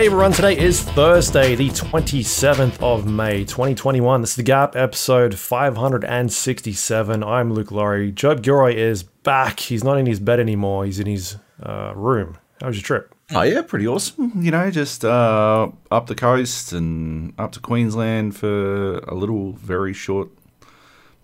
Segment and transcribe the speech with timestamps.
[0.00, 4.22] Hey everyone, today is Thursday, the 27th of May, 2021.
[4.22, 7.22] This is The Gap, episode 567.
[7.22, 8.10] I'm Luke Lawrie.
[8.10, 9.60] Joab Gilroy is back.
[9.60, 12.38] He's not in his bed anymore, he's in his uh, room.
[12.62, 13.14] How was your trip?
[13.34, 14.32] Oh yeah, pretty awesome.
[14.42, 19.92] You know, just uh, up the coast and up to Queensland for a little, very
[19.92, 20.30] short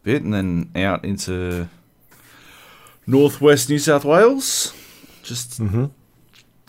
[0.02, 1.70] bit, and then out into
[3.06, 4.74] northwest New South Wales.
[5.22, 5.62] Just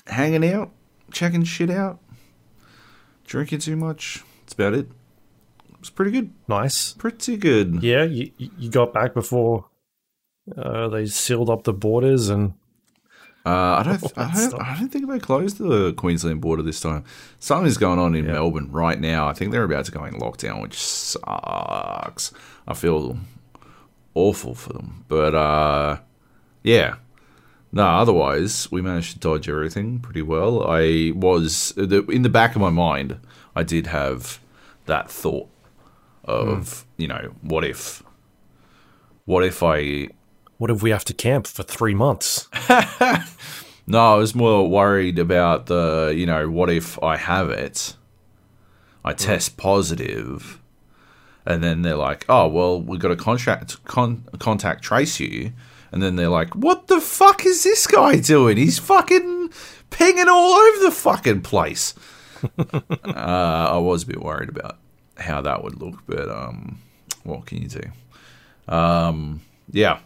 [0.08, 0.72] hanging out,
[1.11, 2.00] checking shit out,
[3.25, 4.23] drinking too much.
[4.41, 4.89] That's about it.
[5.80, 6.31] It's pretty good.
[6.47, 6.94] Nice.
[6.94, 7.83] Pretty good.
[7.83, 9.66] Yeah, you, you got back before
[10.58, 12.53] uh, they sealed up the borders and
[13.45, 14.17] Uh, I don't.
[14.17, 17.05] I don't, I don't think they closed the Queensland border this time.
[17.39, 19.28] Something's going on in Melbourne right now.
[19.30, 22.33] I think they're about to go in lockdown, which sucks.
[22.67, 23.17] I feel
[24.13, 26.00] awful for them, but uh,
[26.63, 26.95] yeah.
[27.71, 30.63] No, otherwise we managed to dodge everything pretty well.
[30.67, 33.19] I was in the back of my mind.
[33.55, 34.39] I did have
[34.85, 35.49] that thought
[36.23, 37.01] of hmm.
[37.01, 38.03] you know what if,
[39.25, 40.09] what if I
[40.57, 42.47] what if we have to camp for three months?
[43.89, 47.95] No, I was more worried about the, you know, what if I have it,
[49.05, 49.17] I hmm.
[49.17, 50.59] test positive,
[51.45, 55.53] and then they're like, oh, well, we've got to contract, con- contact trace you.
[55.91, 58.57] And then they're like, what the fuck is this guy doing?
[58.57, 59.52] He's fucking
[59.89, 61.94] pinging all over the fucking place.
[62.59, 62.73] uh,
[63.05, 64.78] I was a bit worried about
[65.17, 66.79] how that would look, but um,
[67.23, 68.73] what can you do?
[68.73, 69.41] Um,
[69.72, 70.00] yeah,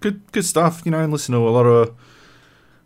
[0.00, 0.82] good good stuff.
[0.84, 1.96] You know, listen to a lot of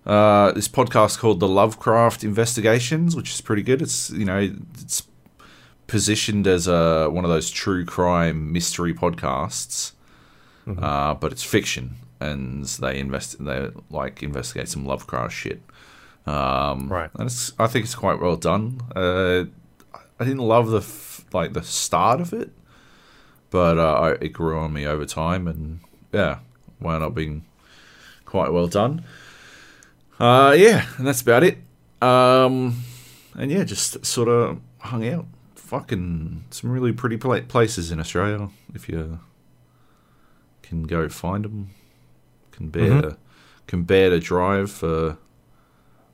[0.06, 3.82] uh, this podcast called the Lovecraft Investigations, which is pretty good.
[3.82, 5.04] It's you know it's
[5.86, 9.92] positioned as a one of those true crime mystery podcasts,
[10.66, 15.62] uh, but it's fiction, and they invest they like investigate some Lovecraft shit.
[16.26, 17.10] Um, Right.
[17.18, 18.80] and it's, I think it's quite well done.
[18.96, 19.44] Uh,
[20.18, 22.50] I didn't love the f- like the start of it,
[23.50, 25.80] but uh, I, it grew on me over time, and
[26.12, 26.38] yeah,
[26.80, 27.44] wound up being
[28.24, 29.04] quite well done.
[30.18, 31.58] Uh, yeah, and that's about it.
[32.00, 32.82] Um,
[33.34, 35.26] and yeah, just sort of hung out.
[35.56, 38.48] Fucking some really pretty pla- places in Australia.
[38.74, 39.18] If you
[40.66, 41.70] can go find them,
[42.52, 43.16] can bear to,
[43.66, 45.16] can bear to drive for.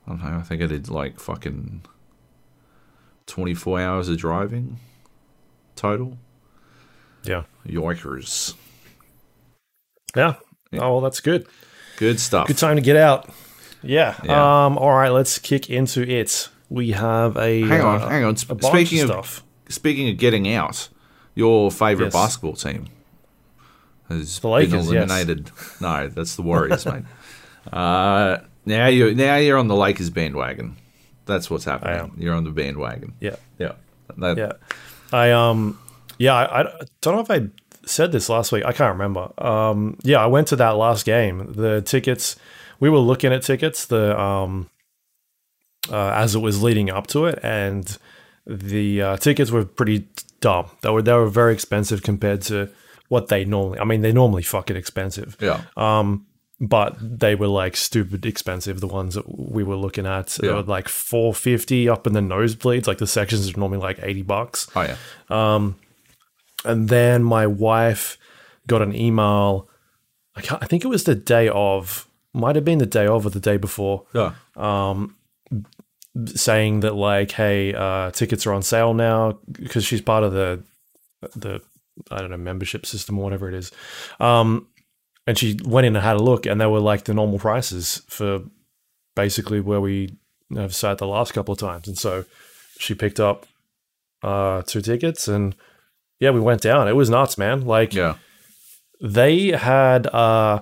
[0.07, 0.37] I don't know.
[0.37, 1.83] I think I did like fucking
[3.27, 4.79] twenty four hours of driving
[5.75, 6.17] total.
[7.23, 7.43] Yeah.
[7.67, 8.55] Yoikers.
[10.15, 10.35] Yeah.
[10.73, 11.45] Oh, well, that's good.
[11.97, 12.47] Good stuff.
[12.47, 13.29] Good time to get out.
[13.83, 14.15] Yeah.
[14.23, 14.65] Yeah.
[14.65, 14.77] Um.
[14.77, 15.09] All right.
[15.09, 16.49] Let's kick into it.
[16.69, 18.37] We have a Hang on, uh, hang on.
[18.39, 19.43] Sp- speaking of of stuff.
[19.69, 20.89] Speaking of getting out,
[21.35, 22.13] your favourite Yes.
[22.13, 22.87] basketball team
[24.11, 25.09] has The Lakers, been yes.
[25.09, 25.51] eliminated.
[25.81, 27.03] No, that's the Warriors, mate.
[27.71, 30.75] Uh, now you now you're on the Lakers bandwagon.
[31.25, 32.13] That's what's happening.
[32.17, 33.13] You're on the bandwagon.
[33.19, 33.35] Yeah.
[33.59, 33.73] Yeah.
[34.17, 34.51] That- Yeah.
[35.13, 35.79] I um.
[36.17, 36.33] Yeah.
[36.35, 36.63] I, I
[37.01, 37.47] don't know if I
[37.85, 38.65] said this last week.
[38.65, 39.31] I can't remember.
[39.37, 39.97] Um.
[40.03, 40.17] Yeah.
[40.23, 41.53] I went to that last game.
[41.53, 42.35] The tickets.
[42.79, 43.85] We were looking at tickets.
[43.85, 44.69] The um.
[45.89, 47.97] Uh, as it was leading up to it, and
[48.45, 50.07] the uh, tickets were pretty
[50.39, 50.67] dumb.
[50.81, 52.69] They were they were very expensive compared to
[53.11, 53.79] what they normally.
[53.79, 55.35] I mean, they're normally fucking expensive.
[55.41, 55.61] Yeah.
[55.75, 56.25] Um,
[56.61, 58.79] but they were like stupid expensive.
[58.79, 60.53] The ones that we were looking at, they Yeah.
[60.55, 62.87] were like four fifty up in the nosebleeds.
[62.87, 64.67] Like the sections are normally like eighty bucks.
[64.75, 64.95] Oh yeah.
[65.29, 65.75] Um,
[66.63, 68.17] And then my wife
[68.67, 69.67] got an email.
[70.37, 72.07] I, I think it was the day of.
[72.33, 74.31] Might have been the day of or the day before, Yeah.
[74.55, 75.15] Um,
[76.35, 80.63] saying that like, hey, uh, tickets are on sale now because she's part of the
[81.35, 81.61] the
[82.09, 83.71] I don't know membership system or whatever it is.
[84.19, 84.67] Um,
[85.27, 88.01] and she went in and had a look, and they were like the normal prices
[88.07, 88.41] for
[89.15, 90.17] basically where we
[90.55, 91.87] have sat the last couple of times.
[91.87, 92.25] And so
[92.79, 93.45] she picked up
[94.23, 95.55] uh, two tickets, and
[96.19, 96.87] yeah, we went down.
[96.87, 97.65] It was nuts, man.
[97.65, 98.15] Like Yeah.
[99.01, 100.61] they had uh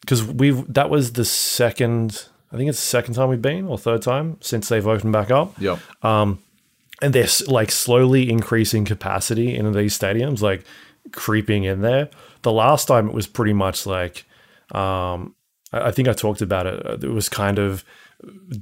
[0.00, 3.76] because we've that was the second I think it's the second time we've been or
[3.76, 5.78] third time since they've opened back up Yeah.
[7.02, 10.64] And they're like slowly increasing capacity in these stadiums, like
[11.12, 12.08] creeping in there.
[12.42, 14.24] The last time it was pretty much like,
[14.72, 15.34] um,
[15.72, 16.84] I think I talked about it.
[16.86, 17.84] uh, It was kind of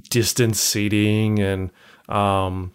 [0.09, 1.71] distance seating and,
[2.09, 2.73] um,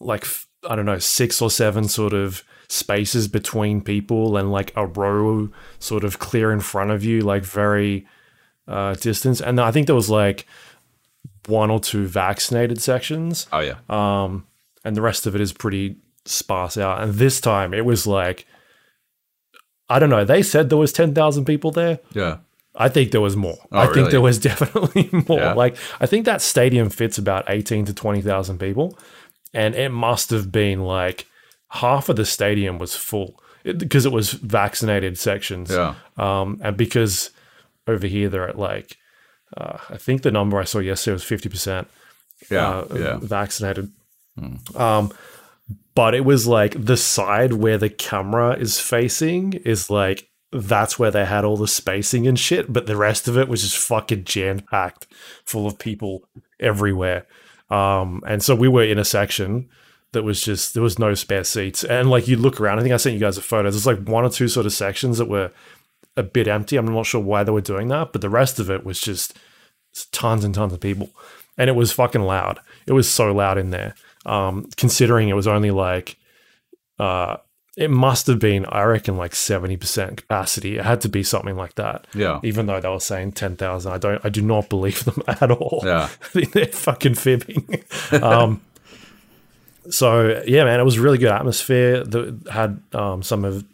[0.00, 0.26] like
[0.68, 5.48] I don't know, six or seven sort of spaces between people and like a row
[5.78, 8.06] sort of clear in front of you, like very
[8.66, 9.40] uh, distance.
[9.40, 10.46] And I think there was like
[11.46, 13.76] one or two vaccinated sections Oh yeah.
[13.88, 14.46] um,
[14.86, 17.02] and the rest of it is pretty sparse out.
[17.02, 18.46] And this time it was like,
[19.88, 20.24] I don't know.
[20.24, 21.98] They said there was ten thousand people there.
[22.12, 22.38] yeah.
[22.78, 23.56] I think there was more.
[23.72, 24.10] Oh, I think really?
[24.10, 25.38] there was definitely more.
[25.38, 25.54] Yeah.
[25.54, 28.98] Like I think that stadium fits about eighteen to twenty thousand people,
[29.54, 31.26] and it must have been like
[31.70, 35.70] half of the stadium was full because it, was vaccinated sections.
[35.70, 35.94] Yeah.
[36.18, 37.30] Um, and because
[37.88, 38.98] over here they're at like,
[39.56, 41.88] uh, I think the number I saw yesterday was fifty percent
[42.50, 42.68] Yeah.
[42.68, 43.18] uh, yeah.
[43.22, 43.90] vaccinated.
[44.74, 45.12] Um,
[45.94, 51.10] but it was like the side where the camera is facing is like that's where
[51.10, 54.24] they had all the spacing and shit, but the rest of it was just fucking
[54.24, 55.06] jam packed,
[55.44, 56.22] full of people
[56.60, 57.26] everywhere.
[57.70, 59.68] Um, and so we were in a section
[60.12, 62.78] that was just there was no spare seats, and like you look around.
[62.78, 63.70] I think I sent you guys a photo.
[63.70, 65.50] There's like one or two sort of sections that were
[66.16, 66.76] a bit empty.
[66.76, 69.36] I'm not sure why they were doing that, but the rest of it was just
[70.12, 71.10] tons and tons of people,
[71.58, 72.60] and it was fucking loud.
[72.86, 73.94] It was so loud in there.
[74.26, 76.16] Um, considering it was only like,
[76.98, 77.36] uh,
[77.76, 80.78] it must have been, I reckon, like seventy percent capacity.
[80.78, 82.06] It had to be something like that.
[82.14, 82.40] Yeah.
[82.42, 85.50] Even though they were saying ten thousand, I don't, I do not believe them at
[85.50, 85.82] all.
[85.84, 86.08] Yeah.
[86.52, 87.84] They're fucking fibbing.
[88.22, 88.60] um,
[89.90, 92.02] so yeah, man, it was really good atmosphere.
[92.02, 93.64] That had um, some of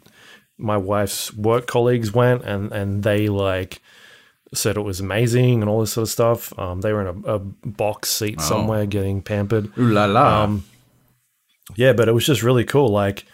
[0.57, 3.81] my wife's work colleagues went, and and they like
[4.53, 6.57] said it was amazing and all this sort of stuff.
[6.59, 9.71] Um, they were in a, a box seat somewhere getting pampered.
[9.77, 10.43] Ooh la la.
[10.43, 10.65] Um,
[11.75, 12.89] yeah, but it was just really cool.
[12.89, 13.25] Like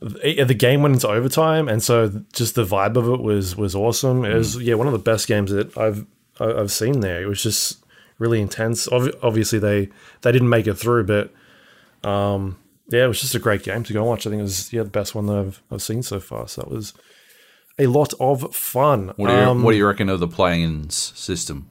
[0.00, 3.74] the the game went into overtime, and so just the vibe of it was was
[3.74, 4.24] awesome.
[4.24, 6.06] It was yeah one of the best games that I've
[6.38, 7.22] I've seen there.
[7.22, 7.84] It was just
[8.18, 8.88] really intense.
[8.88, 9.88] Ob- obviously they
[10.22, 11.32] they didn't make it through, but
[12.08, 12.56] um
[12.88, 14.26] yeah, it was just a great game to go and watch.
[14.26, 16.48] I think it was yeah the best one that I've I've seen so far.
[16.48, 16.94] So that was
[17.80, 19.12] a lot of fun.
[19.16, 21.68] what do you Um, What do you reckon of the play-ins system?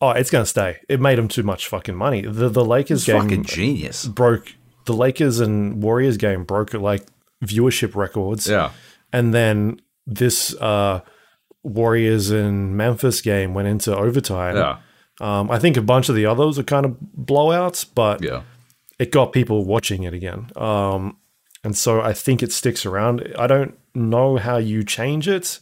[0.00, 0.78] oh, it's gonna stay.
[0.88, 2.22] It made them too much fucking money.
[2.22, 4.06] The the Lakers It's game fucking genius.
[4.06, 4.54] broke
[4.86, 7.04] the Lakers and Warriors game broke like
[7.44, 8.46] viewership records.
[8.48, 8.70] Yeah.
[9.12, 11.00] And then this uh
[11.62, 14.56] Warriors and Memphis game went into overtime.
[14.56, 14.78] Yeah.
[15.20, 18.42] Um, I think a bunch of the others are kind of blowouts, but Yeah.
[18.98, 20.50] it got people watching it again.
[20.56, 21.18] Um,
[21.62, 23.34] and so I think it sticks around.
[23.38, 25.58] I don't know how you change it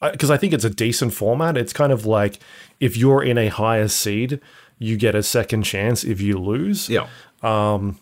[0.00, 1.56] because I think it's a decent format.
[1.56, 2.38] It's kind of like
[2.78, 4.40] if you're in a higher seed,
[4.78, 6.88] you get a second chance if you lose.
[6.88, 7.06] Yeah.
[7.42, 7.98] Um,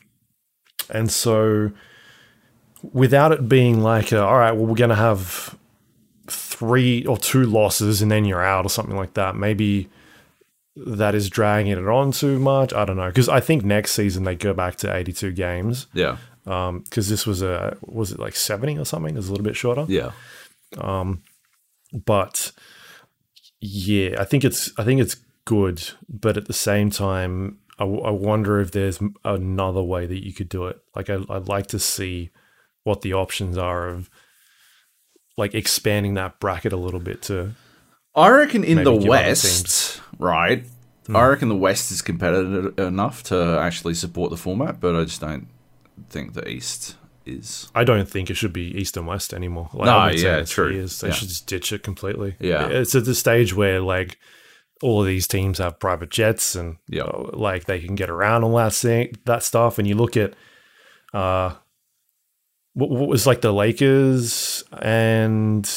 [0.91, 1.73] and so,
[2.93, 5.57] without it being like, a, all right, well, we're going to have
[6.27, 9.89] three or two losses and then you're out or something like that, maybe
[10.77, 12.73] that is dragging it on too much.
[12.73, 13.09] I don't know.
[13.09, 15.87] Because I think next season they go back to 82 games.
[15.93, 16.19] Yeah.
[16.85, 19.17] Because this was a, was it like 70 or something?
[19.17, 19.85] It's a little bit shorter.
[19.89, 20.13] Yeah.
[20.79, 21.23] Um,
[21.93, 22.53] But
[23.61, 25.83] yeah, I think it's, I think it's good.
[26.09, 30.33] But at the same time, I, w- I wonder if there's another way that you
[30.33, 30.79] could do it.
[30.97, 32.31] Like, I, I'd like to see
[32.85, 34.09] what the options are of
[35.37, 37.53] like expanding that bracket a little bit to
[38.15, 40.65] I reckon in the West, right?
[41.15, 45.21] I reckon the West is competitive enough to actually support the format, but I just
[45.21, 45.47] don't
[46.11, 47.71] think the East is.
[47.75, 49.69] I don't think it should be East and West anymore.
[49.73, 50.71] Like, No, I've been saying yeah, true.
[50.73, 51.01] years.
[51.01, 51.15] They Yeah.
[51.15, 52.37] should just ditch it completely.
[52.41, 52.67] Yeah.
[52.69, 54.19] it's at the stage where like
[54.83, 57.03] all of these teams have private jets and Yeah.
[57.03, 59.79] uh, like they can get around all that thing, that stuff.
[59.79, 60.35] And you look at
[61.13, 61.55] uh,
[62.75, 65.69] what, what was like the Lakers and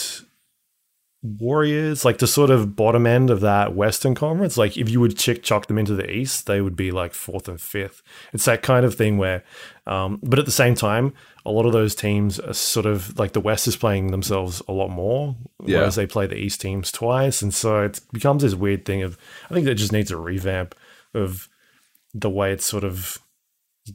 [1.24, 4.58] Warriors, like the sort of bottom end of that Western Conference.
[4.58, 7.48] Like if you would chick chuck them into the East, they would be like fourth
[7.48, 8.01] and fifth.
[8.34, 9.44] It's that kind of thing where,
[9.86, 11.13] um, but at the same time,
[11.46, 14.72] a lot of those teams are sort of like the West is playing themselves a
[14.72, 15.78] lot more, Yeah.
[15.80, 19.16] whereas they play the East teams twice, and so it becomes this weird thing of
[19.50, 20.74] I think that just needs a revamp
[21.13, 21.48] of
[22.16, 23.20] the way it's sort of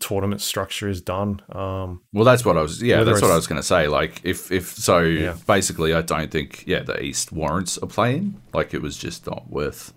[0.00, 1.40] tournament structure is done.
[1.50, 2.82] Um, Well, that's what I was.
[2.82, 3.88] Yeah, that's what I was going to say.
[3.88, 5.34] Like, if if so, Yeah.
[5.46, 8.40] basically, I don't think yeah the East warrants a play-in.
[8.52, 9.92] Like, it was just not worth.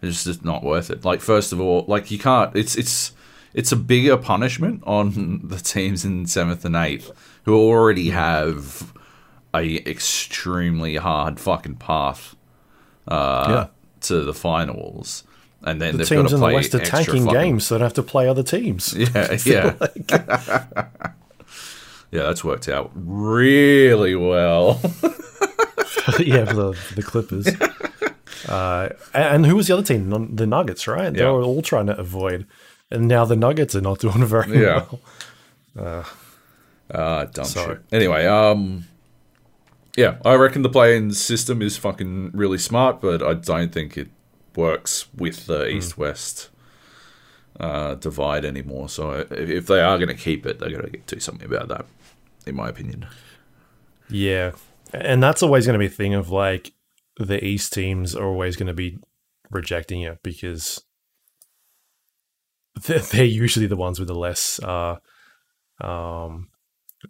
[0.00, 1.04] It's just not worth it.
[1.04, 2.54] Like, first of all, like you can't.
[2.56, 3.12] It's it's
[3.54, 7.10] it's a bigger punishment on the teams in seventh and eighth
[7.44, 8.92] who already have
[9.54, 12.36] a extremely hard fucking path
[13.08, 13.66] uh, Yeah.
[14.02, 15.24] to the finals,
[15.64, 17.74] and then the they've got teams to in the West are tanking fucking- games, so
[17.74, 18.94] they don't have to play other teams.
[18.98, 19.74] Yeah, yeah.
[22.10, 24.80] yeah, that's worked out really well.
[26.18, 27.48] yeah, for the, the Clippers.
[28.48, 30.34] Uh, and who was the other team?
[30.36, 31.12] The Nuggets, right?
[31.12, 31.30] They Yeah.
[31.32, 32.46] were all trying to avoid.
[32.90, 34.86] And now the Nuggets are not doing very Yeah.
[35.74, 36.04] well.
[36.94, 37.74] Ah, dumb Sorry.
[37.76, 37.84] shit.
[37.92, 38.84] Anyway, um,
[39.96, 44.08] yeah, I reckon the play-in system is fucking really smart, but I don't think it
[44.56, 45.76] works with the Hmm.
[45.76, 46.50] East-West
[47.60, 48.88] uh, divide anymore.
[48.88, 51.68] So if, if they are going to keep it, they're going to do something about
[51.68, 51.86] that,
[52.46, 53.06] in my opinion.
[54.08, 54.52] Yeah.
[54.92, 56.72] And that's always going to be a thing of like
[57.18, 58.98] the East teams are always going to be
[59.50, 60.82] rejecting it because
[62.86, 64.96] they're, they're usually the ones with the less uh,
[65.80, 66.48] um,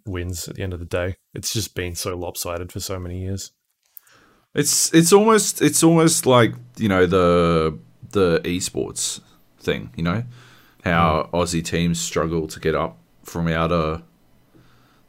[0.05, 1.15] wins at the end of the day.
[1.33, 3.51] It's just been so lopsided for so many years.
[4.55, 7.77] It's it's almost it's almost like you know the
[8.11, 9.21] the esports
[9.59, 9.91] thing.
[9.95, 10.23] You know
[10.83, 11.35] how hmm.
[11.35, 14.03] Aussie teams struggle to get up from out of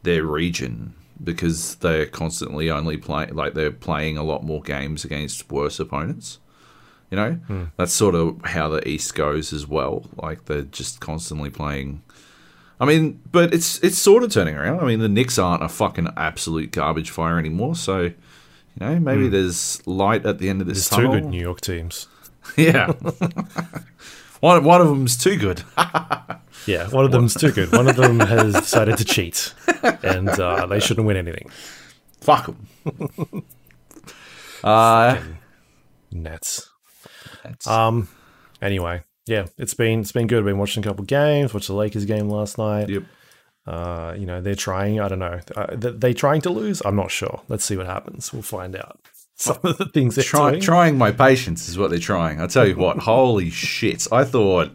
[0.03, 5.51] their region because they're constantly only playing like they're playing a lot more games against
[5.51, 6.39] worse opponents.
[7.11, 7.65] You know, hmm.
[7.77, 10.05] that's sort of how the East goes as well.
[10.17, 12.03] Like they're just constantly playing.
[12.79, 14.81] I mean, but it's it's sort of turning around.
[14.81, 17.75] I mean, the Knicks aren't a fucking absolute garbage fire anymore.
[17.75, 18.13] So,
[18.81, 21.61] you know, maybe there's light at the end of this There's two good New York
[21.61, 22.07] teams.
[22.57, 22.87] Yeah,
[24.41, 25.63] one one of them's too good.
[26.67, 27.73] Yeah, one of them's too good.
[27.73, 29.55] One of them has decided to cheat,
[30.03, 31.49] and uh, they shouldn't win anything.
[32.21, 33.45] Fuck them.
[34.63, 35.17] uh,
[36.11, 36.69] Nets.
[37.43, 38.09] that's- Um.
[38.61, 40.41] Anyway, yeah, it's been it's been good.
[40.41, 41.55] I've been watching a couple games.
[41.55, 42.89] Watched the Lakers game last night.
[42.91, 43.05] yep.
[43.71, 44.99] Uh, you know, they're trying.
[44.99, 45.39] I don't know.
[45.55, 46.83] Uh, th- they trying to lose?
[46.85, 47.41] I'm not sure.
[47.47, 48.33] Let's see what happens.
[48.33, 48.99] We'll find out.
[49.37, 50.61] Some of the things they're Try, doing.
[50.63, 52.41] trying my patience is what they're trying.
[52.41, 54.09] I tell you what, holy shit!
[54.11, 54.71] I thought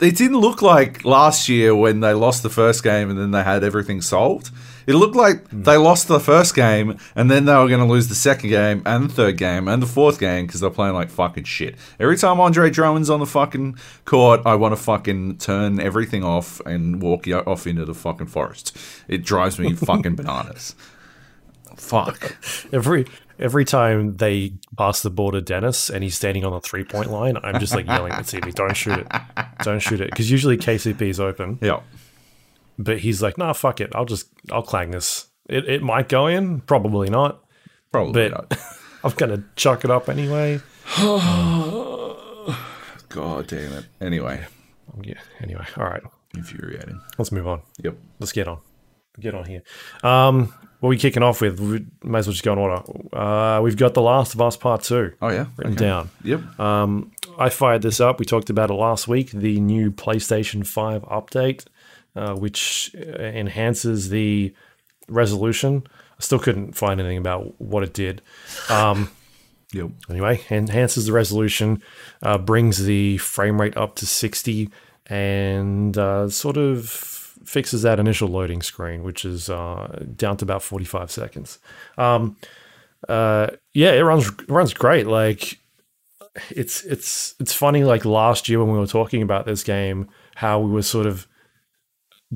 [0.00, 3.42] it didn't look like last year when they lost the first game and then they
[3.42, 4.50] had everything solved.
[4.88, 5.64] It looked like hmm.
[5.64, 8.82] they lost the first game and then they were going to lose the second game
[8.86, 11.76] and the third game and the fourth game because they're playing like fucking shit.
[12.00, 13.76] Every time Andre Drummond's on the fucking
[14.06, 18.28] court, I want to fucking turn everything off and walk y- off into the fucking
[18.28, 18.78] forest.
[19.08, 20.74] It drives me fucking bananas.
[21.76, 22.36] Fuck.
[22.72, 23.06] every
[23.38, 27.10] every time they pass the ball to Dennis and he's standing on the three point
[27.10, 29.06] line, I'm just like yelling at TV, "Don't shoot it!
[29.62, 31.80] Don't shoot it!" Because usually KCP is open, Yeah.
[32.78, 33.90] But he's like, "Nah, fuck it.
[33.94, 35.26] I'll just I'll clang this.
[35.48, 37.42] It it might go in, probably not.
[37.92, 38.58] Probably But- not.
[39.04, 40.60] I'm gonna chuck it up anyway."
[43.08, 43.86] God damn it.
[44.00, 44.44] Anyway,
[45.02, 45.14] Yeah.
[45.40, 46.02] Anyway, all right.
[46.34, 47.00] infuriating.
[47.16, 47.62] Let's move on.
[47.82, 47.96] Yep.
[48.20, 48.58] Let's get on.
[49.18, 49.62] Get on here.
[50.02, 51.58] Um, what are we kicking off with?
[51.58, 52.82] We may as well just go in order.
[53.12, 55.46] Uh, we've got The Last of Us Part Two Oh yeah.
[55.56, 55.84] written Okay.
[55.84, 56.10] down.
[56.22, 56.60] Yep.
[56.60, 58.18] Um, I fired this up.
[58.20, 59.30] We talked about it last week.
[59.32, 61.64] The new PlayStation 5 update,
[62.18, 64.52] uh, which uh, enhances the
[65.08, 65.86] resolution.
[66.18, 68.22] I still couldn't find anything about what it did.
[68.68, 69.10] Um,
[69.74, 69.90] Yep.
[70.08, 71.82] anyway, enhances the resolution,
[72.22, 74.70] uh, brings the frame rate up to 60,
[75.10, 76.88] and uh, sort of
[77.44, 81.58] fixes that initial loading screen, which is uh, down to about 45 seconds.
[81.98, 82.36] Um,
[83.10, 85.06] uh, yeah, it runs it runs great.
[85.06, 85.58] Like
[86.50, 87.84] it's it's it's funny.
[87.84, 91.26] Like last year when we were talking about this game, how we were sort of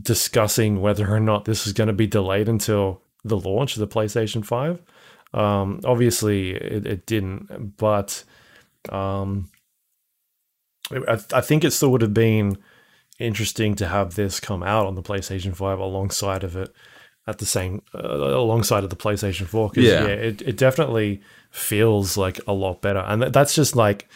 [0.01, 3.89] discussing whether or not this is going to be delayed until the launch of the
[3.89, 4.81] PlayStation Five.
[5.35, 8.25] Um, obviously, it, it didn't, but
[8.89, 9.51] um,
[10.91, 12.59] I, I think it still would have been
[13.19, 16.73] interesting to have this come out on the PlayStation Five alongside of it
[17.27, 19.71] at the same uh, alongside of the PlayStation Four.
[19.71, 20.03] Because Yeah.
[20.03, 24.09] yeah, it, it definitely feels like a lot better, and that, that's just like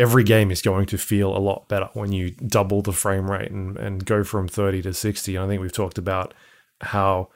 [0.00, 3.50] every game is going to feel a lot better when you double the frame rate
[3.50, 5.36] and, and go from 30 to 60.
[5.36, 6.32] And I think we've talked about
[6.80, 7.28] how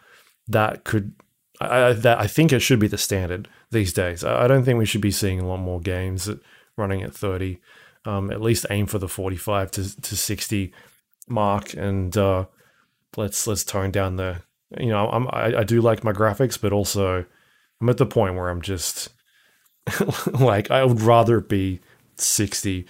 [0.49, 1.13] that could,
[1.61, 4.25] I, that I think it should be the standard these days.
[4.25, 6.31] I, don't think we should be seeing a lot more games
[6.79, 7.61] running at 30.
[8.07, 10.73] Um, at least aim for the 45 to, to 60
[11.29, 12.45] mark and uh,
[13.17, 14.43] let's let's tone down the
[14.79, 17.25] you know I'm, I, I do like my graphics but also
[17.81, 19.09] I'm at the point where I'm just
[20.39, 21.81] like I would rather be
[22.21, 22.87] 60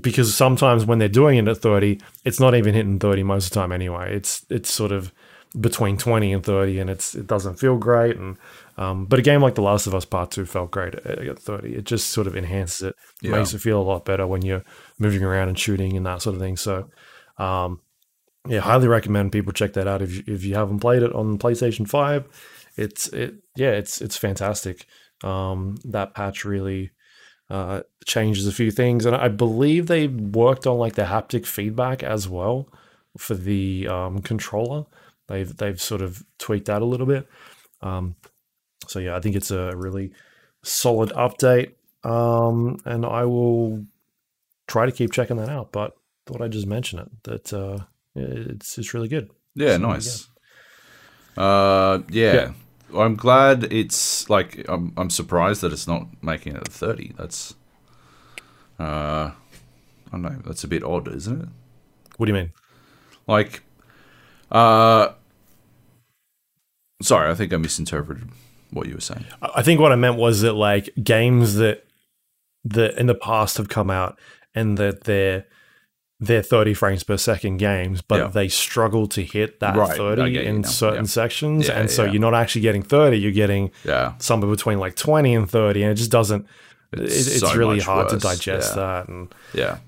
[0.00, 3.50] because sometimes when they're doing it at 30 it's not even hitting 30 most of
[3.52, 4.14] the time anyway.
[4.14, 5.12] It's it's sort of
[5.60, 8.38] between 20 and 30 and it's it doesn't feel great and
[8.78, 11.38] um, but a game like The Last of Us Part 2 felt great at, at
[11.38, 13.32] 30 it just sort of enhances it Yeah.
[13.32, 14.64] makes it feel a lot better when you're
[14.98, 16.56] moving around and shooting and that sort of thing.
[16.56, 16.88] So
[17.36, 17.80] um,
[18.48, 21.38] yeah highly recommend people check that out if you, if you haven't played it on
[21.38, 22.26] PlayStation 5
[22.76, 24.86] it's it yeah it's it's fantastic.
[25.22, 26.90] Um, that patch really
[27.50, 32.02] uh, changes a few things, and I believe they worked on like the haptic feedback
[32.02, 32.68] as well
[33.18, 34.86] for the um, controller.
[35.28, 37.26] They've they've sort of tweaked that a little bit.
[37.80, 38.16] Um,
[38.86, 40.12] so yeah, I think it's a really
[40.62, 41.72] solid update,
[42.04, 43.84] um, and I will
[44.66, 45.72] try to keep checking that out.
[45.72, 45.96] But
[46.26, 47.78] thought I'd just mention it that uh,
[48.14, 49.30] it's it's really good.
[49.54, 50.28] Yeah, So, nice.
[51.36, 52.34] Uh, yeah.
[52.34, 52.52] Yeah.
[52.94, 54.92] I'm glad it's like I'm.
[54.96, 57.12] I'm surprised that it's not making it at thirty.
[57.16, 57.54] That's,
[58.78, 59.34] uh, I
[60.10, 60.38] don't know.
[60.44, 61.48] That's a bit odd, isn't it?
[62.16, 62.52] What do you mean?
[63.26, 63.62] Like,
[64.50, 65.10] uh,
[67.02, 68.28] Sorry, I think I misinterpreted
[68.70, 69.24] what you were saying.
[69.42, 71.84] I I think what I meant was that like games that
[72.64, 74.18] that in the past have come out
[74.54, 75.46] and that they're
[76.24, 78.26] they're 30 frames per second games, but Yeah.
[78.28, 80.68] they struggle to hit that Right, 30 in now.
[80.68, 81.08] certain Yeah.
[81.08, 81.66] sections.
[81.68, 83.70] Yeah, and so you're not actually getting 30, you're getting
[84.18, 86.46] somewhere between like 20 and 30, and it just doesn't,
[86.92, 89.08] It's it's so really hard to digest that.
[89.08, 89.78] And Yeah.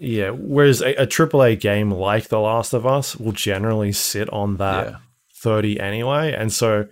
[0.00, 4.56] yeah, whereas a, a AAA game like The Last of Us will generally sit on
[4.56, 4.96] that Yeah.
[5.34, 6.32] 30 anyway.
[6.32, 6.86] And so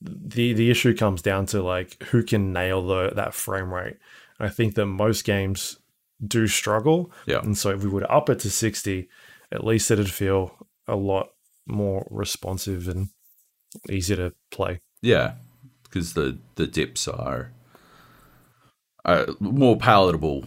[0.00, 3.96] the the issue comes down to like who can nail the that frame rate.
[4.38, 5.78] I think that most games
[6.26, 7.10] do struggle.
[7.26, 7.40] Yeah.
[7.40, 9.08] And so if we to up it to 60,
[9.52, 11.30] at least it'd feel a lot
[11.66, 13.08] more responsive and
[13.88, 14.80] easier to play.
[15.02, 15.34] Yeah.
[15.82, 17.52] Because the, the dips are
[19.04, 20.44] uh, more palatable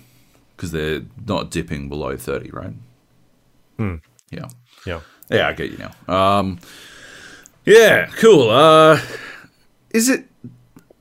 [0.56, 2.74] because they're not dipping below 30, right?
[3.78, 3.96] Hmm.
[4.32, 4.50] Yeah.
[4.86, 5.02] Yeah.
[5.30, 6.14] Yeah, I get you now.
[6.14, 6.60] Um,
[7.66, 8.50] yeah, cool.
[8.50, 9.00] Uh,
[9.92, 10.26] is it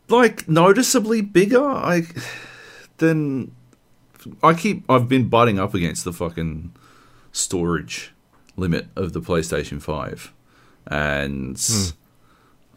[0.09, 1.64] like noticeably bigger?
[1.64, 2.02] I
[2.99, 3.54] than
[4.42, 4.85] I keep.
[4.90, 6.73] I've been butting up against the fucking
[7.33, 8.12] storage
[8.56, 10.33] limit of the PlayStation Five,
[10.87, 11.61] and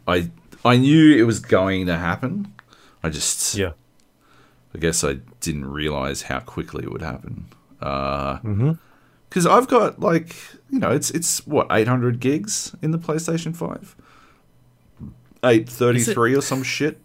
[0.06, 0.30] I
[0.64, 2.52] I knew it was going to happen.
[3.02, 3.72] I just Yeah.
[4.74, 7.46] I guess I didn't realize how quickly it would happen.
[7.80, 8.78] Uh, Mhm.
[9.28, 10.36] because I've got like
[10.70, 13.96] you know it's it's what 800 gigs in the PlayStation 5
[15.42, 17.00] 833 or some shit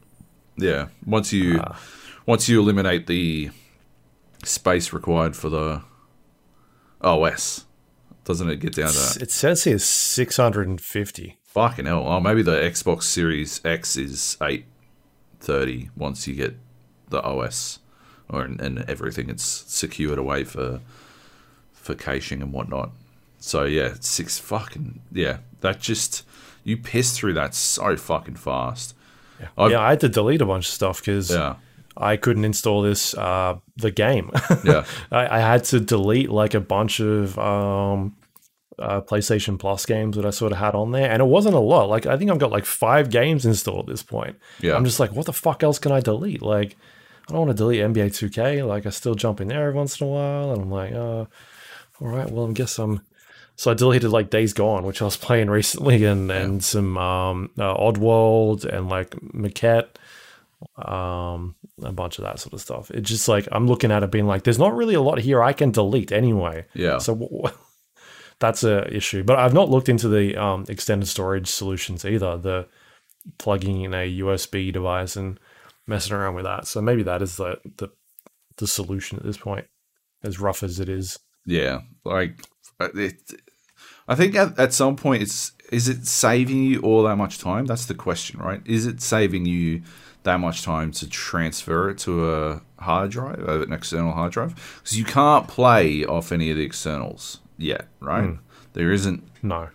[0.57, 1.79] yeah once you Ah.
[2.25, 3.49] once you eliminate the
[4.45, 5.81] space required for the
[7.01, 7.65] OS
[8.23, 9.19] doesn't it get down to?
[9.21, 11.37] It says here 650.
[11.43, 16.55] fucking hell oh maybe the Xbox Series X is 830 once you get
[17.09, 17.79] the OS
[18.29, 20.79] or and everything it's secured away for
[21.73, 22.89] for caching and whatnot.
[23.37, 25.37] So yeah, six fucking yeah.
[25.61, 26.23] That just
[26.63, 28.95] you piss through that so fucking fast.
[29.55, 31.57] I've- yeah, I had to delete a bunch of stuff because Yeah,
[31.97, 34.31] I couldn't install this uh, the game.
[34.63, 38.15] yeah, I, I had to delete like a bunch of um,
[38.79, 41.59] uh, PlayStation Plus games that I sort of had on there, and it wasn't a
[41.59, 41.89] lot.
[41.89, 44.37] Like I think I've got like five games installed at this point.
[44.59, 44.75] yeah.
[44.75, 46.41] I'm just like, what the fuck else can I delete?
[46.41, 46.75] Like,
[47.27, 48.67] I don't want to delete NBA 2K.
[48.67, 51.25] Like, I still jump in there every once in a while, and I'm like, uh,
[52.01, 53.01] all right, well, I guess I'm.
[53.57, 57.51] So I deleted like Days Gone, which I was playing recently, and and some um,
[57.57, 59.95] uh, Oddworld and like Maquette,
[60.77, 62.91] um, a bunch of that sort of stuff.
[62.91, 65.43] It's just like I'm looking at it, being like, there's not really a lot here
[65.43, 66.65] I can delete anyway.
[66.73, 66.97] yeah.
[66.97, 67.43] So w-
[68.39, 69.23] that's a issue.
[69.23, 72.37] But I've not looked into the um, extended storage solutions either.
[72.37, 72.67] The
[73.37, 75.39] plugging in a USB device and
[75.87, 76.67] messing around with that.
[76.67, 77.89] So maybe that is the the,
[78.57, 79.65] the solution at this point,
[80.23, 81.19] as rough as it is.
[81.45, 82.39] Yeah, like
[82.79, 83.19] uh, it,
[84.07, 87.65] I think at, at some point it's is it saving you all that much time?
[87.65, 88.61] That's the question, right?
[88.65, 89.81] Is it saving you
[90.25, 94.53] that much time to transfer it to a hard drive, an external hard drive?
[94.83, 98.37] Because you can't play off any of the externals yet, right?
[98.73, 99.23] There isn't.
[99.41, 99.69] No.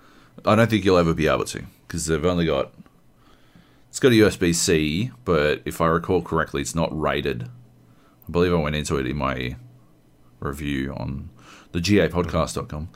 [0.44, 2.72] I don't think you'll ever be able to because they've only got.
[3.88, 7.44] It's got a USB C, but if I recall correctly, it's not rated.
[8.28, 9.56] I believe I went into it in my
[10.38, 11.30] review on
[11.72, 12.88] the gapodcast.com.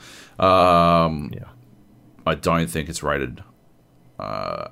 [0.47, 1.45] Um, Yeah.
[2.27, 3.43] I don't think it's rated
[4.19, 4.69] uh,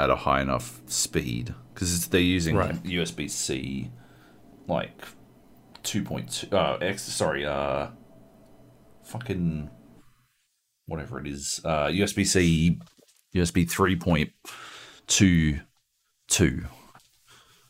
[0.00, 2.74] at a high enough speed because they're using Right.
[2.82, 3.90] USB C,
[4.66, 5.02] like
[5.82, 6.56] two point two.
[6.56, 7.02] Uh, X.
[7.02, 7.44] Sorry.
[7.44, 7.88] Uh,
[9.04, 9.70] fucking
[10.86, 11.60] whatever it is.
[11.64, 12.78] Uh, USB C,
[13.34, 14.30] USB three point
[15.06, 15.60] two
[16.28, 16.64] two.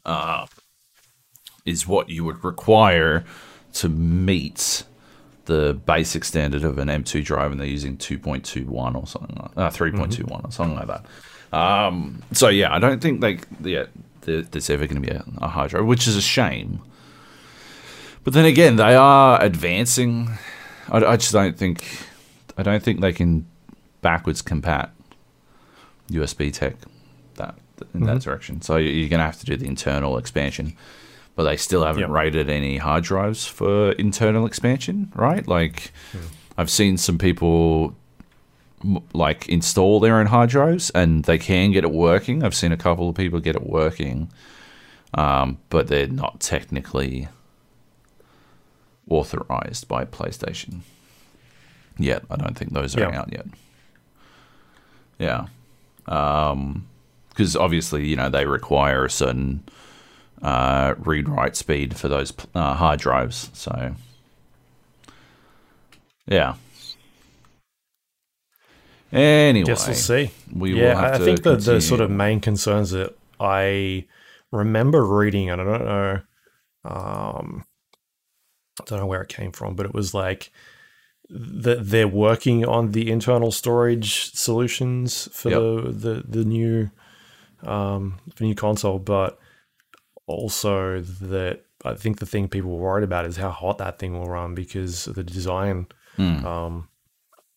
[0.05, 0.47] Uh,
[1.66, 3.25] is what you would require
[3.75, 4.85] to meet
[5.45, 9.71] the basic standard of an M2 drive, and they're using 2.21 or something like uh,
[9.71, 11.05] 3.21 or something like that.
[11.53, 13.87] Um, so yeah, I don't think like yeah,
[14.23, 16.81] there, there's ever going to be a, a hard drive, which is a shame.
[18.23, 20.31] But then again, they are advancing.
[20.89, 21.85] I, I just don't think
[22.57, 23.47] I don't think they can
[24.03, 24.91] backwards compat
[26.11, 26.77] USB tech
[27.37, 27.55] that
[27.95, 28.61] in that direction.
[28.63, 30.77] So you're going to have to do the internal expansion
[31.37, 32.11] but they still haven't Yep.
[32.11, 35.47] rated any hard drives for internal expansion, right?
[35.47, 35.93] Like,
[36.59, 37.95] I've seen some people
[39.12, 42.43] like install their own hard drives and they can get it working.
[42.43, 44.31] I've seen a couple of people get it working,
[45.14, 47.29] um, but they're not technically
[49.09, 50.81] authorized by PlayStation
[51.99, 52.23] yet.
[52.31, 53.21] I don't think those are Yeah.
[53.21, 53.47] out yet.
[55.19, 55.47] Yeah,
[56.05, 59.62] because obviously, you know, they require a certain
[60.40, 63.51] uh, read write speed for those uh, hard drives.
[63.53, 63.95] So,
[66.27, 66.55] yeah.
[69.12, 70.31] Anyway, Guess we'll see.
[70.53, 74.07] We yeah, will have I to think the, the sort of main concerns that I
[74.53, 76.20] remember reading, and I don't know,
[76.85, 77.64] um,
[78.81, 80.51] I don't know where it came from, but it was like
[81.29, 85.61] that they're working on the internal storage solutions for Yep.
[85.61, 86.90] the, the the new
[87.62, 89.38] um, the new console, but
[90.27, 94.12] also that I think the thing people were worried about is how hot that thing
[94.18, 96.44] will run because of the design Hmm.
[96.46, 96.88] um,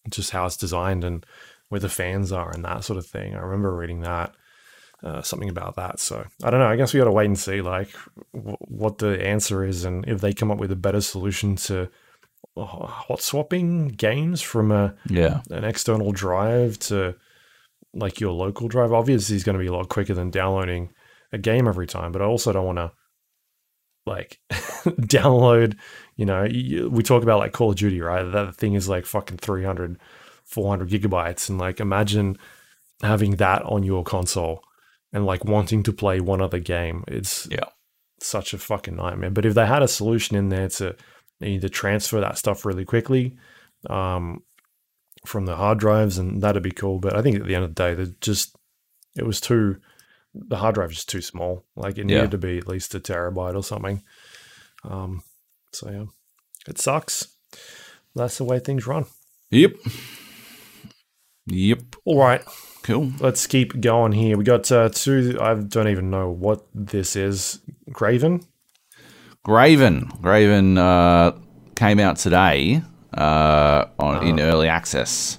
[0.10, 1.26] just how it's designed and
[1.70, 3.36] where the fans are and that sort of thing.
[3.36, 4.34] I remember reading that,
[5.04, 6.00] uh, something about that.
[6.00, 6.68] So I don't know.
[6.68, 7.90] I guess we got to wait and see, like
[8.34, 11.90] w- what the answer is, and if they come up with a better solution to
[12.58, 17.16] hot swapping games from a yeah, an external drive to
[17.94, 18.94] like your local drive.
[18.94, 20.94] Obviously, it's going to be a lot quicker than downloading
[21.32, 22.12] a game every time.
[22.12, 22.92] But I also don't want to
[24.06, 25.78] like download.
[26.16, 26.44] You know,
[26.90, 28.24] we talk about like Call of Duty, right?
[28.24, 30.00] That thing is like fucking 300,
[30.46, 32.38] 400 gigabytes, and like imagine
[33.02, 34.64] having that on your console
[35.12, 37.04] and like wanting to play one other game.
[37.08, 37.66] It's Yeah.
[38.22, 39.32] such a fucking nightmare.
[39.32, 40.96] But if they had a solution in there to
[41.42, 43.36] either transfer that stuff really quickly,
[43.90, 44.44] um,
[45.26, 47.00] from the hard drives, and that'd be cool.
[47.00, 48.56] But I think at the end of the day, they just
[49.16, 49.78] it was too
[50.36, 51.64] the hard drive is too small.
[51.76, 52.16] Like it Yeah.
[52.16, 54.02] needed to be at least a terabyte or something.
[54.84, 55.22] Um,
[55.76, 56.06] so yeah,
[56.68, 57.28] it sucks.
[58.16, 59.06] That's the way things run.
[59.50, 59.74] yep,
[61.48, 61.80] yep.
[62.06, 62.42] All right,
[62.84, 63.12] Cool.
[63.20, 64.38] let's keep going here.
[64.38, 65.38] We got uh, two.
[65.42, 67.60] I don't even know what this is.
[67.92, 68.46] Graven.
[69.44, 70.10] Graven.
[70.22, 71.38] Graven uh,
[71.76, 72.82] came out today
[73.14, 75.38] uh, on in early access,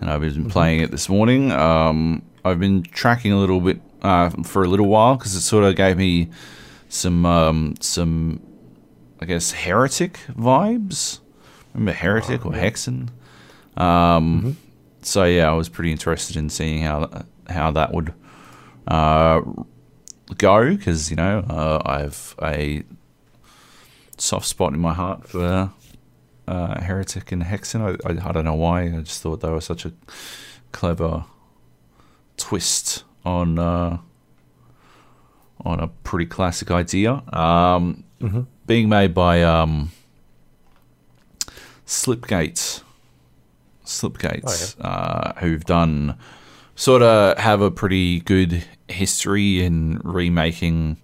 [0.00, 1.52] and I've been playing it this morning.
[1.52, 5.64] Um, I've been tracking a little bit uh, for a little while because it sort
[5.64, 6.30] of gave me
[6.88, 8.40] some um, some,
[9.22, 11.20] I guess, heretic vibes.
[11.74, 13.08] Remember heretic or hexen?
[13.76, 14.56] Um,
[15.02, 18.12] So yeah, I was pretty interested in seeing how how that would
[18.86, 19.40] uh,
[20.38, 22.82] go because you know uh, I have a
[24.18, 25.72] soft spot in my heart for
[26.46, 27.80] uh, Heretic and Hexen.
[27.80, 28.82] I, I, I don't know why.
[28.84, 29.92] I just thought they were such a
[30.72, 31.24] clever
[32.36, 33.98] twist on uh,
[35.64, 37.22] on a pretty classic idea.
[37.32, 38.04] Um,
[38.66, 39.90] Being made by um,
[41.86, 42.82] Slipgate.
[43.84, 46.16] Slipgates, uh, who've done
[46.74, 50.96] sort of have a pretty good history in remaking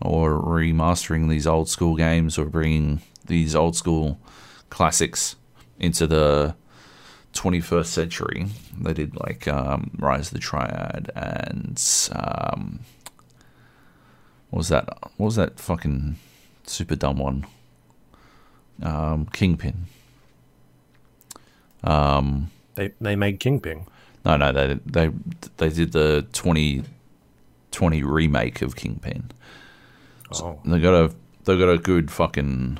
[0.00, 4.18] or remastering these old school games or bringing these old school
[4.68, 5.36] classics
[5.78, 6.54] into the
[7.32, 8.46] 21st century.
[8.78, 12.80] They did like um, Rise of the Triad and um,
[14.50, 14.88] what was that?
[15.16, 16.16] What was that fucking
[16.64, 17.46] super dumb one?
[18.82, 19.86] Um, Kingpin.
[21.84, 23.86] Um, They they made Kingpin.
[24.24, 25.10] no, no, they they
[25.56, 29.30] they did the 2020 remake of Kingpin.
[30.34, 32.78] Oh, They got a they got a good fucking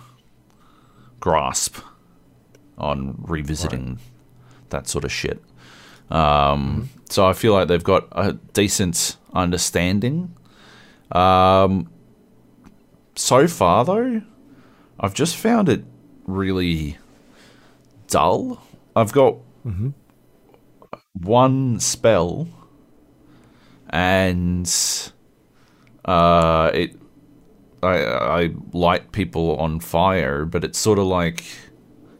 [1.20, 1.78] grasp
[2.78, 3.98] on revisiting
[4.70, 5.42] that sort of shit.
[6.10, 10.34] Um, So I feel like they've got a decent understanding.
[11.10, 11.90] Um,
[13.14, 14.22] so far, though,
[14.98, 15.84] I've just found it
[16.26, 16.98] really
[18.08, 18.62] dull.
[18.94, 19.36] I've got
[21.12, 22.48] one spell,
[23.90, 24.66] and
[26.04, 26.96] uh, it
[27.82, 31.44] I I light people on fire, but it's sort of like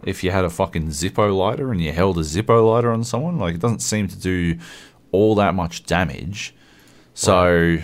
[0.04, 3.38] if you had a fucking Zippo lighter and you held a Zippo lighter on someone.
[3.38, 4.58] Like it doesn't seem to do
[5.12, 6.54] all that much damage.
[7.14, 7.78] So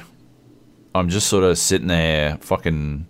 [0.98, 3.06] I'm just sort of sitting there, fucking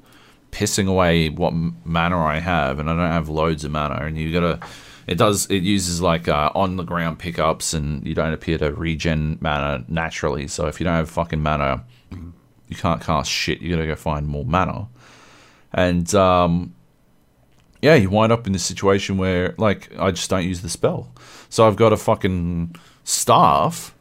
[0.51, 1.53] pissing away what
[1.85, 4.05] mana I have, and I don't have loads of mana.
[4.05, 4.61] And you gotta,
[5.07, 8.73] it does, it uses like uh, on the ground pickups, and you don't appear to
[8.73, 10.49] regen mana naturally.
[10.49, 13.61] So if you don't have fucking mana, you can't cast shit.
[13.61, 14.89] You gotta go find more mana.
[15.73, 16.75] And um,
[17.83, 21.13] yeah, you wind up in this situation where like I just don't use the spell.
[21.49, 23.95] So I've got a fucking staff,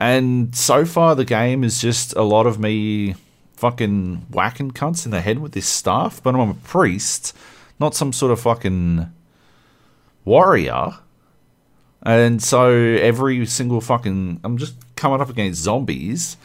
[0.00, 3.14] and so far the game is just a lot of me
[3.54, 6.22] fucking whacking cunts in the head with this staff.
[6.22, 7.36] But I'm a priest,
[7.78, 9.10] not some sort of fucking
[10.24, 10.98] warrior.
[12.02, 16.36] And so every single fucking I'm just coming up against zombies.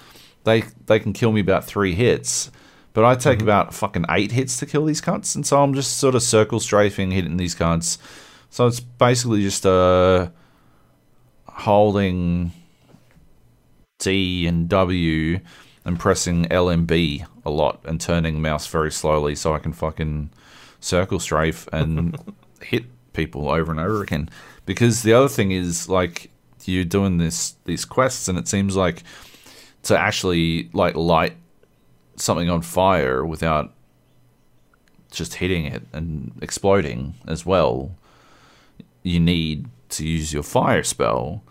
[0.43, 2.51] They they can kill me about three hits.
[2.93, 5.97] But I take about fucking eight hits to kill these cunts, and so I'm just
[5.97, 7.99] sort of circle strafing, hitting these cunts.
[8.49, 10.29] So it's basically just uh,
[11.47, 12.51] holding
[13.99, 15.39] D and W
[15.85, 19.73] and pressing L and B a lot and turning mouse very slowly so I can
[19.73, 20.31] fucking
[20.79, 22.17] circle strafe and
[22.61, 24.29] hit people over and over again.
[24.65, 26.31] Because the other thing is like
[26.65, 29.03] you're doing this these quests, and it seems like
[29.83, 31.35] to actually like light
[32.15, 33.73] something on fire without
[35.11, 37.95] just hitting it and exploding as well,
[39.03, 41.43] you need to use your fire spell.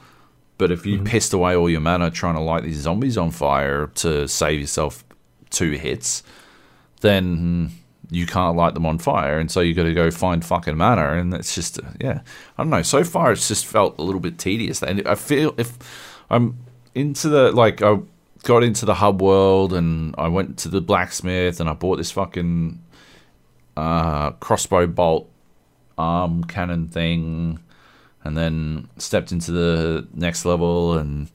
[0.59, 1.07] But if you Mm-hmm.
[1.07, 5.05] pissed away all your mana trying to light these zombies on fire to save yourself
[5.51, 6.23] two hits,
[7.01, 7.71] then
[8.11, 11.13] you can't light them on fire, and so you got to go find fucking mana,
[11.13, 12.21] and that's just yeah,
[12.57, 12.83] I don't know.
[12.83, 15.79] So far, it's just felt a little bit tedious, and I feel if
[16.31, 16.59] I'm
[16.95, 17.99] into the like I
[18.45, 22.11] got into the hub world, and I went to the blacksmith, and I bought this
[22.11, 22.81] fucking
[23.77, 25.31] uh, crossbow bolt
[25.99, 27.59] arm cannon thing,
[28.25, 31.31] and then stepped into the next level and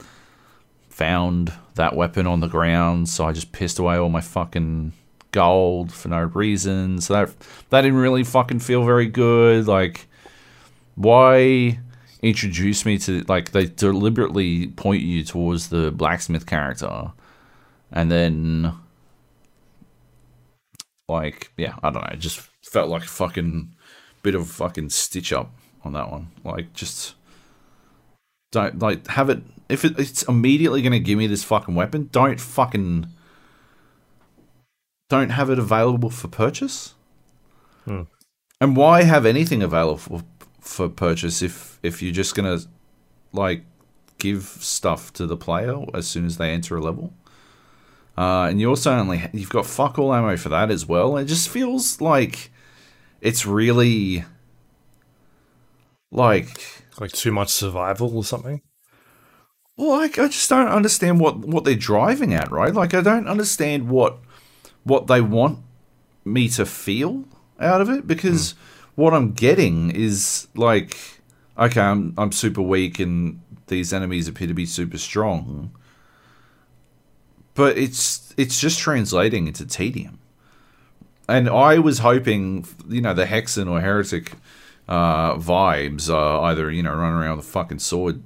[0.88, 3.08] found that weapon on the ground.
[3.08, 4.92] So I just pissed away all my fucking
[5.32, 7.00] gold for no reason.
[7.00, 7.34] So that
[7.70, 9.66] that didn't really fucking feel very good.
[9.66, 10.06] Like,
[10.94, 11.80] why
[12.22, 17.12] introduce me to like they deliberately point you towards the blacksmith character,
[17.90, 18.72] and then
[21.08, 22.10] like yeah, I don't know.
[22.12, 23.74] It just felt like a fucking
[24.22, 25.52] bit of fucking stitch up
[25.84, 26.30] on that one.
[26.44, 27.14] Like just
[28.52, 32.08] don't like have it if it, it's immediately going to give me this fucking weapon.
[32.12, 33.06] Don't fucking
[35.08, 36.94] don't have it available for purchase.
[38.60, 40.22] And why have anything available for,
[40.60, 42.60] for purchase if if you're just gonna
[43.32, 43.64] like
[44.18, 47.12] give stuff to the player as soon as they enter a level?
[48.16, 51.16] Uh, and you also only you've got fuck all ammo for that as well.
[51.16, 52.50] It just feels like
[53.20, 54.24] it's really
[56.14, 58.62] like Like too much survival or something.
[59.76, 62.72] well, like I just don't understand what what they're driving at, right?
[62.72, 64.18] Like I don't understand what
[64.84, 65.58] what they want
[66.24, 67.24] me to feel
[67.60, 68.58] out of it because hmm.
[69.02, 70.96] what I'm getting is like
[71.58, 75.72] okay, I'm I'm super weak and these enemies appear to be super strong.
[77.54, 80.18] But it's it's just translating into tedium.
[81.28, 84.32] And I was hoping, you know, the Hexen or Heretic
[84.88, 88.22] uh, vibes are either, you know, running around with a fucking sword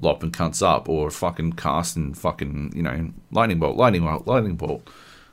[0.00, 4.88] lopping cunts up or fucking casting fucking, you know, lightning bolt, lightning bolt, lightning bolt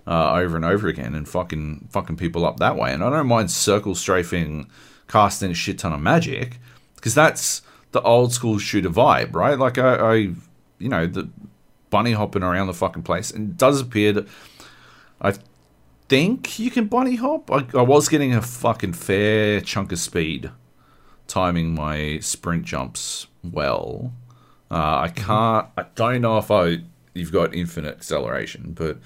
[0.08, 2.94] uh, over and over again and fucking fucking people up that way.
[2.94, 4.70] And I don't mind circle strafing,
[5.08, 6.60] casting a shit ton of magic
[6.96, 9.58] because that's the old school shooter vibe, right?
[9.58, 10.14] Like I, I
[10.80, 11.30] you know, the
[11.90, 14.28] bunny hopping around the fucking place and it does appear that
[15.22, 15.34] I
[16.08, 17.52] think you can bunny hop.
[17.52, 20.52] I, I was getting a fucking fair chunk of speed
[21.28, 24.14] timing my sprint jumps well.
[24.70, 25.68] Uh, I can't.
[25.78, 26.80] I don't know if I
[27.14, 28.98] you've got infinite acceleration, but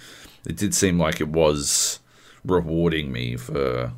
[0.45, 1.99] it did seem like it was
[2.45, 3.93] rewarding me for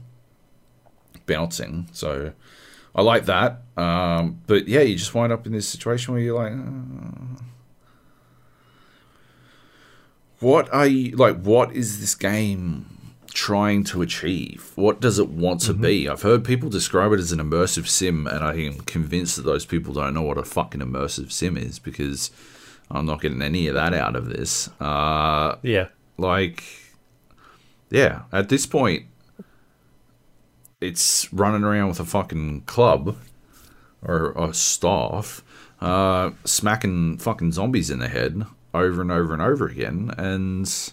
[1.25, 1.87] bouncing.
[1.91, 2.33] So
[2.95, 3.61] I like that.
[3.77, 7.43] Um, but yeah, you just wind up in this situation where you're like, uh,
[10.39, 11.41] what are you like?
[11.41, 12.85] What is this game
[13.33, 14.71] trying to achieve?
[14.75, 16.09] What does it want to be?
[16.09, 19.65] I've heard people describe it as an immersive sim, and I am convinced that those
[19.65, 22.31] people don't know what a fucking immersive sim is because
[22.89, 24.69] I'm not getting any of that out of this.
[24.79, 25.87] Uh, Yeah.
[26.17, 26.63] like,
[27.91, 29.05] yeah, at this point,
[30.81, 33.17] it's running around with a fucking club
[34.01, 35.43] or a staff,
[35.81, 40.91] uh, smacking fucking zombies in the head over and over and over again, and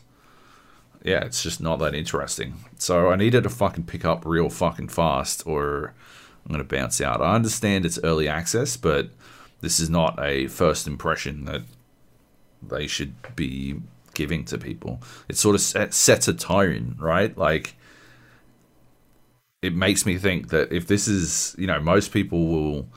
[1.03, 2.55] yeah, it's just not that interesting.
[2.79, 5.95] So I needed to fucking pick up real fucking fast, or
[6.45, 7.21] I'm gonna bounce out.
[7.21, 9.11] I understand it's early access, but
[9.61, 11.63] this is not a first impression that
[12.63, 13.77] they should be
[14.15, 15.01] giving to people.
[15.29, 17.37] It sort of set, sets a tone, right?
[17.37, 17.77] Like,
[19.63, 22.89] it makes me think that if this is, you know, most people will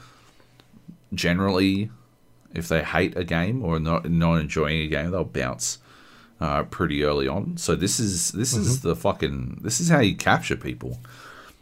[1.13, 1.91] generally,
[2.53, 5.79] if they hate a game or not not enjoying a game, they'll bounce
[6.41, 7.57] uh, pretty early on.
[7.57, 10.99] So this is this is the fucking this is how you capture people.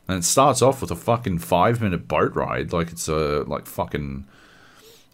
[0.08, 3.66] And it starts off with a fucking five minute boat ride, like it's a like
[3.66, 4.26] fucking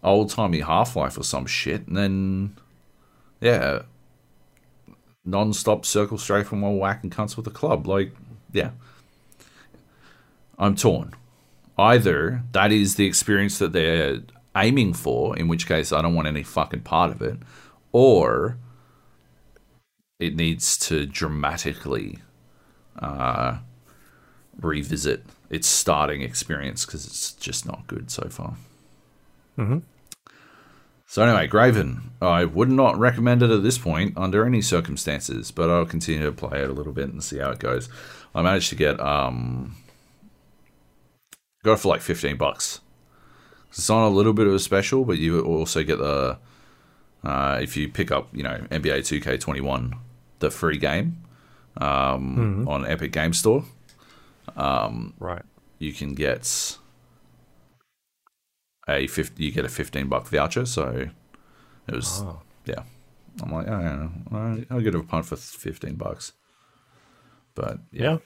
[0.02, 2.56] old timey Half Life or some shit, and then
[3.40, 3.82] yeah,
[5.24, 7.86] non-stop circle strafing while whacking cunts with a club.
[7.86, 8.12] Like,
[8.52, 8.70] yeah,
[10.58, 11.14] I'm torn.
[11.76, 14.20] Either that is the experience that they're
[14.56, 17.38] aiming for, in which case I don't want any fucking part of it,
[17.92, 18.58] or
[20.18, 22.18] it needs to dramatically
[22.98, 23.58] uh,
[24.60, 28.56] revisit its starting experience because it's just not good so far.
[31.06, 35.70] So anyway, Graven, I would not recommend it at this point under any circumstances, but
[35.70, 37.88] I'll continue to play it a little bit and see how it goes.
[38.34, 39.76] I managed to get um
[41.62, 42.80] got it for like 15 bucks.
[43.76, 46.38] It's on a little bit of a special, but you also get the
[47.24, 49.92] uh, if you pick up you know NBA 2K21,
[50.38, 51.18] the free game
[51.78, 53.64] um, on Epic Game Store,
[54.56, 55.42] Right.
[55.78, 56.78] you can get
[58.86, 60.66] a 50, you get a 15 buck voucher.
[60.66, 61.08] So
[61.88, 62.40] it was Oh.
[62.66, 62.82] yeah.
[63.42, 66.32] I'm like, oh, yeah, I'll give it a punt for 15 bucks.
[67.56, 68.18] But Yeah.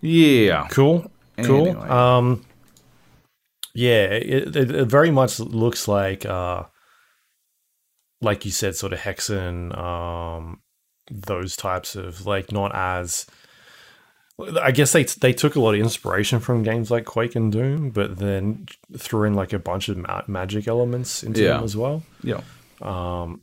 [0.00, 1.10] yeah, Cool.
[1.42, 1.68] Cool.
[1.68, 1.88] Anyway.
[1.88, 2.44] Um,
[3.80, 4.04] yeah,
[4.36, 6.64] it, it, it very much looks like, uh,
[8.20, 10.60] like you said, sort of Hexen, um,
[11.10, 13.26] those types of like not as.
[14.62, 17.90] I guess they they took a lot of inspiration from games like Quake and Doom,
[17.90, 18.66] but then
[18.96, 21.54] threw in like a bunch of ma- magic elements into Yeah.
[21.54, 22.02] them as well.
[22.22, 22.40] yeah,
[22.82, 23.42] Um.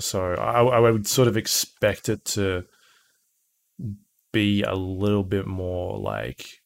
[0.00, 2.64] So I, I would sort of expect it to
[4.32, 6.59] be a little bit more like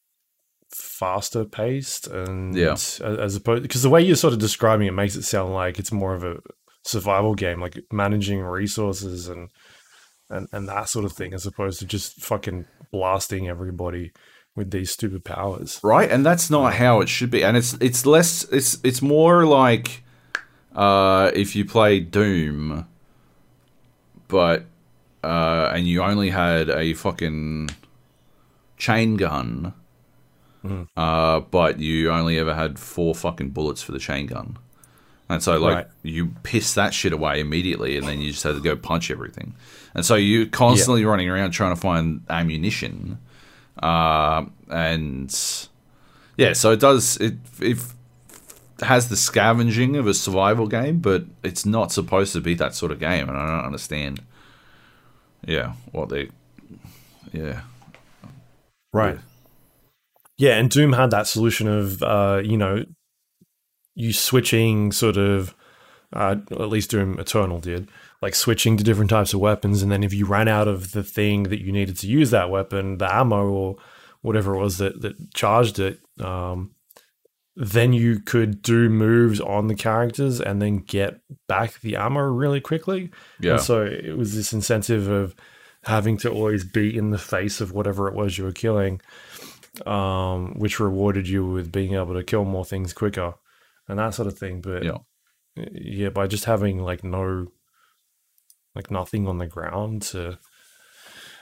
[0.74, 2.72] faster paced and Yeah.
[2.72, 5.92] as, opposed because the way you're sort of describing it makes it sound like it's
[5.92, 6.38] more of a
[6.82, 9.48] survival game, like managing resources and
[10.30, 14.12] and and that sort of thing, as opposed to just fucking blasting everybody
[14.56, 15.80] with these stupid powers.
[15.82, 16.10] right.
[16.10, 17.42] And that's not how it should be.
[17.44, 18.44] And it's it's less.
[18.50, 20.02] It's it's more like
[20.74, 22.86] uh, if you play Doom,
[24.28, 24.64] but
[25.22, 27.70] uh, and you only had a fucking
[28.76, 29.72] chain gun.
[30.96, 34.56] Uh, but you only ever had four fucking bullets for the chain gun.
[35.28, 35.86] And so, like, Right.
[36.02, 39.54] you piss that shit away immediately, and then you just had to go punch everything.
[39.94, 43.18] And so you're constantly running around trying to find ammunition.
[43.82, 45.34] Uh, and
[46.36, 47.78] yeah, so it does, it, it
[48.80, 52.92] has the scavenging of a survival game, but it's not supposed to be that sort
[52.92, 53.28] of game.
[53.28, 54.20] And I don't understand,
[55.46, 56.28] yeah, what they,
[57.32, 57.62] yeah.
[58.92, 59.14] Right.
[59.16, 59.20] Yeah,
[60.58, 62.84] and Doom had that solution of uh, you know,
[63.94, 65.54] you switching sort of
[66.12, 67.90] uh, at least Doom Eternal did,
[68.22, 71.02] like switching to different types of weapons, and then if you ran out of the
[71.02, 73.76] thing that you needed to use that weapon, the ammo or
[74.22, 76.74] whatever it was that that charged it, um,
[77.56, 82.60] then you could do moves on the characters and then get back the ammo really
[82.60, 83.10] quickly.
[83.40, 83.52] Yeah.
[83.52, 85.34] And so it was this incentive of
[85.84, 89.00] having to always be in the face of whatever it was you were killing,
[89.86, 93.34] um, which rewarded you with being able to kill more things quicker
[93.88, 94.60] and that sort of thing.
[94.60, 94.98] But Yeah.
[95.56, 97.48] yeah, by just having like no,
[98.74, 100.38] like nothing on the ground to,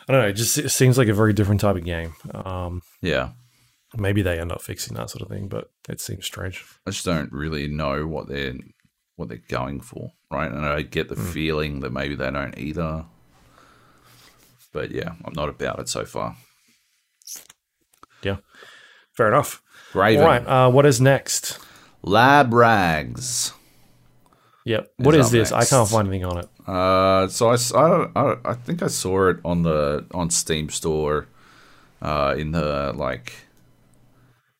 [0.09, 2.15] I don't know, it just it seems like a very different type of game.
[2.35, 3.31] Um, Yeah.
[3.97, 6.65] maybe they end up fixing that sort of thing, but it seems strange.
[6.87, 8.55] I just don't really know what they're
[9.17, 10.51] what they're going for, right?
[10.51, 13.05] And I get the feeling that maybe they don't either.
[14.73, 16.35] But yeah, I'm not about it so far.
[18.23, 18.37] Yeah,
[19.13, 19.63] fair enough.
[19.93, 21.59] Graven, All right, uh, what is next?
[22.03, 23.53] Lab Rags.
[24.65, 24.93] Yep.
[24.99, 25.53] What Is is this?
[25.53, 26.49] I can't find anything on it.
[26.67, 27.57] Uh, so I,
[28.15, 31.27] I, I, think I saw it on the on Steam store,
[32.01, 33.33] uh, in the like,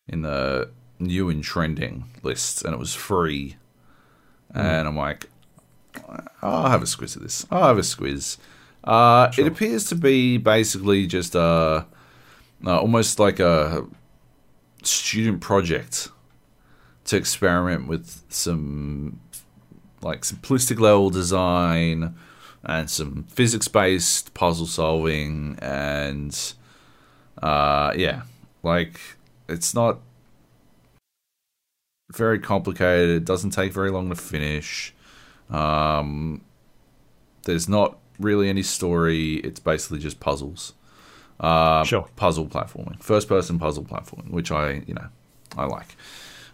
[0.09, 3.57] in the new and trending list, and it was free.
[4.55, 5.31] And I'm like,
[6.43, 7.47] I'll have a squiz of this.
[7.51, 8.39] I'll have a squiz.
[8.85, 11.87] Uh, It appears to be basically just a,
[12.67, 13.87] uh, almost like a
[14.83, 16.09] student project
[17.05, 19.21] to experiment with some
[20.03, 22.15] like simplistic level design
[22.65, 26.55] and some physics based puzzle solving and
[27.43, 28.23] uh yeah
[28.63, 29.01] like
[29.49, 29.99] it's not
[32.15, 33.11] very complicated.
[33.11, 34.95] It doesn't take very long to finish.
[35.51, 36.43] Um
[37.45, 39.37] there's not really any story.
[39.37, 40.75] It's basically just puzzles
[41.41, 42.07] uh Sure.
[42.17, 45.07] puzzle platforming first person puzzle platforming which i you know
[45.57, 45.97] i like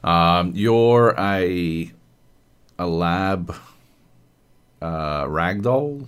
[0.05, 1.91] um you're a
[2.79, 3.55] a lab
[4.81, 6.07] uh, ragdoll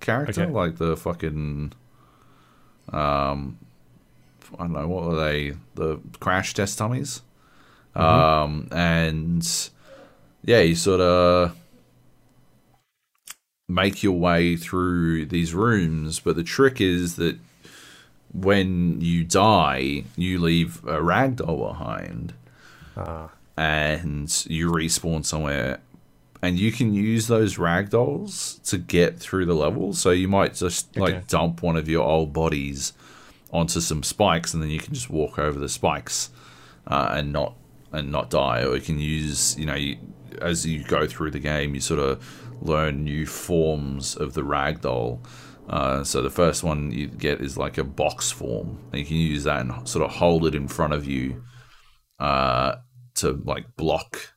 [0.00, 0.50] character, Okay.
[0.50, 1.72] like the fucking
[2.92, 3.56] um,
[4.58, 7.22] I don't know what were they, the crash test dummies,
[7.94, 9.70] um, and
[10.44, 11.56] yeah, you sort of
[13.68, 17.38] make your way through these rooms, but the trick is that
[18.34, 22.34] when you die, you leave a ragdoll behind
[22.96, 25.80] Uh, and you respawn somewhere.
[26.42, 29.94] And you can use those ragdolls to get through the level.
[29.94, 31.24] So you might just like Okay.
[31.28, 32.92] dump one of your old bodies
[33.52, 36.30] onto some spikes and then you can just walk over the spikes
[36.86, 37.54] uh, and not
[37.92, 38.62] and not die.
[38.64, 39.96] Or you can use you know you,
[40.42, 42.22] as you go through the game you sort of
[42.60, 45.18] learn new forms of the ragdoll
[45.68, 49.16] uh, so the first one you get is like a box form and you can
[49.16, 51.42] use that and sort of hold it in front of you
[52.18, 52.76] uh,
[53.14, 54.34] to like block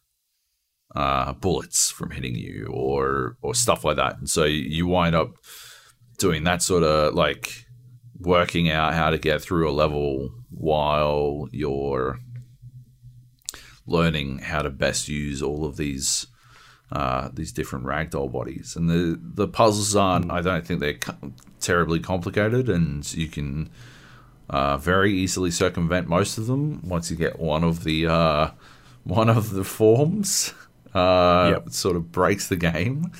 [0.95, 4.17] uh, bullets from hitting you or or stuff like that.
[4.17, 5.35] And so you wind up
[6.17, 7.65] doing that sort of like
[8.19, 12.19] working out how to get through a level while you're
[13.85, 16.25] learning how to best use all of these
[16.91, 18.75] uh, these different ragdoll bodies.
[18.75, 20.31] And the the puzzles aren't.
[20.31, 23.69] I don't think they're co- terribly complicated, and you can
[24.49, 28.51] uh, very easily circumvent most of them once you get one of the uh,
[29.03, 30.53] one of the forms.
[30.93, 31.67] Uh, Yep.
[31.67, 33.11] It sort of breaks the game.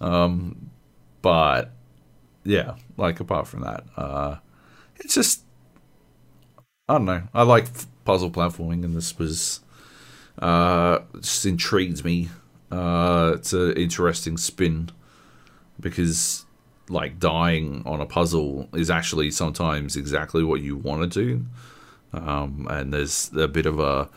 [0.00, 0.70] Um,
[1.22, 1.72] but
[2.44, 4.36] yeah, like apart from that, uh,
[4.96, 5.44] it's just
[6.88, 7.22] I don't know.
[7.34, 9.60] I like f- puzzle platforming, and this was
[10.38, 12.30] uh, just intrigued me.
[12.70, 14.90] Uh, it's an interesting spin
[15.78, 16.44] because
[16.88, 21.46] like dying on a puzzle is actually sometimes exactly what you want to do.
[22.12, 24.08] Um, and there's a bit of a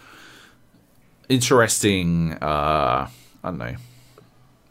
[1.29, 3.07] interesting, uh,
[3.43, 3.75] I don't know,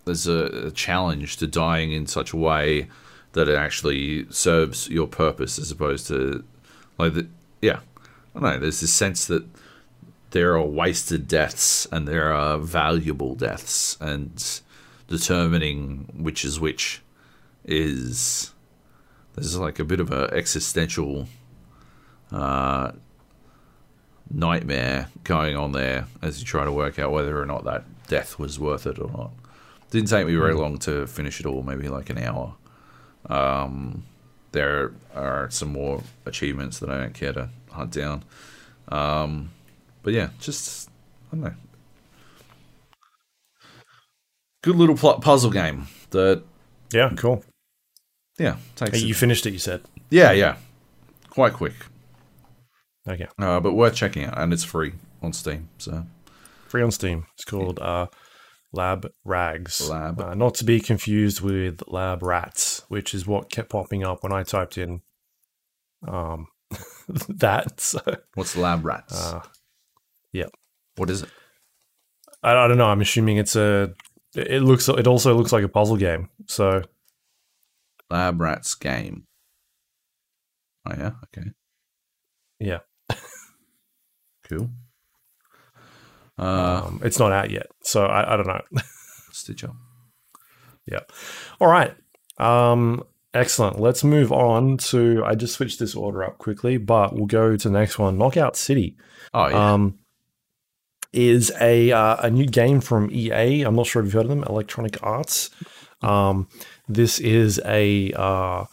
[0.04, 2.88] there's a, a challenge to dying in such a way
[3.32, 6.44] that it actually serves your purpose as opposed to
[6.98, 7.28] like the,
[7.60, 7.80] yeah,
[8.34, 8.58] I don't know.
[8.58, 9.44] There's this sense that
[10.32, 14.60] there are wasted deaths and there are valuable deaths, and
[15.06, 17.02] determining which is which
[17.64, 18.52] is
[19.34, 21.28] there's like a bit of a existential
[22.32, 22.92] uh,
[24.30, 28.38] nightmare going on there as you try to work out whether or not that death
[28.38, 29.30] was worth it or not.
[29.90, 32.54] Didn't take me very long to finish it all, maybe like an hour.
[33.26, 34.04] Um,
[34.52, 38.24] there are some more achievements that I don't care to hunt down.
[38.88, 39.50] Um,
[40.02, 40.88] but yeah, just
[41.32, 41.54] I don't know.
[44.62, 46.42] Good little puzzle game that
[46.92, 47.44] Yeah, cool.
[48.38, 49.82] yeah takes Hey, you finished it, you said.
[50.10, 50.56] yeah yeah
[51.30, 51.74] quite quick,
[53.08, 53.26] Okay.
[53.38, 54.92] uh, but worth checking out, and it's free
[55.22, 55.68] on Steam.
[55.78, 56.04] So
[56.68, 57.26] Free on Steam.
[57.34, 58.06] It's called uh,
[58.72, 59.88] Lab Rags.
[59.88, 60.20] Lab.
[60.20, 64.32] Uh, not to be confused with Lab Rats, which is what kept popping up when
[64.32, 65.00] I typed in
[66.06, 66.46] um,
[67.28, 67.80] that.
[67.80, 68.00] So,
[68.34, 69.14] what's Lab Rats?
[69.32, 69.40] uh,
[70.32, 70.46] yeah.
[70.96, 71.28] what is it?
[72.42, 72.86] I, I don't know.
[72.86, 73.94] I'm assuming it's a.
[74.34, 74.88] It looks.
[74.88, 76.28] It also looks like a puzzle game.
[76.46, 76.82] So
[78.10, 79.26] Lab Rats game.
[80.88, 81.50] Oh yeah, okay,
[82.58, 82.78] yeah,
[84.48, 84.70] cool.
[86.38, 87.66] Uh, um, it's not out yet.
[87.82, 88.62] So I, I don't know.
[89.32, 89.76] Stitch up.
[90.86, 91.00] Yeah.
[91.60, 91.94] All right.
[92.38, 93.78] Um, excellent.
[93.78, 95.22] Let's move on to.
[95.24, 98.18] I just switched this order up quickly, but we'll go to the next one.
[98.18, 98.96] Knockout City
[99.34, 99.98] Oh yeah, um,
[101.12, 103.62] is a uh, a new game from EA.
[103.62, 105.50] I'm not sure if you've heard of them, Electronic Arts.
[106.00, 106.48] Um,
[106.88, 108.12] this is a.
[108.12, 108.64] Uh,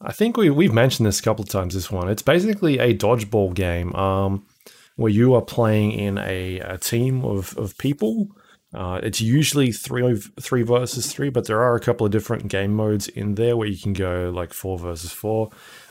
[0.00, 1.74] I think we we've mentioned this a couple of times.
[1.74, 2.08] This one.
[2.08, 3.94] It's basically a dodgeball game.
[3.94, 4.46] Um,
[4.98, 8.26] where you are playing in a, a team of, of people.
[8.74, 12.74] Uh, it's usually three three versus three, but there are a couple of different game
[12.74, 15.50] modes in there where you can go like four versus four.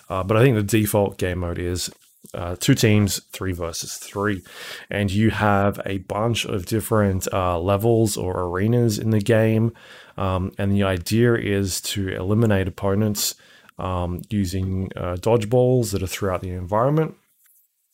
[0.09, 1.89] Uh, but I think the default game mode is
[2.34, 4.43] uh, two teams, three versus three,
[4.89, 9.73] and you have a bunch of different uh, levels or arenas in the game.
[10.17, 13.36] Um, and the idea is to eliminate opponents
[13.78, 17.15] um, using uh, dodgeballs that are throughout the environment.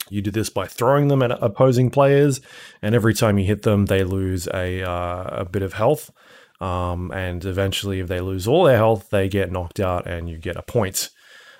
[0.09, 2.41] You do this by throwing them at opposing players,
[2.81, 6.11] and every time you hit them, they lose a uh, a bit of health.
[6.59, 10.37] Um, and eventually, if they lose all their health, they get knocked out, and you
[10.37, 11.09] get a point.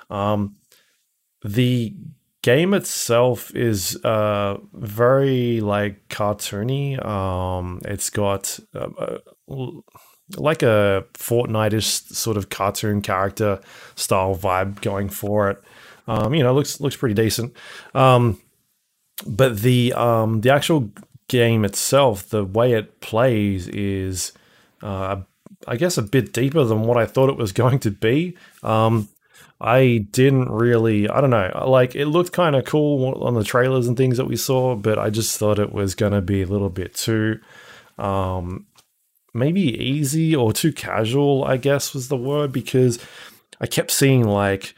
[0.10, 0.58] Um,
[1.44, 1.96] the
[2.44, 7.04] game itself is uh, very like cartoony.
[7.04, 9.68] Um, it's got uh, uh,
[10.38, 13.60] like a Fortnite-ish sort of cartoon character
[13.96, 15.64] style vibe going for it.
[16.08, 17.56] Um, you know, looks looks pretty decent.
[17.96, 18.40] Um,
[19.26, 20.92] but the um, the actual
[21.30, 24.34] game itself, the way it plays is,
[24.82, 25.22] uh,
[25.66, 28.38] I guess, a bit deeper than what I thought it was going to be.
[28.62, 29.08] Um,
[29.62, 33.88] I didn't really, I don't know, like it looked kind of cool on the trailers
[33.88, 36.48] and things that we saw, but I just thought it was going to be a
[36.48, 37.40] little bit too,
[37.98, 38.66] um,
[39.34, 43.00] maybe easy or too casual, I guess was the word, because
[43.62, 44.76] I kept seeing like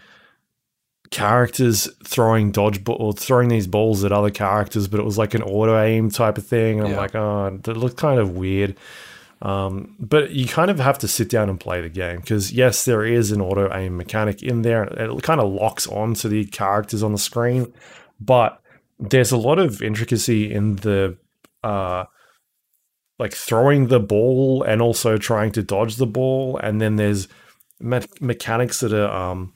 [1.09, 5.41] characters throwing dodgeball or throwing these balls at other characters, but it was like an
[5.41, 6.79] auto aim type of thing.
[6.79, 8.75] And I'm like, oh, that looked kind of weird.
[9.45, 12.83] Um, but you kind of have to sit down and play the game because yes,
[12.83, 14.85] there is an auto aim mechanic in there.
[14.85, 17.71] It kind of locks on to the characters on the screen,
[18.19, 18.59] but
[18.97, 21.15] there's a lot of intricacy in the
[21.63, 22.05] uh,
[23.19, 27.27] like throwing the ball and also trying to dodge the ball, and then there's
[27.79, 29.53] me- mechanics that are um,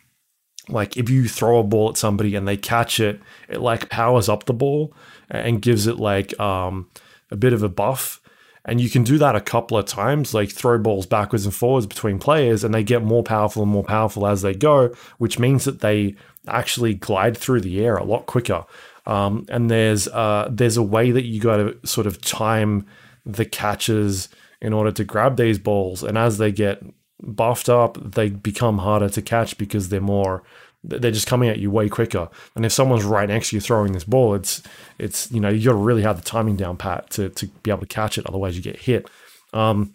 [0.67, 4.29] like if you throw a ball at somebody and they catch it, it like powers
[4.29, 4.93] up the ball
[5.31, 6.91] and gives it like um,
[7.31, 8.21] a bit of a buff.
[8.69, 11.87] And you can do that a couple of times, like throw balls backwards and forwards
[11.87, 15.65] between players, and they get more powerful and more powerful as they go, which means
[15.65, 16.15] that they
[16.47, 18.63] actually glide through the air a lot quicker.
[19.07, 22.85] Um, and there's uh, there's a way that you got to sort of time
[23.25, 24.29] the catches
[24.61, 26.83] in order to grab these balls, and as they get
[27.21, 30.43] buffed up, they become harder to catch because they're more
[30.83, 32.29] they're just coming at you way quicker.
[32.55, 34.63] And if someone's right next to you throwing this ball, it's
[34.97, 37.71] it's you know you got to really have the timing down pat to to be
[37.71, 38.25] able to catch it.
[38.25, 39.09] Otherwise, you get hit.
[39.53, 39.93] Um,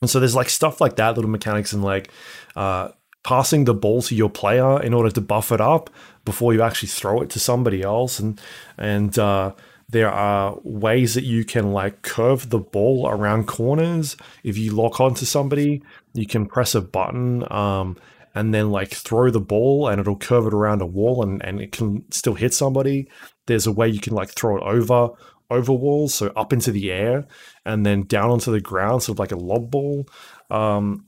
[0.00, 2.10] and so there's like stuff like that, little mechanics, and like
[2.56, 2.88] uh,
[3.22, 5.88] passing the ball to your player in order to buff it up
[6.24, 8.40] before you actually throw it to somebody else, and
[8.76, 9.52] and uh,
[9.88, 14.16] there are ways that you can like curve the ball around corners.
[14.42, 15.82] If you lock onto somebody,
[16.12, 17.96] you can press a button um,
[18.34, 21.60] and then like throw the ball and it'll curve it around a wall and, and
[21.60, 23.08] it can still hit somebody.
[23.46, 25.10] There's a way you can like throw it over
[25.50, 27.26] over walls, so up into the air
[27.64, 30.08] and then down onto the ground, sort of like a lob ball.
[30.50, 31.06] Um,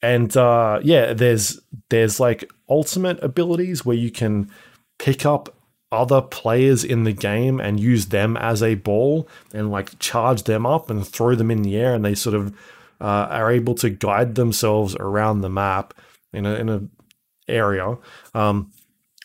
[0.00, 1.60] and uh, yeah, there's
[1.90, 4.50] there's like ultimate abilities where you can
[4.98, 5.54] pick up
[5.90, 10.66] other players in the game and use them as a ball and like charge them
[10.66, 12.54] up and throw them in the air and they sort of
[13.00, 15.94] uh, are able to guide themselves around the map
[16.32, 16.82] in a, in a
[17.48, 17.96] area
[18.34, 18.70] um,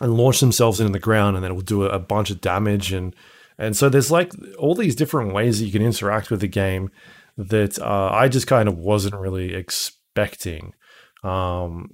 [0.01, 2.91] and launch themselves into the ground and then it will do a, bunch of damage
[2.91, 3.15] and
[3.57, 6.91] and so there's like all these different ways that you can interact with the game
[7.37, 10.73] that uh, I just kind of wasn't really expecting.
[11.23, 11.89] Um,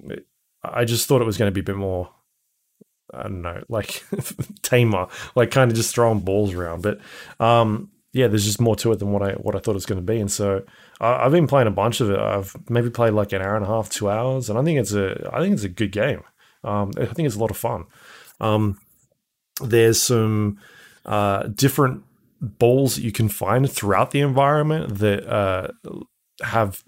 [0.62, 2.10] I just thought it was going to be a bit more
[3.12, 4.04] I don't know, like
[4.62, 6.82] tamer, like kind of just throwing balls around.
[6.82, 7.00] But
[7.40, 9.86] um, yeah, there's just more to it than what I what I thought it was
[9.86, 10.20] going to be.
[10.20, 10.64] And so
[11.00, 12.18] I, have been playing a bunch of it.
[12.18, 14.92] I've maybe played like an hour and a half, two hours, and I think it's
[14.92, 16.22] a I think it's a good game.
[16.64, 17.84] Um, I think it's a lot of fun.
[18.40, 18.78] Um,
[19.62, 20.58] there's some
[21.04, 22.02] uh, different
[22.40, 25.68] balls that you can find throughout the environment that uh,
[26.42, 26.82] have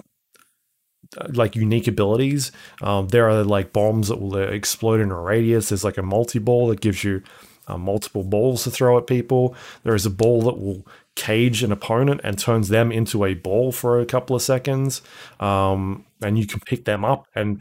[1.31, 2.53] like unique abilities.
[2.83, 5.69] Um, there are like bombs that will explode in a radius.
[5.69, 7.23] There's like a multi ball that gives you
[7.67, 9.55] uh, multiple balls to throw at people.
[9.85, 10.87] There is a ball that will
[11.19, 15.03] cage an opponent and turns them into a ball for a couple of seconds.
[15.41, 17.61] Um, and you can pick them up and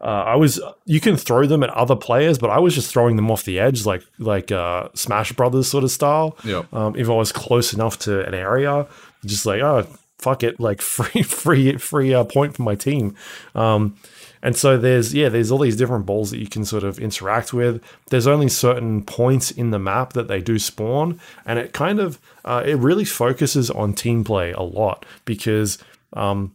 [0.00, 3.16] uh, I was you can throw them at other players, but I was just throwing
[3.16, 6.38] them off the edge, like like uh, Smash Brothers sort of style.
[6.44, 6.62] Yeah.
[6.72, 8.86] Um, if I was close enough to an area,
[9.24, 9.88] just like oh
[10.18, 13.16] fuck it, like free, free, free uh, point for my team.
[13.56, 13.96] Um,
[14.42, 17.52] and so there's yeah, there's all these different balls that you can sort of interact
[17.52, 17.82] with.
[18.10, 22.18] There's only certain points in the map that they do spawn, and it kind of
[22.44, 25.78] uh, it really focuses on team play a lot because
[26.12, 26.54] um,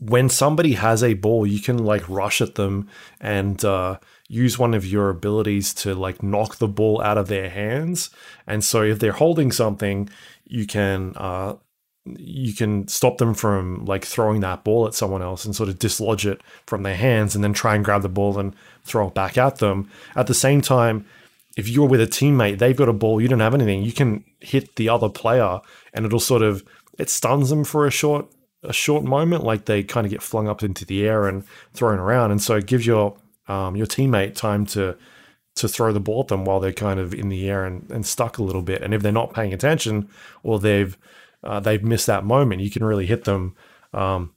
[0.00, 2.88] when somebody has a ball, you can like rush at them
[3.20, 3.98] and uh,
[4.28, 8.10] use one of your abilities to like knock the ball out of their hands.
[8.46, 10.08] And so if they're holding something,
[10.44, 11.56] you can uh,
[12.04, 15.78] you can stop them from like throwing that ball at someone else and sort of
[15.78, 19.14] dislodge it from their hands and then try and grab the ball and throw it
[19.14, 19.88] back at them.
[20.16, 21.04] At the same time,
[21.56, 24.24] if you're with a teammate, they've got a ball, you don't have anything, you can
[24.40, 25.60] hit the other player
[25.92, 26.64] and it'll sort of
[26.98, 28.26] it stuns them for a short
[28.62, 31.98] a short moment, like they kind of get flung up into the air and thrown
[31.98, 33.16] around, and so it gives your
[33.48, 34.96] um, your teammate time to
[35.56, 38.06] to throw the ball at them while they're kind of in the air and, and
[38.06, 38.82] stuck a little bit.
[38.82, 40.08] And if they're not paying attention
[40.42, 40.96] or they've
[41.42, 43.56] uh, they've missed that moment, you can really hit them
[43.92, 44.34] um,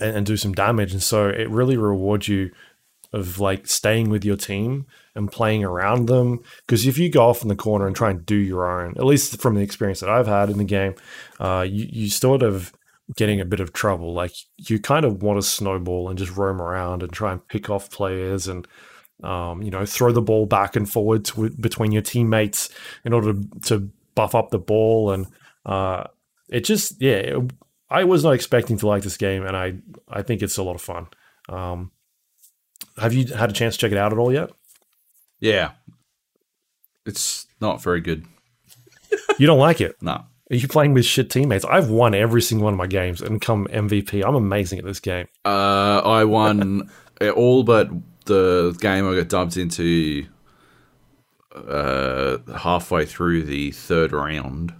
[0.00, 0.92] and, and, do some damage.
[0.92, 2.50] And so it really rewards you
[3.12, 6.40] of like staying with your team and playing around them.
[6.66, 9.04] Because if you go off in the corner and try and do your own, at
[9.04, 10.94] least from the experience that I've had in the game,
[11.40, 12.72] uh, you, you sort of
[13.16, 14.12] getting a bit of trouble.
[14.12, 17.70] Like you kind of want to snowball and just roam around and try and pick
[17.70, 18.66] off players and
[19.22, 22.70] um, you know throw the ball back and forward to, between your teammates
[23.04, 25.28] in order to, buff up the ball and
[25.64, 26.02] uh,
[26.50, 27.52] it just yeah it,
[27.88, 29.74] i was not expecting to like this game and i
[30.08, 31.06] i think it's a lot of fun.
[31.48, 31.90] Um
[32.98, 34.50] have you had a chance to check it out at all yet?
[35.40, 35.72] Yeah.
[37.06, 38.26] It's not very good.
[39.38, 39.96] You don't like it?
[40.02, 40.24] No.
[40.50, 41.64] Are you playing with shit teammates?
[41.64, 44.24] I've won every single one of my games and come MVP.
[44.26, 45.28] I'm amazing at this game.
[45.44, 46.90] Uh, I won
[47.36, 47.88] all but
[48.26, 50.26] the game I got dumped into
[51.54, 54.74] uh, halfway through the third round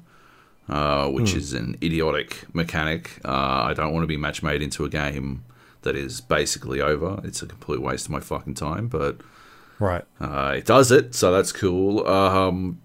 [0.70, 1.36] uh, which mm.
[1.36, 3.18] is an idiotic mechanic.
[3.24, 5.44] Uh, I don't want to be match made into a game
[5.82, 7.20] that is basically over.
[7.24, 9.16] It's a complete waste of my fucking time, but
[9.80, 12.06] right, uh, it does it, so that's cool.
[12.06, 12.80] Um,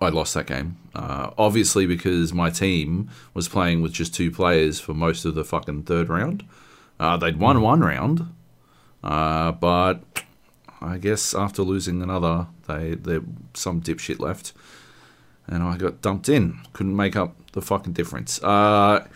[0.00, 4.78] I lost that game, uh, obviously because my team was playing with just two players
[4.78, 6.44] for most of the fucking third round.
[7.00, 7.62] Uh, they'd won mm.
[7.62, 8.32] one round,
[9.02, 10.04] uh, but
[10.80, 13.18] I guess after losing another, they they
[13.54, 14.52] some dipshit left,
[15.48, 16.60] and I got dumped in.
[16.72, 18.42] Couldn't make up the fucking difference.
[18.42, 19.06] Uh,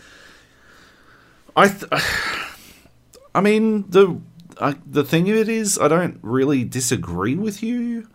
[1.55, 1.91] I, th-
[3.35, 4.19] I mean the
[4.59, 8.07] I, the thing of it is, I don't really disagree with you.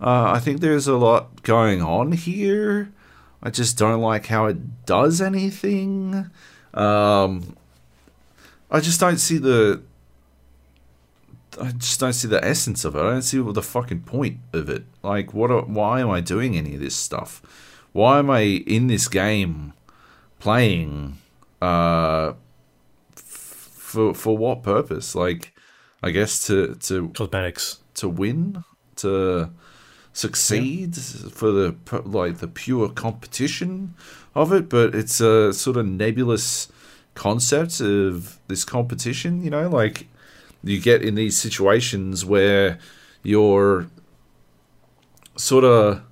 [0.00, 2.92] Uh, I think there's a lot going on here.
[3.42, 6.30] I just don't like how it does anything.
[6.74, 7.56] Um,
[8.70, 9.82] I just don't see the.
[11.60, 13.00] I just don't see the essence of it.
[13.00, 14.84] I don't see what the fucking point of it.
[15.02, 15.50] Like, what?
[15.50, 17.42] Are, why am I doing any of this stuff?
[17.92, 19.72] Why am I in this game
[20.40, 21.18] playing?
[21.60, 22.34] Uh,
[23.16, 25.14] f- for for what purpose?
[25.14, 25.52] Like,
[26.02, 27.78] I guess to to Cosmetics.
[27.94, 28.64] to win
[28.96, 29.50] to
[30.12, 33.94] succeed for the like the pure competition
[34.34, 36.66] of it but it's a sort of nebulous
[37.14, 40.08] concept of this competition you know like
[40.62, 42.78] you get in these situations where
[43.22, 43.88] you're
[45.36, 46.02] sort of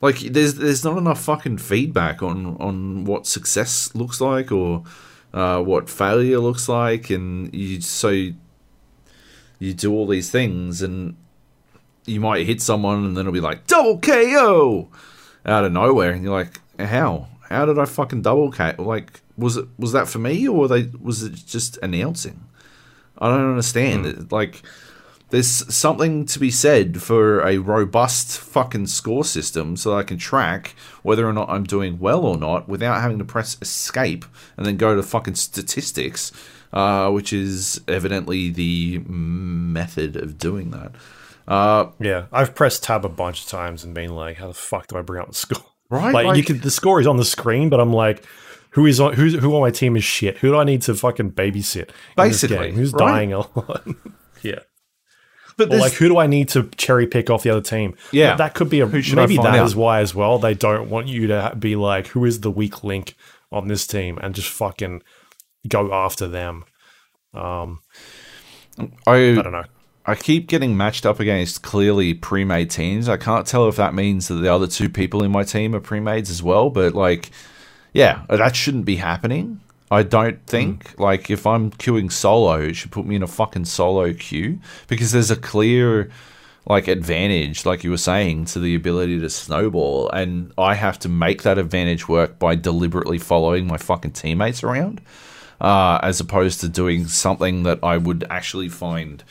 [0.00, 4.84] like there's there's not enough fucking feedback on on what success looks like or
[5.32, 11.16] uh, what failure looks like and you so you do all these things and
[12.06, 14.88] you might hit someone and then it'll be like double KO
[15.44, 17.28] out of nowhere and you're like how?
[17.48, 20.90] How did I fucking double KO like was it was that for me or they
[21.00, 22.44] was it just announcing
[23.20, 24.62] I don't understand it, like
[25.30, 30.74] there's something to be said for a robust fucking score system so I can track
[31.02, 34.24] whether or not I'm doing well or not without having to press escape
[34.56, 36.32] and then go to fucking statistics,
[36.72, 40.92] uh, which is evidently the method of doing that.
[41.46, 44.88] Uh, Yeah, I've pressed tab a bunch of times and been like, "How the fuck
[44.88, 46.12] do I bring up the score?" right?
[46.12, 48.24] Like, you could, the score is on the screen, but I'm like,
[48.70, 49.14] "Who is on?
[49.14, 50.38] Who's who on my team is shit?
[50.38, 51.90] Who do I need to fucking babysit?
[52.16, 52.98] Basically, who's right?
[53.06, 53.86] dying a lot?"
[54.42, 54.60] yeah.
[55.56, 57.94] but Or like, who do I need to cherry pick off the other team?
[58.12, 58.36] Yeah.
[58.36, 59.66] that could be a Who maybe find that out?
[59.66, 60.38] is why as well.
[60.38, 63.14] They don't want you to be like, "Who is the weak link
[63.52, 65.02] on this team?" and just fucking
[65.68, 66.64] go after them.
[67.34, 67.80] Um,
[69.06, 69.64] I, I don't know.
[70.06, 73.08] I keep getting matched up against clearly pre-made teams.
[73.08, 75.80] I can't tell if that means that the other two people in my team are
[75.80, 77.30] pre-mades as well, but like
[77.92, 79.60] yeah, that shouldn't be happening.
[79.90, 80.98] I don't think.
[80.98, 85.12] Like if I'm queuing solo, it should put me in a fucking solo queue because
[85.12, 86.10] there's a clear
[86.66, 90.08] like advantage like you were saying to the ability to snowball.
[90.10, 95.00] And I have to make that advantage work by deliberately following my fucking teammates around
[95.60, 99.22] uh, as opposed to doing something that I would actually find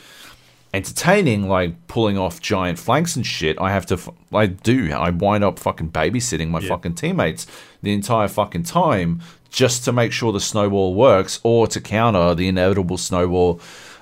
[0.72, 3.58] entertaining, like pulling off giant flanks and shit.
[3.60, 7.46] I have to, f- I do, I wind up fucking babysitting my fucking teammates
[7.82, 9.20] the entire fucking time
[9.50, 13.60] just to make sure the snowball works or to counter the inevitable snowball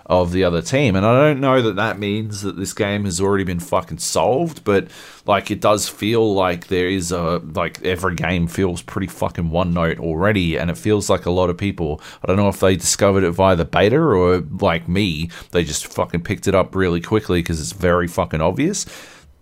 [0.09, 0.97] of the other team.
[0.97, 4.65] And I don't know that that means that this game has already been fucking solved,
[4.65, 4.89] but
[5.27, 9.75] like it does feel like there is a like every game feels pretty fucking one
[9.75, 12.01] note already, and it feels like a lot of people.
[12.23, 15.93] I don't know if they discovered it via the beta or like me, they just
[15.93, 18.87] fucking picked it up really quickly because it's very fucking obvious.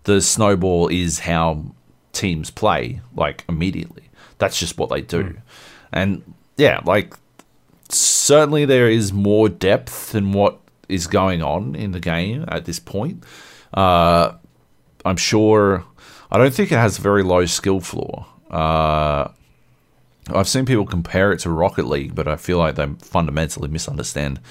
[0.03, 1.75] The snowball is how
[2.11, 4.06] teams play like immediately.
[4.37, 5.37] That's just what they do,
[5.91, 6.23] and
[6.57, 7.13] yeah, like
[7.89, 10.59] certainly there is more depth than what
[10.89, 13.23] is going on in the game at this point.
[13.73, 14.33] Uh,
[15.05, 15.85] I'm sure.
[16.29, 18.25] I don't think it has a very low skill floor.
[18.51, 19.29] Uh,
[20.29, 24.41] I've seen people compare it to Rocket League, but I feel like they fundamentally misunderstand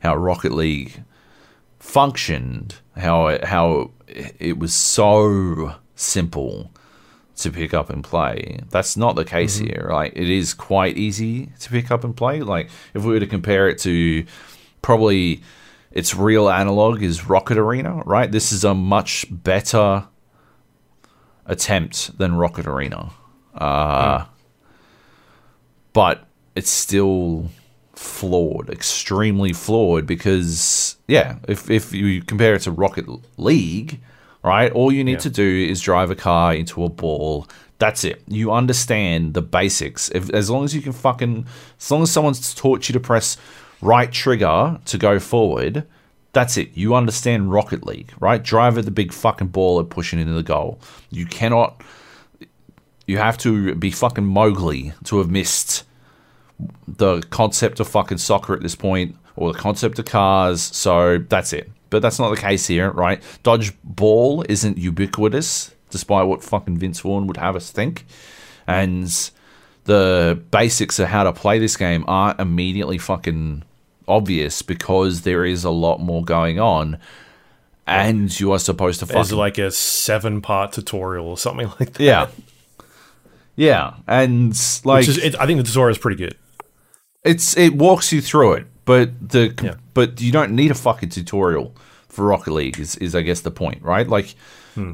[0.00, 1.02] how Rocket League
[1.80, 2.76] functioned.
[2.96, 6.70] How it, how it was so simple
[7.38, 8.60] to pick up and play.
[8.70, 9.88] That's not the case here.
[9.92, 12.42] Like it is quite easy to pick up and play.
[12.42, 14.24] Like if we were to compare it to
[14.82, 15.42] probably
[15.90, 18.30] its real analog is Rocket Arena, right?
[18.30, 20.06] This is a much better
[21.46, 23.10] attempt than Rocket Arena.
[23.54, 24.24] Uh,
[25.92, 27.48] But it's still
[27.94, 33.06] flawed, extremely flawed because yeah, if if you compare it to Rocket
[33.38, 34.00] League,
[34.42, 34.70] right?
[34.72, 35.18] All you need Yeah.
[35.18, 37.46] to do is drive a car into a ball.
[37.78, 38.22] That's it.
[38.26, 40.10] You understand the basics.
[40.10, 41.46] If, as long as you can fucking,
[41.80, 43.36] as long as someone's taught you to press
[43.80, 45.86] right trigger to go forward,
[46.32, 46.70] that's it.
[46.74, 48.42] You understand Rocket League, right?
[48.42, 50.80] Drive at the big fucking ball and push it into the goal.
[51.10, 51.82] You cannot.
[53.06, 55.84] You have to be fucking Mowgli to have missed
[56.86, 60.60] the concept of fucking soccer at this point or the concept of cars.
[60.60, 61.70] So that's it.
[61.90, 63.22] But that's not the case here, right?
[63.44, 68.04] Dodgeball isn't ubiquitous, despite what fucking Vince Vaughn would have us think.
[68.66, 69.10] And
[69.84, 73.62] the basics of how to play this game aren't immediately fucking
[74.06, 76.98] obvious because there is a lot more going on.
[77.86, 81.94] and you are supposed to There's fucking like a seven part tutorial or something like
[81.94, 82.00] that.
[82.02, 82.26] yeah,
[83.56, 84.52] yeah, and
[84.84, 86.36] like Which is, it, I think the tutorial is pretty good.
[87.24, 89.74] it's it walks you through it, but the Yeah.
[89.92, 91.74] but you don't need a fucking tutorial
[92.08, 92.80] for Rocket League.
[92.80, 94.08] Is is I guess the point, right?
[94.08, 94.34] Like
[94.74, 94.92] hmm.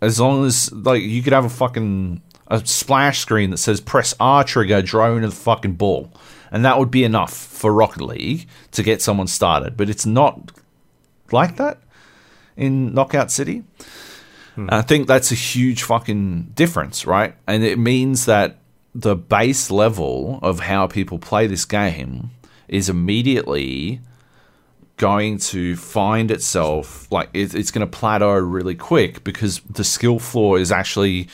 [0.00, 4.14] as long as like you could have a fucking a splash screen that says press
[4.18, 6.10] R trigger, drone the fucking ball,
[6.50, 9.76] and that would be enough for Rocket League to get someone started.
[9.76, 10.50] But it's not
[11.30, 11.78] like that
[12.56, 13.64] in Knockout City.
[14.56, 17.34] And I think that's a huge fucking difference, right?
[17.46, 18.58] And it means that
[18.94, 22.30] the base level of how people play this game
[22.70, 24.00] is immediately
[24.96, 30.18] going to find itself like it, it's going to plateau really quick because the skill
[30.18, 31.28] floor is actually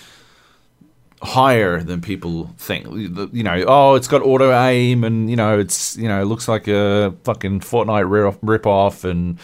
[1.23, 2.87] higher than people think.
[3.33, 6.49] You know, oh, it's got auto aim, and you know, it's you know, it looks
[6.49, 9.39] like a fucking Fortnite rip off, and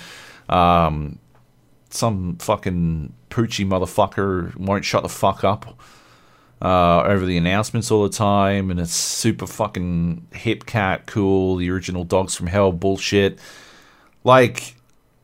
[0.48, 1.18] um,
[1.90, 5.78] some fucking poochy motherfucker won't shut the fuck up
[6.62, 11.68] uh, over the announcements all the time, and it's super fucking hip cat cool, the
[11.70, 13.38] original Dogs from Hell bullshit.
[14.22, 14.76] Like,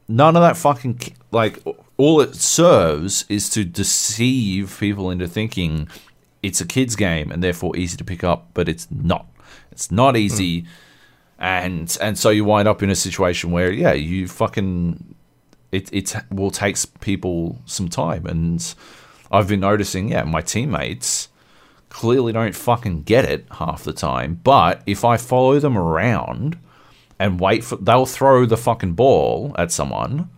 [0.09, 1.62] none of that fucking like
[1.97, 5.89] all it serves is to deceive people into thinking
[6.43, 9.26] it's a kids game and therefore easy to pick up, but it's not.
[9.70, 10.64] It's not easy,
[11.39, 15.14] and and so you wind up in a situation where yeah, you fucking
[15.70, 18.74] it it will take people some time, and
[19.31, 21.29] I've been noticing yeah, my teammates
[21.89, 26.59] clearly don't fucking get it half the time, but if I follow them around
[27.18, 30.31] and wait for they'll throw the fucking ball at someone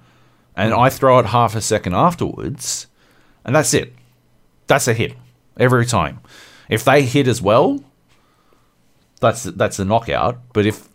[0.57, 0.81] and hmm.
[0.81, 2.87] I throw it half a second afterwards
[3.45, 3.95] and that's it.
[4.67, 5.15] That's a hit
[5.59, 6.21] every time.
[6.69, 7.83] If they hit as well,
[9.21, 10.89] that's that's a knockout, but if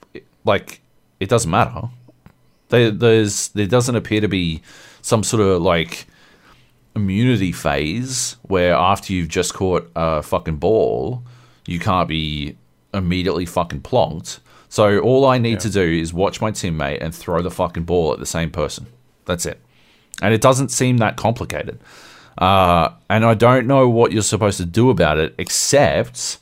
[0.44, 0.82] like
[1.20, 1.90] it doesn't matter.
[2.70, 4.62] There, there's there doesn't appear to be
[5.02, 6.08] some sort of like
[6.96, 11.24] immunity phase where after you've just caught a fucking ball,
[11.66, 12.58] you can't be
[12.94, 14.40] immediately fucking plonked.
[14.70, 18.14] So all I need to do is watch my teammate and throw the fucking ball
[18.14, 18.88] at the same person.
[19.26, 19.60] That's it.
[20.22, 21.80] And it doesn't seem that complicated.
[22.38, 26.40] Uh, and I don't know what you're supposed to do about it, except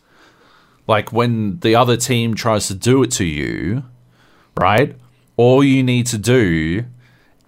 [0.88, 3.84] like when the other team tries to do it to you,
[4.58, 4.95] right?
[5.38, 6.86] All you need to do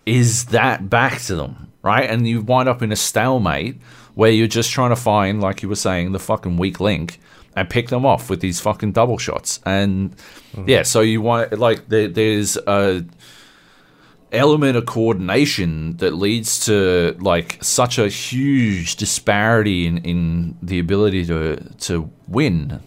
[0.05, 2.09] is that back to them, right?
[2.09, 3.79] And you wind up in a stalemate
[4.15, 7.19] where you're just trying to find, like you were saying, the fucking weak link
[7.55, 9.59] and pick them off with these fucking double shots.
[9.65, 10.15] And
[10.65, 13.05] yeah, so you want like there, there's a
[14.31, 21.25] element of coordination that leads to like such a huge disparity in, in the ability
[21.27, 22.81] to to win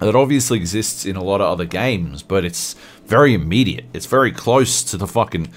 [0.00, 2.74] that obviously exists in a lot of other games, but it's
[3.06, 3.86] very immediate.
[3.94, 5.48] It's very close to the fucking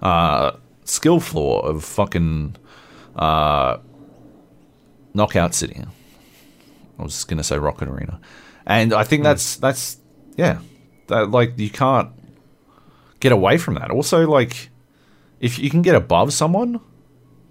[0.00, 0.52] uh,
[0.84, 2.56] skill floor of fucking
[3.16, 3.78] uh,
[5.14, 5.84] Knockout City.
[6.98, 8.20] I was just gonna say Rocket Arena,
[8.66, 9.98] and I think that's that's
[10.36, 10.58] yeah,
[11.08, 12.10] that, like you can't
[13.20, 13.90] get away from that.
[13.90, 14.70] Also, like
[15.40, 16.80] if you can get above someone,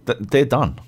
[0.06, 0.80] that they're done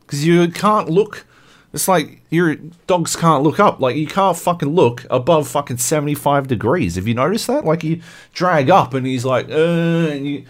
[0.00, 1.26] because you can't look.
[1.72, 2.54] It's like your
[2.86, 3.80] dogs can't look up.
[3.80, 6.94] Like you can't fucking look above fucking seventy five degrees.
[6.94, 7.64] Have you noticed that?
[7.64, 8.00] Like you
[8.32, 10.44] drag up and he's like, uh, and you,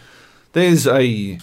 [0.57, 1.39] there's a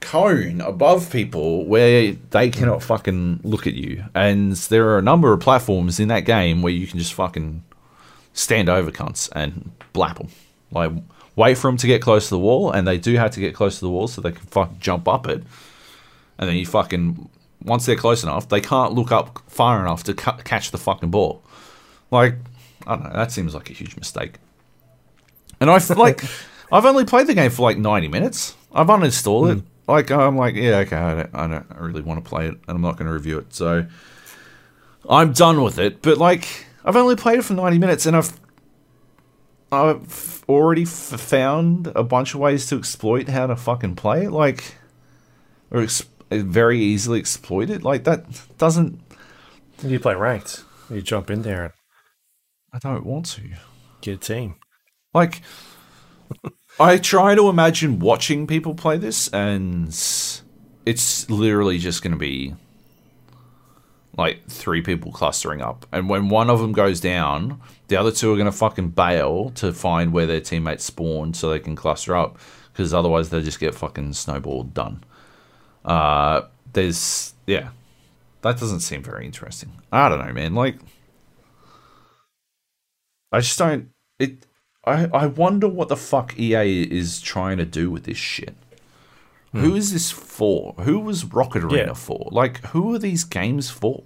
[0.00, 4.04] cone above people where they cannot fucking look at you.
[4.14, 7.64] And there are a number of platforms in that game where you can just fucking
[8.34, 10.28] stand over cunts and blap them.
[10.70, 10.92] Like
[11.34, 13.54] wait for them to get close to the wall, and they do have to get
[13.54, 15.42] close to the wall so they can fucking jump up it.
[16.36, 17.30] And then you fucking
[17.64, 21.10] once they're close enough, they can't look up far enough to cu- catch the fucking
[21.10, 21.42] ball.
[22.10, 22.34] Like
[22.86, 24.34] I don't know, that seems like a huge mistake.
[25.58, 26.22] And I feel like
[26.72, 28.56] I've only played the game for like ninety minutes.
[28.72, 29.58] I've uninstalled it.
[29.60, 29.66] Hmm.
[29.88, 32.62] Like I'm like, yeah, okay, I don't, I don't really want to play it, and
[32.68, 33.52] I'm not going to review it.
[33.54, 33.86] So
[35.08, 36.00] I'm done with it.
[36.02, 38.32] But like, I've only played it for ninety minutes, and I've
[39.70, 40.88] I've already f-
[41.20, 44.30] found a bunch of ways to exploit how to fucking play it.
[44.30, 44.76] Like,
[45.70, 47.82] or ex- very easily exploit it.
[47.82, 48.24] Like that
[48.58, 49.00] doesn't.
[49.82, 50.64] You play ranked.
[50.88, 51.72] You jump in there and
[52.72, 53.42] I don't want to.
[54.00, 54.54] get a team.
[55.12, 55.42] Like,
[56.82, 59.88] I try to imagine watching people play this, and
[60.84, 62.54] it's literally just going to be
[64.18, 65.86] like three people clustering up.
[65.92, 69.50] And when one of them goes down, the other two are going to fucking bail
[69.50, 72.38] to find where their teammates spawned so they can cluster up,
[72.72, 75.04] because otherwise they just get fucking snowballed done.
[75.84, 77.68] Uh, there's, yeah,
[78.42, 79.70] that doesn't seem very interesting.
[79.92, 80.54] I don't know, man.
[80.54, 80.78] Like,
[83.30, 83.90] I just don't.
[84.18, 84.46] It.
[84.84, 85.06] I.
[85.12, 88.54] I wonder what the fuck EA is trying to do with this shit.
[89.52, 90.72] Who is this for?
[90.80, 91.92] Who was Rocket Arena Yeah.
[91.92, 92.28] for?
[92.32, 94.02] Like, who are these games for?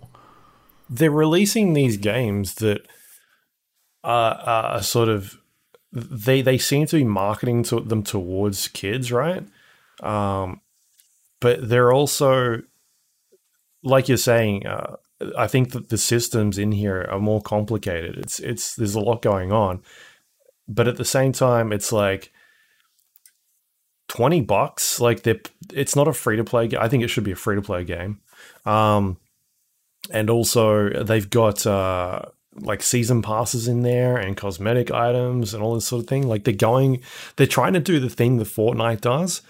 [0.88, 2.86] they're releasing these games that
[4.04, 5.36] are, are sort of
[5.92, 9.42] they they seem to be marketing to them towards kids, right?
[10.00, 10.60] Um,
[11.40, 12.62] but they're also
[13.82, 14.66] like you're saying.
[14.66, 14.96] Uh,
[15.36, 18.18] I think that the systems in here are more complicated.
[18.18, 19.82] It's it's there's a lot going on,
[20.68, 22.32] but at the same time, it's like
[24.08, 25.00] twenty bucks.
[25.00, 25.40] Like they,
[25.72, 26.68] it's not a free to play.
[26.68, 26.80] Game.
[26.80, 28.20] I think it should be a free to play game.
[28.64, 29.18] Um,
[30.10, 32.22] and also they've got uh,
[32.54, 36.26] like season passes in there and cosmetic items and all this sort of thing.
[36.26, 37.02] Like they're going,
[37.36, 39.42] they're trying to do the thing that Fortnite does,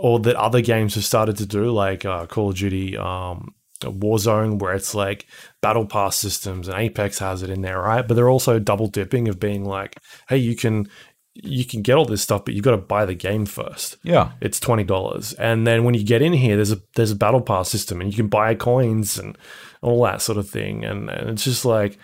[0.00, 3.54] or that other games have started to do, like uh, Call of Duty, um,
[3.90, 5.26] Warzone, where it's like
[5.60, 8.06] battle pass systems, and Apex has it in there, right?
[8.06, 9.96] But they're also double dipping of being like,
[10.28, 10.88] hey, you can
[11.34, 14.32] you can get all this stuff, but you've got to buy the game first Yeah.
[14.42, 15.32] it's twenty dollars.
[15.34, 18.10] And then when you get in here, there's a there's a battle pass system, and
[18.10, 19.36] you can buy coins and
[19.80, 20.84] all that sort of thing.
[20.84, 21.98] And, and it's just like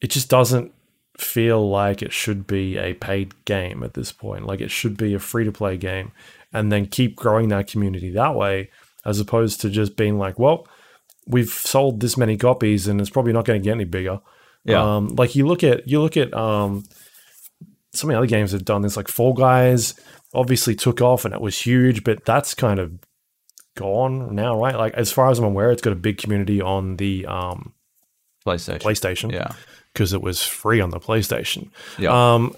[0.00, 0.72] it just doesn't
[1.18, 4.46] feel like it should be a paid game at this point.
[4.46, 6.12] Like it should be a free to play game,
[6.52, 8.70] and then keep growing that community that way,
[9.04, 10.66] as opposed to just being like, well,
[11.26, 14.20] we've sold this many copies, and it's probably not going to get any bigger.
[14.64, 14.96] Yeah.
[14.96, 16.84] Um, like you look at you look at um,
[17.92, 19.94] some of the other games have done this, like Fall Guys
[20.32, 22.92] obviously took off and it was huge, but that's kind of
[23.76, 24.74] gone now, right?
[24.76, 27.72] Like as far as I'm aware, it's got a big community on the um,
[28.46, 28.80] PlayStation.
[28.80, 29.52] PlayStation Yeah.
[29.92, 31.70] because it was free on the PlayStation.
[31.98, 32.34] Yeah.
[32.34, 32.56] Um,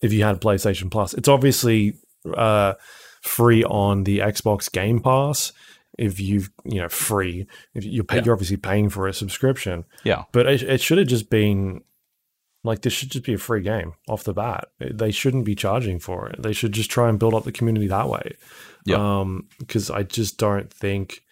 [0.00, 1.94] if you had PlayStation Plus, it's obviously
[2.36, 2.74] uh,
[3.22, 5.52] free on the Xbox Game Pass.
[6.02, 8.22] If you've you know free, if you pay, Yeah.
[8.24, 9.84] you're obviously paying for a subscription.
[10.04, 10.24] yeah.
[10.32, 11.82] But it, it should have just been
[12.64, 14.68] like this should just be a free game off the bat.
[14.78, 16.42] They shouldn't be charging for it.
[16.42, 18.36] They should just try and build up the community that way.
[18.84, 18.96] Yeah.
[19.20, 21.22] Um, because I just don't think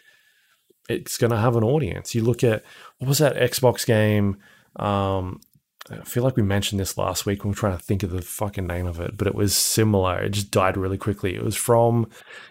[0.89, 2.15] it's going to have an audience.
[2.15, 2.65] You look at
[2.99, 4.39] what was that Xbox game?
[4.77, 5.41] Um,
[5.89, 8.11] I feel like we mentioned this last week when we were trying to think of
[8.11, 10.21] the fucking name of it, but it was similar.
[10.21, 11.35] It just died really quickly.
[11.35, 12.09] It was from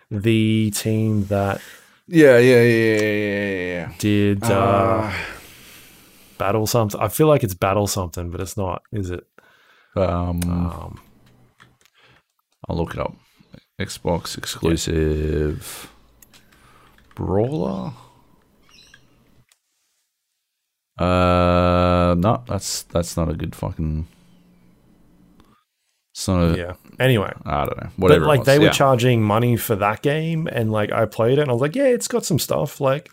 [0.10, 1.62] the team that
[2.12, 3.92] Yeah, yeah, yeah, yeah, yeah.
[4.00, 5.12] did uh,
[6.40, 7.00] Battle something.
[7.00, 9.28] I feel like it's Battle something, but it's not, is it?
[9.96, 11.00] Um, Um,
[12.68, 13.16] I'll look it up.
[13.80, 15.92] Xbox exclusive
[17.14, 17.94] brawler.
[20.98, 24.08] Uh, no, that's that's not a good fucking.
[26.28, 26.74] Yeah.
[27.00, 27.90] Anyway, I don't know.
[27.98, 28.22] Whatever.
[28.22, 28.72] but like they were yeah.
[28.72, 31.86] charging money for that game, and like I played it, and I was like, yeah,
[31.86, 33.10] it's got some stuff, like,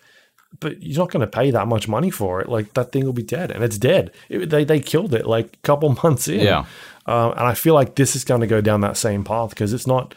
[0.61, 2.49] but you're not going to pay that much money for it.
[2.49, 4.13] Like that thing will be dead, and it's dead.
[4.29, 6.41] It, they they killed it like a couple months in.
[6.41, 6.65] Yeah.
[7.07, 9.73] Um, and I feel like this is going to go down that same path because
[9.73, 10.15] it's not.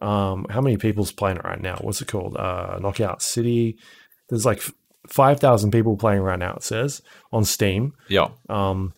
[0.00, 1.76] Um, how many people's playing it right now?
[1.80, 2.36] What's it called?
[2.36, 3.78] Uh, Knockout City.
[4.28, 4.62] There's like
[5.08, 6.54] five thousand people playing right now.
[6.54, 7.02] It says
[7.32, 8.28] on Steam, Yeah.
[8.48, 8.94] um,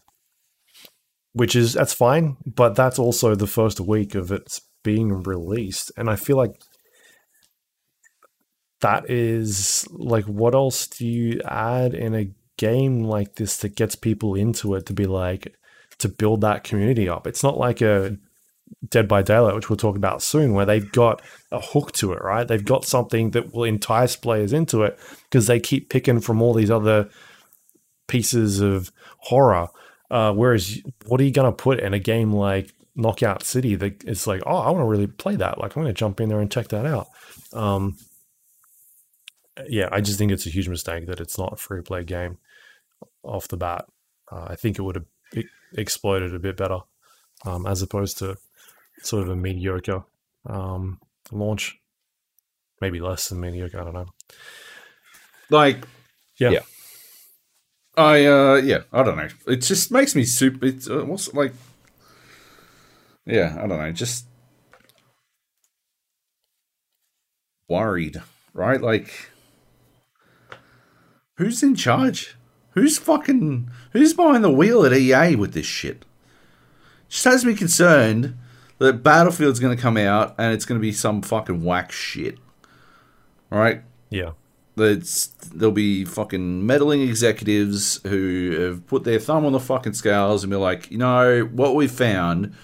[1.35, 6.09] which is that's fine, but that's also the first week of it's being released, and
[6.09, 6.61] I feel like
[8.81, 13.95] that is like what else do you add in a game like this that gets
[13.95, 15.55] people into it to be like
[15.99, 17.27] to build that community up?
[17.27, 18.17] It's not like a
[18.89, 22.23] Dead by Daylight, which we'll talk about soon, where they've got a hook to it,
[22.23, 22.47] right?
[22.47, 26.55] They've got something that will entice players into it because they keep picking from all
[26.55, 27.09] these other
[28.09, 29.69] pieces of horror.
[30.15, 34.05] Uh, whereas, what are you going to put in a game like Knockout City that
[34.05, 35.59] it's like, oh, I want to really play that.
[35.59, 37.09] Like, I'm going to jump in there and check that out.
[37.53, 37.97] Um,
[39.67, 42.39] yeah, I just think it's a huge mistake that it's not a free play game
[43.25, 43.87] off the bat.
[44.31, 45.45] Uh, I think it would have
[45.77, 46.79] exploded a bit better
[47.45, 48.37] um, as opposed to
[49.03, 50.05] sort of a mediocre
[50.47, 51.01] um,
[51.33, 51.77] launch.
[52.81, 53.81] Maybe less than mediocre.
[53.81, 54.07] I don't know.
[55.51, 55.79] Like.
[56.39, 56.51] Yeah.
[56.51, 56.61] Yeah.
[57.97, 59.29] I uh yeah I don't know.
[59.47, 60.67] It just makes me super.
[60.67, 61.53] It's uh, what's like.
[63.27, 63.93] Yeah, I don't know.
[63.93, 64.27] Just
[67.69, 68.21] worried,
[68.53, 68.81] right?
[68.81, 69.31] Like,
[71.37, 72.37] who's in charge?
[72.73, 76.05] Who's fucking who's behind the wheel at EA with this shit?
[77.09, 78.37] Just has me concerned
[78.79, 82.39] that Battlefield's going to come out and it's going to be some fucking whack shit.
[83.51, 84.33] Right, Yeah.
[84.77, 90.43] That's there'll be fucking meddling executives who have put their thumb on the fucking scales
[90.43, 92.55] and be like, you know, what we found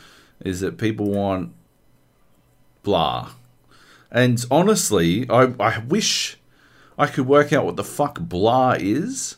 [0.44, 1.52] is that people want
[2.82, 3.30] blah.
[4.11, 6.38] And honestly, I I wish
[6.98, 9.36] I could work out what the fuck blah is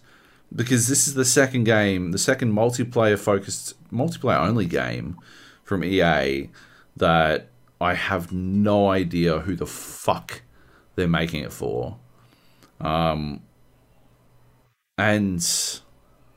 [0.54, 5.18] because this is the second game, the second multiplayer focused multiplayer only game
[5.62, 6.48] from EA
[6.96, 7.48] that
[7.80, 10.42] I have no idea who the fuck
[10.94, 11.98] they're making it for.
[12.82, 13.42] Um,
[14.98, 15.42] and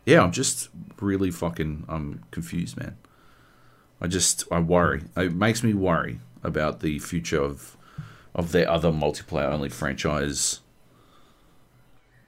[0.06, 0.70] yeah, I'm just
[1.02, 2.98] really fucking I'm confused, man.
[4.00, 5.04] I just I worry.
[5.18, 7.76] It makes me worry about the future of
[8.34, 10.60] of their other multiplayer only franchise.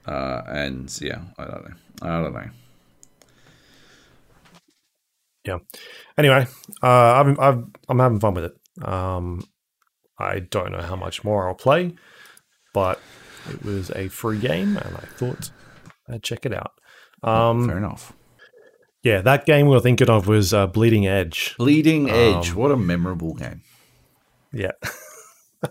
[0.06, 1.74] Uh, and yeah, I don't know.
[2.02, 2.50] I don't know.
[5.44, 5.58] Yeah.
[6.16, 6.46] Anyway,
[6.82, 8.86] uh, I've, I've, I'm having fun with it.
[8.86, 9.46] Um,
[10.18, 11.94] I don't know how much more I'll play,
[12.74, 13.00] but
[13.50, 15.50] it was a free game, and I thought
[16.08, 16.72] I'd check it out.
[17.22, 18.12] Um, Fair enough.
[19.02, 21.54] Yeah, that game we were thinking of was uh, Bleeding Edge.
[21.56, 22.50] Bleeding Edge.
[22.50, 23.62] Um, what a memorable game.
[24.52, 24.72] Yeah.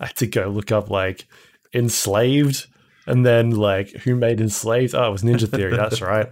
[0.00, 1.26] I had to go look up like
[1.74, 2.66] enslaved
[3.06, 4.94] and then like who made enslaved.
[4.94, 5.76] Oh, it was Ninja Theory.
[5.76, 6.28] That's right.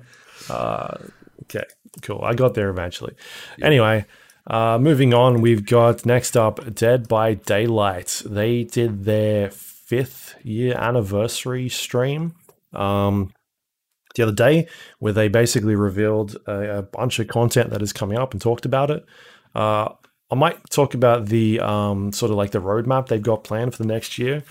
[0.48, 0.96] Uh,
[1.44, 1.64] okay,
[2.02, 2.22] cool.
[2.22, 3.14] I got there eventually.
[3.62, 4.06] Anyway,
[4.46, 8.22] uh, moving on, we've got next up Dead by Daylight.
[8.24, 9.50] They did their
[9.88, 12.34] fifth year anniversary stream
[12.74, 13.32] um,
[14.14, 14.68] the other day
[14.98, 18.66] where they basically revealed a, a bunch of content that is coming up and talked
[18.66, 19.04] about it.
[19.54, 19.88] Uh,
[20.30, 23.82] I might talk about the um, sort of like the roadmap they've got planned for
[23.82, 24.42] the next year.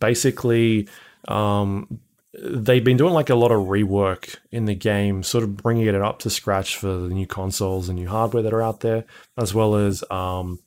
[0.00, 0.88] Basically,
[1.28, 2.00] um,
[2.34, 5.94] they've been doing like a lot of rework in the game, sort of bringing it
[5.94, 9.04] up to scratch for the new consoles and new hardware that are out there,
[9.38, 10.58] as well as, um,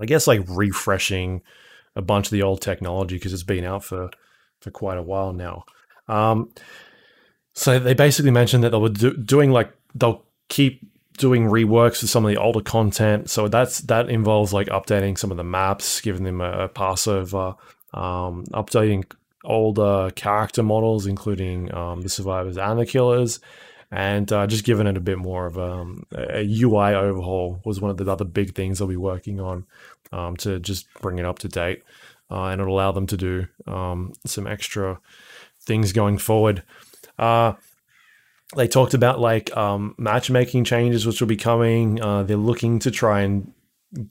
[0.00, 1.42] I guess, like refreshing
[1.96, 4.10] a bunch of the old technology because it's been out for
[4.60, 5.64] for quite a while now.
[6.08, 6.52] Um,
[7.54, 10.80] so they basically mentioned that they were do- doing like they'll keep
[11.18, 13.30] doing reworks of some of the older content.
[13.30, 17.54] So that's that involves like updating some of the maps, giving them a, a passover,
[17.92, 19.04] um, updating
[19.44, 23.40] older character models, including um, the survivors and the killers,
[23.90, 27.80] and uh, just giving it a bit more of um, a, a UI overhaul was
[27.80, 29.66] one of the other big things they'll be working on
[30.12, 31.82] um, to just bring it up to date,
[32.30, 35.00] uh, and it'll allow them to do um, some extra
[35.60, 36.62] things going forward.
[37.18, 37.54] Uh,
[38.56, 42.00] they talked about like um, matchmaking changes which will be coming.
[42.02, 43.52] Uh, they're looking to try and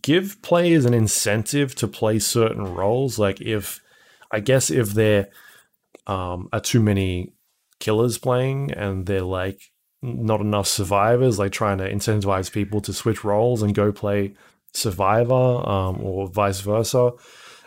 [0.02, 3.20] give players an incentive to play certain roles.
[3.20, 3.82] Like if
[4.32, 5.30] I guess if there
[6.08, 7.34] um, are too many
[7.80, 9.72] killers playing and they're like
[10.02, 14.34] not enough survivors, like trying to incentivize people to switch roles and go play
[14.74, 17.12] survivor um, or vice versa.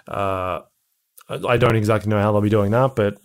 [0.06, 0.60] Uh,
[1.28, 3.18] I don't exactly know how they'll be doing that, but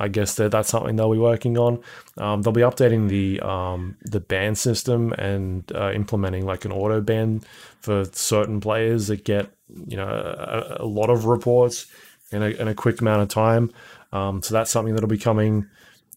[0.00, 1.82] I guess that that's something they'll be working on.
[2.16, 7.00] Um, they'll be updating the um, the ban system and uh, implementing like an auto
[7.00, 7.42] ban
[7.80, 9.50] for certain players that get
[9.86, 11.86] you know a, a lot of reports
[12.30, 13.72] in a, in a quick amount of time.
[14.12, 15.66] Um, so that's something that'll be coming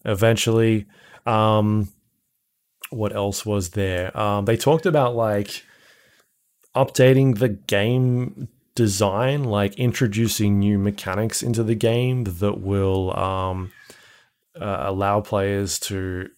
[0.05, 0.85] eventually.
[1.25, 1.89] Um,
[2.89, 4.15] what else was there?
[4.17, 5.63] Um, they talked about like
[6.75, 13.71] updating the game design, like introducing new mechanics into the game that will um,
[14.59, 16.29] uh, allow players to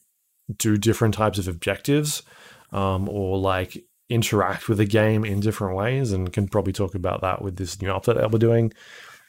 [0.57, 2.23] do different types of objectives
[2.71, 3.77] um, or like
[4.09, 7.81] interact with the game in different ways and can probably talk about that with this
[7.81, 8.71] new update that we're doing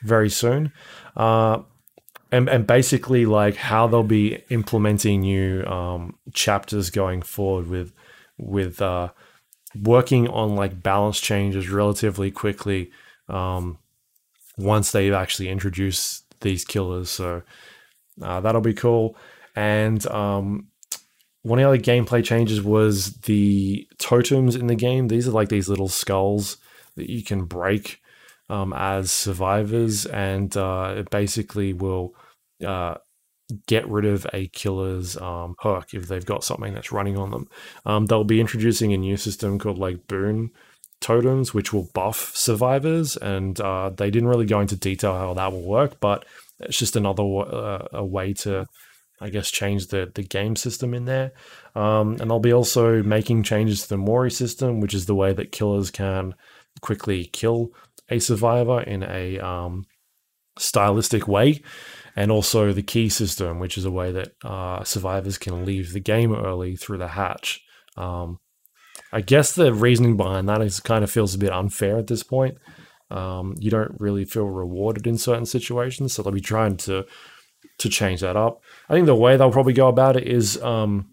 [0.03, 0.73] very soon.
[1.17, 1.61] Uh,
[2.33, 7.93] and, and basically like how they'll be implementing new um, chapters going forward with
[8.37, 9.11] with uh,
[9.83, 12.91] working on like balance changes relatively quickly
[13.29, 13.79] um,
[14.57, 17.11] once they've actually introduced these killers.
[17.11, 17.43] So
[18.23, 19.17] uh, that'll be cool.
[19.57, 20.69] And um,
[21.43, 25.09] one of the other gameplay changes was the totems in the game.
[25.09, 26.57] These are like these little skulls
[26.97, 28.01] that you can break
[28.49, 32.15] um, as survivors, and uh, it basically will
[32.65, 32.95] uh,
[33.67, 37.49] get rid of a killer's um, perk if they've got something that's running on them.
[37.85, 40.51] Um, they'll be introducing a new system called like Boon
[41.01, 45.53] totems, which will buff survivors, and uh, they didn't really go into detail how that
[45.53, 46.25] will work, but
[46.61, 48.67] it's just another uh, a way to,
[49.21, 51.33] I guess, change the the game system in there.
[51.75, 55.33] Um, and they'll be also making changes to the Mori system, which is the way
[55.33, 56.35] that killers can
[56.81, 57.71] quickly kill
[58.09, 59.85] a survivor in a um,
[60.59, 61.63] stylistic way
[62.17, 66.01] and also the key system, which is a way that uh, survivors can leave the
[66.01, 67.63] game early through the hatch.
[67.97, 68.39] Um,
[69.13, 72.23] I guess the reasoning behind that is kind of feels a bit unfair at this
[72.23, 72.59] point.
[73.11, 77.05] Um, you don't really feel rewarded in certain situations, so they'll be trying to
[77.79, 78.63] to change that up.
[78.89, 81.11] I think the way they'll probably go about it is um,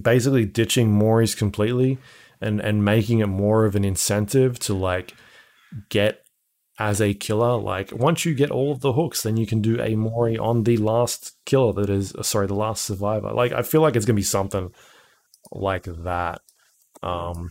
[0.00, 1.98] basically ditching Moris completely
[2.40, 5.14] and and making it more of an incentive to like
[5.88, 6.21] get
[6.78, 7.56] as a killer.
[7.58, 10.64] Like once you get all of the hooks, then you can do a Mori on
[10.64, 13.32] the last killer that is sorry, the last survivor.
[13.32, 14.72] Like I feel like it's gonna be something
[15.50, 16.40] like that.
[17.02, 17.50] Um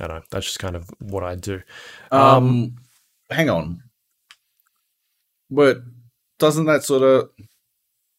[0.00, 0.22] I don't know.
[0.30, 1.62] That's just kind of what I do.
[2.10, 2.76] Um,
[3.30, 3.82] hang on.
[5.50, 5.82] But
[6.38, 7.30] doesn't that sort of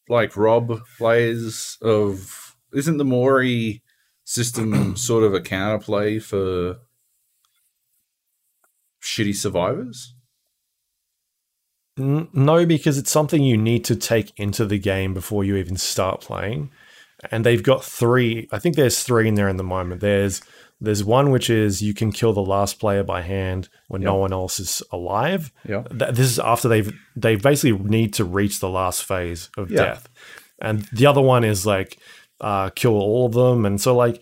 [0.08, 3.84] like rob players of isn't the Mori
[4.24, 6.78] system sort of a counterplay for
[9.06, 10.14] shitty survivors?
[11.98, 16.20] No, because it's something you need to take into the game before you even start
[16.20, 16.72] playing.
[17.32, 18.50] And they've got three.
[18.52, 20.02] I think there's three in there in the moment.
[20.02, 20.42] There's
[20.82, 24.34] there's one which is you can kill the last player by hand when no one
[24.34, 25.54] else is alive.
[25.68, 25.84] Yeah.
[25.84, 29.78] Th- This is after they've they basically need to reach the last phase of Yeah.
[29.86, 30.10] death.
[30.62, 31.98] And the other one is like
[32.42, 33.66] uh, kill all of them.
[33.66, 34.22] And so like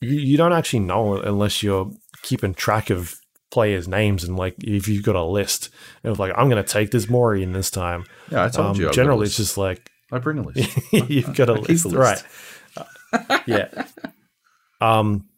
[0.00, 1.92] you, you don't actually know unless you're
[2.22, 3.14] keeping track of
[3.50, 5.70] players' names and like if you've got a list
[6.04, 8.04] of like I'm gonna take this Mori in this time.
[8.30, 8.82] Yeah, I told Um, you.
[8.88, 10.78] I've got a generally, it's just like I bring a list.
[10.92, 12.24] you've got a list, a list.
[12.74, 13.42] right?
[13.46, 13.68] Yeah.
[14.80, 15.28] Um,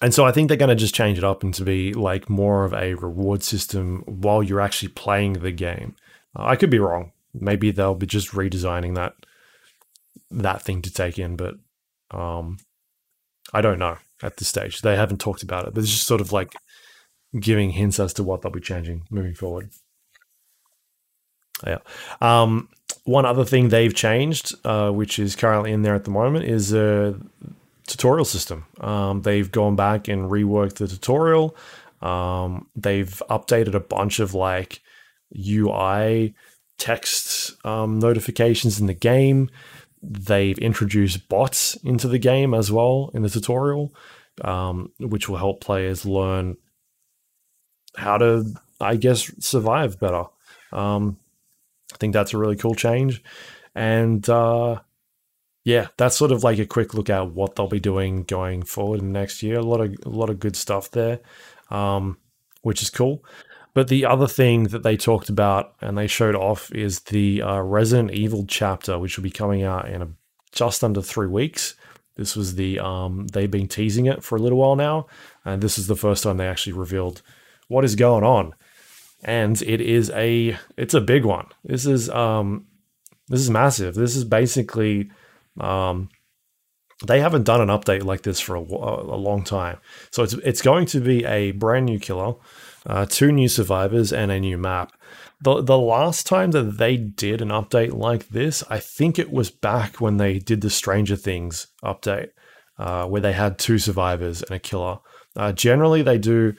[0.00, 2.30] and so I think they're going to just change it up and to be like
[2.30, 5.96] more of a reward system while you're actually playing the game.
[6.38, 7.12] Uh, I could be wrong.
[7.34, 9.14] Maybe they'll be just redesigning that
[10.30, 11.54] that thing to take in, but
[12.10, 12.58] um,
[13.52, 14.80] I don't know at this stage.
[14.82, 16.52] They haven't talked about it, but it's just sort of like
[17.38, 19.70] giving hints as to what they'll be changing moving forward.
[21.66, 21.78] Yeah.
[22.20, 22.68] Um,
[23.04, 26.72] one other thing they've changed, uh, which is currently in there at the moment, is
[26.72, 27.18] a
[27.86, 28.66] tutorial system.
[28.80, 31.56] Um, they've gone back and reworked the tutorial.
[32.00, 34.80] Um, they've updated a bunch of like
[35.36, 36.34] UI
[36.78, 39.50] text um, notifications in the game.
[40.00, 43.92] They've introduced bots into the game as well in the tutorial,
[44.42, 46.56] um, which will help players learn
[47.98, 50.24] how to, I guess, survive better.
[50.72, 51.18] Um,
[51.92, 53.22] I think that's a really cool change.
[53.74, 54.80] And uh,
[55.64, 59.00] yeah, that's sort of like a quick look at what they'll be doing going forward
[59.00, 59.58] in next year.
[59.58, 61.20] A lot of a lot of good stuff there,
[61.70, 62.18] um,
[62.62, 63.24] which is cool.
[63.74, 67.60] But the other thing that they talked about and they showed off is the uh,
[67.60, 70.08] Resident Evil chapter, which will be coming out in a,
[70.52, 71.74] just under three weeks.
[72.16, 75.06] This was the um, they've been teasing it for a little while now,
[75.44, 77.22] and this is the first time they actually revealed
[77.68, 78.54] what is going on
[79.22, 81.46] and it is a it's a big one.
[81.64, 82.66] This is um
[83.28, 83.94] this is massive.
[83.94, 85.10] This is basically
[85.60, 86.08] um
[87.06, 89.78] they haven't done an update like this for a, a long time.
[90.10, 92.34] So it's it's going to be a brand new killer,
[92.86, 94.92] uh, two new survivors, and a new map.
[95.40, 99.50] The the last time that they did an update like this, I think it was
[99.50, 102.30] back when they did the Stranger Things update,
[102.78, 104.98] uh, where they had two survivors and a killer.
[105.36, 106.54] Uh, generally, they do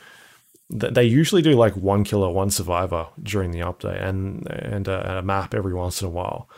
[0.69, 5.21] they usually do like one killer, one survivor during the update, and and a, a
[5.21, 6.49] map every once in a while.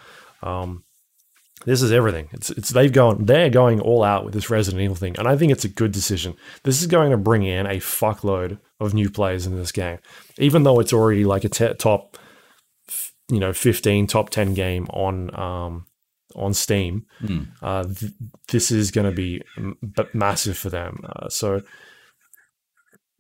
[0.44, 0.84] Um,
[1.66, 2.28] this is everything.
[2.32, 5.38] It's it's they've gone they're going all out with this Resident Evil thing, and I
[5.38, 6.36] think it's a good decision.
[6.64, 10.00] This is going to bring in a fuckload of new players in this game,
[10.38, 12.18] even though it's already like a te- top,
[13.30, 15.86] you know, fifteen top ten game on um
[16.36, 17.06] on Steam.
[17.20, 17.44] Hmm.
[17.62, 18.14] Uh, th-
[18.50, 19.78] this is going to be m-
[20.14, 21.04] massive for them.
[21.06, 21.62] Uh, so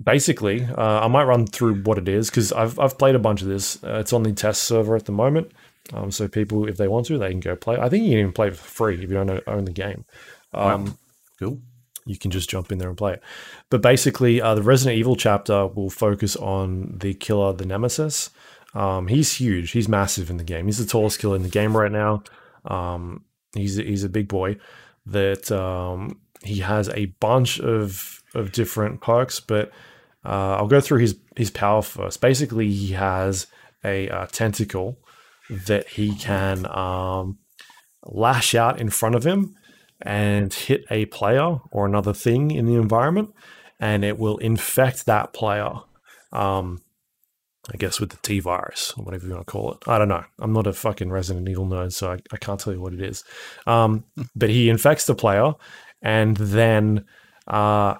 [0.03, 3.41] basically, uh, I might run through what it is because I've I've played a bunch
[3.41, 3.83] of this.
[3.83, 5.51] Uh, it's on the test server at the moment,
[5.93, 7.77] um, so people, if they want to, they can go play.
[7.77, 10.05] I think you can even play for free if you don't own- own the game.
[10.53, 10.93] Um, Wow.
[11.39, 11.59] Cool.
[12.05, 13.23] you can just jump in there and play it.
[13.69, 18.29] But basically, uh, the Resident Evil chapter will focus on the killer, the Nemesis.
[18.73, 19.71] Um, he's huge.
[19.71, 20.65] He's massive in the game.
[20.65, 22.23] He's the tallest killer in the game right now.
[22.65, 23.23] Um,
[23.55, 24.57] he's he's a big boy.
[25.07, 29.71] That um, he has a bunch of of different perks, but
[30.25, 32.21] uh, I'll go through his his power first.
[32.21, 33.47] Basically, he has
[33.83, 34.99] a uh, tentacle
[35.49, 37.39] that he can um,
[38.05, 39.55] lash out in front of him
[40.01, 43.33] and hit a player or another thing in the environment,
[43.79, 45.73] and it will infect that player.
[46.31, 46.81] Um,
[47.71, 49.79] I guess with the T virus or whatever you want to call it.
[49.87, 50.23] I don't know.
[50.39, 53.01] I'm not a fucking Resident Evil nerd, so I, I can't tell you what it
[53.01, 53.23] is.
[53.67, 54.03] Um,
[54.35, 55.53] but he infects the player,
[56.01, 57.05] and then
[57.47, 57.95] uh,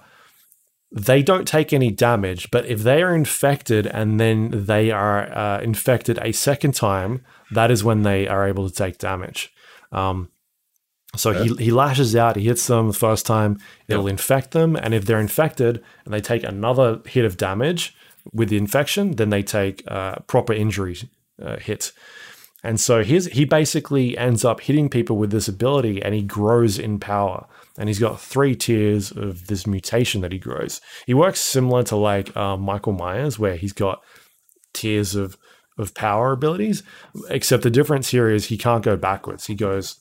[0.92, 2.50] they don't take any damage.
[2.50, 7.70] But if they are infected and then they are uh, infected a second time, that
[7.70, 9.52] is when they are able to take damage.
[9.90, 10.28] Um,
[11.16, 14.76] so he, he lashes out, he hits them the first time, it'll infect them.
[14.76, 17.94] And if they're infected and they take another hit of damage
[18.32, 20.96] with the infection, then they take uh, proper injury
[21.42, 21.92] uh, hit.
[22.64, 26.78] And so his, he basically ends up hitting people with this ability and he grows
[26.78, 27.46] in power.
[27.78, 30.80] And he's got three tiers of this mutation that he grows.
[31.06, 34.02] He works similar to like uh, Michael Myers, where he's got
[34.74, 35.36] tiers of,
[35.78, 36.82] of power abilities,
[37.30, 39.46] except the difference here is he can't go backwards.
[39.46, 39.98] He goes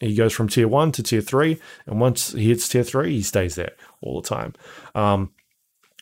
[0.00, 3.22] he goes from tier one to tier three, and once he hits tier three, he
[3.22, 4.54] stays there all the time.
[4.94, 5.32] Um,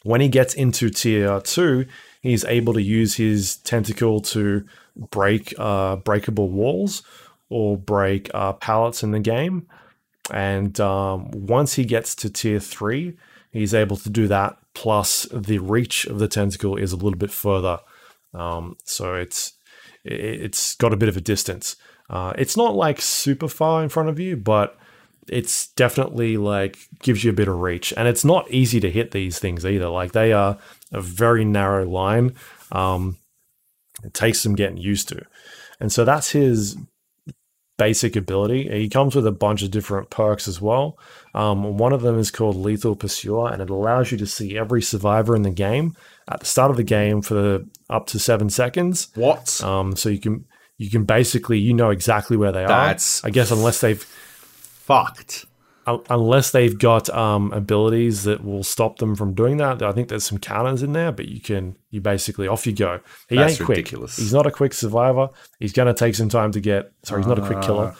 [0.02, 1.86] When he gets into tier two,
[2.20, 4.64] he's able to use his tentacle to
[5.10, 7.02] break uh, breakable walls
[7.48, 9.66] or break uh, pallets in the game.
[10.31, 13.16] And um, once he gets to tier three,
[13.53, 14.59] he's able to do that.
[14.74, 17.81] Plus, the reach of the tentacle is a little bit further,
[18.35, 19.55] um, so it's
[20.05, 21.77] it's got a bit of a distance.
[22.11, 24.78] Uh, it's not like super far in front of you, but
[25.28, 29.12] it's definitely like gives you a bit of reach, and it's not easy to hit
[29.12, 29.89] these things either.
[29.89, 30.59] Like they are
[30.93, 32.35] a very narrow line.
[32.70, 33.16] Um,
[34.05, 35.24] it takes some getting used to,
[35.81, 36.77] and so that's his
[37.77, 38.69] basic ability.
[38.69, 40.98] He comes with a bunch of different perks as well.
[41.35, 44.82] Um, one of them is called Lethal Pursuer, and it allows you to see every
[44.82, 45.94] survivor in the game
[46.28, 49.09] at the start of the game for the, up to seven seconds.
[49.15, 49.62] What?
[49.62, 50.47] Um, so you can
[50.78, 53.28] you can basically you know exactly where they That's are.
[53.28, 55.47] I guess unless they've fucked.
[55.87, 59.83] Unless they've got um, abilities that will stop them from doing that.
[59.83, 63.01] I think there's some counters in there, but you can you basically off you go.
[63.29, 63.79] He That's ain't quick.
[63.79, 64.17] ridiculous.
[64.17, 65.29] He's not a quick survivor.
[65.61, 66.93] He's going to take some time to get.
[67.05, 67.95] Sorry, he's not a quick killer.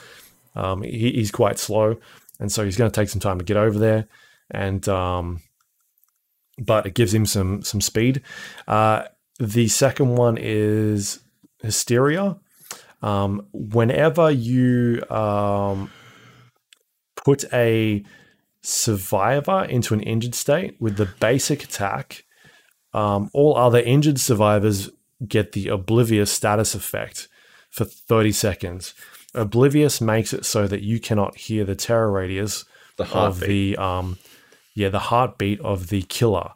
[0.57, 0.73] Ah.
[0.73, 1.97] Um, he, he's quite slow,
[2.41, 4.09] and so he's going to take some time to get over there.
[4.51, 5.43] And um,
[6.59, 8.23] but it gives him some some speed.
[8.67, 9.05] Uh,
[9.39, 11.21] the second one is
[11.63, 12.39] hysteria.
[13.03, 15.91] Um, whenever you um,
[17.27, 18.05] put a
[18.62, 22.24] survivor into an injured state with the basic attack,
[22.94, 24.90] um, all other injured survivors
[25.27, 27.27] get the oblivious status effect
[27.69, 28.94] for 30 seconds.
[29.35, 32.65] Oblivious makes it so that you cannot hear the terror radius
[32.97, 34.19] The of the um,
[34.77, 36.53] yeah the heartbeat of the killer,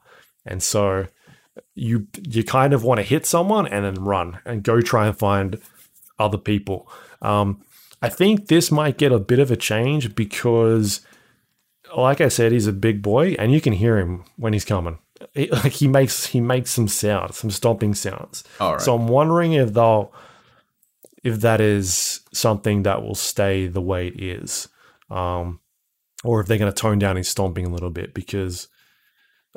[0.47, 1.09] and so
[1.74, 5.18] you you kind of want to hit someone and then run and go try and
[5.18, 5.60] find
[6.16, 6.88] other people.
[7.20, 7.60] Um,
[8.02, 11.01] I think this might get a bit of a change because,
[11.97, 14.98] like I said, he's a big boy and you can hear him when he's coming.
[15.35, 18.44] He, like he makes he makes some sounds, some stomping sounds.
[18.59, 18.81] All right.
[18.81, 20.12] So I'm wondering if they'll
[21.22, 24.68] if that is something that will stay the way it is,
[25.10, 25.60] um,
[26.24, 28.68] or if they're going to tone down his stomping a little bit because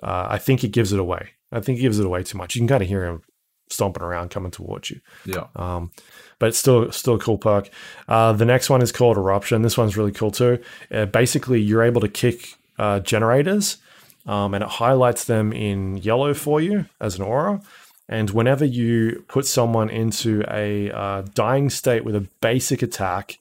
[0.02, 1.30] uh, I think it gives it away.
[1.52, 2.56] I think it gives it away too much.
[2.56, 3.22] You can kind of hear him
[3.70, 5.00] stomping around coming towards you.
[5.26, 5.48] yeah.
[5.56, 5.92] Um,
[6.40, 7.70] but it's still still a cool perk.
[8.08, 9.62] Uh, the next one is called Eruption.
[9.62, 10.60] This one's really cool too.
[10.92, 13.78] Uh, basically, you're able to kick uh, generators,
[14.26, 17.62] um, and it highlights them in yellow for you as an aura.
[18.10, 23.40] And whenever you put someone into a uh, dying state with a basic attack,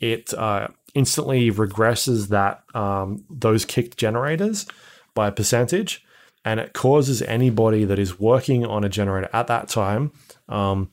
[0.00, 4.66] it uh, instantly regresses that um, those kicked generators
[5.14, 6.04] by a percentage,
[6.44, 10.12] and it causes anybody that is working on a generator at that time
[10.48, 10.90] um,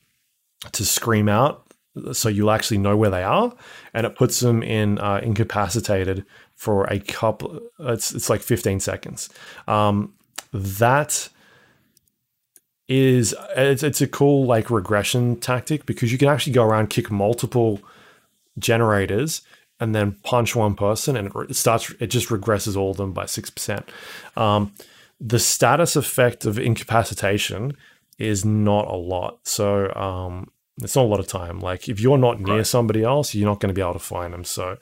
[0.72, 1.66] to scream out,
[2.12, 3.54] so you'll actually know where they are,
[3.92, 6.24] and it puts them in uh, incapacitated
[6.54, 7.60] for a couple.
[7.78, 9.28] It's it's like 15 seconds.
[9.68, 10.14] Um,
[10.52, 11.28] that
[12.88, 17.10] is it's, it's a cool like regression tactic because you can actually go around kick
[17.10, 17.80] multiple
[18.58, 19.42] generators
[19.80, 23.24] and then punch one person and it starts it just regresses all of them by
[23.24, 23.84] 6%
[24.36, 24.72] um,
[25.18, 27.74] the status effect of incapacitation
[28.18, 30.50] is not a lot so um,
[30.82, 32.66] it's not a lot of time like if you're not near Right.
[32.66, 34.76] somebody else you're not going to be able to find them so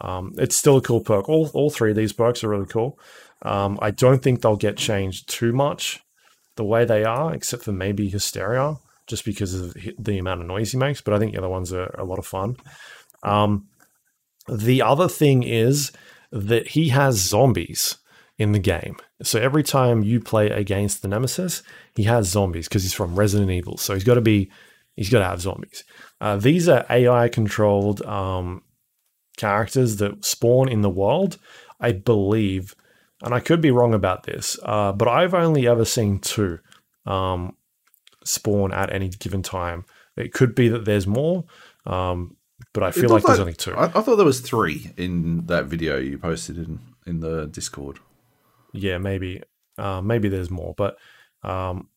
[0.00, 2.98] um, it's still a cool perk all, all three of these perks are really cool
[3.42, 6.00] um, i don't think they'll get changed too much
[6.56, 8.76] the way they are, except for maybe Hysteria,
[9.06, 11.00] just because of the amount of noise he makes.
[11.00, 12.58] But I think the other ones are a lot of fun.
[13.22, 13.68] Um,
[14.48, 15.92] the other thing is
[16.30, 17.96] that he has zombies
[18.42, 18.96] in the game.
[19.22, 21.62] So every time you play against the Nemesis,
[21.94, 23.78] he has zombies because he's from Resident Evil.
[23.78, 24.50] So he's got to be,
[24.96, 25.84] he's got to have zombies.
[26.20, 28.62] Uh, these are AI controlled um,
[29.36, 31.38] characters that spawn in the world,
[31.80, 32.74] I believe,
[33.22, 36.58] and I could be wrong about this, uh, but I've only ever seen two
[37.06, 37.56] um,
[38.24, 39.84] spawn at any given time.
[40.16, 41.44] It could be that there's more,
[41.86, 42.36] um,
[42.74, 43.74] but I feel like there's only two.
[43.74, 47.98] I, I thought there was three in that video you posted in in the Discord.
[48.72, 49.42] Yeah, maybe,
[49.78, 50.96] uh, maybe there's more, but
[51.42, 51.88] um,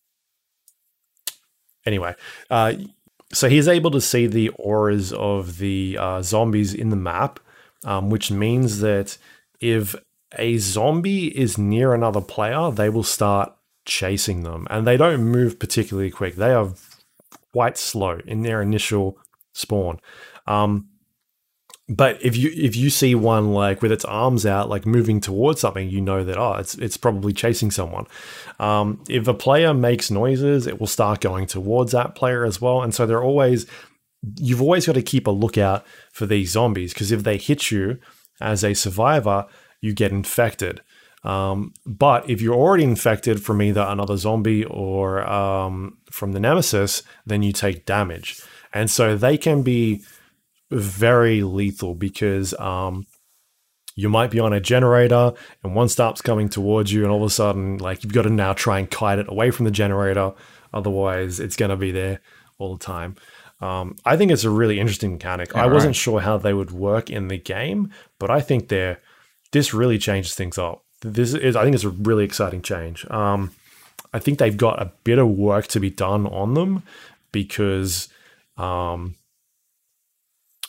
[1.85, 2.15] anyway,
[2.49, 2.73] uh,
[3.33, 7.39] so he's able to see the auras of the uh, zombies in the map,
[7.83, 9.17] um, which means that
[9.59, 9.95] if
[10.37, 13.53] a zombie is near another player, they will start
[13.85, 16.35] chasing them, and they don't move particularly quick.
[16.35, 16.73] They are
[17.53, 19.17] quite slow in their initial
[19.53, 19.99] spawn.
[20.47, 20.89] Um,
[21.87, 25.61] but if you if you see one like with its arms out, like moving towards
[25.61, 28.07] something, you know that oh, it's it's probably chasing someone.
[28.59, 32.81] Um, if a player makes noises, it will start going towards that player as well,
[32.81, 33.67] and so they're always
[34.37, 37.99] you've always got to keep a lookout for these zombies because if they hit you
[38.41, 39.45] as a survivor,
[39.79, 40.81] you get infected.
[41.23, 47.03] Um, but if you're already infected from either another zombie or um, from the nemesis,
[47.25, 48.41] then you take damage.
[48.73, 50.03] And so they can be
[50.71, 53.05] very lethal because um,
[53.95, 55.33] you might be on a generator
[55.63, 58.29] and one starts coming towards you, and all of a sudden, like you've got to
[58.29, 60.33] now try and kite it away from the generator.
[60.73, 62.19] Otherwise, it's going to be there
[62.57, 63.15] all the time.
[63.61, 65.55] Um, I think it's a really interesting mechanic.
[65.55, 68.99] I wasn't sure how they would work in the game, but I think they're
[69.51, 70.83] this really changes things up.
[71.01, 73.09] This is, I think, it's a really exciting change.
[73.09, 73.51] Um,
[74.13, 76.83] I think they've got a bit of work to be done on them
[77.31, 78.09] because
[78.57, 79.15] um,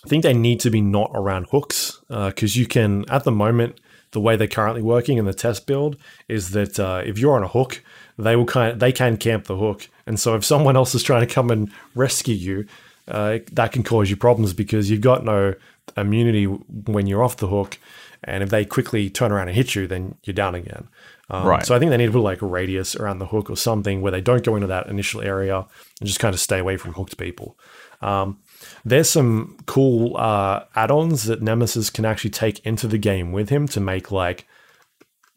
[0.07, 3.33] I think they need to be not around hooks because uh, you can, at the
[3.33, 3.81] moment,
[4.13, 5.97] the way they're currently working in the test build
[6.29, 7.83] is that uh, if you're on a hook,
[8.17, 11.03] they will kind of, they can camp the hook, and so if someone else is
[11.03, 12.67] trying to come and rescue you,
[13.09, 15.55] uh, that can cause you problems because you've got no
[15.97, 17.77] immunity when you're off the hook,
[18.23, 20.87] and if they quickly turn around and hit you, then you're down again.
[21.31, 21.67] Um, right.
[21.67, 24.03] So I think they need to put like a radius around the hook or something
[24.03, 25.67] where they don't go into that initial area
[25.99, 27.59] and just kind of stay away from hooked people.
[28.01, 28.39] Um,
[28.85, 33.67] there's some cool uh, add-ons that Nemesis can actually take into the game with him
[33.69, 34.47] to make like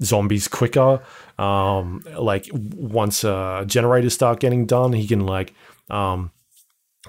[0.02, 1.02] zombies quicker.
[1.38, 5.54] Um, like once uh, generators start getting done, he can like
[5.90, 6.32] um,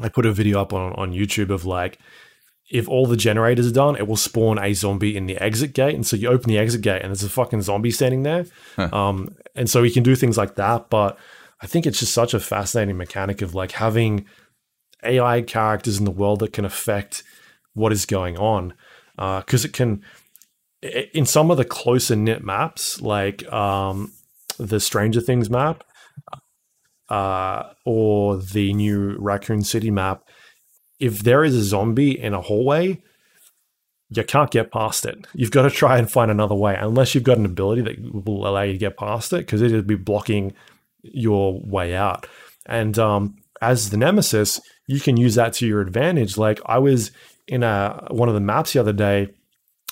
[0.00, 1.98] I put a video up on on YouTube of like
[2.70, 5.94] if all the generators are done, it will spawn a zombie in the exit gate.
[5.94, 8.46] And so you open the exit gate and there's a fucking zombie standing there.
[8.76, 8.88] Huh.
[8.92, 10.88] Um, and so we can do things like that.
[10.88, 11.18] But
[11.60, 14.24] I think it's just such a fascinating mechanic of like having
[15.02, 17.22] AI characters in the world that can affect
[17.74, 18.74] what is going on.
[19.16, 20.02] Because uh, it can,
[20.82, 24.12] in some of the closer knit maps, like um,
[24.58, 25.84] the Stranger Things map
[27.08, 30.22] uh, or the new Raccoon City map,
[30.98, 33.02] if there is a zombie in a hallway,
[34.10, 35.26] you can't get past it.
[35.34, 38.46] You've got to try and find another way, unless you've got an ability that will
[38.46, 40.52] allow you to get past it, because it'll be blocking
[41.02, 42.26] your way out.
[42.66, 46.36] And um, as the nemesis, you can use that to your advantage.
[46.36, 47.10] Like I was
[47.46, 49.28] in a one of the maps the other day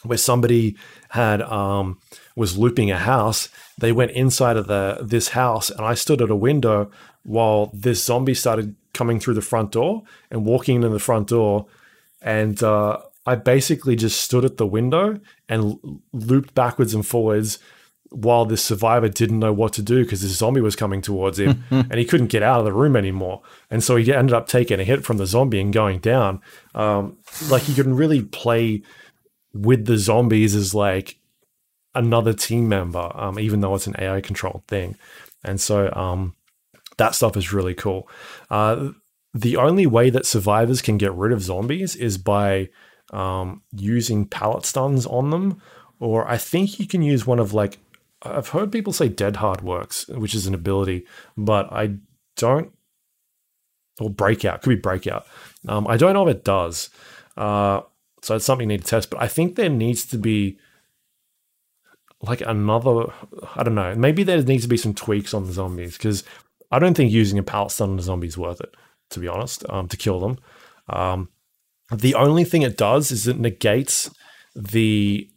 [0.04, 0.76] where somebody
[1.10, 1.98] had um,
[2.36, 3.48] was looping a house.
[3.78, 6.90] They went inside of the this house, and I stood at a window
[7.24, 11.66] while this zombie started coming through the front door and walking into the front door,
[12.22, 15.78] and uh, I basically just stood at the window and
[16.12, 17.58] looped backwards and forwards
[18.10, 21.64] while this survivor didn't know what to do because this zombie was coming towards him
[21.70, 23.42] and he couldn't get out of the room anymore.
[23.70, 26.40] And so he ended up taking a hit from the zombie and going down.
[26.74, 27.18] Um,
[27.50, 28.82] like you can really play
[29.52, 31.18] with the zombies as like
[31.94, 34.96] another team member, um, even though it's an AI controlled thing.
[35.44, 36.34] And so um,
[36.96, 38.08] that stuff is really cool.
[38.50, 38.90] Uh,
[39.34, 42.68] the only way that survivors can get rid of zombies is by
[43.12, 45.60] um, using pallet stuns on them.
[46.00, 47.78] Or I think you can use one of like
[48.22, 51.96] I've heard people say Dead Hard works, which is an ability, but I
[52.36, 52.72] don't.
[54.00, 55.26] Or Breakout could be Breakout.
[55.66, 56.90] Um, I don't know if it does.
[57.36, 57.82] Uh,
[58.22, 59.10] so it's something you need to test.
[59.10, 60.58] But I think there needs to be
[62.22, 63.12] like another.
[63.54, 63.94] I don't know.
[63.94, 66.24] Maybe there needs to be some tweaks on the zombies because
[66.70, 68.74] I don't think using a pallet stun on the zombie is worth it.
[69.10, 70.38] To be honest, um, to kill them.
[70.88, 71.28] Um,
[71.94, 74.10] the only thing it does is it negates
[74.54, 75.30] the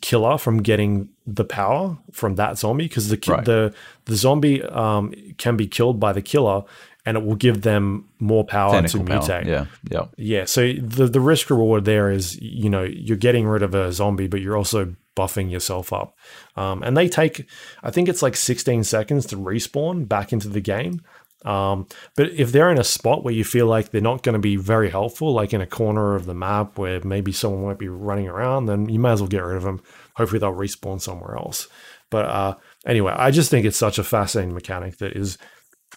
[0.00, 3.44] killer from getting the power from that zombie because the right.
[3.44, 3.74] the
[4.06, 6.62] the zombie um, can be killed by the killer
[7.06, 9.44] and it will give them more power Technical to mutate.
[9.44, 9.50] Power.
[9.50, 10.44] Yeah, yeah, yeah.
[10.44, 14.28] So the the risk reward there is you know you're getting rid of a zombie,
[14.28, 16.16] but you're also buffing yourself up.
[16.56, 17.46] Um, and they take,
[17.82, 21.02] I think it's like 16 seconds to respawn back into the game.
[21.44, 21.86] Um,
[22.16, 24.56] but if they're in a spot where you feel like they're not going to be
[24.56, 28.28] very helpful, like in a corner of the map where maybe someone might be running
[28.28, 29.82] around, then you might as well get rid of them.
[30.16, 31.68] Hopefully, they'll respawn somewhere else.
[32.10, 32.56] But uh,
[32.86, 35.38] anyway, I just think it's such a fascinating mechanic that is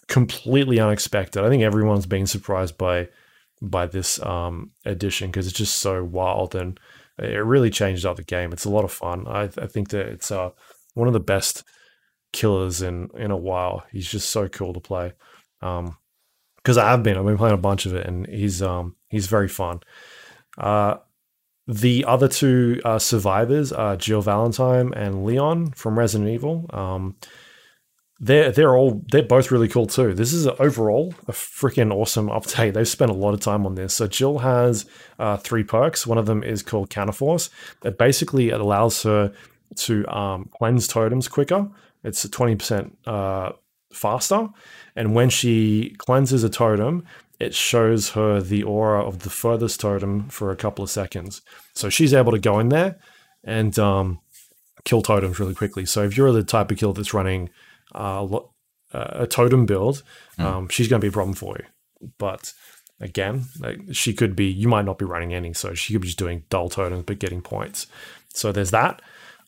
[0.08, 1.44] completely unexpected.
[1.44, 3.08] I think everyone's been surprised by
[3.62, 6.78] by this um, addition because it's just so wild and
[7.18, 8.52] it really changed up the game.
[8.52, 9.26] It's a lot of fun.
[9.26, 10.50] I, I think that it's uh,
[10.94, 11.64] one of the best
[12.32, 13.84] killers in in a while.
[13.92, 15.12] He's just so cool to play.
[15.62, 15.96] Um,
[16.56, 19.26] because I have been, I've been playing a bunch of it, and he's um he's
[19.26, 19.80] very fun.
[20.56, 20.96] Uh,
[21.66, 26.66] the other two uh, survivors are Jill Valentine and Leon from Resident Evil.
[26.70, 27.16] Um,
[28.20, 30.14] they're they're all they're both really cool too.
[30.14, 32.74] This is a, overall a freaking awesome update.
[32.74, 33.94] They've spent a lot of time on this.
[33.94, 34.86] So Jill has
[35.18, 36.06] uh, three perks.
[36.06, 37.50] One of them is called Counterforce.
[37.80, 39.32] That basically it allows her
[39.76, 41.68] to um, cleanse totems quicker.
[42.04, 43.52] It's twenty percent uh,
[43.92, 44.48] faster,
[44.94, 47.04] and when she cleanses a totem,
[47.40, 51.42] it shows her the aura of the furthest totem for a couple of seconds.
[51.74, 52.98] So she's able to go in there
[53.42, 54.20] and um,
[54.84, 55.84] kill totems really quickly.
[55.84, 57.50] So if you're the type of killer that's running
[57.94, 58.40] uh, uh,
[58.92, 60.02] a totem build,
[60.38, 62.08] um, she's going to be a problem for you.
[62.18, 62.52] But
[63.00, 66.08] again, like she could be, you might not be running any, so she could be
[66.08, 67.86] just doing dull totems but getting points.
[68.28, 69.02] So there's that.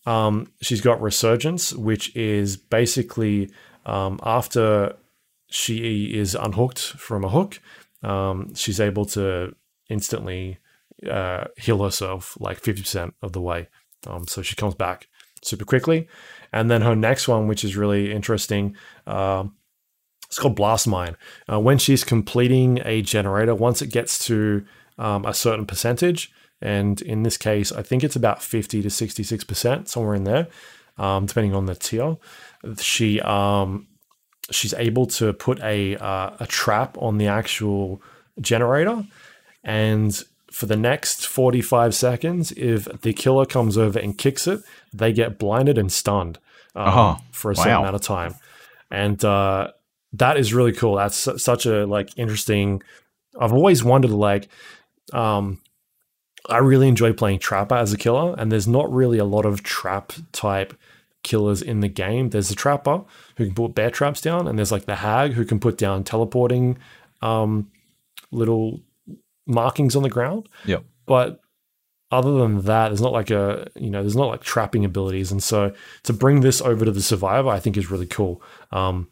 [0.06, 3.50] Um, she's got Resurgence, which is basically
[3.84, 4.96] um, after
[5.48, 7.60] she is unhooked from a hook,
[8.02, 9.54] um, she's able to
[9.88, 10.58] instantly
[11.08, 13.68] uh, heal herself like 50% of the way.
[14.06, 15.08] Um, so she comes back
[15.42, 16.08] super quickly.
[16.52, 19.56] And then her next one, which is really interesting, um,
[20.26, 21.16] it's called Blast Mine.
[21.50, 24.64] Uh, when she's completing a generator, once it gets to
[24.98, 29.88] um, a certain percentage, and in this case, I think it's about 50 to 66%,
[29.88, 30.48] somewhere in there,
[30.98, 32.16] um, depending on the tier,
[32.78, 33.86] she um,
[34.50, 38.00] she's able to put a, uh, a trap on the actual
[38.40, 39.04] generator.
[39.64, 44.60] And for the next 45 seconds, if the killer comes over and kicks it,
[44.92, 46.38] they get blinded and stunned
[46.74, 47.16] um, Uh-huh.
[47.32, 47.80] for a certain Wow.
[47.82, 48.34] amount of time.
[48.90, 49.72] And uh,
[50.12, 50.94] that is really cool.
[50.96, 52.82] That's su- such a like interesting.
[53.40, 54.48] I've always wondered like,
[55.12, 55.60] um,
[56.48, 59.62] I really enjoy playing Trapper as a killer, and there's not really a lot of
[59.64, 60.74] trap type
[61.26, 62.30] killers in the game.
[62.30, 63.02] There's the Trapper
[63.36, 66.04] who can put bear traps down, and there's like the Hag who can put down
[66.04, 66.78] teleporting
[67.20, 67.70] um,
[68.30, 68.80] little
[69.46, 70.48] markings on the ground.
[70.64, 70.84] Yep.
[71.04, 71.40] But
[72.10, 75.42] other than that, there's not like a you know there's not like trapping abilities, and
[75.42, 75.72] so
[76.04, 78.40] to bring this over to the Survivor, I think is really cool.
[78.72, 79.08] Um,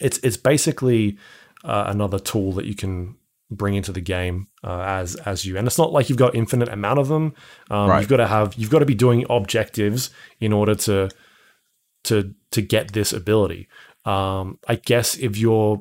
[0.00, 1.16] it's it's basically
[1.64, 3.16] uh, another tool that you can
[3.50, 6.70] bring into the game uh, as as you and it's not like you've got infinite
[6.70, 7.34] amount of them
[7.70, 8.00] um, Right.
[8.00, 10.08] you've got to have you've got to be doing objectives
[10.40, 11.10] in order to
[12.04, 13.68] to to get this ability
[14.04, 15.80] um, i guess if you're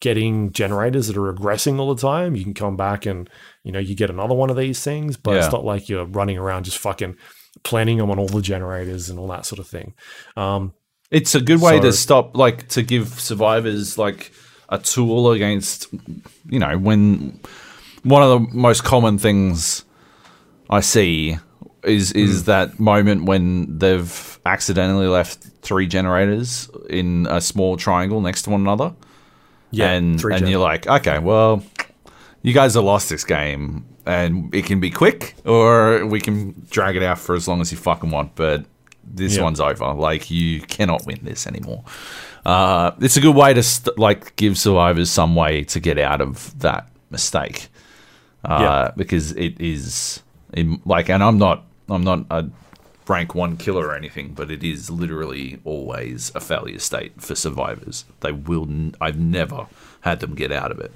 [0.00, 3.28] getting generators that are regressing all the time you can come back and
[3.62, 5.44] you know you get another one of these things but Yeah.
[5.44, 7.16] it's not like you're running around just fucking
[7.62, 9.92] planning them on all the generators and all that sort of thing
[10.36, 10.72] um,
[11.10, 14.32] It's a good way to stop, like, to give survivors like
[14.70, 15.88] a tool against,
[16.48, 17.38] you know, when
[18.02, 19.84] one of the most common things
[20.70, 21.36] I see
[21.84, 28.42] is is that moment when they've accidentally left three generators in a small triangle next
[28.42, 28.92] to one another,
[29.70, 31.62] Yeah, and and gen- you're like, okay, well,
[32.42, 36.96] you guys have lost this game, and it can be quick, or we can drag
[36.96, 38.64] it out for as long as you fucking want, but
[39.04, 39.42] this Yeah.
[39.42, 39.92] one's over.
[39.94, 41.84] Like you cannot win this anymore.
[42.44, 46.20] Uh, it's a good way to st- like give survivors some way to get out
[46.20, 47.68] of that mistake,
[48.44, 48.90] uh, Yeah.
[48.96, 50.22] because it is
[50.52, 52.48] in, like, and I'm not, I'm not a
[53.08, 58.04] rank one killer or anything, but it is literally always a failure state for survivors.
[58.20, 59.66] They will, n- I've never
[60.02, 60.92] had them get out of it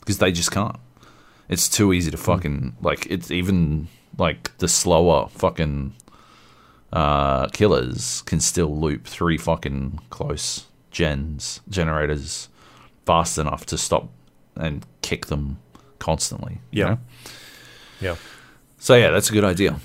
[0.00, 0.76] because they just can't.
[1.48, 3.06] It's too easy to fucking like.
[3.10, 3.88] It's even
[4.18, 5.92] like the slower fucking
[6.92, 12.48] uh, killers can still loop three fucking close gens generators
[13.06, 14.08] fast enough to stop
[14.56, 15.58] and kick them
[15.98, 16.60] constantly.
[16.70, 16.88] you Yeah.
[16.90, 16.98] know?
[18.00, 18.16] yeah
[18.78, 19.78] So yeah, that's a good idea.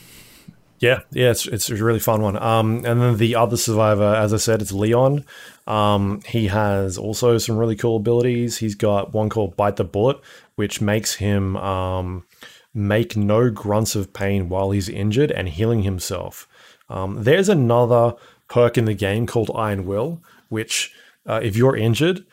[0.79, 2.37] Yeah, yeah, it's it's a really fun one.
[2.37, 5.25] Um, and then the other survivor, as I said, it's Leon.
[5.65, 8.57] Um, he has also some really cool abilities.
[8.57, 10.19] He's got one called Bite the Bullet,
[10.55, 12.25] which makes him um,
[12.73, 16.47] make no grunts of pain while he's injured and healing himself.
[16.89, 18.13] Um, there's another
[18.47, 20.93] perk in the game called Iron Will, which
[21.25, 22.23] uh, if you're injured,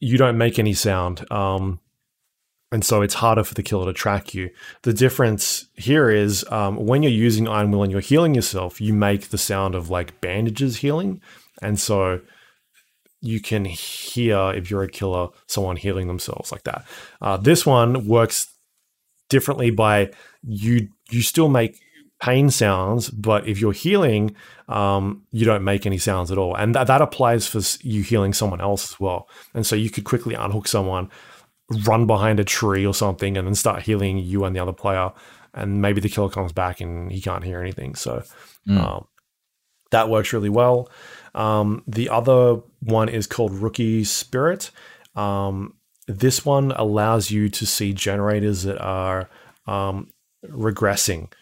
[0.00, 1.30] you don't make any sound.
[1.30, 1.80] Um,
[2.72, 4.50] and so it's harder for the killer to track you.
[4.82, 8.92] The difference here is um, when you're using Iron Will and you're healing yourself, you
[8.92, 11.20] make the sound of like bandages healing,
[11.62, 12.20] and so
[13.20, 16.84] you can hear if you're a killer someone healing themselves like that.
[17.20, 18.52] Uh, this one works
[19.28, 20.10] differently by
[20.42, 20.88] you.
[21.10, 21.80] You still make
[22.20, 24.34] pain sounds, but if you're healing,
[24.68, 28.32] um, you don't make any sounds at all, and that that applies for you healing
[28.32, 29.28] someone else as well.
[29.54, 31.10] And so you could quickly unhook someone
[31.84, 35.12] run behind a tree or something and then start healing you and the other player
[35.56, 37.94] and maybe the killer comes back and he can't hear anything.
[37.94, 38.22] So
[38.78, 39.06] um,
[39.90, 40.90] that works really well.
[41.34, 44.70] Um, the other one is called rookie spirit.
[45.16, 45.74] Um,
[46.06, 49.28] this one allows you to see generators that are
[49.66, 50.12] um,
[50.44, 51.32] regressing.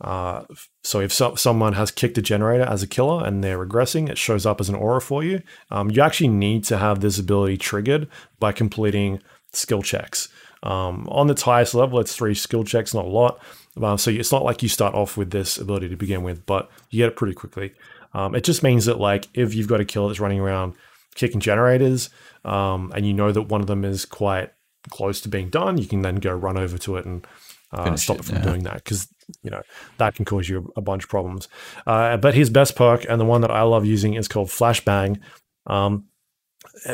[0.00, 0.44] Uh,
[0.82, 4.18] so if so- someone has kicked a generator as a killer and they're regressing, it
[4.18, 5.42] shows up as an aura for you.
[5.70, 9.22] Um, you actually need to have this ability triggered by completing
[9.52, 10.28] skill checks.
[10.62, 13.42] Um, on its highest level, it's three skill checks, not a lot.
[13.80, 16.70] Uh, so it's not like you start off with this ability to begin with, but
[16.90, 17.72] you get it pretty quickly.
[18.14, 20.74] Um, it just means that like if you've got a killer that's running around
[21.14, 22.10] kicking generators,
[22.44, 24.50] um, and you know that one of them is quite
[24.90, 27.26] close to being done, you can then go run over to it and
[27.72, 29.08] uh, stop it, from doing that because
[29.42, 29.62] you know
[29.96, 31.48] that can cause you a bunch of problems.
[31.86, 35.18] Uh, but his best perk and the one that I love using is called Flashbang.
[35.66, 36.04] Um,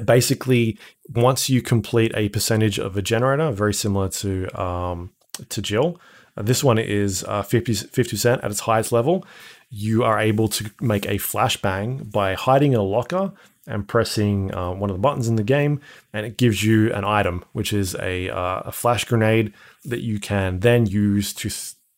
[0.05, 0.78] basically,
[1.15, 5.10] once you complete a percentage of a generator, very similar to um,
[5.48, 6.01] to Jill,
[6.36, 9.27] uh, this one is uh, 50 percent at its highest level.
[9.70, 13.32] You are able to make a flashbang by hiding in a locker
[13.66, 15.81] and pressing uh, one of the buttons in the game,
[16.12, 19.52] and it gives you an item, which is a, uh, a flash grenade
[19.85, 21.51] that you can then use to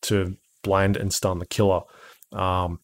[0.02, 1.82] to blind and stun the killer.
[2.32, 2.80] Um,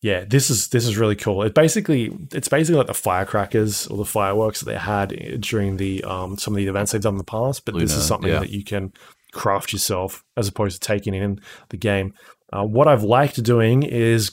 [0.00, 1.42] yeah, this is this is really cool.
[1.42, 6.04] It basically it's basically like the firecrackers or the fireworks that they had during the
[6.04, 7.64] um, some of the events they've done in the past.
[7.64, 8.40] But Luna, this is something yeah.
[8.40, 8.92] that you can
[9.32, 12.14] craft yourself as opposed to taking in the game.
[12.52, 14.30] Uh, what I've liked doing is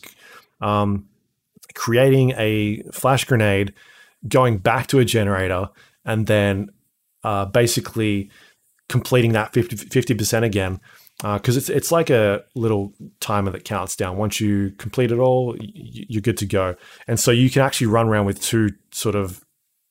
[0.62, 1.08] um,
[1.74, 3.74] creating a flash grenade,
[4.28, 5.70] going back to a generator,
[6.06, 6.70] and then
[7.24, 8.30] uh, basically
[8.88, 10.80] completing that 50 percent again
[11.18, 14.18] because uh, it's it's like a little timer that counts down.
[14.18, 16.76] Once you complete it all, you're good to go.
[17.08, 19.46] And so you can actually run around with two sort of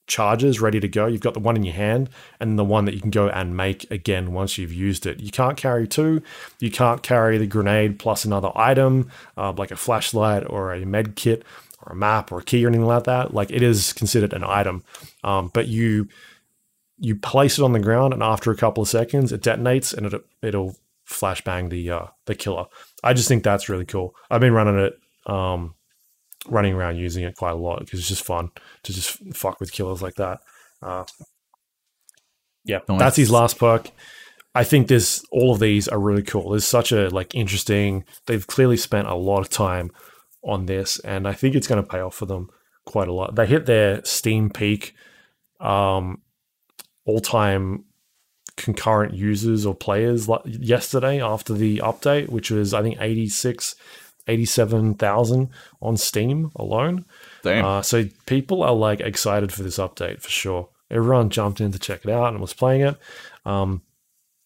[0.07, 1.07] charges ready to go.
[1.07, 2.11] You've got the one in your hand
[2.41, 5.21] and the one that you can go and make again once you've used it.
[5.21, 6.23] You can't carry two.
[6.61, 11.17] You can't carry the grenade plus another item uh, like a flashlight or a med
[11.17, 11.43] kit
[11.83, 13.33] or a map or a key or anything like that.
[13.33, 14.85] Like it is considered an item,
[15.23, 16.09] um, but you
[16.99, 20.07] you place it on the ground and after a couple of seconds it detonates and
[20.07, 20.77] it, it'll
[21.09, 22.65] flashbang the uh, the killer.
[23.03, 24.15] I just think that's really cool.
[24.31, 24.95] I've been running it,
[25.27, 25.75] um,
[26.49, 28.51] running around using it quite a lot because it's just fun
[28.85, 30.41] to just fuck with killers like that.
[30.83, 31.05] Uh,
[32.65, 32.99] yeah, Nice.
[32.99, 33.91] that's his last perk.
[34.55, 36.51] I think this all of these are really cool.
[36.51, 38.05] There's such a like interesting.
[38.27, 39.91] They've clearly spent a lot of time
[40.43, 42.49] on this, and I think it's going to pay off for them
[42.87, 43.35] quite a lot.
[43.35, 44.95] They hit their Steam peak,
[45.61, 46.23] um,
[47.05, 47.85] all time
[48.57, 53.75] concurrent users or players like yesterday after the update, which was I think 86,
[54.27, 55.49] 87,000
[55.83, 57.05] on Steam alone.
[57.43, 57.65] Damn.
[57.65, 60.69] Uh, so people are like excited for this update for sure.
[60.91, 62.97] Everyone jumped in to check it out and was playing it.
[63.45, 63.83] Um,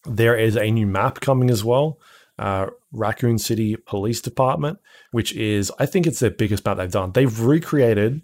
[0.05, 1.99] there is a new map coming as well,
[2.39, 4.79] uh, Raccoon City Police Department,
[5.11, 7.13] which is I think it's their biggest map they've done.
[7.13, 8.23] They've recreated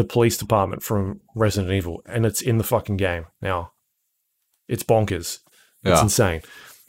[0.00, 3.72] the police department from Resident Evil, and it's in the fucking game now.
[4.68, 5.40] It's bonkers.
[5.82, 6.02] It's Yeah.
[6.02, 6.40] insane.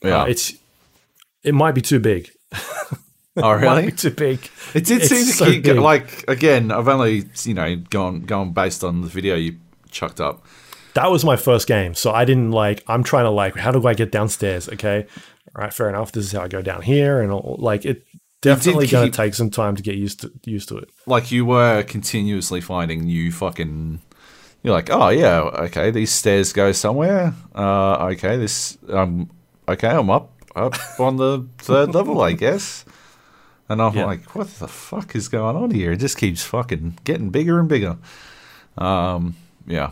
[0.04, 0.22] yeah.
[0.22, 0.54] Uh, it's
[1.44, 2.30] it might be too big.
[3.38, 3.92] oh, really?
[3.92, 4.40] too big.
[4.74, 5.78] It did It's seem to so keep big.
[5.78, 6.72] like again.
[6.72, 9.58] I've only you know gone gone based on the video you
[9.90, 10.46] chucked up.
[10.94, 12.84] that was my first game, so I didn't like.
[12.88, 14.70] I'm trying to like, how do I get downstairs?
[14.70, 15.06] Okay,
[15.56, 16.12] all right, fair enough.
[16.12, 18.04] This is how I go down here, and all, like it
[18.42, 20.90] definitely going to take some time to get used to used to it.
[21.06, 24.02] Like you were continuously finding new fucking.
[24.64, 25.90] You're like, oh yeah, okay.
[25.92, 27.34] These stairs go somewhere.
[27.56, 29.30] Uh, okay, this um,
[29.68, 29.90] okay.
[29.90, 32.86] I'm up up on the third level, I guess.
[33.70, 34.06] And I'm Yeah.
[34.06, 35.94] like, what the fuck is going on here?
[35.94, 37.98] It just keeps fucking getting bigger and bigger.
[38.78, 39.36] Um,
[39.66, 39.92] yeah,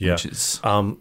[0.00, 1.00] Yeah, which is um,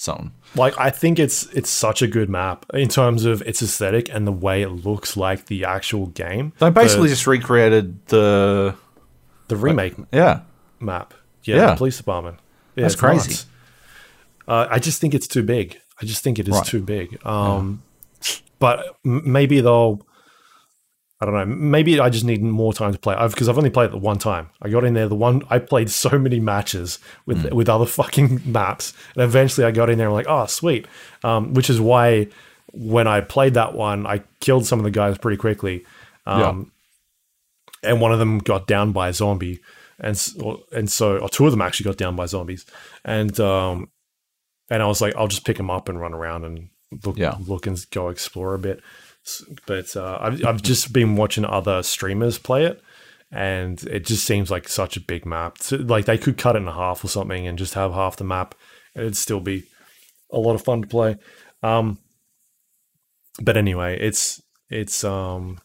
[0.00, 0.32] something.
[0.56, 4.26] like I think it's it's such a good map in terms of its aesthetic and
[4.26, 6.52] the way it looks like the actual game.
[6.58, 8.74] They basically the, just recreated the
[9.48, 10.40] the remake yeah.
[10.80, 11.14] map.
[11.44, 11.74] Yeah, Yeah.
[11.74, 12.38] police department.
[12.76, 13.30] Yeah, That's it's crazy.
[13.30, 13.46] nuts.
[14.48, 15.78] Uh, I just think it's too big.
[16.00, 16.64] I just think it is Right.
[16.66, 17.24] too big.
[17.26, 17.82] Um,
[18.58, 20.00] But m- maybe they'll.
[21.22, 21.44] I don't know.
[21.44, 23.98] Maybe I just need more time to play I've because I've, only played it the
[23.98, 24.48] one time.
[24.62, 25.42] I got in there the one.
[25.50, 27.54] I played so many matches with Hmm.
[27.54, 30.86] with other fucking maps, and eventually I got in there and like, oh sweet.
[31.22, 32.28] Um, which is why
[32.72, 35.84] when I played that one, I killed some of the guys pretty quickly.
[36.26, 36.70] Um,
[37.82, 39.60] and one of them got down by a zombie,
[39.98, 42.64] and or- and so or two of them actually got down by zombies,
[43.04, 43.90] and um,
[44.70, 46.68] and I was like, I'll just pick them up and run around and
[47.04, 47.36] look Yeah.
[47.46, 48.80] look and go explore a bit.
[49.66, 52.82] But uh, I've I've just been watching other streamers play it,
[53.30, 55.58] and it just seems like such a big map.
[55.58, 58.24] So, like they could cut it in half or something and just have half the
[58.24, 58.54] map,
[58.94, 59.64] and it'd still be
[60.32, 61.16] a lot of fun to play.
[61.62, 61.98] Um,
[63.40, 65.58] but anyway, it's it's um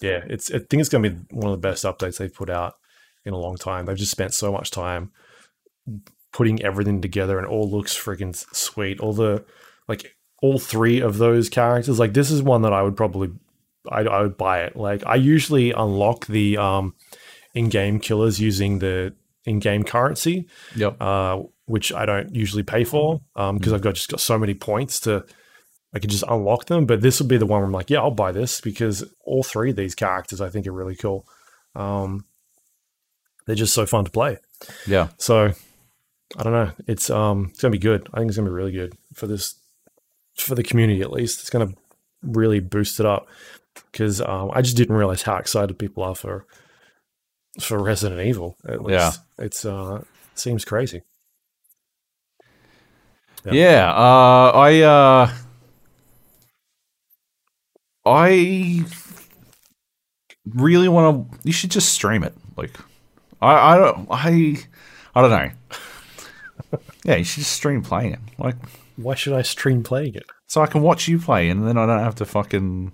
[0.00, 2.74] yeah, it's I think it's gonna be one of the best updates they've put out
[3.24, 3.86] in a long time.
[3.86, 5.12] They've just spent so much time
[6.32, 9.00] putting everything together and all looks freaking sweet.
[9.00, 9.44] All the
[9.88, 10.13] like
[10.44, 13.28] all three of those characters, like this is one that I would probably
[13.90, 14.76] I, I would buy it.
[14.76, 16.94] Like I usually unlock the um
[17.54, 19.14] in-game killers using the
[19.46, 20.46] in-game currency
[20.76, 20.96] Yep.
[21.00, 25.00] uh, which I don't usually pay for because I've got just got so many points
[25.00, 25.24] to
[25.94, 26.86] I could just unlock them.
[26.86, 29.42] But this will be the one where I'm like, yeah, I'll buy this because all
[29.44, 31.26] three of these characters I think are really cool.
[31.76, 32.24] Um,
[33.46, 34.38] they're just so fun to play.
[34.86, 35.08] Yeah.
[35.18, 35.52] So
[36.36, 36.70] I don't know.
[36.86, 38.08] It's um it's gonna be good.
[38.12, 39.54] I think it's gonna be really good for this
[40.36, 41.40] for the community at least.
[41.40, 41.72] It's gonna
[42.22, 43.26] really boost it up
[43.92, 46.46] because um, I just didn't realize how excited people are for
[47.60, 48.56] for Resident Evil.
[48.66, 49.44] At least Yeah.
[49.44, 50.02] it's uh,
[50.34, 51.02] seems crazy.
[53.44, 53.52] Yeah.
[53.52, 55.30] Yeah, uh, I uh,
[58.06, 58.84] I
[60.46, 61.38] really want to.
[61.44, 62.34] You should just stream it.
[62.56, 62.70] Like,
[63.40, 64.56] I I don't I
[65.14, 66.78] I don't know.
[67.04, 68.20] yeah, you should just stream playing it.
[68.38, 68.56] Like,
[68.96, 70.26] Why should I stream playing it?
[70.46, 72.92] so I can watch you play, and then I don't have to fucking.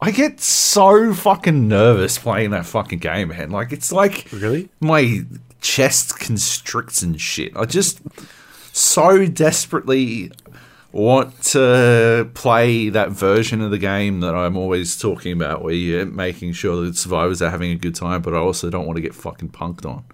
[0.00, 3.50] I get so fucking nervous playing that fucking game, man.
[3.50, 4.68] Like, it's like Really?
[4.80, 5.22] my
[5.60, 7.56] chest constricts and shit.
[7.56, 8.00] I just
[8.72, 10.32] so desperately
[10.92, 16.06] want to play that version of the game that I'm always talking about, where you're
[16.06, 19.02] making sure that survivors are having a good time, but I also don't want to
[19.02, 20.04] get fucking punked on.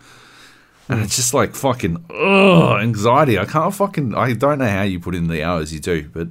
[0.93, 3.39] And it's just like fucking ugh, anxiety.
[3.39, 4.15] I can't fucking.
[4.15, 6.29] I don't know how you put in the hours you do, but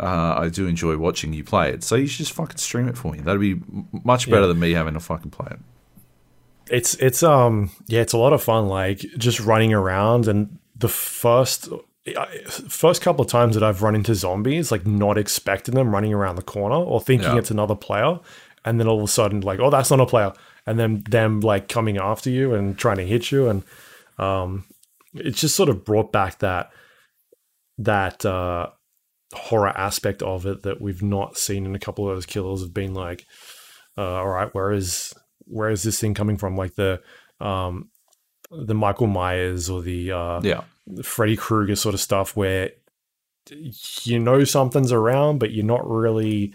[0.00, 1.84] uh, I do enjoy watching you play it.
[1.84, 3.20] So you should just fucking stream it for me.
[3.20, 3.60] That'd be
[4.04, 4.46] much better Yeah.
[4.48, 5.58] than me having to fucking play it.
[6.70, 8.68] It's it's um yeah, it's a lot of fun.
[8.68, 11.68] Like just running around and the first
[12.48, 16.36] first couple of times that I've run into zombies, like not expecting them running around
[16.36, 17.38] the corner or thinking Yeah.
[17.38, 18.18] it's another player,
[18.64, 20.32] and then all of a sudden like oh that's not a player,
[20.66, 23.62] and then them like coming after you and trying to hit you, and
[24.18, 24.64] um,
[25.14, 26.70] it's just sort of brought back that
[27.78, 28.68] that uh
[29.34, 32.74] horror aspect of it that we've not seen in a couple of those killers have
[32.74, 33.24] been like
[33.96, 35.14] uh, all right where is
[35.46, 36.54] where is this thing coming from?
[36.56, 37.00] Like the
[37.40, 37.88] um
[38.50, 40.60] the michael myers or the uh Yeah.
[41.02, 42.70] freddy krueger sort of stuff where
[44.02, 46.52] you know something's around but you're not really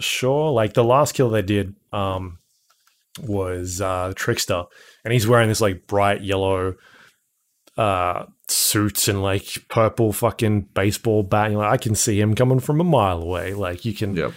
[0.00, 0.50] sure.
[0.50, 2.38] Like the last kill they did um
[3.20, 4.64] was uh trickster
[5.04, 6.74] and he's wearing this like bright yellow
[7.76, 11.48] uh suits and like purple fucking baseball bat.
[11.48, 13.54] And like, I can see him coming from a mile away.
[13.54, 14.32] Like you can, Yep.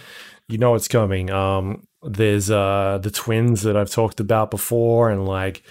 [0.48, 1.30] you know it's coming.
[1.30, 5.62] Um, there's uh the twins that I've talked about before, and like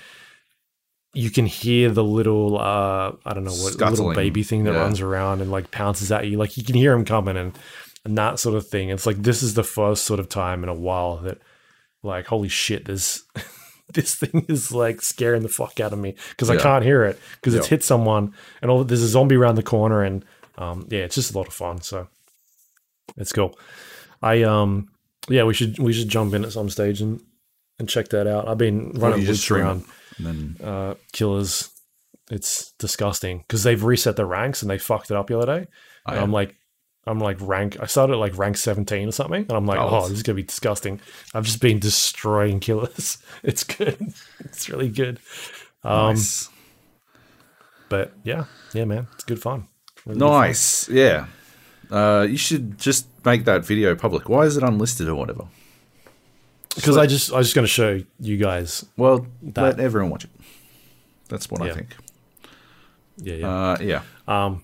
[1.13, 4.81] you can hear the little uh I don't know what little baby thing that Yeah.
[4.81, 6.37] runs around and like pounces at you.
[6.37, 7.57] Like you can hear him coming and
[8.03, 8.89] and that sort of thing.
[8.89, 11.39] It's like this is the first sort of time in a while that
[12.05, 13.23] like holy shit, this
[13.93, 17.19] this thing is like scaring the fuck out of me because I can't hear it
[17.35, 20.23] because it's hit someone and all there's a zombie around the corner and
[20.57, 21.81] um yeah, it's just a lot of fun.
[21.81, 22.07] So
[23.17, 23.57] it's cool.
[24.21, 24.89] I um
[25.29, 27.21] yeah, we should we should jump in at some stage and
[27.79, 28.47] and check that out.
[28.47, 29.85] I've been running loops around
[30.19, 31.69] then uh, killers.
[32.31, 35.67] It's disgusting because they've reset the ranks and they fucked it up the other day.
[36.05, 36.55] I And I'm like,
[37.07, 37.77] I'm like rank.
[37.79, 40.23] I started at like rank 17 or something, and I'm like, Oh, oh, this is
[40.23, 40.99] gonna be disgusting.
[41.33, 43.17] I've just been destroying killers.
[43.43, 44.13] It's good.
[44.39, 45.19] It's really good.
[45.83, 46.49] Um, nice.
[47.89, 49.67] But yeah, yeah, man, it's good fun.
[50.05, 50.89] Really good Nice.
[50.89, 51.27] Yeah.
[51.91, 54.27] Uh, you should just make that video public.
[54.27, 55.45] Why is it unlisted or whatever?
[56.75, 58.83] Because I just I was just gonna show you guys.
[58.97, 60.31] Well, That- let everyone watch it.
[61.29, 61.95] That's what I think.
[63.17, 64.01] Yeah, yeah, Uh, yeah.
[64.27, 64.63] um,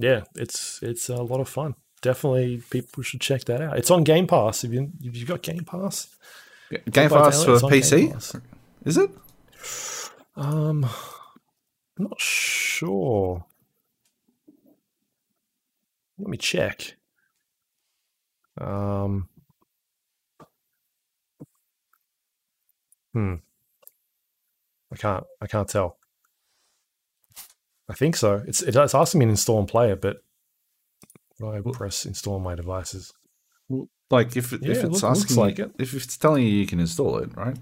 [0.00, 0.22] yeah.
[0.34, 1.74] It's it's a lot of fun.
[2.02, 3.78] Definitely, people should check that out.
[3.78, 4.64] It's on Game Pass.
[4.64, 6.08] If you if you got Game Pass,
[6.90, 8.12] Game Pass for it's on Game PC?
[8.12, 8.36] Pass.
[8.84, 9.10] Is it?
[10.36, 10.84] Um,
[11.98, 13.44] I'm not sure.
[16.18, 16.96] Let me check.
[18.58, 19.28] Um,
[23.12, 23.34] hmm.
[24.92, 25.24] I can't.
[25.40, 25.99] I can't tell.
[27.90, 28.42] I think so.
[28.46, 30.18] It's it's asking me to install and play it, but
[31.44, 33.12] I press install on my devices?
[34.10, 35.72] Like if it, Yeah, if it it's looks asking like you, it.
[35.78, 37.56] if it's telling you you can install it, right?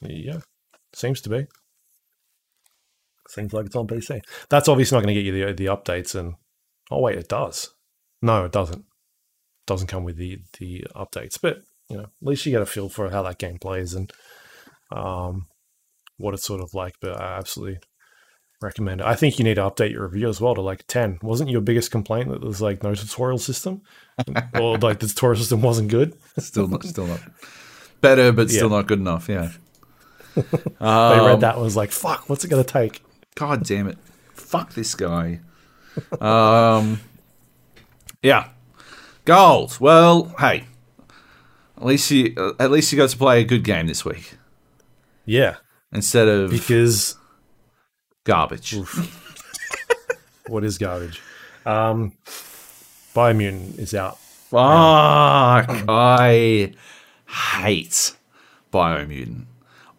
[0.00, 0.38] Yeah,
[0.94, 1.46] seems to be.
[3.28, 4.20] Seems like it's on PC.
[4.48, 6.14] That's obviously not going to get you the the updates.
[6.14, 6.34] And
[6.90, 7.70] oh wait, it does.
[8.22, 8.84] No, it doesn't.
[9.66, 11.38] Doesn't come with the the updates.
[11.40, 11.58] But
[11.88, 14.10] you know, at least you get a feel for how that game plays and
[14.92, 15.46] um
[16.18, 16.94] what it's sort of like.
[17.00, 17.80] But I absolutely
[18.60, 19.06] recommend it.
[19.06, 21.18] I think you need to update your review as well to like ten.
[21.22, 23.82] Wasn't your biggest complaint that there's like no tutorial system,
[24.58, 26.14] or like the tutorial system wasn't good?
[26.38, 27.20] Still not, still not
[28.00, 28.76] better, but still Yeah.
[28.76, 29.28] not good enough.
[29.28, 29.50] Yeah.
[30.36, 30.42] They
[30.86, 33.02] Um, read that and was like, "Fuck, what's it going to take?"
[33.36, 33.96] God damn it!
[34.34, 35.40] Fuck this guy.
[36.20, 37.00] um.
[38.22, 38.48] Yeah.
[39.24, 39.80] Goals.
[39.80, 40.64] Well, hey.
[41.78, 44.34] At least you uh, at least you got to play a good game this week
[45.26, 45.56] Yeah,
[45.92, 47.16] instead of because
[48.26, 48.76] garbage.
[50.48, 51.22] what is garbage?
[51.64, 52.12] Um,
[53.14, 54.18] Biomutant is out.
[54.18, 55.84] Fuck!
[55.88, 56.74] I
[57.26, 58.14] hate
[58.72, 59.46] Biomutant.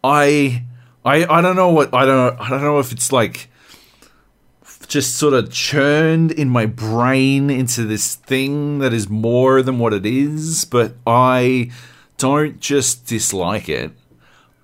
[0.04, 0.64] I
[1.04, 3.50] I I don't know what I don't I don't know if it's like
[4.86, 9.92] just sort of churned in my brain into this thing that is more than what
[9.92, 11.70] it is, but I
[12.16, 13.90] don't just dislike it.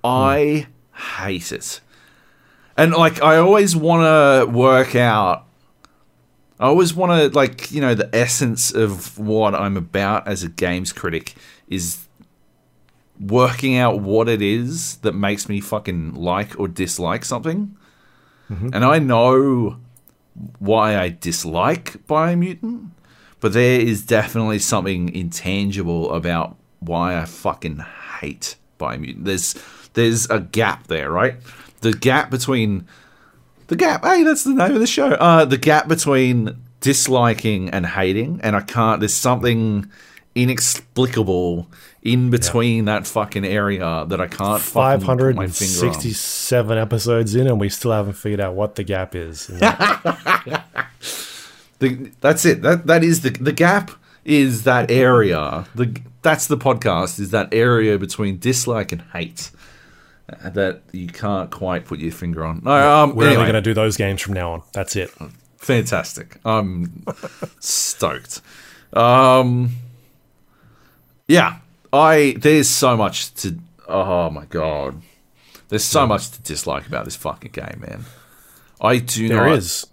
[0.03, 1.81] I hate it.
[2.77, 5.45] And like I always want to work out
[6.59, 10.49] I always want to like, you know, the essence of what I'm about as a
[10.49, 11.35] games critic
[11.69, 12.07] is
[13.21, 17.77] working out what it is that makes me fucking like or dislike something.
[18.51, 18.71] Mm-hmm.
[18.73, 19.79] And I know
[20.59, 22.91] why I dislike Biomutant,
[23.41, 27.85] but there is definitely something intangible about why I fucking
[28.21, 29.25] hate Biomutant.
[29.25, 29.55] There's
[29.95, 31.37] there's a gap there, right?
[31.85, 32.87] The gap between
[33.67, 34.05] the gap.
[34.05, 35.09] Hey, that's the name of the show.
[35.09, 39.01] Uh, the gap between disliking and hating, and I can't.
[39.01, 39.91] There's something
[40.35, 41.69] inexplicable
[42.03, 47.69] in between that fucking area that I can't fucking my 567 episodes in, and we
[47.69, 49.51] still haven't figured out what the gap is.
[51.81, 52.63] The, that's it.
[52.63, 53.91] That that is the the gap
[54.25, 55.67] is that area.
[55.75, 59.51] The that's the podcast is that area between dislike and hate
[60.27, 62.63] that you can't quite put your finger on.
[62.65, 64.63] No, um, We're anyway, only going to do those games from now on.
[64.73, 65.11] That's it.
[65.59, 66.39] fantastic.
[66.45, 67.05] I'm
[67.61, 68.41] stoked.
[68.93, 69.77] Um,
[71.29, 71.59] yeah,
[71.93, 73.59] I there's so much to.
[73.89, 75.03] Oh my god,
[75.69, 78.05] there's so much to dislike about this fucking game, man.
[78.81, 79.87] I do There not is.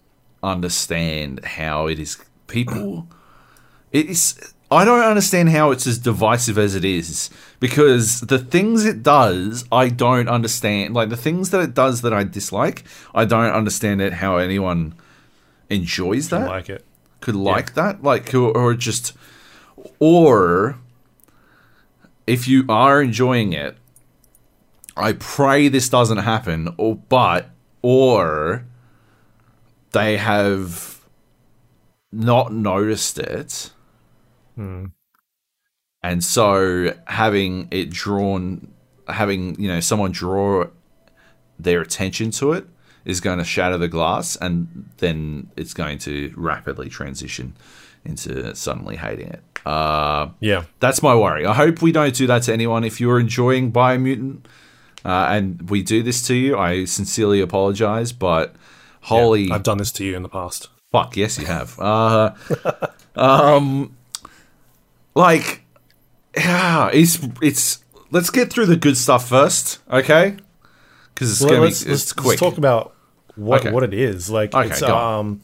[0.44, 2.18] understand how it is
[2.48, 3.08] people
[3.92, 7.30] it is I don't understand how it's as divisive as it is
[7.60, 10.94] because the things it does I don't understand.
[10.94, 14.94] Like the things that it does that I dislike I don't understand it how anyone
[15.70, 16.48] enjoys that.
[16.48, 16.86] like it.
[17.20, 18.02] could like that.
[18.02, 19.14] Like or, or just
[20.00, 20.78] or
[22.28, 23.78] if you are enjoying it
[24.96, 27.50] i pray this doesn't happen or but
[27.82, 28.66] or
[29.92, 31.02] they have
[32.12, 33.72] not noticed it
[36.04, 38.72] and so having it drawn
[39.08, 40.66] having you know someone draw
[41.60, 42.66] their attention to it
[43.06, 47.56] is going to shatter the glass and then it's going to rapidly transition
[48.06, 49.44] into suddenly hating it.
[49.66, 50.64] Uh, Yeah.
[50.80, 51.46] that's my worry.
[51.46, 52.84] I hope we don't do that to anyone.
[52.84, 54.46] If you're enjoying Biomutant
[55.06, 58.56] uh, and we do this to you, I sincerely apologize, but
[59.02, 60.70] holy I've done this to you in the past.
[60.92, 61.80] Fuck, yes, you have.
[61.80, 62.34] Uh,
[63.16, 63.96] um,
[65.16, 65.64] like,
[66.36, 67.84] yeah, it's it's.
[68.14, 70.36] Let's get through the good stuff first, okay?
[71.14, 72.40] Because it's Well, gonna let's, be let's, it's let's quick.
[72.40, 72.94] talk about
[73.36, 73.72] what Okay.
[73.72, 74.30] what it is.
[74.30, 75.42] Like Okay, it's um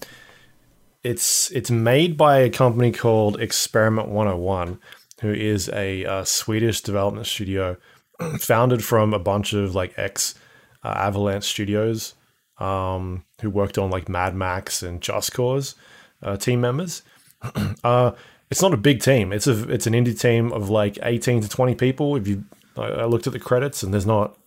[1.03, 4.79] it's it's made by a company called Experiment 101,
[5.21, 7.77] who is a uh, Swedish development studio
[8.39, 10.35] founded from a bunch of like ex
[10.83, 12.15] uh, Avalanche studios
[12.59, 15.75] um, who worked on like Mad Max and Just Cause
[16.21, 17.03] uh, team members.
[17.83, 18.11] uh,
[18.49, 19.33] it's not a big team.
[19.33, 22.15] It's a it's an indie team of like 18 to 20 people.
[22.15, 22.43] If you
[22.77, 24.37] I, looked at the credits and there's not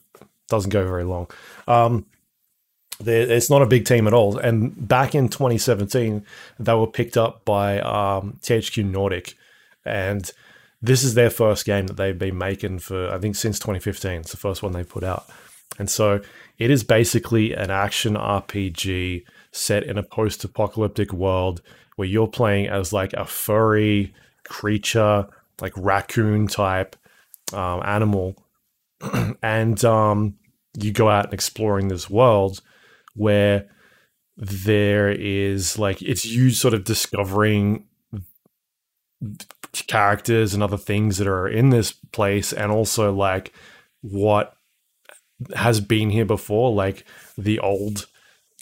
[0.48, 1.28] doesn't go very long.
[1.68, 2.06] Um,
[3.02, 4.36] it's not a big team at all.
[4.36, 6.24] And back in 2017,
[6.58, 9.34] they were picked up by um, THQ Nordic,
[9.86, 10.30] and
[10.82, 14.20] this is their first game that they've been making for I think since 2015.
[14.20, 15.26] It's the first one they put out,
[15.78, 16.20] and so
[16.58, 21.60] it is basically an action RPG set in a post-apocalyptic world
[22.00, 24.14] where you're playing as like a furry
[24.46, 25.26] creature,
[25.60, 26.96] like raccoon type
[27.52, 28.34] um, animal,
[29.42, 30.34] and um,
[30.78, 32.62] you go out and exploring this world
[33.14, 33.68] where
[34.38, 37.84] there is like it's you sort of discovering
[39.74, 43.52] characters and other things that are in this place and also like
[44.00, 44.56] what
[45.54, 47.04] has been here before like
[47.36, 48.06] the old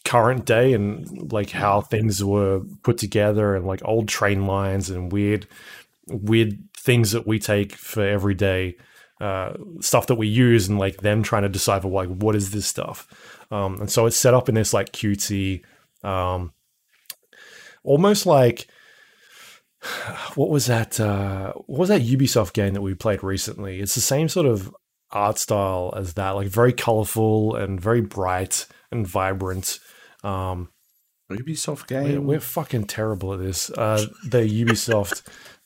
[0.09, 5.13] current day and like how things were put together and like old train lines and
[5.13, 5.47] weird
[6.07, 8.75] weird things that we take for everyday
[9.21, 12.67] uh, stuff that we use and like them trying to decipher like what is this
[12.67, 13.07] stuff?
[13.51, 15.63] Um, and so it's set up in this like cutesy
[16.03, 16.55] um,
[17.85, 18.67] almost like
[20.37, 23.81] what was that uh, what was that ubisoft game that we played recently?
[23.81, 24.75] It's the same sort of
[25.11, 29.81] art style as that like very colorful and very bright and vibrant
[30.25, 30.69] um,
[31.31, 32.27] Ubisoft we're, game.
[32.27, 33.71] we're fucking terrible at this.
[33.71, 35.23] Uh, the Ubisoft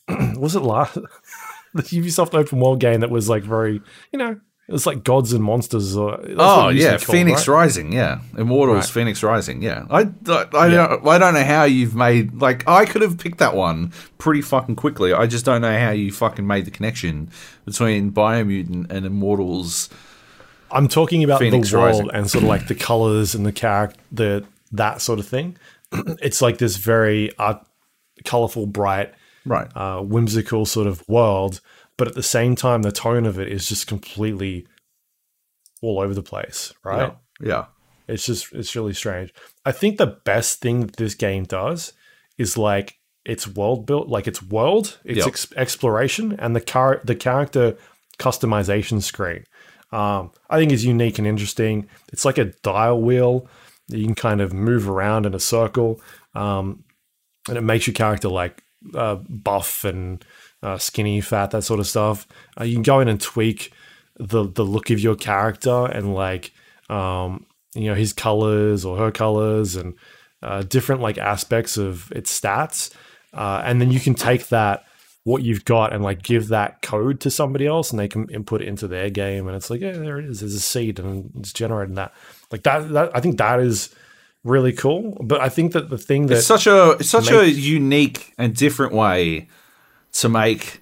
[0.38, 0.94] was it last
[1.74, 3.80] the Ubisoft open world game that was like very
[4.12, 5.96] you know it was like gods and monsters.
[5.96, 7.54] Or Oh what it used to yeah, called, Phoenix right?
[7.54, 7.92] Rising.
[7.92, 8.86] Yeah, Immortals, Right.
[8.86, 9.60] Phoenix Rising.
[9.60, 10.86] Yeah, I, I, I, Yeah.
[10.86, 14.40] Don't, I don't know how you've made like I could have picked that one pretty
[14.40, 15.12] fucking quickly.
[15.12, 17.30] I just don't know how you fucking made the connection
[17.64, 19.90] between Biomutant and Immortals.
[20.72, 22.10] I'm talking about Phoenix the world Rising.
[22.12, 25.56] and sort of like the colors and the character, the that sort of thing.
[25.92, 27.64] it's like this very art,
[28.24, 29.12] colorful, bright,
[29.44, 29.68] Right.
[29.76, 31.60] uh, whimsical sort of world,
[31.98, 34.66] but at the same time, the tone of it is just completely
[35.82, 37.12] all over the place, right?
[37.40, 37.46] Yeah.
[37.48, 37.64] Yeah.
[38.08, 39.32] It's just it's really strange.
[39.64, 41.92] I think the best thing that this game does
[42.38, 45.26] is like its world built, like its world, its Yep.
[45.28, 47.76] ex- exploration, and the car the character
[48.18, 49.44] customization screen.
[49.92, 51.86] Um, I think is unique and interesting.
[52.12, 53.46] It's like a dial wheel
[53.88, 56.00] that you can kind of move around in a circle,
[56.34, 56.84] um,
[57.48, 58.62] and it makes your character like
[58.94, 60.24] uh, buff and
[60.62, 62.26] uh, skinny, fat, that sort of stuff.
[62.58, 63.72] Uh, you can go in and tweak
[64.16, 66.52] the the look of your character and like
[66.88, 69.94] um, you know his colors or her colors and
[70.42, 72.94] uh, different like aspects of its stats,
[73.34, 74.84] uh, and then you can take that
[75.24, 78.60] what you've got and like give that code to somebody else and they can input
[78.60, 81.30] it into their game and it's like yeah there it is there's a seed and
[81.38, 82.12] it's generating that
[82.50, 83.94] like that that I think that is
[84.42, 87.48] really cool but I think that the thing that It's such a it's such a
[87.48, 89.48] unique and different way
[90.14, 90.80] to make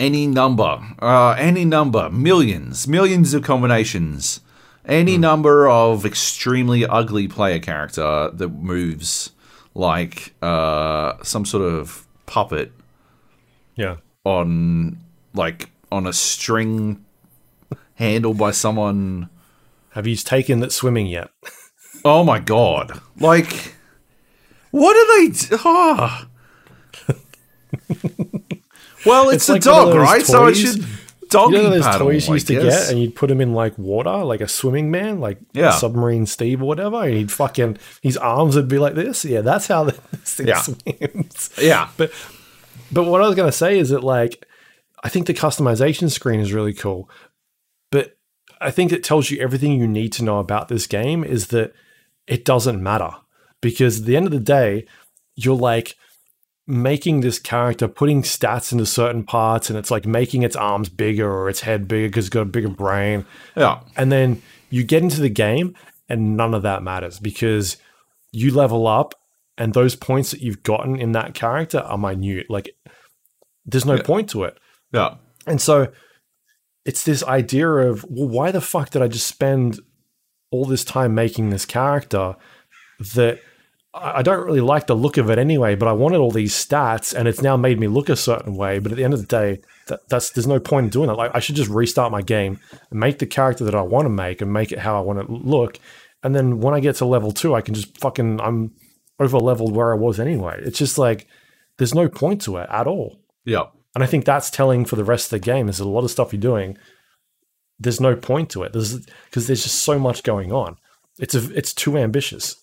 [0.00, 4.40] any number, uh, any number, millions, millions of combinations,
[4.84, 5.20] any Hmm.
[5.22, 9.30] number of extremely ugly player character that moves
[9.74, 12.72] like uh, some sort of puppet
[13.78, 14.98] yeah on
[15.32, 17.02] like on a string
[17.94, 19.28] handled by someone.
[19.90, 21.30] have you taken that swimming yet
[22.04, 23.00] Oh my god!
[23.18, 23.74] Like,
[24.70, 25.28] what are they?
[25.32, 26.26] d- Oh.
[29.06, 30.24] well, it's, It's a like dog, right?
[30.24, 30.84] So it should
[31.28, 32.06] doggy you know those paddle.
[32.08, 32.84] toys you I used to guess.
[32.86, 35.72] get and you'd put him in like water like a swimming man like Yeah.
[35.72, 39.66] submarine steve or whatever and he'd fucking his arms would be like this yeah that's
[39.66, 40.62] how this thing Yeah.
[40.62, 42.10] swims yeah, but
[42.92, 44.46] but what I was gonna say is that like
[45.02, 47.08] I think the customization screen is really cool,
[47.90, 48.16] but
[48.60, 51.72] I think it tells you everything you need to know about this game is that
[52.26, 53.10] it doesn't matter
[53.60, 54.86] because at the end of the day,
[55.36, 55.96] you're like
[56.66, 61.30] making this character, putting stats into certain parts, and it's like making its arms bigger
[61.30, 63.24] or its head bigger because it's got a bigger brain.
[63.56, 65.74] yeah, And then you get into the game
[66.08, 67.78] and none of that matters because
[68.32, 69.14] you level up
[69.58, 72.46] and those points that you've gotten in that character are minute.
[72.48, 72.70] Like
[73.66, 74.02] there's no Yeah.
[74.02, 74.58] point to it.
[74.92, 75.16] yeah,
[75.46, 75.88] And so
[76.86, 79.80] it's this idea of, well, why the fuck did I just spend
[80.50, 82.36] all this time making this character
[83.14, 83.40] that
[83.92, 87.12] I don't really like the look of it anyway, but I wanted all these stats
[87.14, 88.78] and it's now made me look a certain way.
[88.78, 91.16] But at the end of the day, that, that's there's no point in doing that.
[91.16, 92.60] Like I should just restart my game
[92.90, 95.26] and make the character that I want to make and make it how I want
[95.26, 95.78] to look.
[96.22, 98.72] And then when I get to level two, I can just fucking I'm
[99.18, 100.60] over leveled where I was anyway.
[100.62, 101.26] It's just like
[101.78, 103.20] there's no point to it at all.
[103.44, 103.64] yeah,
[103.94, 105.66] And I think that's telling for the rest of the game.
[105.66, 106.76] There's a lot of stuff you're doing.
[107.78, 108.72] There's no point to it.
[108.72, 110.76] There's because there's just so much going on.
[111.18, 112.56] It's a, it's too ambitious.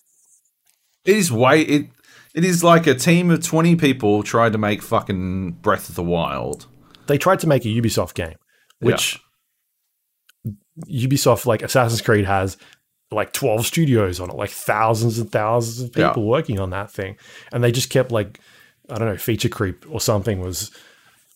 [1.04, 1.90] it is way it.
[2.34, 6.02] It is like a team of twenty people tried to make fucking Breath of the
[6.02, 6.66] Wild.
[7.06, 8.36] They tried to make a Ubisoft game,
[8.80, 9.18] which
[10.86, 12.58] Ubisoft like Assassin's Creed has
[13.16, 16.28] like 12 studios on it, like thousands and thousands of people Yeah.
[16.30, 17.16] working on that thing.
[17.52, 18.38] And they just kept like
[18.88, 20.70] I don't know, feature creep or something was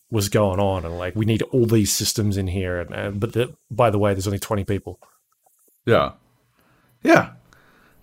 [0.09, 3.33] was going on and like we need all these systems in here and, and but
[3.33, 4.99] the, by the way there's only 20 people.
[5.85, 6.11] Yeah.
[7.03, 7.31] Yeah.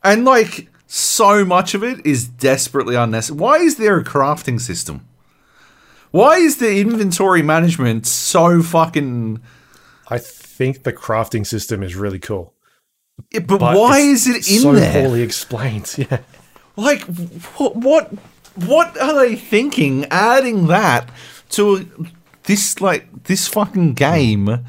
[0.02, 3.38] And like so much of it is desperately unnecessary.
[3.38, 5.06] Why is there a crafting system?
[6.10, 9.40] Why is the inventory management so fucking
[10.10, 12.55] I think the crafting system is really cool.
[13.31, 15.03] Yeah, but, but why is it in so there?
[15.03, 15.95] poorly explained?
[16.11, 16.20] Yeah.
[16.77, 17.03] Like
[17.57, 18.12] what what
[18.55, 21.11] what are they thinking adding that
[21.51, 21.89] to
[22.45, 24.65] this like this fucking game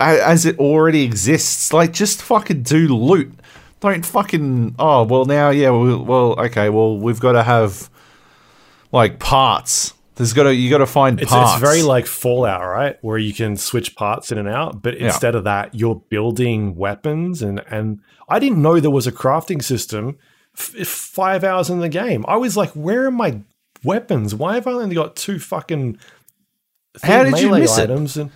[0.00, 1.72] as it already exists?
[1.72, 3.32] Like just fucking do loot.
[3.80, 7.88] Don't fucking oh well now yeah well, well okay well we've got to have
[8.90, 9.93] like parts.
[10.16, 11.54] There's got to you got to find It's, parts.
[11.54, 12.96] it's very like Fallout, right?
[13.02, 15.06] Where you can switch parts in and out, but Yeah.
[15.06, 17.42] instead of that, you're building weapons.
[17.42, 20.16] And and I didn't know there was a crafting system.
[20.56, 23.40] F- five hours in the game, I was like, "Where are my
[23.82, 24.34] weapons?
[24.36, 25.98] Why have I only got two fucking
[27.02, 27.90] How did you miss it?
[27.90, 28.30] items?" And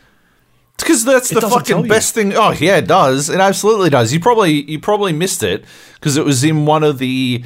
[0.78, 2.34] Because that's It the fucking best thing.
[2.34, 3.28] Oh yeah, it does.
[3.30, 4.12] It absolutely does.
[4.12, 5.64] You probably you probably missed it
[5.94, 7.44] because it was in one of the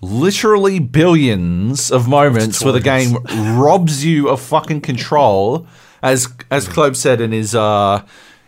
[0.00, 3.16] literally billions of moments where the game
[3.56, 5.66] robs you of fucking control.
[6.02, 8.04] As as Klobe said in his uh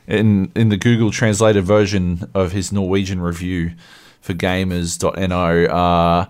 [0.07, 3.73] in in the Google translated version of his Norwegian review
[4.21, 6.27] for gamers.no, uh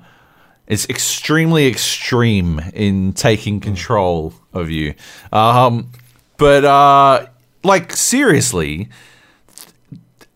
[0.67, 4.95] it's extremely extreme in taking control of you.
[5.33, 5.93] Um,
[6.37, 7.27] but uh,
[7.63, 8.89] like seriously,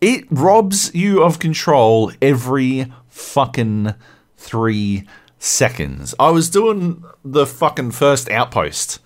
[0.00, 3.94] it robs you of control every fucking
[4.40, 5.06] three
[5.38, 6.14] seconds.
[6.18, 8.98] I was doing the fucking first outpost.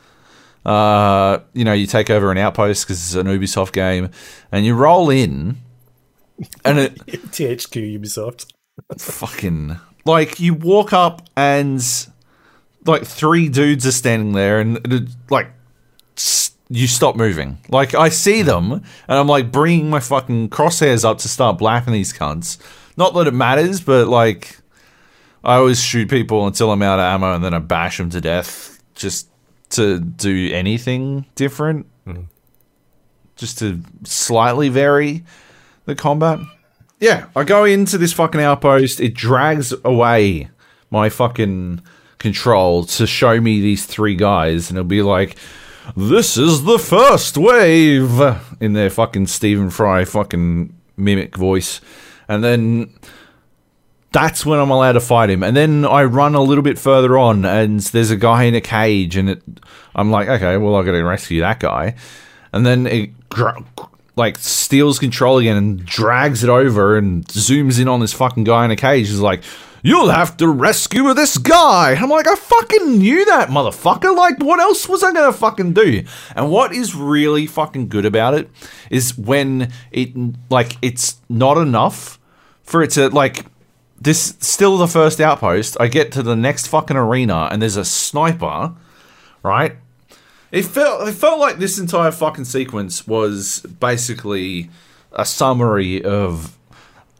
[0.64, 4.10] Uh, you know, you take over an outpost because it's an Ubisoft game,
[4.50, 5.58] and you roll in,
[6.64, 8.50] and it THQ Ubisoft.
[8.98, 11.82] fucking like you walk up and
[12.86, 15.48] like three dudes are standing there, and it, like
[16.70, 17.58] you stop moving.
[17.68, 18.82] Like I see them, and
[19.18, 22.58] I'm like bringing my fucking crosshairs up to start blacking these cunts.
[22.96, 24.58] Not that it matters, but like
[25.44, 28.20] I always shoot people until I'm out of ammo, and then I bash them to
[28.20, 29.28] death just
[29.70, 32.22] to do anything different, hmm.
[33.36, 35.22] just to slightly vary
[35.84, 36.38] the combat.
[36.98, 39.00] Yeah, I go into this fucking outpost.
[39.00, 40.48] It drags away
[40.90, 41.82] my fucking
[42.18, 45.36] control to show me these three guys, and it'll be like,
[45.94, 48.18] "This is the first wave"
[48.60, 51.82] in their fucking Stephen Fry fucking mimic voice,
[52.28, 52.94] and then
[54.14, 55.42] that's when I'm allowed to fight him.
[55.42, 58.60] And then I run a little bit further on, and there's a guy in a
[58.60, 59.42] cage, and it,
[59.96, 61.96] I'm like, okay, well, I got to rescue that guy.
[62.52, 63.10] And then it
[64.14, 68.64] like steals control again and drags it over and zooms in on this fucking guy
[68.64, 69.08] in a cage.
[69.08, 69.42] He's like,
[69.82, 74.16] "You'll have to rescue this guy." I'm like, I fucking knew that, motherfucker.
[74.16, 76.04] Like, what else was I gonna fucking do?
[76.36, 78.48] And what is really fucking good about it
[78.88, 80.10] is when it
[80.48, 82.20] like it's not enough
[82.62, 83.46] for it to like
[84.04, 85.76] this still the first outpost.
[85.80, 88.74] I get to the next fucking arena and there's a sniper,
[89.42, 89.76] right?
[90.52, 94.70] It felt it felt like this entire fucking sequence was basically
[95.12, 96.56] a summary of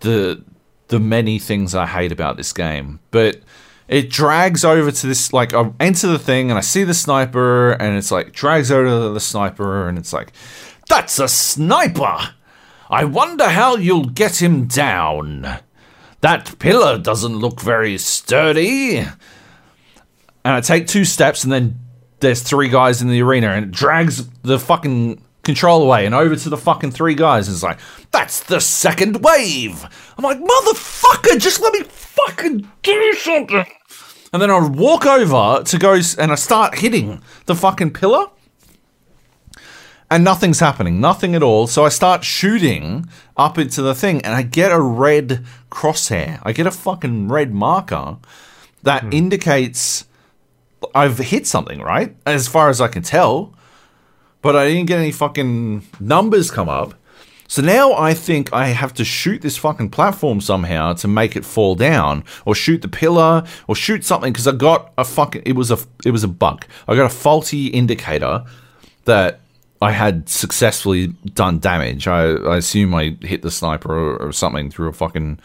[0.01, 0.43] the
[0.89, 3.01] the many things I hate about this game.
[3.11, 3.41] But
[3.89, 7.73] it drags over to this like I enter the thing and I see the sniper
[7.73, 10.33] and it's like drags over to the sniper and it's like
[10.89, 12.35] that's a sniper.
[12.91, 15.59] I wonder how you'll get him down.
[16.25, 18.97] That pillar doesn't look very sturdy.
[18.97, 19.11] And
[20.43, 21.79] I take two steps and then
[22.21, 26.35] there's three guys in the arena and it drags the fucking control away and over
[26.35, 27.79] to the fucking three guys and it's like,
[28.11, 29.87] that's the second wave.
[30.17, 33.67] I'm like, motherfucker, just let me fucking do something.
[34.33, 38.29] And then I walk over to go and I start hitting the fucking pillar
[40.15, 41.67] and nothing's happening, nothing at all.
[41.67, 46.39] So I start shooting up into the thing, and I get a red crosshair.
[46.45, 48.19] I get a fucking red marker
[48.85, 49.13] that hmm.
[49.13, 50.07] indicates
[50.95, 52.15] I've hit something, right?
[52.27, 53.55] As far as I can tell.
[54.41, 56.95] But I didn't get any fucking numbers come up.
[57.49, 61.45] So now I think I have to shoot this fucking platform somehow to make it
[61.45, 65.57] fall down, or shoot the pillar, or shoot something because I got a fucking it
[65.57, 66.67] was a it was a bug.
[66.87, 68.45] I got a faulty indicator
[69.07, 69.41] that
[69.85, 72.09] I had successfully done damage.
[72.09, 75.39] I, I assume I hit the sniper or, or something through a fucking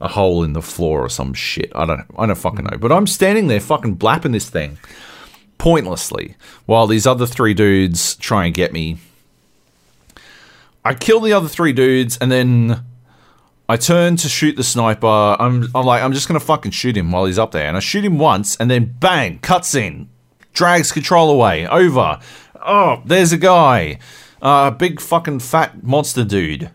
[0.00, 1.70] a hole in the floor or some shit.
[1.72, 2.76] I don't I don't fucking know.
[2.76, 4.78] But I'm standing there fucking blapping this thing
[5.58, 6.34] pointlessly
[6.66, 8.98] while these other three dudes try and get me.
[10.84, 12.82] I kill the other three dudes and then
[13.68, 15.06] I turn to shoot the sniper.
[15.06, 17.68] I'm, I'm like, I'm just gonna fucking shoot him while he's up there.
[17.68, 20.08] And I shoot him once and then bang, cutscene.
[20.52, 21.66] Drags control away.
[21.68, 22.18] Over.
[22.64, 23.98] Oh, there's a guy.
[24.40, 26.70] A uh, big fucking fat monster dude.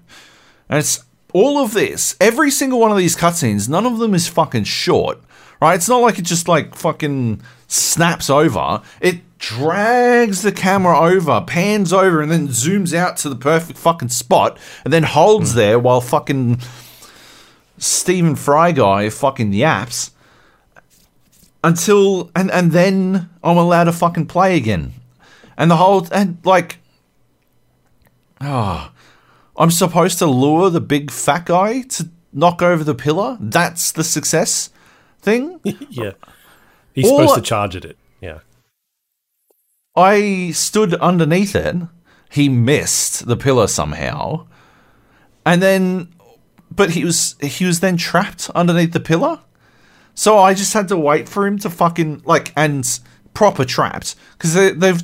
[0.69, 1.03] And it's
[1.33, 5.19] all of this, every single one of these cutscenes, none of them is fucking short,
[5.61, 5.75] right?
[5.75, 8.81] It's not like it just like fucking snaps over.
[9.01, 14.09] It drags the camera over, pans over, and then zooms out to the perfect fucking
[14.09, 16.59] spot, and then holds there while fucking
[17.77, 20.11] Stephen Fry guy fucking yaps
[21.63, 24.93] until and and then I'm allowed to fucking play again.
[25.57, 26.79] And the whole and like
[28.41, 28.91] oh
[29.57, 33.37] I'm supposed to lure the big fat guy to knock over the pillar?
[33.39, 34.69] That's the success
[35.19, 35.59] thing?
[35.63, 36.11] yeah.
[36.93, 37.97] He's All- supposed to charge at it.
[38.21, 38.39] Yeah.
[39.95, 41.75] I stood underneath it.
[42.29, 44.45] He missed the pillar somehow.
[45.45, 46.13] And then
[46.69, 49.39] but he was he was then trapped underneath the pillar.
[50.13, 52.99] So I just had to wait for him to fucking like and
[53.33, 55.03] proper trapped because they, they've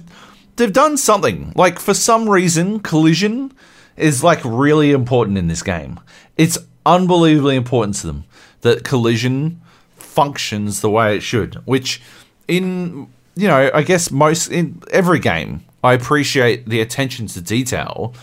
[0.56, 3.52] they've done something like for some reason collision
[3.98, 6.00] is like really important in this game.
[6.38, 8.26] It's unbelievably important to them
[8.62, 9.62] that collision
[9.96, 12.02] functions the way it should, which
[12.48, 18.14] in you know, I guess most in every game I appreciate the attention to detail,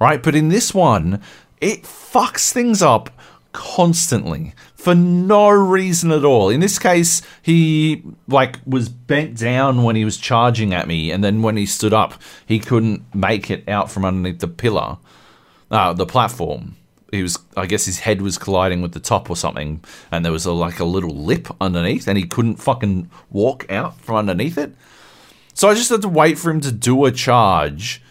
[0.00, 0.22] right?
[0.22, 1.20] But in this one,
[1.60, 3.10] it fucks things up
[3.52, 6.48] constantly for no reason at all.
[6.48, 11.22] In this case, he like was bent down when he was charging at me, and
[11.22, 12.14] then when he stood up,
[12.46, 14.96] he couldn't make it out from underneath the pillar,
[15.70, 16.76] uh, the platform.
[17.12, 20.32] he was I guess his head was colliding with the top or something, and there
[20.32, 24.56] was a, like a little lip underneath, and he couldn't fucking walk out from underneath
[24.56, 24.72] it.
[25.52, 28.02] So I just had to wait for him to do a charge.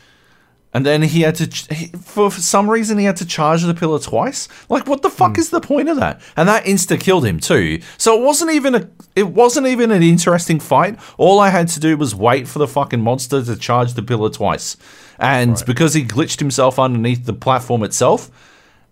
[0.71, 3.99] And then he had to, he, for, some reason, he had to charge the pillar
[3.99, 4.47] twice.
[4.69, 5.39] Like, what the fuck hmm.
[5.39, 6.21] is the point of that?
[6.37, 7.81] And that insta killed him too.
[7.97, 10.99] So it wasn't even a, it wasn't even an interesting fight.
[11.17, 14.29] All I had to do was wait for the fucking monster to charge the pillar
[14.29, 14.77] twice.
[15.17, 15.65] And Right.
[15.65, 18.29] because he glitched himself underneath the platform itself,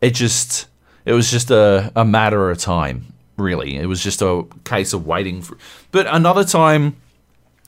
[0.02, 0.68] it just,
[1.06, 3.14] it was just a, a matter of time.
[3.38, 5.58] Really, it was just a case of waiting for.
[5.92, 6.96] But another time,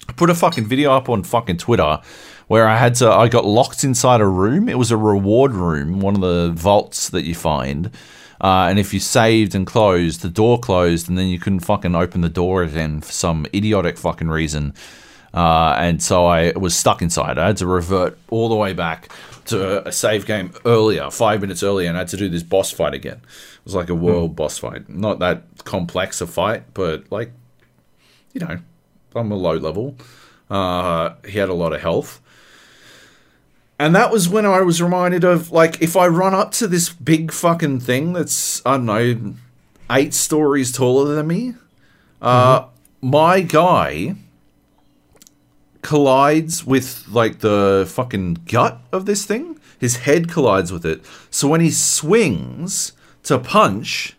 [0.08, 2.02] I put a fucking video up on fucking Twitter
[2.50, 4.68] where I had to I got locked inside a room.
[4.68, 7.92] It was a reward room, one of the vaults that you find.
[8.42, 11.96] Uh, and if you saved and closed, the door closed, and then you couldn't fucking
[11.96, 14.74] open the door again for some idiotic fucking reason.
[15.32, 17.38] Uh, and so I was stuck inside.
[17.38, 19.12] I had to revert all the way back
[19.46, 22.72] to a save game earlier, five minutes earlier, and I had to do this boss
[22.72, 23.22] fight again.
[23.24, 24.90] It was like a world boss fight.
[24.90, 27.32] Not that complex a fight, but like,
[28.34, 28.58] you know,
[29.14, 29.98] I'm a low level.
[30.50, 32.22] Uh, he had a lot of health.
[33.80, 36.90] And that was when I was reminded of like if I run up to this
[36.90, 39.36] big fucking thing that's I don't know
[39.90, 41.56] eight stories taller than me,
[42.22, 42.66] uh,
[43.02, 44.16] my guy
[45.82, 49.58] collides with like the fucking gut of this thing.
[49.80, 51.06] His head collides with it.
[51.32, 52.92] So when he swings
[53.24, 54.18] to punch,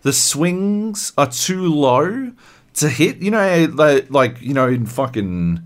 [0.00, 2.32] the swings are too low
[2.74, 3.18] to hit.
[3.18, 5.65] You know, like, like you know, in fucking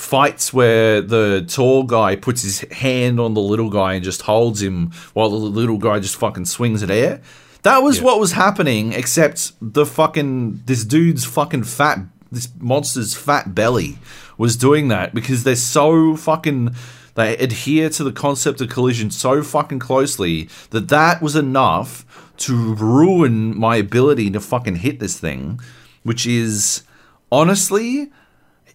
[0.00, 4.62] fights where the tall guy puts his hand on the little guy and just holds
[4.62, 7.20] him while the little guy just fucking swings at air.
[7.62, 8.04] That was Yeah.
[8.04, 11.98] what was happening, except the fucking this dude's fucking fat,
[12.32, 13.98] this monster's fat belly
[14.38, 16.74] was doing that because they're so fucking.
[17.16, 22.06] They adhere to the concept of collision so fucking closely that that was enough
[22.38, 25.60] to ruin my ability to fucking hit this thing,
[26.04, 26.82] which is
[27.30, 28.10] honestly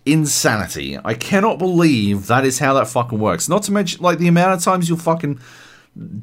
[0.06, 0.98] insanity.
[1.04, 3.50] I cannot believe that is how that fucking works.
[3.50, 5.40] Not to mention, like, the amount of times you'll fucking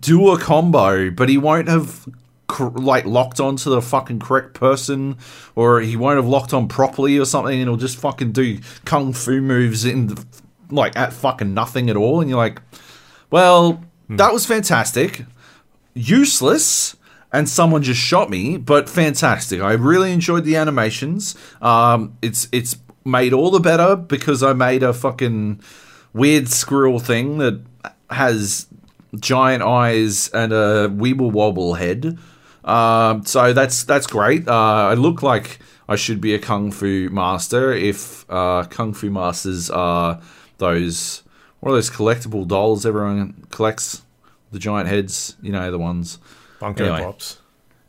[0.01, 2.09] do a combo, but he won't have,
[2.47, 5.17] cr- like, locked onto the fucking correct person,
[5.55, 9.13] or he won't have locked on properly or something, and he'll just fucking do kung
[9.13, 10.25] fu moves in, the,
[10.71, 12.21] like, at fucking nothing at all.
[12.21, 12.61] And you're like,
[13.31, 15.25] well, that was fantastic.
[15.95, 16.97] Useless.
[17.35, 19.63] And someone just shot me, but fantastic.
[19.63, 21.35] I really enjoyed the animations.
[21.63, 25.61] Um, it's it's made all the better because I made a fucking
[26.13, 27.61] weird squirrel thing that
[28.11, 28.67] has
[29.19, 32.19] giant eyes and a weeble wobble head.
[32.65, 34.47] Um, so that's that's great.
[34.47, 35.59] Uh, I look like
[35.89, 40.21] I should be a kung fu master if uh, kung fu masters are
[40.59, 41.23] those
[41.61, 44.03] what are those collectible dolls everyone collects
[44.53, 45.37] the giant heads.
[45.43, 46.19] You know the ones.
[46.61, 47.03] Funko Anyway.
[47.03, 47.39] Pops.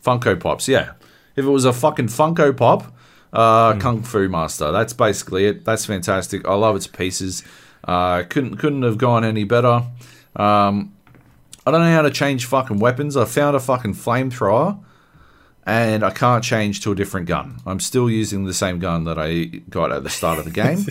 [0.04, 0.94] Funko Pops, yeah.
[1.36, 2.94] If it was a fucking Funko Pop,
[3.34, 4.72] uh, Kung Fu Master.
[4.72, 5.66] That's basically it.
[5.66, 6.48] That's fantastic.
[6.48, 7.44] I love its pieces.
[7.84, 9.84] Uh, couldn't couldn't have gone any better.
[10.36, 10.94] Um,
[11.66, 13.18] I don't know how to change fucking weapons.
[13.18, 14.80] I found a fucking flamethrower,
[15.66, 17.58] and I can't change to a different gun.
[17.66, 20.86] I'm still using the same gun that I got at the start of the game.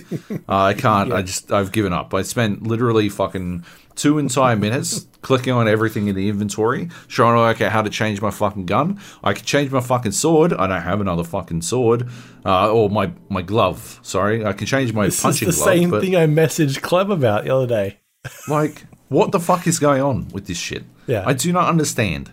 [0.48, 1.12] uh, I can't.
[1.12, 2.14] I just I've given up.
[2.14, 7.40] I spent literally fucking two entire minutes clicking on everything in the inventory, trying to
[7.40, 8.98] work out how to change my fucking gun.
[9.22, 10.52] I could change my fucking sword.
[10.54, 12.08] I don't have another fucking sword,
[12.44, 14.00] uh, or my my glove.
[14.02, 15.54] Sorry, I can change my This is the glove.
[15.54, 17.98] same thing I messaged Clem about the other day.
[18.48, 20.84] like, what the fuck is going on with this shit?
[21.06, 21.24] Yeah.
[21.26, 22.32] I do not understand.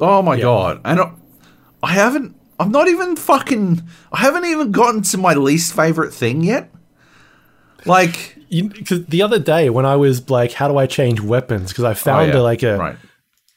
[0.00, 0.80] Oh my god.
[0.84, 1.12] And I,
[1.82, 3.82] I haven't I'm not even fucking
[4.12, 6.70] I haven't even gotten to my least favorite thing yet.
[7.84, 11.70] Like You, cause the other day when I was like, "How do I change weapons?"
[11.70, 12.96] Because I oh, found yeah, a, like a, right.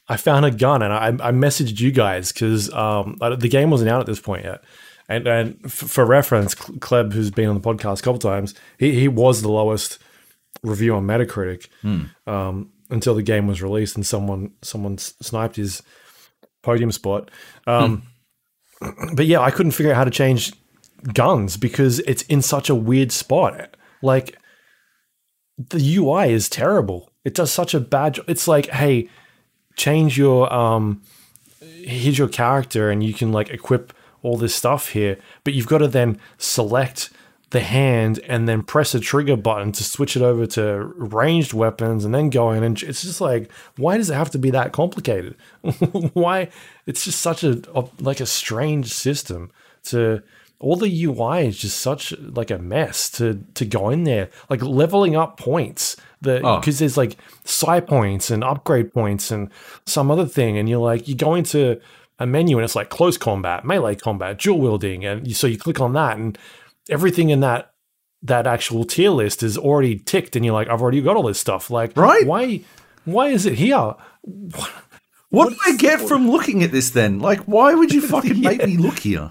[0.08, 3.90] I found a gun and I, I messaged you guys because um, the game wasn't
[3.90, 4.62] out at this point yet.
[5.08, 8.92] And, and f- for reference, Kleb, who's been on the podcast a couple times, he,
[8.98, 9.98] he was the lowest
[10.62, 11.68] review on Metacritic
[12.26, 15.82] um, until the game was released and someone someone sniped his
[16.62, 17.30] podium spot.
[17.66, 18.02] Um,
[18.80, 20.52] But yeah, I couldn't figure out how to change
[21.12, 23.76] guns because it's in such a weird spot.
[24.02, 24.38] Like
[25.58, 27.10] the UI is terrible.
[27.24, 28.24] It does such a bad job.
[28.28, 29.08] It's like, hey,
[29.76, 31.02] change your um
[31.60, 33.92] here's your character and you can like equip
[34.22, 37.10] all this stuff here, but you've got to then select
[37.50, 42.04] the hand and then press a trigger button to switch it over to ranged weapons
[42.04, 44.72] and then go in and it's just like why does it have to be that
[44.72, 45.34] complicated
[46.12, 46.48] why
[46.86, 49.50] it's just such a, a like a strange system
[49.82, 50.22] to
[50.60, 54.62] all the UI is just such like a mess to to go in there like
[54.62, 56.60] leveling up points The Oh.
[56.60, 59.48] because there's like side points and upgrade points and
[59.86, 61.80] some other thing, and you're like you go into
[62.18, 65.56] a menu and it's like close combat, melee combat, dual wielding, and you, so you
[65.56, 66.36] click on that and
[66.90, 67.72] everything in that
[68.22, 71.40] that actual tier list is already ticked, and you're like I've already got all this
[71.40, 71.70] stuff.
[71.70, 72.26] Like Right.
[72.26, 72.60] Why
[73.04, 73.94] why is it here?
[75.30, 77.20] What do I get from looking at this then?
[77.20, 79.30] Like, why would you fucking make me look here?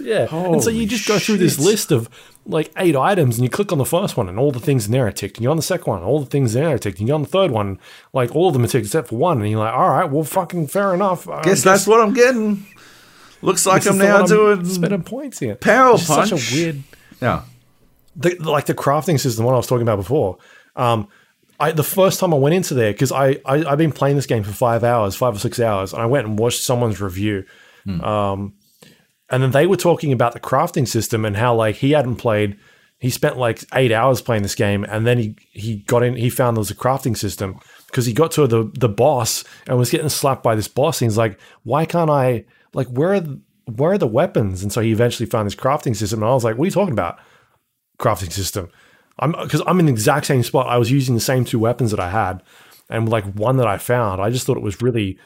[0.00, 0.26] Yeah.
[0.34, 2.08] and so you Holy just go through this list of
[2.44, 4.92] like eight items and you click on the first one and all the things in
[4.92, 5.36] there are ticked.
[5.36, 6.98] And you're on the second one, all the things in there are ticked.
[6.98, 7.78] And you're on the third one,
[8.12, 9.40] like all of them are ticked except for one.
[9.40, 11.28] And you're like, all right, well, fucking fair enough.
[11.28, 12.66] I Guess that's what I'm getting.
[13.42, 15.56] Looks like this I'm now one doing spending points here.
[15.56, 16.30] Power It's Punch.
[16.30, 16.82] Such a weird,
[17.20, 17.42] Yeah.
[18.16, 20.38] the, like the crafting system, what I was talking about before.
[20.76, 21.08] Um,
[21.60, 24.26] I, the first time I went into there because I, I I've been playing this
[24.26, 27.44] game for five hours, five or six hours, and I went and watched someone's review,
[28.00, 28.54] um,
[29.30, 32.56] and then they were talking about the crafting system and how like he hadn't played,
[32.98, 36.30] he spent like eight hours playing this game, and then he he got in, he
[36.30, 39.90] found there was a crafting system because he got to the the boss and was
[39.90, 42.44] getting slapped by this boss, and he's like, why can't I
[42.74, 44.62] like where are the, where are the weapons?
[44.62, 46.72] And so he eventually found this crafting system, and I was like, what are you
[46.72, 47.18] talking about?
[48.02, 48.68] crafting system.
[49.18, 50.66] I'm because I'm in the exact same spot.
[50.66, 52.42] I was using the same two weapons that I had,
[52.90, 55.18] and like one that I found, I just thought it was really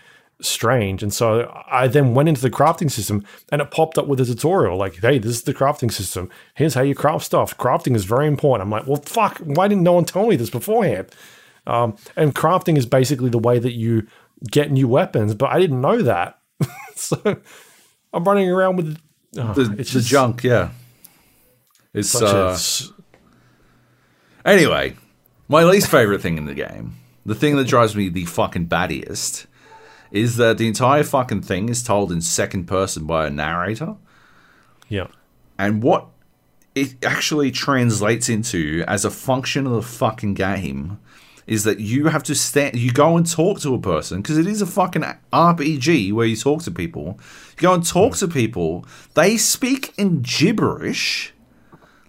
[0.42, 1.02] strange.
[1.02, 4.24] And so I then went into the crafting system, and it popped up with a
[4.24, 6.28] tutorial like, "Hey, this is the crafting system.
[6.54, 7.56] Here's how you craft stuff.
[7.56, 9.38] Crafting is very important." I'm like, "Well, fuck!
[9.38, 11.08] Why didn't no one tell me this beforehand?"
[11.66, 14.06] Um, and crafting is basically the way that you
[14.50, 16.38] get new weapons, but I didn't know that.
[17.00, 17.40] so
[18.12, 18.98] I'm running around with
[19.38, 20.70] oh, The, it's the junk, yeah.
[21.92, 22.92] It's such uh,
[24.44, 24.96] a Anyway,
[25.48, 29.46] my least favorite thing in the game, the thing that drives me the fucking battiest,
[30.10, 33.96] is that the entire fucking thing is told in second person by a narrator.
[34.88, 35.08] yeah.
[35.58, 36.08] And what
[36.74, 40.98] it actually translates into as a function of the fucking game
[41.46, 44.46] is that you have to stand, you go and talk to a person because it
[44.46, 47.18] is a fucking RPG where you talk to people.
[47.56, 51.32] You go and talk to people, they speak in gibberish,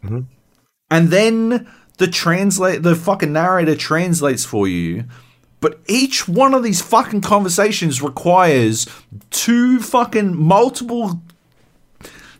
[0.03, 0.21] mm-hmm.
[0.89, 5.05] and then the translate, the fucking narrator translates for you.
[5.59, 8.87] But each one of these fucking conversations requires
[9.31, 11.21] two fucking multiple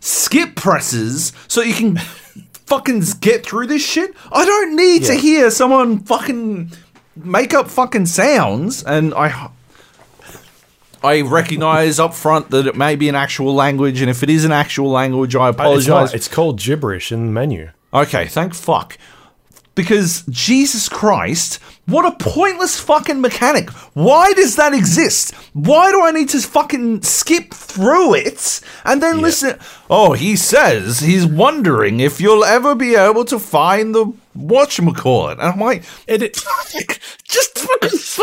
[0.00, 1.96] skip presses so you can
[2.66, 4.14] fucking get through this shit.
[4.30, 6.70] I don't need to hear someone fucking
[7.24, 9.50] make up fucking sounds and I
[11.02, 14.44] I recognize up front that it may be an actual language and if it is
[14.44, 15.88] an actual language I uh, It's, apologize.
[15.88, 17.70] not, it's called gibberish in the menu.
[17.94, 18.98] Okay, thank fuck.
[19.74, 23.70] Because Jesus Christ, what a pointless fucking mechanic.
[23.94, 25.32] Why does that exist?
[25.52, 29.56] Why do I need to fucking skip through it and then listen?
[29.88, 35.32] Oh, he says he's wondering if you'll ever be able to find the whatchamacallit.
[35.32, 36.34] And I'm like, It, it,
[37.24, 38.22] just fucking say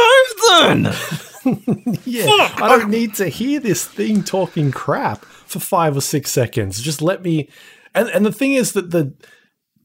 [0.49, 0.83] then.
[2.05, 6.31] yeah, Fuck, I don't need to hear this thing talking crap for five or six
[6.31, 6.81] seconds.
[6.81, 7.49] Just let me.
[7.93, 9.13] And and the thing is that the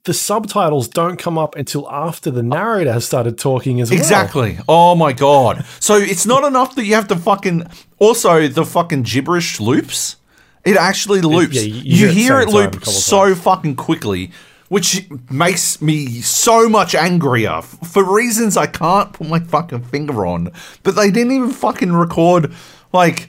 [0.05, 3.98] the subtitles don't come up until after the narrator has started talking as well.
[3.98, 4.59] Exactly.
[4.66, 5.65] Oh my god.
[5.78, 7.66] So it's not enough that you have to fucking
[7.98, 10.16] also the fucking gibberish loops.
[10.65, 11.55] It actually loops.
[11.55, 14.31] yeah, you- you, hear it it same time a loop so fucking quickly,
[14.71, 20.53] which makes me so much angrier for reasons I can't put my fucking finger on.
[20.85, 22.55] But they didn't even fucking record
[22.93, 23.27] like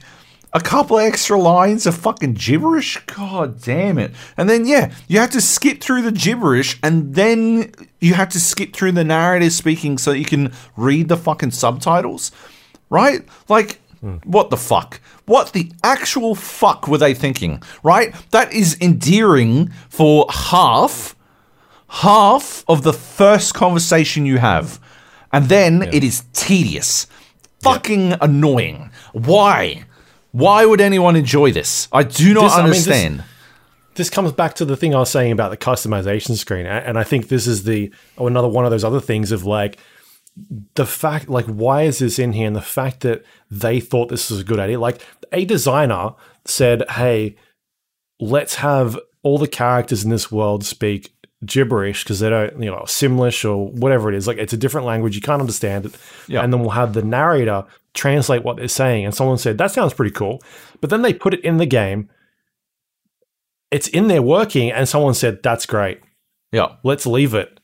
[0.52, 2.96] a couple extra lines of fucking gibberish.
[3.06, 4.12] God damn it.
[4.36, 8.40] And then, yeah, you have to skip through the gibberish and then you have to
[8.40, 12.30] skip through the narrative speaking so you can read the fucking subtitles.
[12.88, 13.26] Right?
[13.48, 13.80] Like,
[14.24, 15.00] what the fuck?
[15.26, 17.62] What the actual fuck were they thinking?
[17.82, 18.14] Right?
[18.30, 21.16] That is endearing for half,
[21.92, 24.80] half of the first conversation you have.
[25.30, 27.06] And then it is tedious.
[27.60, 28.90] Fucking annoying.
[29.12, 29.84] Why?
[30.30, 31.88] Why would anyone enjoy this?
[31.92, 33.24] I do not This- I mean, this- understand.
[33.94, 37.04] This comes back to the thing I was saying about the customization screen, and I
[37.04, 39.76] think this is the oh, another one of those other things of like
[40.76, 44.30] the fact like why is this in here and the fact that they thought this
[44.30, 46.12] was a good idea like a designer
[46.46, 47.36] said hey
[48.18, 51.12] let's have all the characters in this world speak
[51.44, 54.86] gibberish because they don't you know simlish or whatever it is like it's a different
[54.86, 55.94] language you can't understand it
[56.28, 56.42] Yeah.
[56.42, 57.64] and then we'll have the narrator
[57.94, 60.40] translate what they're saying and someone said that sounds pretty cool
[60.80, 62.08] but then they put it in the game
[63.70, 66.00] it's in there working and someone said that's great
[66.52, 66.76] Yeah.
[66.82, 67.58] let's leave it.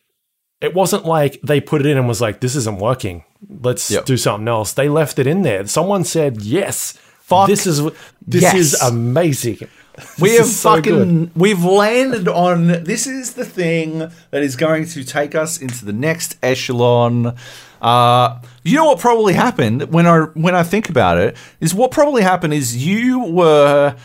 [0.61, 3.23] It wasn't like they put it in and was like, this isn't working.
[3.49, 4.73] Let's do something else.
[4.73, 5.65] They left it in there.
[5.69, 7.81] Someone said, yes, Fuck this is
[8.27, 8.55] this yes.
[8.57, 9.59] is amazing.
[10.21, 15.05] We have so fucking we've landed on this is the thing that is going to
[15.05, 17.37] take us into the next echelon.
[17.81, 21.91] Uh, you know what probably happened when I when I think about it is what
[21.91, 23.97] probably happened is you were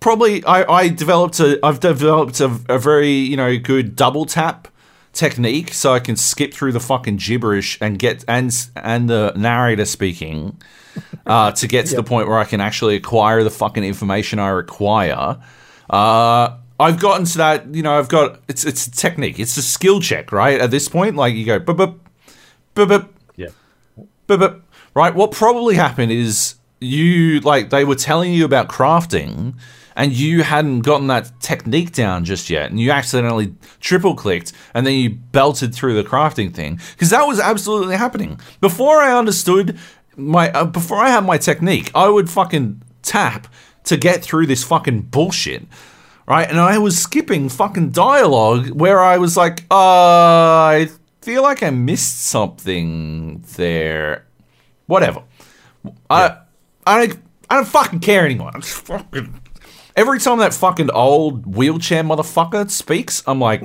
[0.00, 4.68] probably I, I developed a I've developed a, a very you know good double tap
[5.12, 9.84] technique so I can skip through the fucking gibberish and get and and the narrator
[9.84, 10.58] speaking
[11.26, 14.48] uh, to get to the point where I can actually acquire the fucking information I
[14.48, 15.38] require.
[15.88, 19.62] Uh, I've gotten to that, you know, I've got it's it's a technique, it's a
[19.62, 20.60] skill check, right?
[20.60, 21.98] At this point, like you go, bup, bup,
[22.74, 23.48] bup, bup, Yeah.
[24.26, 24.60] but, but
[24.94, 29.54] right, what probably happened is you like they were telling you about crafting
[29.96, 34.86] and you hadn't gotten that technique down just yet and you accidentally triple clicked and
[34.86, 36.78] then you belted through the crafting thing.
[36.92, 38.38] Because that was absolutely happening.
[38.60, 39.78] Before i understood
[40.16, 43.46] my uh, before i had my technique i would fucking tap
[43.84, 45.62] to get through this fucking bullshit
[46.26, 46.48] right?
[46.48, 50.88] And I was skipping fucking dialogue where I was like, uh, I
[51.22, 54.26] feel like I missed something there.
[54.86, 55.22] Whatever.
[56.10, 56.38] I,
[56.86, 58.50] I don't, I don't fucking care anymore.
[58.54, 59.40] I'm just fucking.
[59.94, 63.62] Every time that fucking old wheelchair motherfucker speaks, I'm like,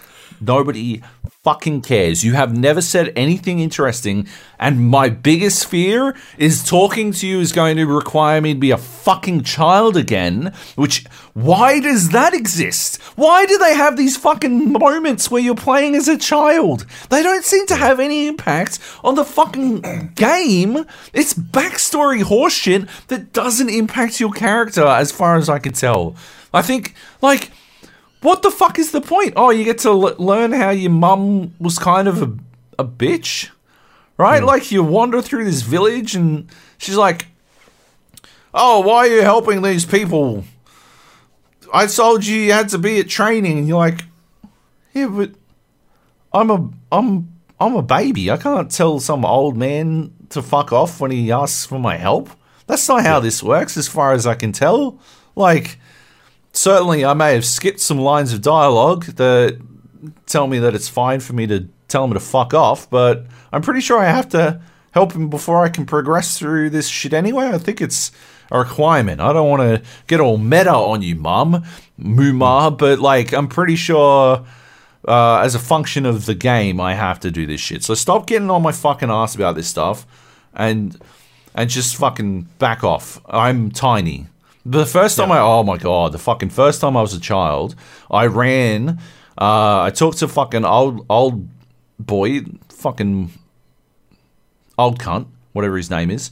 [0.40, 1.02] nobody
[1.44, 2.24] fucking cares.
[2.24, 4.26] You have never said anything interesting,
[4.58, 8.70] and my biggest fear is talking to you is going to require me to be
[8.70, 10.54] a fucking child again.
[10.74, 11.04] Which,
[11.34, 12.96] why does that exist?
[13.14, 16.86] Why do they have these fucking moments where you're playing as a child?
[17.10, 20.86] They don't seem to have any impact on the fucking game.
[21.12, 26.16] It's backstory horseshit that doesn't impact your character, as far as I can tell.
[26.54, 27.50] I think, like,
[28.24, 29.34] what the fuck is the point?
[29.36, 32.32] Oh, you get to l- learn how your mum was kind of a,
[32.78, 33.50] a bitch,
[34.16, 34.40] right?
[34.40, 34.46] Hmm.
[34.46, 36.48] Like you wander through this village and
[36.78, 37.26] she's like,
[38.54, 40.44] "Oh, why are you helping these people?
[41.72, 44.04] I told you you had to be at training." And you're like,
[44.94, 45.32] "Yeah, but
[46.32, 47.28] I'm a I'm
[47.60, 48.30] I'm a baby.
[48.30, 52.30] I can't tell some old man to fuck off when he asks for my help.
[52.66, 54.98] That's not how this works, as far as I can tell.
[55.36, 55.78] Like."
[56.54, 59.60] Certainly I may have skipped some lines of dialogue that
[60.26, 63.62] tell me that it's fine for me to tell him to fuck off, but I'm
[63.62, 64.60] pretty sure I have to
[64.92, 67.48] help him before I can progress through this shit anyway.
[67.48, 68.12] I think it's
[68.50, 69.20] a requirement.
[69.20, 71.64] I don't want to get all meta on you, mum,
[71.98, 74.46] Muma, but like I'm pretty sure
[75.06, 77.82] uh, as a function of the game, I have to do this shit.
[77.82, 80.06] So stop getting on my fucking ass about this stuff,
[80.54, 81.00] and
[81.54, 83.20] and just fucking back off.
[83.28, 84.28] I'm tiny.
[84.66, 87.74] The first time I, oh my god, the fucking first time I was a child,
[88.10, 88.98] I ran.
[89.38, 91.48] Uh, I talked to fucking old old
[91.98, 93.30] boy, fucking
[94.78, 96.30] old cunt, whatever his name is.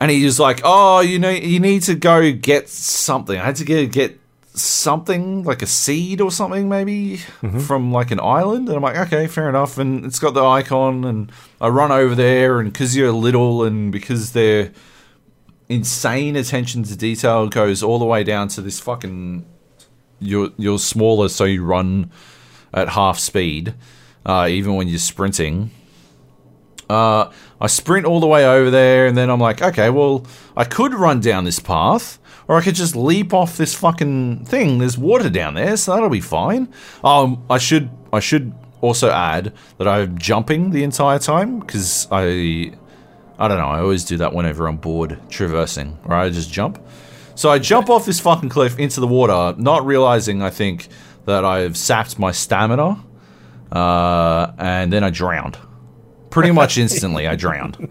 [0.00, 3.38] And he was like, "Oh, you know, you need to go get something.
[3.38, 4.20] I had to get get
[4.54, 7.16] something like a seed or something, maybe
[7.66, 11.04] from like an island." And I'm like, "Okay, fair enough." And it's got the icon,
[11.04, 14.70] and I run over there, and because you're little, and because they're
[15.68, 19.44] insane attention to detail goes all the way down to this fucking
[20.20, 22.10] you're you're smaller so you run
[22.72, 23.74] at half speed
[24.24, 25.70] uh, even when you're sprinting.
[26.88, 27.30] Uh,
[27.60, 30.24] I sprint all the way over there and then I'm like okay well
[30.56, 32.18] I could run down this path
[32.48, 34.78] or I could just leap off this fucking thing.
[34.78, 36.72] There's water down there so that'll be fine.
[37.02, 42.74] Um I should I should also add that I'm jumping the entire time because I
[43.38, 43.68] I don't know.
[43.68, 46.24] I always do that whenever I'm bored traversing, right?
[46.24, 46.78] I just jump.
[47.34, 50.88] So I jump off this fucking cliff into the water, not realizing, I think,
[51.26, 53.04] that I've sapped my stamina.
[53.70, 55.58] Uh, and then I drowned.
[56.30, 57.88] Pretty much instantly, I drowned.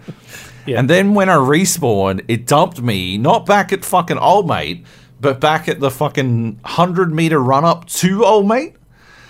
[0.66, 0.80] Yeah.
[0.80, 4.84] And then when I respawned, it dumped me, not back at fucking old mate,
[5.22, 8.76] but back at the fucking 100 meter run up to old mate.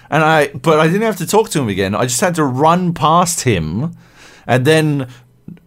[0.10, 1.94] And I, but I didn't have to talk to him again.
[1.94, 3.98] I just had to run past him
[4.48, 5.10] and then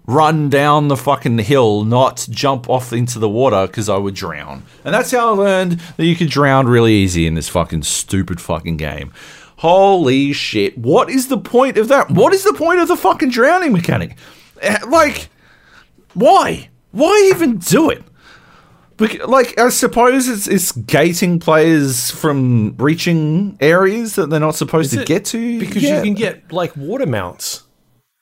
[0.09, 4.65] run down the fucking hill, not jump off into the water because I would drown.
[4.83, 8.41] And that's how I learned that you could drown really easy in this fucking stupid
[8.41, 9.13] fucking game.
[9.59, 10.79] Holy shit.
[10.79, 12.11] What is the point of that?
[12.11, 14.17] What is the point of the fucking drowning mechanic?
[14.63, 15.29] Eh, Like,
[16.15, 16.71] why?
[16.93, 18.03] Why even do it?
[19.27, 25.05] Like, I suppose it's, it's gating players from reaching areas that they're not supposed to
[25.05, 25.59] get to.
[25.61, 25.99] Because yet.
[25.99, 27.65] you can get like water mounts.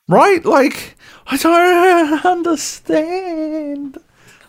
[0.09, 0.43] Right?
[0.43, 0.96] Like,
[1.29, 3.97] I don't understand.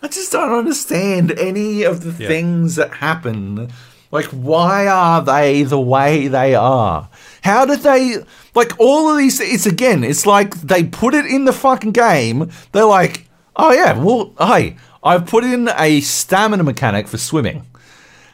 [0.01, 2.27] I just don't understand any of the Yeah.
[2.29, 3.69] things that happen.
[4.11, 7.09] Like, why are they the way they are?
[7.43, 8.17] How did they.
[8.55, 9.39] Like, all of these.
[9.39, 12.49] It's again, it's like they put it in the fucking game.
[12.71, 17.67] They're like, oh, yeah, well, hey, I've put in a stamina mechanic for swimming,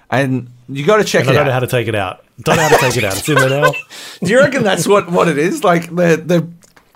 [0.10, 2.24] and you got to check And I don't know how to take it out.
[2.42, 3.18] Don't know how to take it out.
[3.18, 3.72] It's in there now.
[4.24, 5.64] Do you reckon that's what, what it is?
[5.64, 6.42] Like they they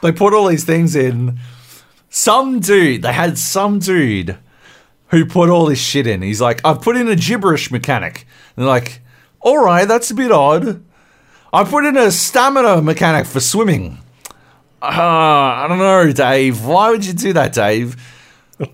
[0.01, 1.39] they put all these things in.
[2.09, 4.37] Some dude, they had some dude
[5.09, 6.21] who put all this shit in.
[6.21, 8.25] He's like, I've put in a gibberish mechanic.
[8.55, 9.01] And they're like,
[9.41, 10.83] all right, that's a bit odd.
[11.51, 13.99] I put in a stamina mechanic for swimming.
[14.81, 16.65] Uh, I don't know, Dave.
[16.65, 17.95] Why would you do that, Dave?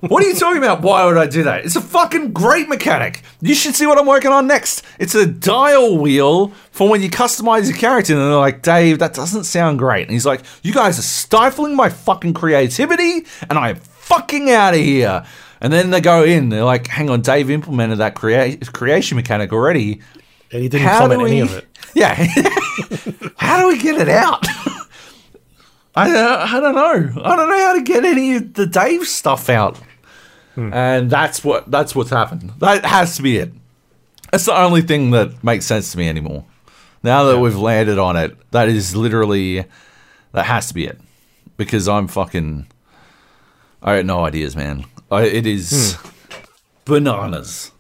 [0.01, 0.81] What are you talking about?
[0.81, 1.63] Why would I do that?
[1.63, 3.21] It's a fucking great mechanic.
[3.39, 4.83] You should see what I'm working on next.
[4.99, 8.13] It's a dial wheel for when you customize your character.
[8.13, 10.01] And they're like, Dave, that doesn't sound great.
[10.03, 14.79] And he's like, You guys are stifling my fucking creativity, and I'm fucking out of
[14.79, 15.23] here.
[15.61, 16.49] And then they go in.
[16.49, 20.01] They're like, Hang on, Dave implemented that crea- creation mechanic already.
[20.51, 21.67] And he didn't How comment do any of it.
[21.93, 22.13] Yeah.
[23.37, 24.45] how do we get it out?
[25.95, 27.23] I, uh, I don't know.
[27.23, 29.79] I don't know how to get any of the Dave stuff out.
[30.57, 32.53] And that's what that's what's happened.
[32.59, 33.51] That has to be it.
[34.31, 36.45] That's the only thing that makes sense to me anymore.
[37.03, 39.65] Now that we've landed on it, that is literally
[40.31, 40.99] that has to be it.
[41.57, 42.67] Because I'm fucking
[43.81, 44.85] I got no ideas, man.
[45.11, 45.97] I, it is
[46.85, 47.71] bananas.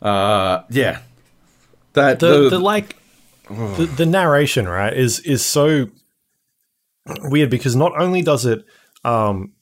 [0.00, 1.00] Uh yeah.
[1.92, 2.96] That the, the, the like
[3.50, 5.90] the, the narration right is is so
[7.22, 8.64] weird because not only does it
[9.04, 9.52] um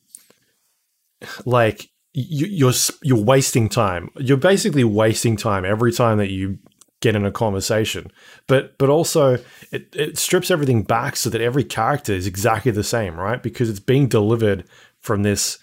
[1.44, 2.72] like you, you're
[3.02, 6.58] you're wasting time you're basically wasting time every time that you
[7.00, 8.10] get in a conversation
[8.46, 9.34] but but also
[9.72, 13.68] it, it strips everything back so that every character is exactly the same right because
[13.68, 14.64] it's being delivered
[15.00, 15.58] from this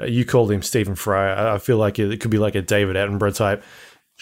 [0.00, 2.54] uh, you called him Stephen Fry I, I feel like it, it could be like
[2.54, 3.62] a David Attenborough type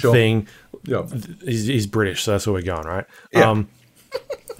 [0.00, 0.48] thing
[0.86, 1.06] yeah.
[1.44, 3.06] he's, he's British, so that's where we're going, right?
[3.32, 3.50] Yeah.
[3.50, 3.68] Um,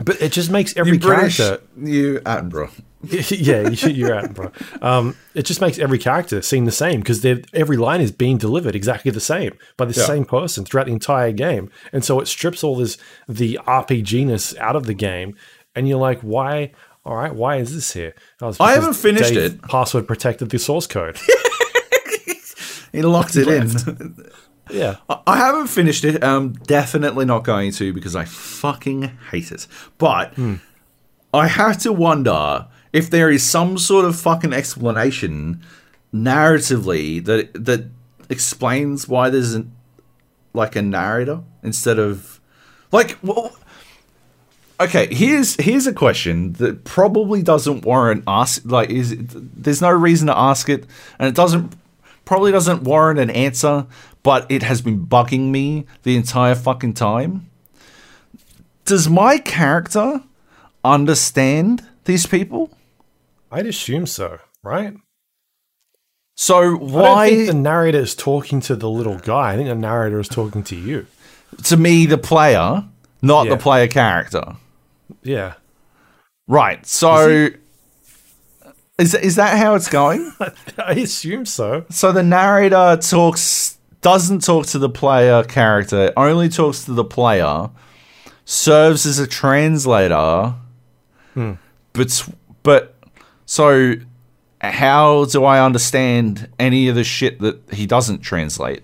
[0.02, 2.70] but it just makes every You British, character, you Attenborough.
[3.30, 4.50] yeah, you- you're at, bro.
[4.82, 7.24] Um, it just makes every character seem the same because
[7.54, 10.06] every line is being delivered exactly the same by the Yeah.
[10.06, 12.98] same person throughout the entire game, and so it strips all this
[13.28, 15.36] the RPGness out of the game,
[15.74, 16.72] and you're like, why?
[17.04, 18.14] All right, why is this here?
[18.58, 19.62] I haven't finished Dave it.
[19.62, 21.16] Password protected the source code.
[22.92, 23.66] He locked it in.
[24.70, 26.22] Yeah, I- haven't finished it.
[26.22, 29.66] I'm definitely not going to because I fucking hate it.
[29.98, 30.56] But hmm.
[31.32, 35.62] I have to wonder if there is some sort of fucking explanation
[36.14, 37.90] narratively that that
[38.28, 39.72] explains why there's an,
[40.54, 42.40] like a narrator instead of
[42.90, 43.56] like well,
[44.78, 48.60] Okay, here's here's a question that probably doesn't warrant ask.
[48.66, 50.84] Like, is there's no reason to ask it,
[51.18, 51.74] and it doesn't
[52.26, 53.86] probably doesn't warrant an answer.
[54.26, 57.48] But it has been bugging me the entire fucking time.
[58.84, 60.20] Does my character
[60.84, 62.70] understand these people?
[63.52, 64.94] I'd assume so, right?
[66.34, 69.52] So why think the narrator is talking to the little guy.
[69.52, 71.06] I think the narrator is talking to you.
[71.64, 72.84] to me the player,
[73.22, 73.54] not Yeah.
[73.54, 74.56] the player character?
[75.22, 75.54] Yeah.
[76.48, 76.84] Right.
[76.84, 77.48] So
[78.98, 80.32] is is that how it's going?
[80.78, 81.84] I assume so.
[81.90, 87.70] So the narrator talks doesn't talk to the player character, only talks to the player,
[88.44, 90.54] serves as a translator.
[91.34, 91.54] Hmm.
[91.92, 92.28] But
[92.62, 92.94] but
[93.46, 93.94] so
[94.60, 98.82] how do I understand any of the shit that he doesn't translate?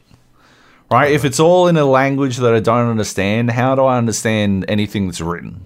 [0.90, 1.12] Right?
[1.12, 5.06] If it's all in a language that I don't understand, how do I understand anything
[5.06, 5.64] that's written?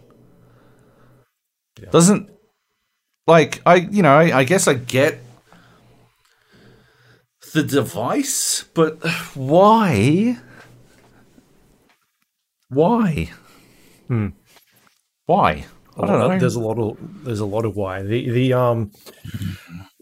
[1.90, 2.30] Doesn't
[3.26, 5.20] like I you know, I, I guess I get
[7.52, 8.98] the device, but
[9.34, 10.38] why?
[12.68, 13.30] Why?
[15.26, 15.66] Why?
[15.98, 16.38] I don't know.
[16.38, 18.92] There's a lot of there's a lot of why the the um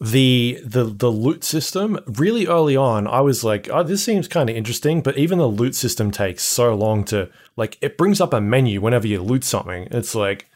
[0.00, 4.50] the the the loot system really early on I was like oh this seems kind
[4.50, 8.34] of interesting but even the loot system takes so long to like it brings up
[8.34, 10.50] a menu whenever you loot something it's like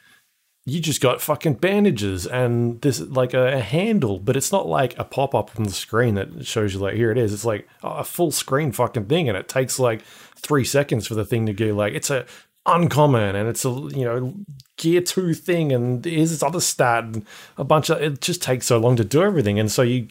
[0.68, 4.98] you just got fucking bandages and this like a, a handle but it's not like
[4.98, 7.32] a pop-up on the screen that shows you like here it is.
[7.32, 10.02] It's like a full screen fucking thing and it takes like
[10.36, 12.26] three seconds for the thing to go like it's a
[12.66, 14.34] uncommon and it's a you know
[14.76, 17.24] gear two thing and here's this other stat and
[17.56, 19.58] a bunch of it just takes so long to do everything.
[19.58, 20.06] And so you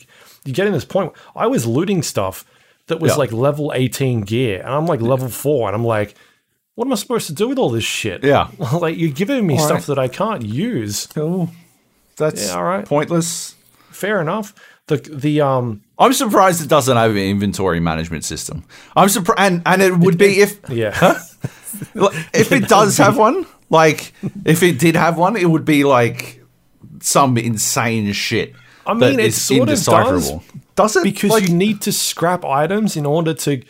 [0.45, 2.45] you get in this point i was looting stuff
[2.87, 3.17] that was Yeah.
[3.17, 6.15] like level 18 gear and i'm like level 4 and i'm like
[6.77, 8.47] what am i supposed to do with all this shit Yeah.
[8.79, 9.95] like you're giving me All stuff right.
[9.95, 11.49] that i can't use Cool.
[12.17, 12.85] That's Yeah, all right.
[12.85, 13.55] pointless.
[13.91, 14.53] fair enough
[14.87, 18.63] the the um I'm surprised it doesn't have an inventory management system.
[18.95, 20.93] I'm surprised, and, and it would be if yeah
[22.33, 23.45] if it does have one.
[23.69, 24.13] Like
[24.45, 26.41] if it did have one, it would be like
[27.01, 28.53] some insane shit.
[28.85, 30.31] I mean, it is sort of does.
[30.75, 31.03] Does it?
[31.03, 33.61] because Like- you need to scrap items in order to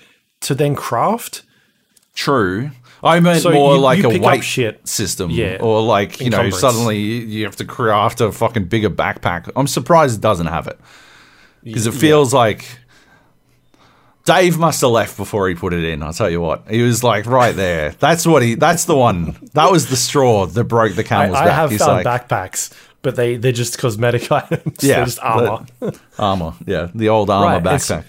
[0.41, 1.43] to then craft.
[2.13, 2.71] True.
[3.07, 4.88] I meant So more you- like you a weight shit.
[4.88, 5.31] system.
[5.31, 5.57] Yeah.
[5.61, 9.49] Or like, you know, suddenly you have to craft a fucking bigger backpack.
[9.55, 10.79] I'm surprised it doesn't have it.
[11.63, 12.65] Because it feels like
[14.25, 16.03] Dave must have left before he put it in.
[16.03, 16.69] I'll tell you what.
[16.69, 17.91] He was like right there.
[17.99, 19.38] That's what he that's the one.
[19.53, 21.53] That was the straw that broke the I, camel's I back.
[21.55, 24.84] have He's found like, backpacks, but they they're just cosmetic items.
[24.84, 25.65] Yeah, they're just armor.
[26.19, 26.53] armor.
[26.65, 26.89] Yeah.
[26.93, 28.03] The old armor Right, backpack.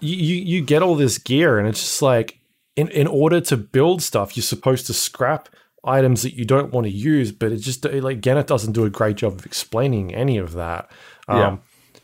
[0.00, 2.38] you, you you get all this gear, and it's just like
[2.76, 5.48] in in order to build stuff, you're supposed to scrap
[5.84, 7.32] items that you don't want to use.
[7.32, 10.90] But it just like Gennett doesn't do a great job of explaining any of that.
[11.28, 11.62] Um,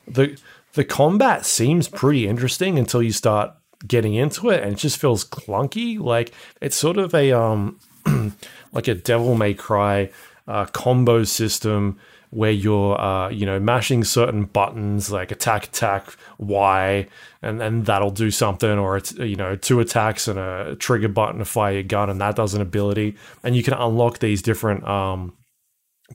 [0.08, 0.38] the
[0.74, 3.54] the combat seems pretty interesting until you start
[3.86, 6.00] getting into it, and it just feels clunky.
[6.00, 7.78] Like it's sort of a um
[8.72, 10.10] like a Devil May Cry
[10.48, 11.98] uh, combo system
[12.32, 17.06] where you're uh, you know mashing certain buttons like attack attack Y
[17.42, 21.40] and then that'll do something or it's you know two attacks and a trigger button
[21.40, 23.16] to fire your gun and that does an ability.
[23.44, 25.36] And you can unlock these different um,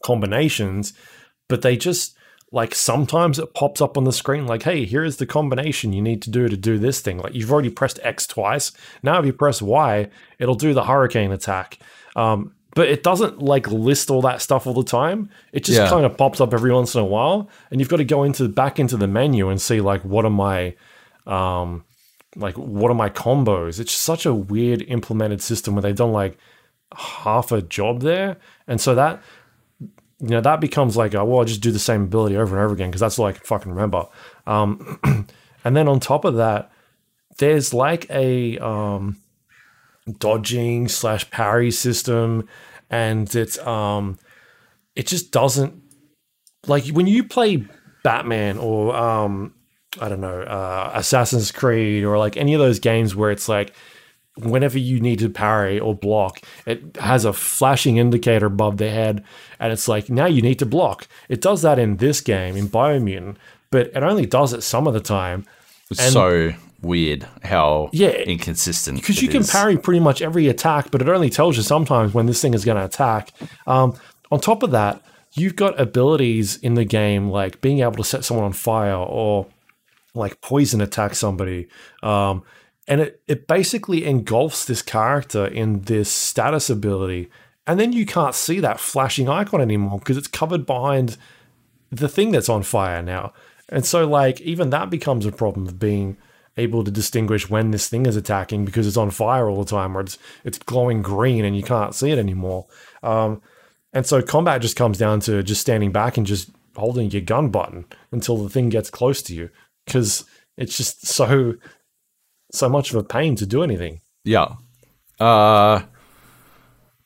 [0.04, 0.94] combinations
[1.50, 2.18] but they just
[2.52, 6.02] like sometimes it pops up on the screen like hey here is the combination you
[6.02, 7.20] need to do to do this thing.
[7.20, 8.72] Like you've already pressed x twice.
[9.04, 11.78] Now if you press y it'll do the hurricane attack.
[12.16, 15.90] Um, but it doesn't like list all that stuff all the time it just Yeah.
[15.90, 18.48] kind of pops up every once in a while and you've got to go into
[18.48, 20.76] back into the menu and see like what are my
[21.26, 21.84] um
[22.36, 26.38] like what are my combos it's such a weird implemented system where they've done like
[26.96, 28.38] half a job there
[28.68, 29.22] and so that
[30.20, 32.64] you know that becomes like a, well, I'll just do the same ability over and
[32.66, 34.08] over again because that's all I can fucking remember.
[34.48, 35.00] Um,
[35.64, 36.72] and then on top of that,
[37.38, 39.18] there's like a um,
[40.18, 42.48] dodging slash parry system,
[42.90, 44.18] and it's um,
[44.96, 45.82] it just doesn't
[46.68, 47.66] like when you play
[48.04, 49.54] Batman or um,
[50.00, 53.74] I don't know uh, Assassin's Creed or like any of those games where it's like
[54.38, 59.24] whenever you need to parry or block, it has a flashing indicator above the head,
[59.60, 61.08] and it's like now you need to block.
[61.28, 63.38] It does that in this game in Biomutant,
[63.72, 65.46] but it only does it some of the time
[65.90, 69.00] It's and- so weird how Yeah, inconsistent.
[69.00, 69.52] because you can is.
[69.52, 72.66] parry pretty much every attack, but it only tells you sometimes when this thing is
[72.66, 73.32] going to attack.
[73.66, 73.96] Um,
[74.32, 75.02] on top of that,
[75.34, 79.48] you've got abilities in the game like being able to set someone on fire or
[80.14, 81.68] like poison attack somebody.
[82.04, 82.44] Um,
[82.88, 87.30] and it, it basically engulfs this character in this status ability.
[87.66, 91.18] And then you can't see that flashing icon anymore because it's covered behind
[91.92, 93.34] the thing that's on fire now.
[93.70, 96.16] And so, like, even that becomes a problem of being
[96.58, 99.96] able to distinguish when this thing is attacking because it's on fire all the time
[99.96, 102.66] or it's it's glowing green and you can't see it anymore.
[103.04, 103.42] Um,
[103.94, 107.50] and so combat just comes down to just standing back and just holding your gun
[107.50, 109.50] button until the thing gets close to you
[109.86, 110.26] because
[110.58, 111.56] it's just so
[112.52, 114.02] so much of a pain to do anything.
[114.24, 114.56] Yeah.
[115.20, 115.82] Uh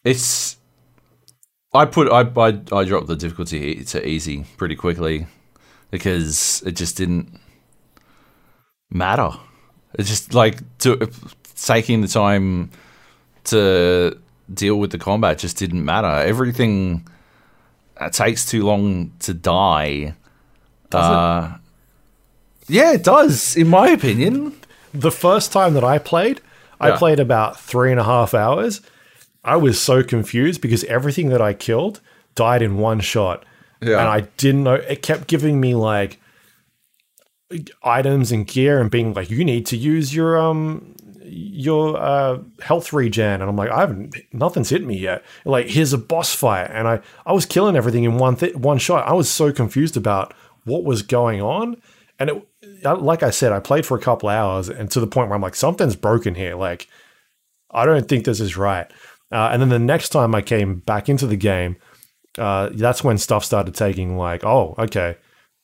[0.04, 0.58] it's
[1.74, 5.28] I put I I, I dropped the difficulty to easy pretty quickly
[5.92, 7.41] because it just didn't
[8.92, 9.32] matter.
[9.94, 11.10] It's just like to
[11.56, 12.70] taking the time
[13.46, 14.18] to
[14.54, 16.08] deal with the combat just didn't matter.
[16.08, 17.08] Everything
[17.98, 20.16] uh, takes too long to die.
[20.90, 21.12] Does it?
[21.12, 21.58] uh,
[22.68, 24.56] Yeah, it does, in my opinion.
[24.94, 26.42] The first time that I played,
[26.80, 26.98] I Yeah.
[26.98, 28.82] played about three and a half hours.
[29.44, 32.00] I was so confused because everything that I killed
[32.36, 33.44] died in one shot.
[33.82, 34.00] Yeah.
[34.00, 34.76] And I didn't know.
[34.76, 36.20] It kept giving me like
[37.84, 40.96] items and gear and being like, you need to use your um
[41.32, 43.42] your uh health regen.
[43.42, 45.24] And i'm like i haven't nothing's hit me yet.
[45.46, 46.70] Like here's a boss fight.
[46.72, 49.08] And i i was killing everything in one th- one shot.
[49.08, 50.34] I was so confused about
[50.66, 51.82] what was going on.
[52.20, 52.48] And it
[52.84, 55.42] like i said i played for a couple hours and to the point where i'm
[55.42, 56.56] like something's broken here.
[56.56, 56.88] Like
[57.72, 58.92] i don't think this is right.
[59.32, 61.78] Uh, and then the next time i came back into the game
[62.38, 65.18] uh, that's when stuff started taking like oh okay.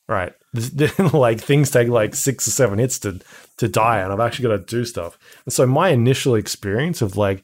[0.08, 0.34] Right
[1.14, 3.20] like things take like six or seven hits to
[3.58, 5.18] to die and i've actually got to do stuff.
[5.46, 7.44] And so my initial experience of like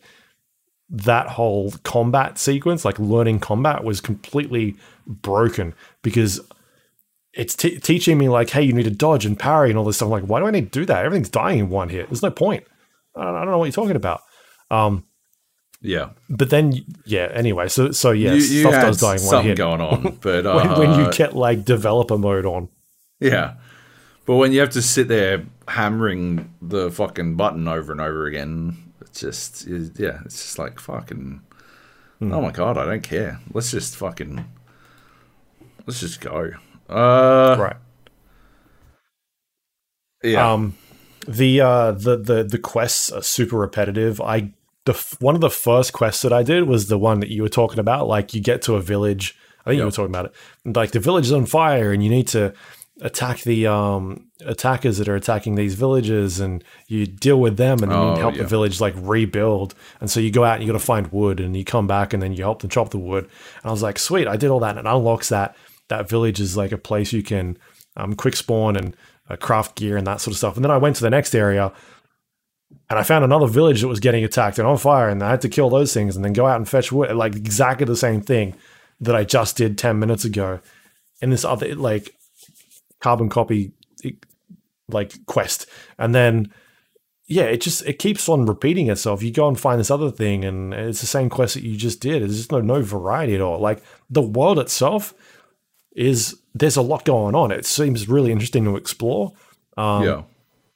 [0.90, 4.76] that whole combat sequence like learning combat was completely
[5.08, 6.40] broken because
[7.34, 9.98] it's t- teaching me like hey you need to dodge and parry and all this
[9.98, 10.08] stuff.
[10.08, 11.06] I'm like why do i need to do that?
[11.06, 12.08] Everything's dying in one hit.
[12.10, 12.64] There's no point.
[13.16, 14.22] I don't, I don't know what you're talking about.
[14.72, 15.04] Um
[15.82, 16.10] Yeah.
[16.30, 16.74] but then
[17.06, 19.58] yeah anyway so so yeah you, you stuff does die in one something hit.
[19.58, 22.70] going on, but uh, when, when you get like developer mode on
[23.24, 23.56] yeah,
[24.26, 28.94] but when you have to sit there hammering the fucking button over and over again,
[29.02, 31.42] it's just yeah, it's just like fucking.
[32.20, 32.34] Hmm.
[32.34, 33.40] Oh my god, I don't care.
[33.54, 34.46] Let's just fucking.
[35.86, 36.52] Let's just go.
[36.90, 37.76] Uh, right
[40.24, 40.52] Yeah.
[40.52, 40.78] Um,
[41.28, 44.22] the uh, the the the quests are super repetitive.
[44.22, 44.54] I
[44.86, 47.50] the one of the first quests that I did was the one that you were
[47.50, 48.08] talking about.
[48.08, 49.38] Like you get to a village.
[49.66, 50.34] I think you were talking about it.
[50.66, 52.54] Like the village is on fire, and you need to
[53.04, 57.92] attack the um attackers that are attacking these villages, and you deal with them, and
[57.92, 58.42] then you Oh, help yeah.
[58.44, 59.76] the village like rebuild.
[60.02, 62.14] And so you go out and you got to find wood, and you come back,
[62.14, 63.26] and then you help them chop the wood.
[63.26, 65.56] And I was like, sweet, I did all that, and it unlocks that
[65.90, 67.58] that village is like a place you can
[67.98, 68.96] um, quick spawn and
[69.30, 70.56] uh, craft gear and that sort of stuff.
[70.56, 71.72] And then I went to the next area
[72.90, 75.42] and I found another village that was getting attacked and on fire, and I had
[75.42, 77.14] to kill those things and then go out and fetch wood.
[77.16, 78.56] Like exactly the same thing
[79.02, 80.60] that I just did 10 minutes ago
[81.22, 82.16] in this other, like,
[83.04, 83.72] carbon copy,
[84.90, 85.68] like, quest.
[86.00, 86.52] And then,
[87.28, 89.22] yeah, it just it keeps on repeating itself.
[89.22, 92.00] You go and find this other thing, and it's the same quest that you just
[92.02, 92.22] did.
[92.22, 93.60] There's just no no variety at all.
[93.60, 95.14] Like the world itself
[95.96, 97.52] is there's a lot going on.
[97.52, 99.32] It seems really interesting to explore.
[99.78, 100.24] Um, yeah.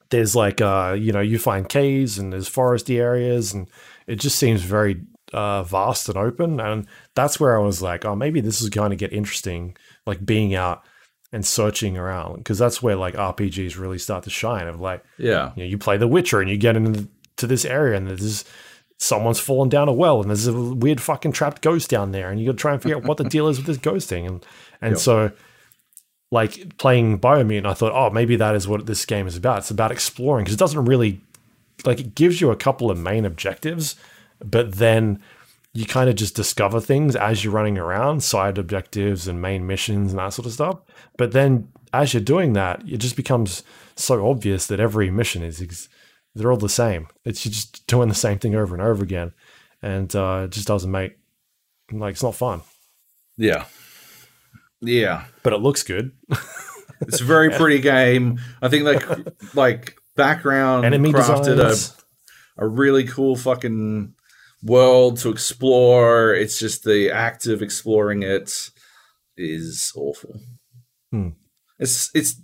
[0.09, 3.67] there's like uh you know you find caves and there's foresty areas and
[4.07, 5.01] it just seems very
[5.33, 8.89] uh vast and open and that's where i was like oh maybe this is going
[8.89, 9.75] to get interesting
[10.07, 10.83] like being out
[11.33, 15.51] and searching around because that's where like rpgs really start to shine of like Yeah.
[15.55, 18.45] you know you play the witcher and you get into to this area and there's
[18.97, 22.39] someone's fallen down a well and there's a weird fucking trapped ghost down there and
[22.39, 24.25] you got to try and figure out what the deal is with this ghost thing
[24.25, 24.45] and
[24.81, 24.99] and Yep.
[24.99, 25.31] so
[26.31, 29.59] like playing Biomutant, I thought, oh, maybe that is what this game is about.
[29.59, 31.21] It's about exploring because it doesn't really
[31.85, 33.95] like it gives you a couple of main objectives,
[34.43, 35.21] but then
[35.77, 40.11] you kind of just discover things as you're running around, side objectives and main missions
[40.11, 40.79] and that sort of stuff.
[41.17, 43.61] But then as you're doing that, it just becomes
[43.95, 45.87] so obvious that every mission is ex-
[46.33, 47.09] they're all the same.
[47.25, 49.33] It's you're just doing the same thing over and over again,
[49.79, 51.19] and uh, it just doesn't make
[51.91, 52.61] like it's not fun.
[53.37, 53.65] Yeah.
[54.81, 55.25] Yeah.
[55.43, 56.11] But it looks good.
[57.01, 58.39] It's a very pretty game.
[58.59, 61.95] I think like like background Enemy crafted designs.
[62.57, 64.15] a, a really cool fucking
[64.63, 66.33] world to explore.
[66.33, 68.69] It's just the act of exploring it
[69.35, 70.39] is awful.
[71.11, 71.29] Hmm.
[71.79, 72.35] It's it's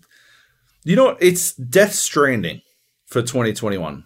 [0.84, 2.62] you know it's Death Stranding
[3.08, 4.06] for 2021.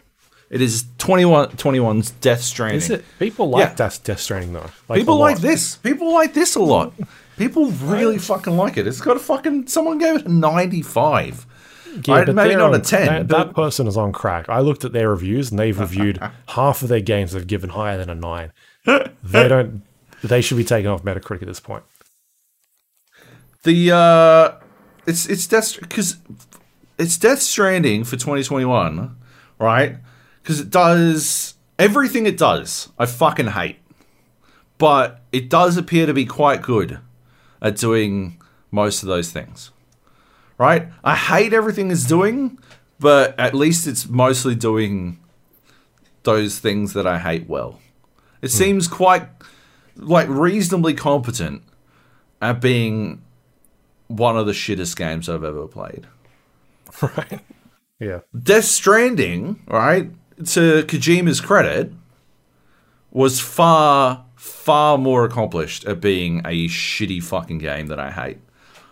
[0.50, 2.78] It is 21 21's Death Stranding.
[2.78, 3.06] Is it?
[3.20, 3.76] People like Yeah.
[3.76, 4.70] Death, Death Stranding though.
[4.94, 5.76] People like this.
[5.78, 6.94] People like this a lot.
[7.38, 8.88] People really fucking like it.
[8.88, 9.68] It's got a fucking.
[9.68, 11.46] Someone gave it a 95.
[12.08, 14.48] I- but maybe not a 10, That, but- that person is on crack.
[14.50, 17.98] I looked at their reviews and they've reviewed half of their games they've given higher
[17.98, 18.52] than a nine.
[19.24, 19.84] They don't.
[20.24, 21.84] They should be taken off Metacritic at this point.
[23.64, 24.52] The uh,
[25.06, 26.18] it's it's Death because
[26.98, 29.16] it's Death Stranding for 2021,
[29.60, 29.98] right?
[30.42, 32.90] Because it does everything it does.
[32.98, 33.78] I fucking hate,
[34.78, 37.00] but it does appear to be quite good
[37.62, 38.42] at doing
[38.72, 39.72] most of those things,
[40.58, 40.88] right?
[41.04, 42.60] I hate everything it's doing,
[43.00, 45.20] but at least it's mostly doing
[46.24, 47.80] those things that I hate well.
[48.42, 48.58] It hmm.
[48.58, 49.28] seems quite
[49.96, 51.64] like reasonably competent
[52.42, 53.22] at being
[54.08, 56.08] one of the shittest games I've ever played.
[57.02, 57.42] Right.
[58.00, 58.20] Yeah.
[58.42, 61.92] Death Stranding, right, to Kojima's credit,
[63.12, 68.38] was far, far more accomplished at being a shitty fucking game that I hate.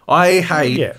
[0.07, 0.93] I hate Yeah.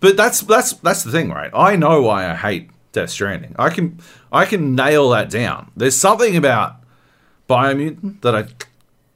[0.00, 1.50] But that's that's that's the thing, right?
[1.54, 3.54] I know why I hate Death Stranding.
[3.58, 3.98] I can
[4.32, 5.70] I can nail that down.
[5.76, 6.76] There's something about
[7.48, 8.46] Biomutant that I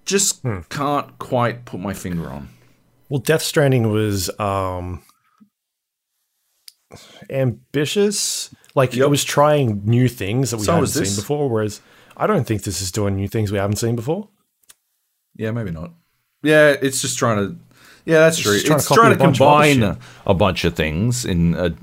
[0.05, 2.49] just can't quite put my finger on.
[3.09, 5.02] Well, Death Stranding was um
[7.28, 8.55] ambitious.
[8.75, 9.07] Like Yep.
[9.07, 11.49] it was trying new things that we So haven't seen before.
[11.50, 11.81] Whereas
[12.17, 14.28] I don't think this is doing new things we haven't seen before.
[15.36, 15.92] Yeah, maybe not.
[16.42, 17.57] Yeah, it's just trying to.
[18.05, 18.55] Yeah, that's true.
[18.55, 21.75] just trying It's to trying to combine a, a bunch of things in a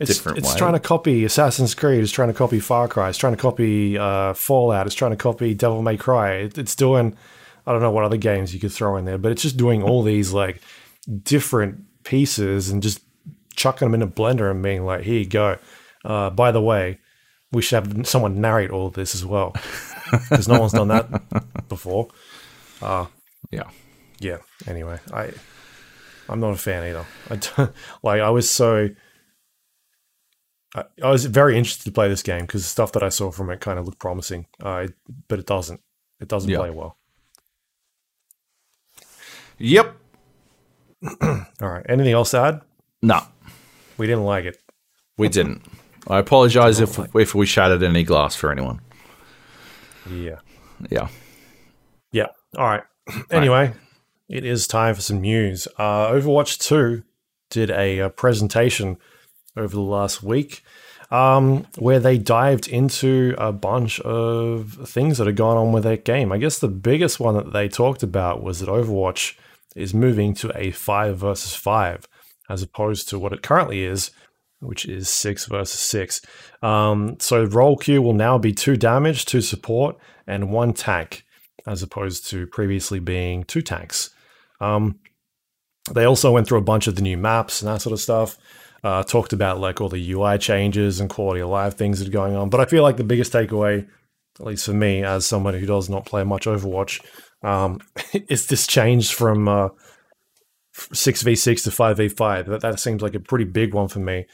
[0.00, 0.58] It's, different it's way.
[0.58, 2.02] trying to copy Assassin's Creed.
[2.02, 3.08] It's trying to copy Far Cry.
[3.10, 4.86] It's trying to copy uh, Fallout.
[4.86, 6.32] It's trying to copy Devil May Cry.
[6.36, 7.16] It, it's doing,
[7.66, 9.82] I don't know what other games you could throw in there, but it's just doing
[9.82, 10.62] all these like
[11.22, 13.02] different pieces and just
[13.56, 15.58] chucking them in a blender and being like, here you go.
[16.04, 16.98] Uh, by the way,
[17.52, 19.54] we should have someone narrate all of this as well
[20.30, 22.08] because no one's done that before.
[22.80, 23.64] yeah.
[24.20, 24.38] Yeah.
[24.66, 25.32] Anyway, I
[26.28, 27.04] I'm not a fan either.
[27.30, 27.72] I don't,
[28.04, 28.90] like I was so
[30.74, 33.30] I, I was very interested to play this game because the stuff that I saw
[33.32, 34.46] from it kind of looked promising.
[34.62, 34.86] Uh,
[35.26, 35.80] but it doesn't.
[36.20, 36.58] It doesn't Yeah.
[36.58, 36.96] play well.
[39.58, 39.96] Yep.
[41.22, 41.84] All right.
[41.88, 42.60] Anything else to add?
[43.02, 43.20] No,
[43.96, 44.58] We didn't like it.
[45.16, 45.62] we didn't.
[46.06, 48.80] I apologize if if we shattered any glass for anyone.
[50.10, 50.38] Yeah.
[50.90, 51.08] Yeah.
[52.12, 52.26] Yeah.
[52.56, 52.82] All right.
[53.30, 53.72] Anyway,
[54.30, 55.66] it is time for some news.
[55.76, 57.02] Uh, Overwatch 2
[57.50, 58.96] did a, uh presentation
[59.56, 60.62] over the last week,
[61.10, 66.04] um, where they dived into a bunch of things that had gone on with that
[66.04, 66.30] game.
[66.30, 69.34] I guess the biggest one that they talked about was that Overwatch
[69.74, 72.06] is moving to a five versus five,
[72.48, 74.12] as opposed to what it currently is,
[74.60, 76.20] which is six versus six.
[76.62, 81.24] Um, so role queue will now be two damage, two support, and one tank,
[81.66, 84.10] as opposed to previously being two tanks.
[84.60, 85.00] Um,
[85.90, 88.38] they also went through a bunch of the new maps and that sort of stuff.
[88.82, 92.12] Uh, talked about like all the UI changes and quality of life things that are
[92.12, 92.48] going on.
[92.48, 93.86] But I feel like the biggest takeaway,
[94.38, 97.04] at least for me, as someone who does not play much Overwatch,
[97.42, 97.80] um,
[98.28, 99.68] is this change from uh,
[100.72, 102.46] six v six to five v five.
[102.46, 104.26] That that seems like a pretty big one for me.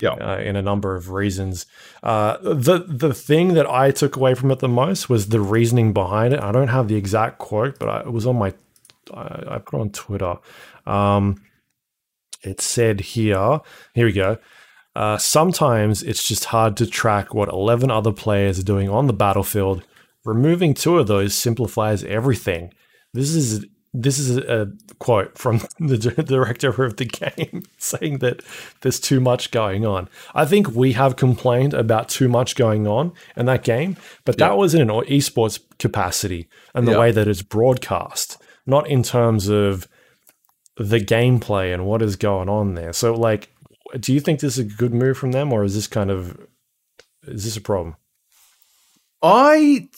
[0.00, 0.10] Yeah.
[0.10, 1.66] Uh, in a number of reasons.
[2.02, 5.92] Uh, the the thing that I took away from it the most was the reasoning
[5.92, 6.40] behind it.
[6.40, 8.52] I don't have the exact quote, but I, it was on my
[9.12, 10.36] I, I put on Twitter.
[10.86, 11.42] Um,
[12.42, 13.60] it said here,
[13.94, 14.38] here we go.
[14.94, 19.12] Uh, sometimes it's just hard to track what 11 other players are doing on the
[19.12, 19.82] battlefield.
[20.24, 22.72] Removing two of those simplifies everything.
[23.12, 23.66] This is
[23.96, 28.42] this is a quote from the director of the game saying that
[28.80, 30.08] there's too much going on.
[30.34, 34.56] I think we have complained about too much going on in that game, but that
[34.56, 38.36] was in an esports capacity and the way that it's broadcast,
[38.66, 39.88] not in terms of
[40.76, 42.92] the gameplay and what is going on there.
[42.92, 43.52] So, like,
[43.98, 46.36] do you think this is a good move from them, or is this kind of
[47.26, 47.96] is this a problem?
[49.22, 49.88] I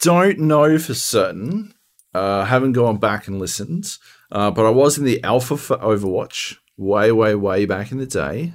[0.00, 1.74] don't know for certain.
[2.12, 3.96] Uh, haven't gone back and listened,
[4.32, 8.06] uh, but I was in the alpha for Overwatch way, way, way back in the
[8.06, 8.54] day,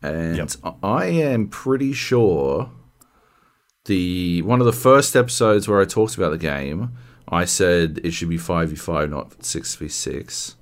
[0.00, 0.76] and Yep.
[0.84, 2.70] I am pretty sure
[3.86, 6.92] the one of the first episodes where I talked about the game,
[7.28, 10.56] I said it should be five v five, not six v six.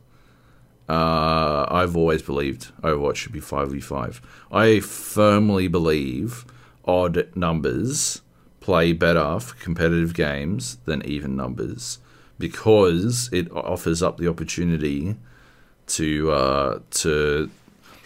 [0.88, 4.20] Uh, I've always believed Overwatch should be five v five.
[4.50, 6.44] I firmly believe
[6.84, 8.22] odd numbers
[8.60, 11.98] play better for competitive games than even numbers
[12.38, 15.16] because it offers up the opportunity
[15.86, 17.50] to uh, to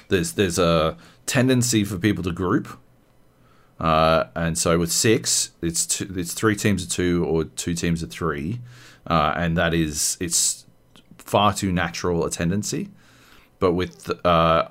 [0.08, 0.96] there's there's a
[1.26, 2.68] tendency for people to group,
[3.80, 8.02] uh, and so with six, it's two, it's three teams of two or two teams
[8.02, 8.60] of three,
[9.06, 10.66] uh, and that is it's
[11.18, 12.88] far too natural a tendency.
[13.60, 14.68] But with uh,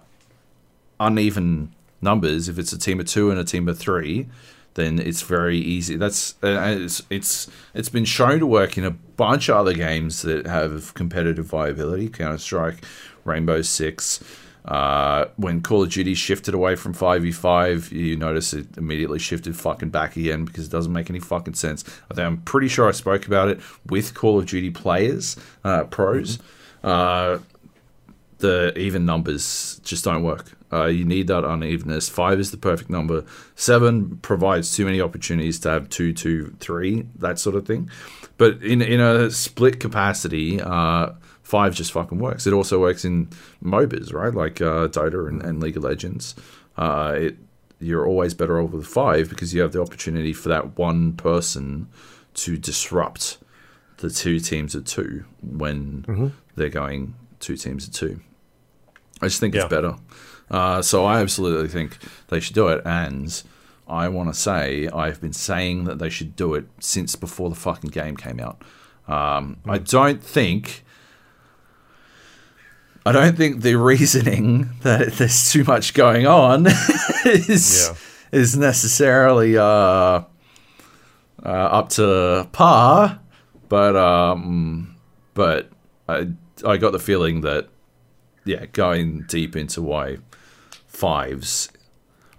[1.00, 4.28] uneven numbers, if it's a team of two and a team of three,
[4.74, 5.96] then it's very easy.
[5.96, 10.22] That's uh, it's it's it's been shown to work in a bunch of other games
[10.24, 12.10] that have competitive viability.
[12.10, 12.84] Counter Strike,
[13.24, 14.24] Rainbow Six.
[14.68, 19.90] Uh, when Call of Duty shifted away from 5v5, you notice it immediately shifted fucking
[19.90, 21.86] back again because it doesn't make any fucking sense.
[22.12, 25.86] I think I'm pretty sure I spoke about it with Call of Duty players, uh,
[25.86, 26.40] pros.
[26.84, 27.40] Uh,
[28.40, 30.52] the even numbers just don't work.
[30.72, 32.10] Uh, you need that unevenness.
[32.10, 33.24] Five is the perfect number.
[33.56, 37.90] Seven provides too many opportunities to have two, two, three, that sort of thing.
[38.38, 41.12] But in in a split capacity, uh,
[41.48, 42.46] five just fucking works.
[42.46, 43.28] It also works in
[43.64, 44.34] MOBAs, right?
[44.34, 46.36] Like uh, Dota and, and League of Legends.
[46.78, 47.38] Uh, it
[47.80, 51.88] you're always better off with five because you have the opportunity for that one person
[52.34, 53.38] to disrupt
[53.98, 58.20] the two teams of two when they're going two teams of two.
[59.22, 59.62] I just think Yeah.
[59.62, 59.96] it's better.
[60.50, 61.98] Uh, so I absolutely think
[62.30, 63.44] they should do it, and
[63.88, 67.56] I want to say I've been saying that they should do it since before the
[67.56, 68.62] fucking game came out.
[69.08, 70.84] Um, I don't think.
[73.08, 76.66] I don't think the reasoning that there's too much going on
[77.26, 77.90] is
[78.32, 78.40] Yeah.
[78.40, 80.24] is necessarily uh, uh,
[81.46, 83.20] up to par,
[83.70, 84.96] but um,
[85.34, 85.70] but
[86.10, 86.30] I
[86.66, 87.68] I got the feeling that
[88.46, 90.18] yeah, going deep into why
[90.88, 91.70] fives,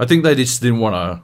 [0.01, 1.23] I think they just didn't want to.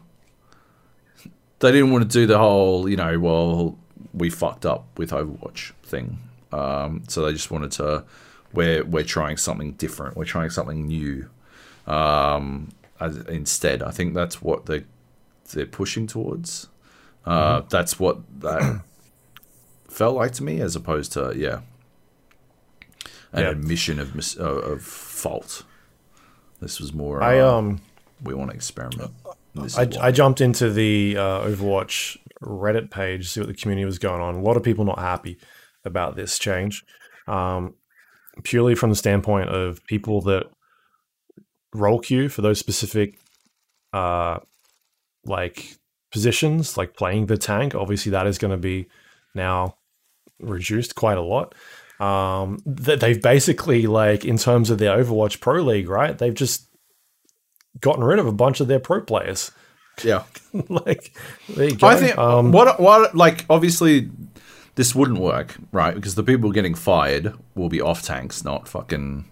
[1.60, 3.78] They didn't want to do the whole, you know, well,
[4.12, 6.18] we fucked up with Overwatch thing.
[6.52, 8.04] Um, so they just wanted to,
[8.54, 10.16] we're we're trying something different.
[10.16, 11.28] We're trying something new.
[11.86, 14.84] Um, as, instead, I think that's what they
[15.52, 16.68] they're pushing towards.
[17.26, 18.82] Uh, That's what that
[19.88, 21.60] felt like to me, as opposed to yeah,
[23.32, 23.50] an Yeah.
[23.50, 25.64] admission of mis- of, of fault.
[26.60, 27.22] This was more.
[27.22, 27.80] I uh, um
[28.22, 29.10] we want to experiment.
[29.54, 29.88] This I.
[30.00, 34.20] I jumped into the uh, Overwatch Reddit page, to see what the community was going
[34.20, 34.34] on.
[34.34, 35.38] A lot of people not happy
[35.84, 36.84] about this change,
[37.26, 37.74] um,
[38.42, 40.44] purely from the standpoint of people that
[41.72, 43.18] role queue for those specific,
[43.92, 44.38] uh,
[45.24, 45.76] like
[46.12, 47.74] positions, like playing the tank.
[47.74, 48.86] Obviously, that is going to be
[49.34, 49.76] now
[50.40, 51.54] reduced quite a lot.
[52.00, 56.16] Um, th- they've basically like in terms of their Overwatch Pro League, right?
[56.16, 56.68] They've just
[57.80, 59.50] gotten rid of a bunch of their pro players.
[60.02, 60.24] Yeah.
[60.68, 61.16] like
[61.48, 61.86] there you go.
[61.86, 64.10] I think um, what what like obviously
[64.74, 65.94] this wouldn't work, right?
[65.94, 69.26] Because the people getting fired will be off tanks, not fucking.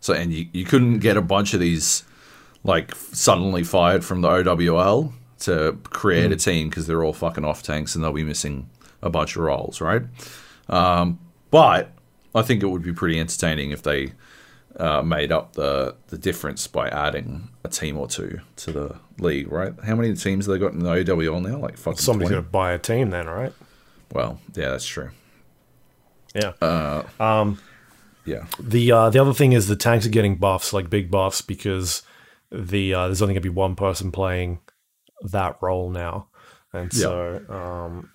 [0.00, 2.04] So and you you couldn't get a bunch of these
[2.62, 7.62] like suddenly fired from the OWL to create a team because they're all fucking off
[7.62, 8.68] tanks and they'll be missing
[9.02, 10.02] a bunch of roles, right?
[10.68, 11.18] Um,
[11.50, 11.92] but
[12.34, 14.12] I think it would be pretty entertaining if they
[14.76, 19.50] uh, made up the the difference by adding a team or two to the league,
[19.50, 19.72] right?
[19.84, 21.58] How many teams have they got in the OWL now?
[21.58, 22.34] Like fucking somebody's 20?
[22.34, 23.52] going to buy a team then, right?
[24.16, 25.10] Well, yeah, that's true.
[26.34, 26.54] Yeah.
[28.24, 31.42] Yeah, The uh, the other thing is the tanks are getting buffs, like big buffs,
[31.42, 32.02] because
[32.50, 34.60] the uh, there's only going to be one person playing
[35.30, 36.28] that role now,
[36.72, 38.10] and so um,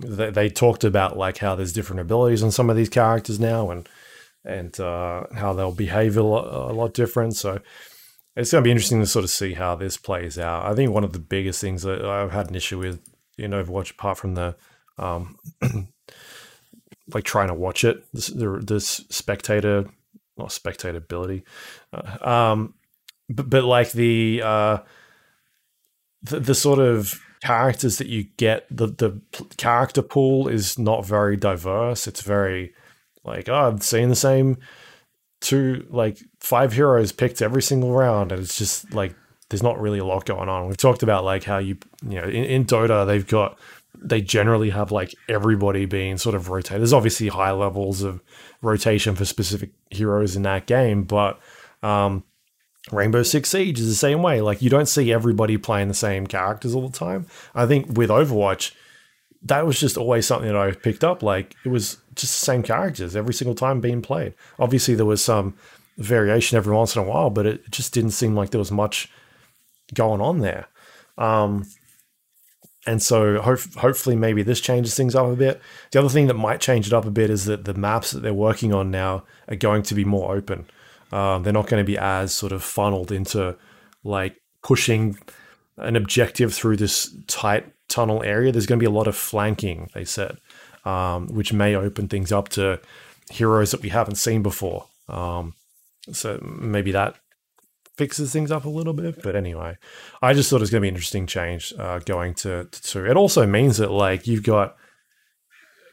[0.00, 3.70] they, they talked about like how there's different abilities on some of these characters now,
[3.70, 3.88] and
[4.42, 7.36] and uh, how they'll behave a lot, a lot different.
[7.36, 7.60] So
[8.34, 10.64] it's going to be interesting to sort of see how this plays out.
[10.64, 13.00] I think one of the biggest things that I've had an issue with
[13.38, 14.56] in Overwatch, apart from the
[14.98, 15.38] um,
[17.12, 19.86] like trying to watch it, this, this spectator,
[20.36, 21.44] not spectator ability,
[21.92, 22.74] uh, um,
[23.28, 24.78] but, but like the, uh,
[26.22, 29.20] the the sort of characters that you get, the the
[29.56, 32.06] character pool is not very diverse.
[32.06, 32.74] It's very
[33.24, 34.58] like oh, I've seen the same
[35.40, 39.14] two like five heroes picked every single round, and it's just like
[39.48, 40.66] there's not really a lot going on.
[40.66, 43.58] We've talked about like how you you know in, in Dota they've got
[44.02, 46.80] they generally have like everybody being sort of rotated.
[46.80, 48.22] There's obviously high levels of
[48.62, 51.40] rotation for specific heroes in that game, but
[51.82, 52.24] um,
[52.92, 54.40] Rainbow Six Siege is the same way.
[54.40, 57.26] Like you don't see everybody playing the same characters all the time.
[57.54, 58.72] I think with Overwatch,
[59.42, 61.22] that was just always something that I picked up.
[61.22, 64.34] Like it was just the same characters every single time being played.
[64.58, 65.54] Obviously, there was some
[65.98, 69.10] variation every once in a while, but it just didn't seem like there was much
[69.94, 70.66] going on there.
[71.18, 71.64] Um,
[72.86, 75.60] and so hope, hopefully maybe this changes things up a bit.
[75.90, 78.20] The other thing that might change it up a bit is that the maps that
[78.20, 80.66] they're working on now are going to be more open.
[81.12, 83.56] Um, they're not going to be as sort of funneled into
[84.04, 85.18] like pushing
[85.76, 88.52] an objective through this tight tunnel area.
[88.52, 90.38] There's going to be a lot of flanking, they said,
[90.84, 92.80] um, which may open things up to
[93.30, 94.86] heroes that we haven't seen before.
[95.08, 95.54] Um,
[96.12, 97.16] so maybe that
[97.96, 99.22] fixes things up a little bit.
[99.22, 99.76] But anyway,
[100.22, 102.82] I just thought it was going to be an interesting change uh, going to, to
[102.82, 103.06] two.
[103.06, 104.76] It also means that like you've got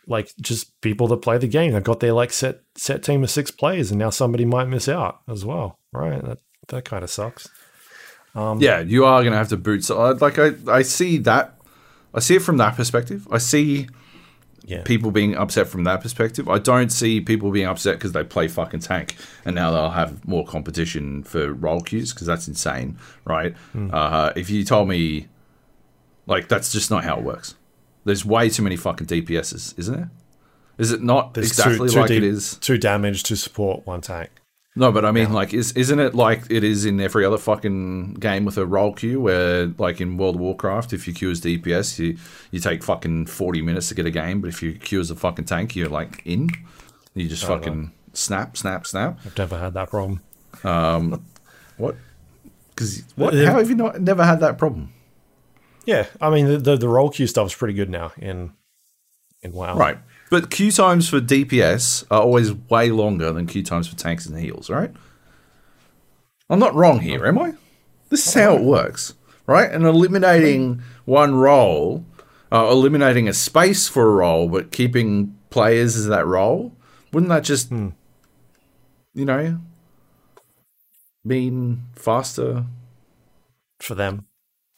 [0.07, 1.73] like just people that play the game.
[1.73, 4.90] They've got their like set set team of six players, and now somebody might miss
[4.90, 5.80] out as well.
[5.91, 6.23] Right?
[6.23, 7.49] That that kind of sucks.
[8.35, 9.83] Um, yeah, you are gonna have to boot.
[9.83, 11.57] So, like, I I see that.
[12.14, 13.27] I see it from that perspective.
[13.32, 13.88] I see
[14.66, 14.83] Yeah.
[14.83, 16.48] people being upset from that perspective.
[16.48, 20.25] I don't see people being upset because they play fucking tank and now they'll have
[20.27, 23.56] more competition for role queues because that's insane, right?
[23.75, 25.27] Uh, if you told me,
[26.27, 27.56] like, that's just not how it works.
[28.06, 30.11] There's way too many fucking DPSs, isn't there?
[30.77, 32.56] Is it not There's exactly two, two like deep- it is?
[32.56, 34.30] two damage to support one tank.
[34.76, 38.16] No, but I mean, like, is isn't it like it is in every other fucking
[38.16, 39.19] game with a role queue?
[39.22, 42.18] Where, like, in World of Warcraft, if you queue as DPS, you
[42.50, 45.16] you take fucking forty minutes to get a game, but if you queue as a
[45.16, 46.50] fucking tank, you're like in.
[47.14, 49.19] You just fucking snap, snap, snap.
[49.24, 50.22] I've never had that problem.
[50.64, 51.24] Um,
[51.77, 51.95] What?
[52.69, 53.35] Because what?
[53.35, 54.92] How have you not never had that problem?
[55.85, 58.53] Yeah, I mean the the, the role queue stuff's pretty good now in
[59.43, 59.77] in WoW.
[59.77, 60.00] Right.
[60.34, 64.36] But queue times for DPS are always way longer than queue times for tanks and
[64.40, 64.90] heals, right?
[66.50, 67.53] I'm not wrong here, am I?
[68.10, 69.14] This is how it works,
[69.45, 69.72] right?
[69.72, 72.03] And eliminating one role,
[72.52, 76.76] uh, eliminating a space for a role, but keeping players as that role,
[77.12, 77.94] wouldn't that just, you
[79.14, 79.60] know,
[81.24, 82.66] mean faster
[83.80, 84.26] for them.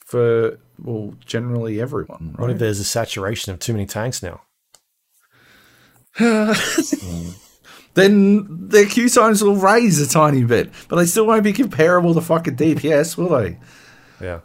[0.06, 4.42] for, well, generally everyone, What if there's a saturation of too many tanks now?
[7.94, 12.14] then their queue times will raise a tiny bit, but they still won't be comparable
[12.14, 13.58] to fucking DPS, will they?
[14.22, 14.40] Yeah.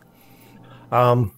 [0.91, 1.33] Um.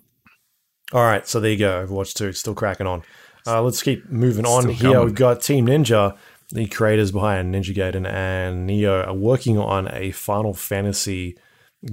[0.92, 1.86] All right, so there you go.
[1.86, 3.02] Overwatch Two still cracking on.
[3.46, 4.92] Uh, let's keep moving on Still here.
[4.92, 5.06] going.
[5.06, 6.16] We've got Team Ninja,
[6.50, 11.36] the creators behind Ninja Gaiden and Nioh, are working on a Final Fantasy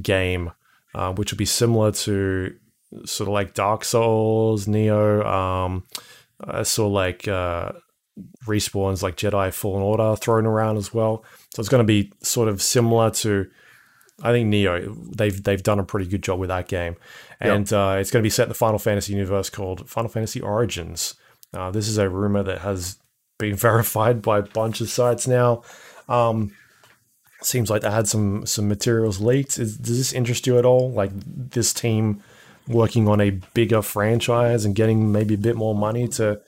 [0.02, 0.52] game,
[0.94, 2.56] uh, which will be similar to
[3.06, 5.26] sort of like Dark Souls, Nioh.
[5.26, 5.86] Um,
[6.42, 7.72] I saw like uh,
[8.46, 11.24] respawns like Jedi Fallen Order thrown around as well.
[11.54, 13.50] So it's going to be sort of similar to
[14.22, 15.16] I think Nioh.
[15.16, 16.96] They've they've done a pretty good job with that game,
[17.40, 20.42] and uh, it's going to be set in the Final Fantasy universe called Final Fantasy
[20.42, 21.16] Origins.
[21.54, 22.98] Uh, this is a rumor that has
[23.38, 25.64] been verified by a bunch of sites now.
[26.08, 26.54] Um,
[27.42, 29.58] seems like they had some some materials leaked.
[29.58, 30.92] Is, does this interest you at all?
[30.92, 32.22] Like this team
[32.68, 36.40] working on a bigger franchise and getting maybe a bit more money to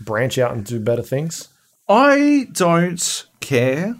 [0.00, 1.48] branch out and do better things?
[1.88, 3.96] I don't care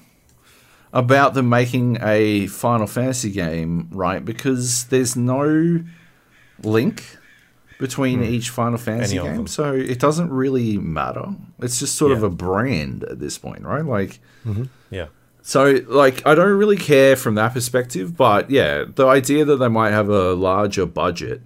[0.93, 4.25] about them making a Final Fantasy game, right?
[4.25, 5.85] Because there's no
[6.63, 7.05] link
[7.79, 9.19] between each Final Fantasy.
[9.19, 11.27] Any game, so it doesn't really matter.
[11.61, 13.85] It's just sort of a brand at this point, right?
[13.85, 14.19] Like,
[14.91, 15.07] Yeah.
[15.43, 19.69] so like I don't really care from that perspective, but yeah, the idea that they
[19.69, 21.43] might have a larger budget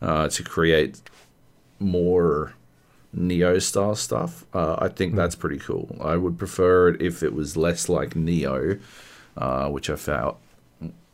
[0.00, 1.02] uh, to create
[1.78, 2.54] more
[3.16, 5.96] Nioh style stuff, uh, I think that's pretty cool.
[6.00, 8.80] I would prefer it if it was less like Nioh,
[9.36, 10.38] uh, which I felt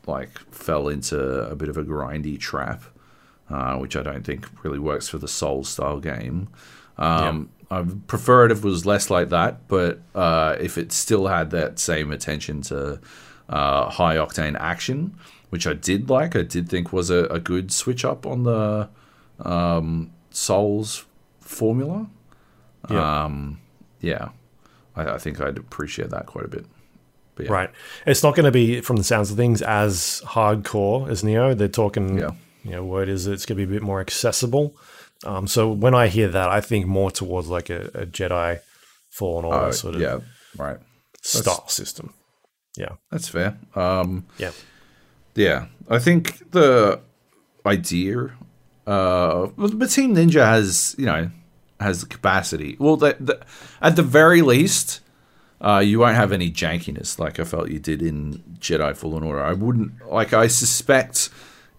[0.07, 2.85] like fell into a bit of a grindy trap,
[3.49, 6.49] uh, which I don't think really works for the Soul style game.
[6.99, 10.93] Um, I would prefer it if it was less like that, but uh, if it
[10.93, 13.01] still had that same attention to
[13.49, 15.17] uh, high octane action,
[15.51, 18.89] which I did like, I did think was a, a good switch up on the
[19.41, 21.05] um, Souls
[21.51, 22.09] formula.
[22.91, 23.25] Yeah.
[23.25, 23.61] Um,
[24.01, 24.29] yeah,
[24.97, 26.65] I, I think I'd appreciate that quite a bit.
[27.35, 27.53] But yeah.
[27.53, 27.71] Right.
[28.07, 31.57] It's not going to be, from the sounds of things, as hardcore as Nioh.
[31.57, 32.31] They're talking, Yeah.
[32.65, 34.75] you know, word is it's going to be a bit more accessible.
[35.25, 38.61] Um, so when I hear that, I think more towards like a, a Jedi
[39.11, 40.21] Fallen Order Uh, sort of yeah,
[40.57, 40.79] right.
[41.21, 42.15] style system.
[42.77, 42.95] Yeah.
[43.11, 43.59] That's fair.
[43.75, 44.53] Um, Yeah.
[45.37, 47.01] Yeah, I think the
[47.65, 48.31] idea,
[48.87, 51.31] uh, but Team Ninja has you know
[51.81, 52.77] has the capacity.
[52.79, 53.41] Well, the, the,
[53.81, 55.01] at the very least,
[55.61, 59.43] uh, you won't have any jankiness like I felt you did in Jedi Fallen Order.
[59.43, 60.33] I wouldn't like.
[60.33, 61.31] I suspect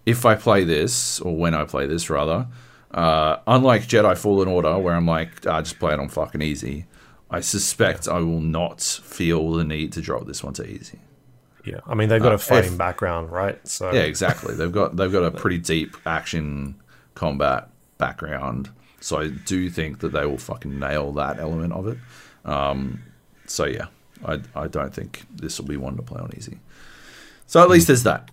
[0.06, 2.46] if I play this, or when I play this, rather,
[2.92, 6.86] uh, unlike Jedi Fallen Order, where I'm like, I just play it on fucking easy.
[7.30, 11.00] I suspect I will not feel the need to drop this one to easy.
[11.64, 11.78] Yeah.
[11.86, 13.66] I mean, they've got a fighting if- background, right?
[13.66, 14.54] So Yeah, exactly.
[14.54, 16.74] They've got they've got a pretty deep action
[17.14, 18.70] combat background,
[19.02, 21.98] so I do think that they will fucking nail that element of it.
[22.44, 23.02] Um,
[23.46, 23.86] so yeah,
[24.24, 26.58] I I don't think this will be one to play on easy.
[27.46, 28.30] So at least there's that.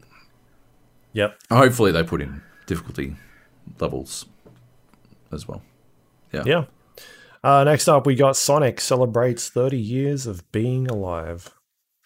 [1.14, 1.40] Yep.
[1.52, 3.16] Hopefully they put in difficulty
[3.80, 4.26] levels
[5.32, 5.62] as well.
[6.32, 6.44] Yeah.
[6.46, 6.66] Yeah.
[7.44, 11.54] Uh, next up, we got Sonic celebrates 30 years of being alive.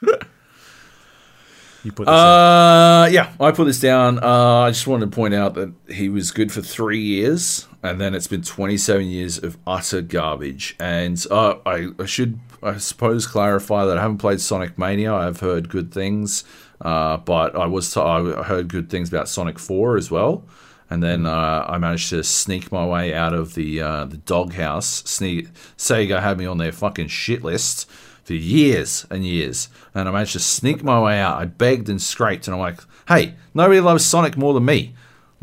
[0.01, 2.07] you put this.
[2.07, 4.23] Uh, yeah, I put this down.
[4.23, 7.99] Uh, I just wanted to point out that he was good for three years, and
[7.99, 10.75] then it's been 27 years of utter garbage.
[10.79, 15.13] And uh, I, I should, I suppose, clarify that I haven't played Sonic Mania.
[15.13, 16.45] I've heard good things,
[16.79, 20.45] uh, but I was, t- I heard good things about Sonic 4 as well.
[20.89, 25.01] And then uh, I managed to sneak my way out of the uh, the doghouse.
[25.09, 27.89] Sneak, Sega had me on their fucking shit list
[28.23, 31.41] for years and years, and I managed to sneak my way out.
[31.41, 34.93] I begged and scraped, and I'm like, "Hey, nobody loves Sonic more than me.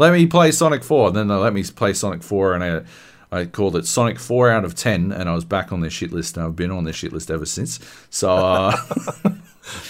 [0.01, 3.39] Let me play Sonic 4." And then they let me play Sonic 4, and I,
[3.39, 6.11] I called it Sonic 4 out of 10, and I was back on their shit
[6.13, 7.79] list, and I've been on their shit list ever since.
[8.11, 8.77] So uh,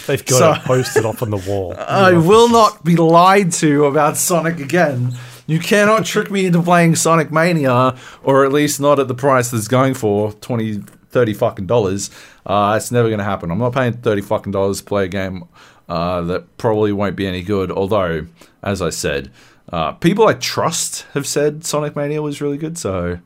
[0.06, 1.74] They've got so- it posted up on the wall.
[1.78, 5.14] I will not be lied to about Sonic again.
[5.46, 9.50] You cannot trick me into playing Sonic Mania, or at least not at the price
[9.50, 12.08] that's going for 20 30 fucking dollars.
[12.46, 13.50] Uh, it's never going to happen.
[13.50, 15.44] I'm not paying 30 fucking dollars to play a game
[15.88, 17.72] uh, that probably won't be any good.
[17.72, 18.26] Although,
[18.62, 19.32] as I said,
[19.70, 23.18] uh, people I trust have said Sonic Mania was really good, so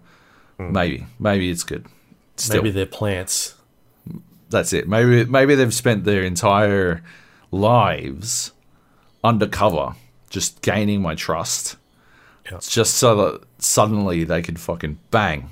[0.58, 1.86] maybe, maybe it's good.
[2.36, 3.54] Still, Maybe they're plants.
[4.50, 4.88] that's it.
[4.88, 7.02] Maybe maybe they've spent their entire
[7.52, 8.50] lives
[9.22, 9.94] undercover,
[10.30, 11.76] just gaining my trust.
[12.50, 12.58] Yeah.
[12.60, 15.50] Just so that suddenly they could fucking bang.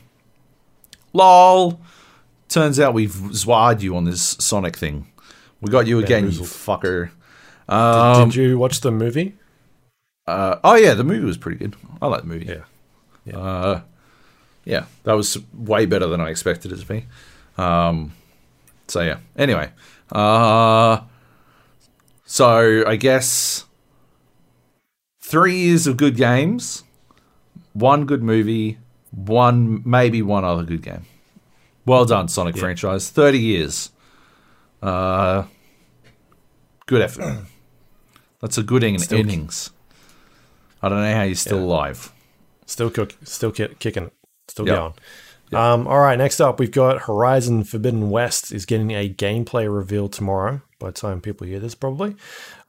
[1.12, 1.80] Lol.
[2.48, 5.06] Turns out we've zwad you on this Sonic thing.
[5.62, 7.10] We got you again, you fucker.
[7.66, 9.36] Um, Did you watch the movie?
[10.32, 11.76] Uh, oh yeah, the movie was pretty good.
[12.00, 12.46] I like the movie.
[13.26, 13.36] Yeah.
[13.38, 13.80] Uh,
[14.64, 17.06] yeah, that was way better than I expected it to be.
[17.58, 18.12] Um,
[18.88, 19.18] so yeah.
[19.36, 19.70] Anyway,
[20.10, 21.00] uh,
[22.24, 23.64] so I guess
[25.20, 26.84] three years of good games,
[27.72, 28.78] one good movie,
[29.10, 31.04] one maybe one other good game.
[31.84, 33.10] Well done, Sonic franchise.
[33.10, 33.90] Thirty years.
[34.80, 35.44] Uh,
[36.86, 37.44] good effort.
[38.40, 39.70] That's a good in- Still- innings.
[40.82, 41.64] I don't know how you're still Yeah.
[41.64, 42.12] alive.
[42.66, 44.12] Still cook, still ki- kicking it,
[44.48, 44.74] still Yeah.
[44.76, 44.92] going.
[45.54, 50.08] Um, all right, next up, we've got Horizon Forbidden West is getting a gameplay reveal
[50.08, 50.62] tomorrow.
[50.78, 52.16] By the time people hear this, probably.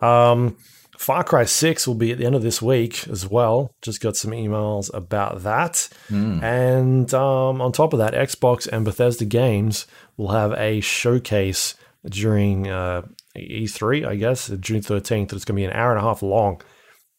[0.01, 0.58] Um,
[0.98, 3.72] Far Cry 6 will be at the end of this week as well.
[3.82, 5.90] Just got some emails about that.
[6.09, 11.75] And um, on top of that, Xbox and Bethesda Games will have a showcase
[12.08, 13.03] during uh,
[13.35, 15.33] E3, I guess, June 13th.
[15.33, 16.61] It's going to be an hour and a half long.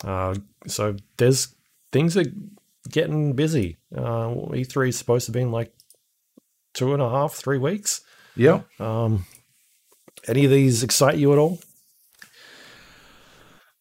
[0.05, 0.34] Uh,
[0.66, 1.55] so there's
[1.92, 2.24] things are
[2.91, 3.78] getting busy.
[3.94, 5.73] Uh, E3 is supposed to be in like
[6.74, 8.02] two and a half, three weeks.
[8.36, 8.62] Yeah.
[8.78, 9.26] Um,
[10.26, 11.60] any of these excite you at all?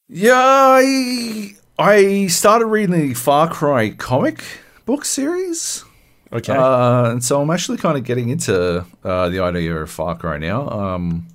[0.07, 4.43] Yeah, I I started reading the Far Cry comic
[4.85, 5.83] book series.
[6.31, 6.53] Okay.
[6.53, 10.37] Uh, and so I'm actually kind of getting into uh, the idea of Far Cry
[10.37, 10.67] now.
[10.69, 11.27] Um,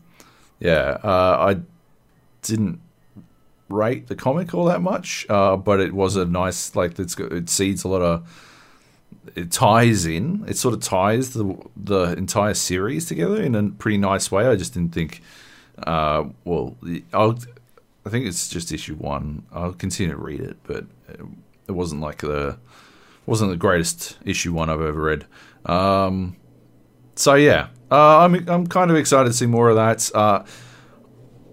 [0.60, 1.60] yeah, uh, I
[2.42, 2.80] didn't
[3.68, 7.84] rate the comic all that much, uh, but it was a nice like it seeds
[7.84, 8.26] a lot of
[9.34, 10.44] it ties in.
[10.46, 14.46] It sort of ties the the entire series together in a pretty nice way.
[14.46, 15.22] I just didn't think.
[15.86, 16.76] Uh, well,
[17.12, 17.38] I'll,
[18.04, 19.44] I think it's just issue one.
[19.52, 21.20] I'll continue to read it, but it,
[21.68, 22.58] it wasn't like the
[23.26, 25.26] wasn't the greatest issue one I've ever read.
[25.66, 26.36] Um,
[27.14, 30.10] so yeah, uh, I'm I'm kind of excited to see more of that.
[30.14, 30.44] Uh,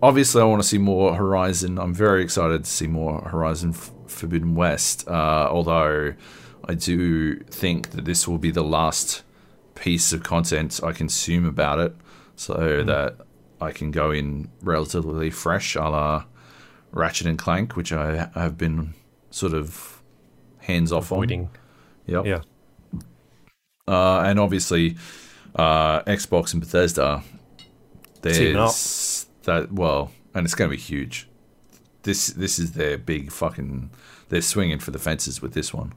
[0.01, 1.77] obviously, I want to see more Horizon.
[1.77, 5.07] I'm very excited to see more Horizon F- Forbidden West.
[5.07, 6.13] Uh, although
[6.65, 9.23] I do think that this will be the last
[9.75, 11.95] piece of content I consume about it,
[12.35, 12.85] so mm.
[12.87, 13.17] that
[13.61, 16.25] I can go in relatively fresh, a la
[16.91, 18.93] Ratchet and Clank, which I have been
[19.29, 20.01] sort of
[20.59, 21.49] hands off on.
[22.07, 22.25] Yep.
[22.25, 22.41] Yeah.
[23.87, 24.95] Uh, and obviously,
[25.55, 27.23] uh, Xbox and Bethesda.
[28.21, 31.27] There's that well, and it's going to be huge.
[32.03, 33.89] This this is their big fucking.
[34.29, 35.93] They're swinging for the fences with this one.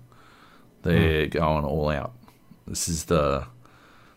[0.83, 1.31] They're mm.
[1.31, 2.13] going all out.
[2.67, 3.47] This is the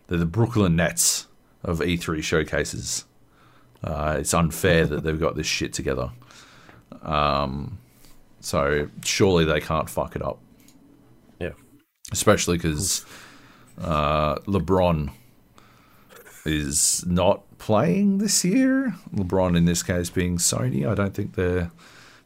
[0.06, 1.26] they're the Brooklyn Nets
[1.62, 3.04] of E3 showcases.
[3.82, 6.10] Uh, it's unfair that they've got this shit together.
[7.02, 7.78] Um,
[8.40, 10.38] so surely they can't fuck it up.
[11.40, 11.52] Yeah,
[12.12, 13.04] especially because
[13.80, 15.10] uh, LeBron
[16.44, 18.94] is not playing this year.
[19.14, 21.70] LeBron, in this case, being Sony, I don't think they're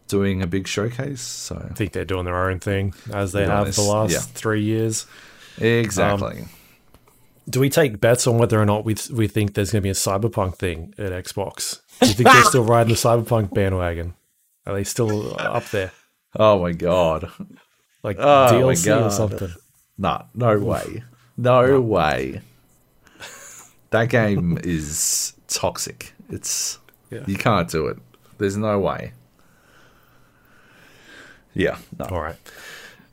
[0.09, 1.21] doing a big showcase.
[1.21, 4.21] So I think they're doing their own thing as they have honest, the last yeah.
[4.21, 5.07] three years.
[5.59, 6.41] Exactly.
[6.41, 6.49] Um,
[7.49, 9.91] do we take bets on whether or not we we think there's going to be
[9.91, 11.81] a cyberpunk thing at Xbox?
[12.01, 14.15] Do you think they're still riding the cyberpunk bandwagon?
[14.67, 15.93] Are they still up there?
[16.35, 17.31] Oh my god!
[18.03, 19.55] Like oh DLC or something?
[19.97, 21.05] Nah, no way.
[21.37, 22.41] No, no way.
[23.91, 26.13] That game is toxic.
[26.31, 26.79] It's
[27.11, 27.25] yeah.
[27.27, 27.99] you can't do it.
[28.39, 29.13] There's no way.
[31.55, 31.79] Yeah.
[31.99, 32.05] No.
[32.07, 32.37] All right.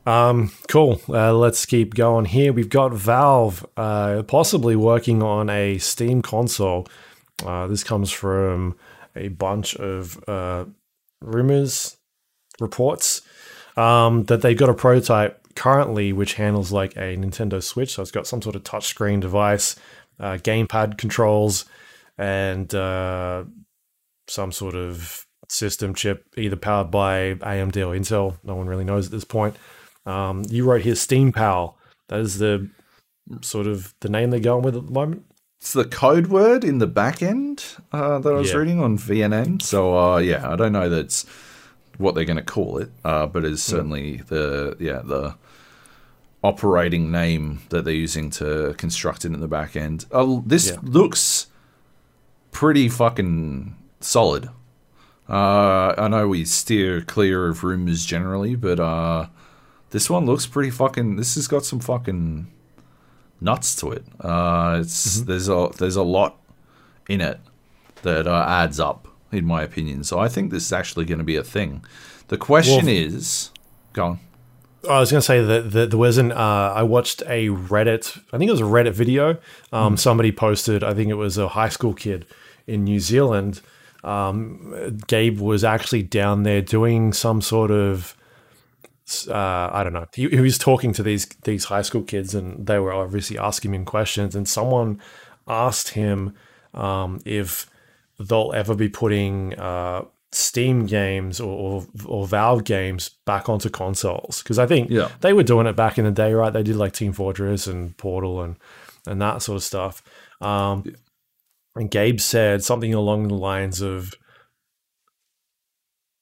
[0.06, 1.00] Um, cool.
[1.08, 2.52] Uh, let's keep going here.
[2.52, 6.86] We've got Valve uh, possibly working on a Steam console.
[7.44, 8.76] Uh, this comes from
[9.16, 10.66] a bunch of uh,
[11.22, 11.96] rumors,
[12.60, 13.22] reports
[13.76, 17.94] um, that they've got a prototype currently which handles like a Nintendo Switch.
[17.94, 19.76] So it's got some sort of touchscreen device,
[20.18, 21.64] uh, gamepad controls,
[22.18, 23.44] and uh,
[24.28, 28.38] some sort of system chip, either powered by AMD or Intel.
[28.44, 29.56] No one really knows at this point.
[30.06, 31.76] Um, you wrote here Steam Pal.
[32.08, 32.68] That is the
[33.40, 35.24] sort of the name they're going with at the moment.
[35.60, 38.58] It's the code word in the back end uh, that I was yeah.
[38.58, 39.62] reading on VNN.
[39.62, 41.24] So uh, yeah, I don't know that's
[41.96, 43.76] what they're going to call it, uh, but it's hmm.
[43.76, 44.26] certainly mm.
[44.26, 45.36] the yeah the
[46.44, 50.04] operating name that they're using to construct it in the back end.
[50.12, 50.76] Uh, this yeah.
[50.82, 51.46] looks
[52.52, 54.50] pretty fucking solid.
[55.26, 59.28] Uh, I know we steer clear of rumors generally, but uh,
[59.88, 61.16] this one looks pretty fucking.
[61.16, 62.46] This has got some fucking
[63.40, 64.04] nuts to it.
[64.20, 65.26] Uh, it's mm-hmm.
[65.26, 66.38] there's a there's a lot
[67.08, 67.40] in it
[68.02, 70.04] that uh, adds up, in my opinion.
[70.04, 71.82] So I think this is actually going to be a thing.
[72.28, 73.50] The question well, is,
[73.94, 74.20] go on.
[74.88, 76.32] I was going to say that, that there wasn't.
[76.32, 78.20] Uh, I watched a Reddit.
[78.32, 79.38] I think it was a Reddit video.
[79.72, 79.98] Um, mm.
[79.98, 80.84] Somebody posted.
[80.84, 82.26] I think it was a high school kid
[82.66, 83.60] in New Zealand
[84.04, 88.16] um, Gabe was actually down there doing some sort of
[89.28, 90.06] uh, I don't know.
[90.14, 93.74] He, he, was talking to these these high school kids, and they were obviously asking
[93.74, 94.34] him questions.
[94.34, 95.00] And someone
[95.46, 96.34] asked him
[96.72, 97.68] um, if
[98.18, 100.04] they'll ever be putting uh,
[100.34, 105.08] Steam games or, or, or Valve games back onto consoles because I think yeah.
[105.20, 106.52] they were doing it back in the day, right?
[106.52, 108.56] They did like Team Fortress and Portal and
[109.06, 110.02] and that sort of stuff.
[110.40, 110.92] Um, yeah.
[111.76, 114.14] And Gabe said something along the lines of,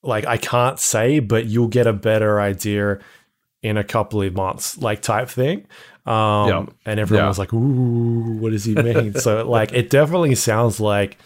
[0.03, 3.01] like, I can't say, but you'll get a better idea
[3.63, 5.67] in a couple of months, like, type thing.
[6.07, 6.67] Um, yeah.
[6.87, 9.15] And everyone was like, ooh, what does he mean?
[9.15, 11.19] so, like, it definitely sounds like,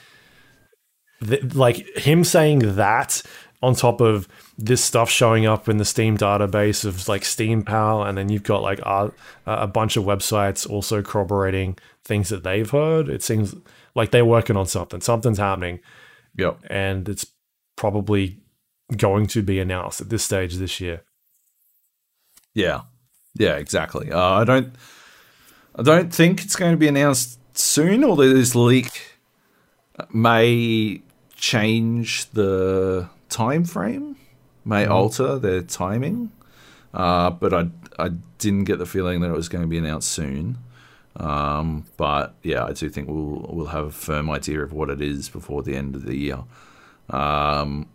[1.25, 3.23] th- like, him saying that
[3.63, 4.29] on top of
[4.59, 8.43] this stuff showing up in the Steam database of like Steam Pal, and then you've
[8.43, 9.11] got like a,
[9.47, 13.09] a bunch of websites also corroborating things that they've heard.
[13.09, 13.55] It seems
[13.95, 15.01] Like they're working on something.
[15.01, 15.81] Something's happening,
[16.37, 16.59] Yep.
[16.69, 17.27] and it's
[17.77, 18.39] probably
[18.97, 21.03] going to be announced at this stage this year.
[22.55, 22.83] Yeah,
[23.35, 24.13] yeah, exactly.
[24.13, 24.75] Uh, I don't,
[25.75, 28.05] I don't think it's going to be announced soon.
[28.05, 29.19] Although this leak
[30.13, 31.03] may
[31.37, 34.17] change the time frame,
[34.65, 36.33] may alter their timing.
[36.93, 38.09] Uh, but I, I
[38.39, 40.59] didn't get the feeling that it was going to be announced soon.
[41.17, 45.01] Um, but yeah, I do think we'll we'll have a firm idea of what it
[45.01, 46.45] is before the end of the year.
[47.09, 47.89] Um,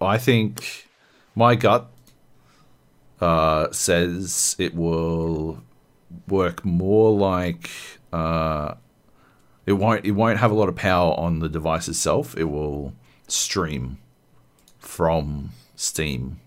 [0.00, 0.88] I think
[1.34, 1.90] my gut
[3.20, 5.62] uh, says it will
[6.28, 7.70] work more like
[8.12, 8.74] uh,
[9.66, 12.36] it won't it won't have a lot of power on the device itself.
[12.36, 12.92] It will
[13.28, 13.98] stream
[14.78, 16.40] from Steam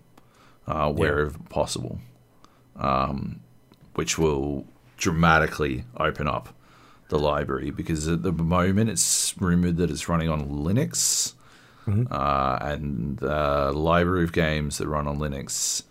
[0.66, 1.98] uh, wherever possible,
[2.76, 3.40] um,
[3.94, 4.66] which will
[4.96, 6.54] dramatically open up
[7.08, 11.34] the library because at the moment it's rumored that it's running on Linux.
[12.10, 15.84] Uh, and the library of games that run on Linux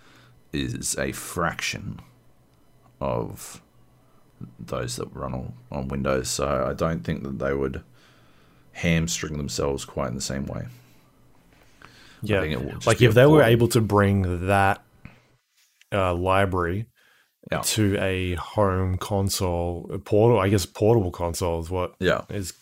[0.53, 1.99] is a fraction
[3.01, 3.61] of
[4.59, 6.29] those that run on, on Windows.
[6.29, 7.81] So I don't think that they would
[8.73, 10.67] hamstring themselves quite in the same way.
[12.21, 14.83] Yeah, think it will just like if they were able to bring that
[15.93, 16.87] uh, library
[17.51, 17.61] Yeah.
[17.61, 22.21] to a home console, a portal, I guess portable console is what Yeah.
[22.29, 22.53] is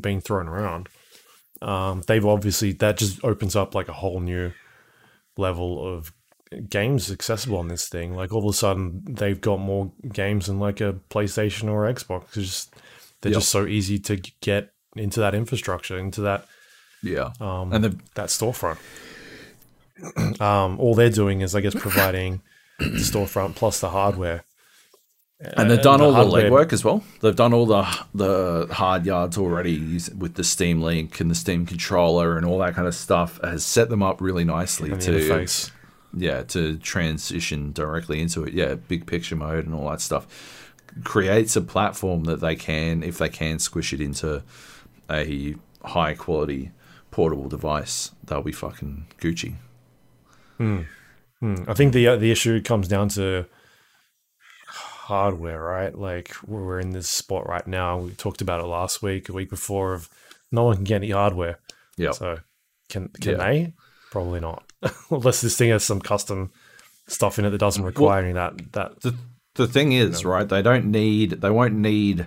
[0.00, 0.88] being thrown around.
[1.60, 4.52] Um, they've obviously that just opens up like a whole new
[5.36, 6.12] level of
[6.68, 8.14] games accessible on this thing.
[8.14, 12.24] Like all of a sudden, they've got more games than like a PlayStation or Xbox.
[12.36, 12.74] It's just
[13.20, 13.40] they're Yep.
[13.40, 16.46] just so easy to get into that infrastructure, into that
[17.02, 17.30] Yeah.
[17.40, 18.78] um, and the that storefront.
[20.40, 22.42] um, all they're doing is, I guess, providing
[22.78, 24.44] the storefront plus the hardware.
[25.40, 27.02] and they've done all the hardware- legwork as well.
[27.20, 31.66] They've done all the the hard yards already with the Steam Link and the Steam
[31.66, 33.38] controller and all that kind of stuff.
[33.42, 35.70] Has set them up really nicely and the to interface.
[36.14, 38.54] Yeah to transition directly into it.
[38.54, 40.64] Yeah, big picture mode and all that stuff
[41.04, 44.42] creates a platform that they can, if they can, squish it into
[45.10, 45.54] a
[45.84, 46.70] high quality
[47.10, 48.10] portable device.
[48.24, 49.56] They'll be fucking Gucci.
[50.56, 50.82] Hmm.
[51.68, 53.46] I think the uh, the issue comes down to
[54.66, 55.96] hardware, right?
[55.96, 57.98] Like we're in this spot right now.
[57.98, 60.08] We talked about it last week, a week before, of
[60.50, 61.58] no one can get any hardware.
[61.96, 62.38] Yeah, So
[62.88, 63.38] can can Yeah.
[63.38, 63.72] they?
[64.10, 64.64] Probably not,
[65.10, 66.50] unless this thing has some custom
[67.06, 69.14] stuff in it that doesn't require any that that the
[69.58, 70.48] the thing is, right?
[70.48, 71.32] They don't need.
[71.32, 72.26] They won't need,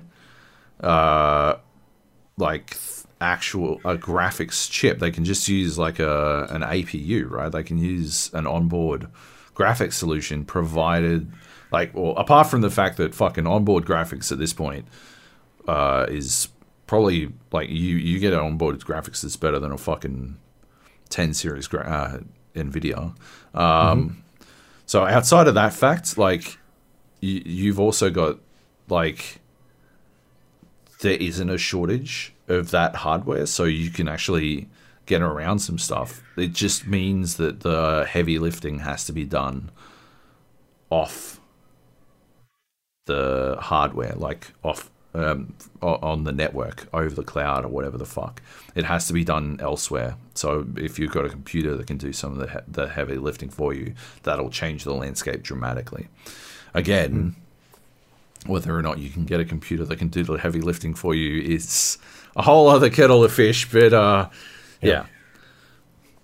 [0.81, 1.55] uh,
[2.37, 2.75] like
[3.21, 4.99] actual a graphics chip.
[4.99, 7.51] They can just use like a an APU, right?
[7.51, 9.07] They can use an onboard
[9.55, 11.31] graphics solution provided.
[11.71, 14.85] Like, well, apart from the fact that fucking onboard graphics at this point
[15.69, 16.49] uh, is
[16.85, 20.37] probably like you you get an onboard graphics that's better than a fucking
[21.07, 22.19] 10 series gra- uh,
[22.55, 23.15] Nvidia.
[23.53, 24.23] Um,
[24.91, 26.57] So outside of that fact, like
[27.21, 28.39] you, you've also got
[28.89, 29.39] like
[30.99, 34.67] there isn't a shortage of that hardware, so you can actually
[35.05, 36.21] get around some stuff.
[36.35, 39.71] It just means that the heavy lifting has to be done
[40.89, 41.39] off
[43.05, 48.41] the hardware, like off um, on the network, over the cloud, or whatever the fuck.
[48.75, 50.15] It has to be done elsewhere.
[50.35, 53.17] So if you've got a computer that can do some of the, he- the heavy
[53.17, 56.07] lifting for you, that'll change the landscape dramatically.
[56.73, 57.35] Again,
[58.45, 61.13] whether or not you can get a computer that can do the heavy lifting for
[61.13, 61.97] you is
[62.35, 63.69] a whole other kettle of fish.
[63.69, 64.29] But uh,
[64.81, 65.05] yeah.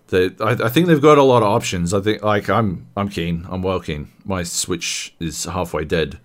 [0.08, 1.94] The, I, I think they've got a lot of options.
[1.94, 3.46] I think like I'm I'm keen.
[3.50, 4.10] I'm well keen.
[4.24, 6.18] My Switch is halfway dead,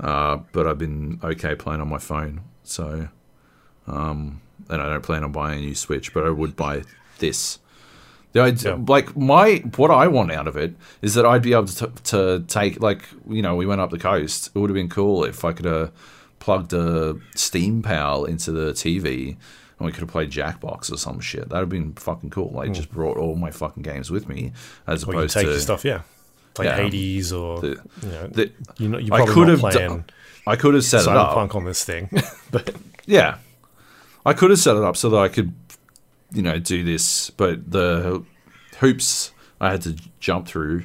[0.00, 2.40] uh, but I've been okay playing on my phone.
[2.62, 3.08] So,
[3.86, 6.82] um, and I don't plan on buying a new Switch, but I would buy
[7.18, 7.58] this.
[8.32, 8.84] The idea, Yeah.
[8.88, 12.44] like my what I want out of it is that I'd be able to, to
[12.48, 14.50] take like you know we went up the coast.
[14.54, 15.92] It would have been cool if I could have
[16.40, 19.36] plugged a Steam Pal into the TV
[19.78, 21.48] and we could have played Jackbox or some shit.
[21.48, 22.50] That would have been fucking cool.
[22.52, 24.52] Like just brought all my fucking games with me
[24.86, 26.02] as you opposed take to your stuff, yeah,
[26.58, 26.76] like Yeah.
[26.76, 30.04] Hades or the- you know, the- you know, I probably could have playing done-
[30.46, 31.34] I could have set it up.
[31.36, 32.10] Cyberpunk on this thing,
[32.50, 32.74] but
[33.06, 33.36] Yeah,
[34.26, 35.52] I could have set it up so that I could,
[36.32, 38.22] you know, do this, but the
[38.78, 40.84] hoops I had to jump through,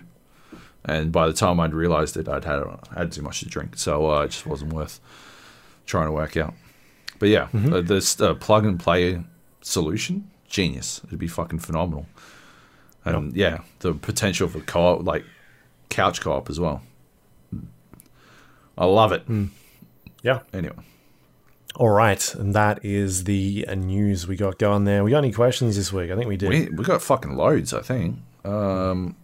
[0.85, 2.63] and by the time I'd realised it, I'd had
[2.95, 4.99] had too much to drink, so uh, it just wasn't worth
[5.85, 6.53] trying to work out.
[7.19, 9.21] But yeah, uh, this uh, plug and play
[9.61, 11.01] solution, genius.
[11.07, 12.05] It'd be fucking phenomenal.
[13.03, 15.25] And yeah, the potential for co-op, like
[15.89, 16.81] couch co-op as well.
[18.77, 19.23] I love it.
[20.23, 20.75] yeah, Anyway,
[21.75, 25.03] All right, and that is the uh, news we got going there.
[25.03, 26.11] We got any questions this week?
[26.11, 26.49] I think we did.
[26.49, 28.19] We we got fucking loads, I think.
[28.45, 29.15] Um,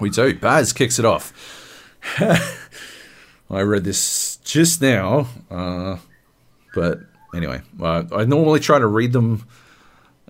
[0.00, 0.34] we do.
[0.38, 1.32] Baz kicks it off.
[3.50, 5.96] I read this just now, uh,
[6.74, 7.00] but
[7.34, 9.46] anyway, uh, I normally try to read them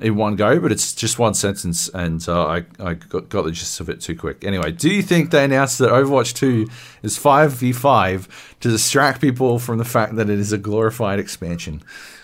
[0.01, 3.53] in one go, but it's just one sentence, and uh, I, I got, got the
[3.53, 4.45] gist of it too quick.
[4.45, 6.69] Anyway, do you think they announced that Overwatch 2
[7.03, 8.29] is 5v5
[8.61, 11.83] to distract people from the fact that it is a glorified expansion,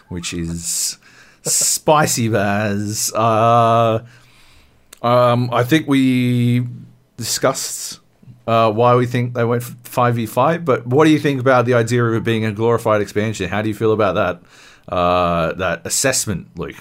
[0.09, 0.99] which is
[1.43, 3.13] spicy, Baz?
[3.15, 4.05] Uh,
[5.03, 6.67] um, I think we
[7.17, 8.01] discussed
[8.47, 12.05] uh, why we think they went 5v5, but what do you think about the idea
[12.05, 13.49] of it being a glorified expansion?
[13.49, 14.43] How do you feel about that?
[14.87, 16.77] Uh, that assessment, Luke.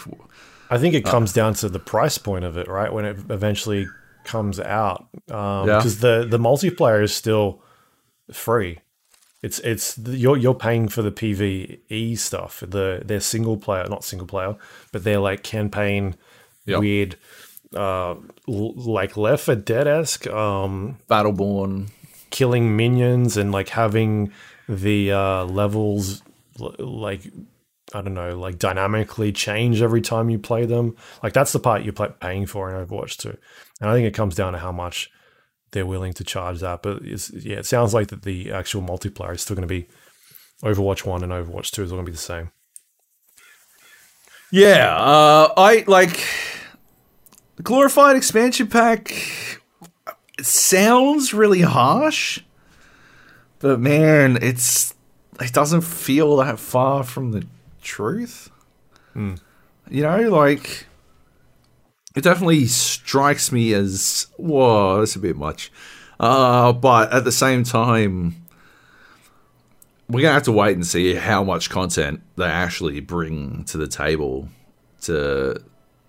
[0.73, 2.91] I think it comes down to the price point of it, right?
[2.91, 3.87] When it eventually
[4.23, 5.63] comes out, Yeah.
[5.77, 7.61] because the the multiplayer is still
[8.31, 8.79] free.
[9.41, 12.63] It's it's you're you're paying for the PVE stuff.
[12.65, 14.55] The their single player, not single player,
[14.91, 16.15] but they're like campaign
[16.65, 16.79] Yep.
[16.79, 17.15] weird,
[17.75, 18.15] uh,
[18.47, 21.89] l- like Left 4 Dead esque, um, Battleborn.
[22.29, 24.31] killing minions and like having
[24.69, 26.23] the uh, levels
[26.61, 27.21] l- like
[27.93, 30.95] I don't know, like dynamically change every time you play them.
[31.21, 33.37] Like that's the part you're paying for in Overwatch 2.
[33.81, 35.11] And I think it comes down to how much
[35.71, 36.81] they're willing to charge that.
[36.81, 39.87] But yeah, it sounds like that the actual multiplayer is still going to be
[40.63, 42.51] Overwatch 1 and Overwatch 2 is all going to be the same.
[44.51, 46.23] Yeah, uh, I like
[47.61, 49.11] glorified expansion pack.
[50.41, 52.39] Sounds really harsh,
[53.59, 54.93] but man, it's
[55.41, 57.47] it doesn't feel that far from the
[57.83, 58.49] truth.
[59.89, 60.87] You know, like
[62.15, 65.71] it definitely strikes me as whoa, that's a bit much.
[66.19, 68.35] Uh, but at the same time,
[70.07, 73.87] we're gonna have to wait and see how much content they actually bring to the
[73.87, 74.47] table.
[75.01, 75.61] To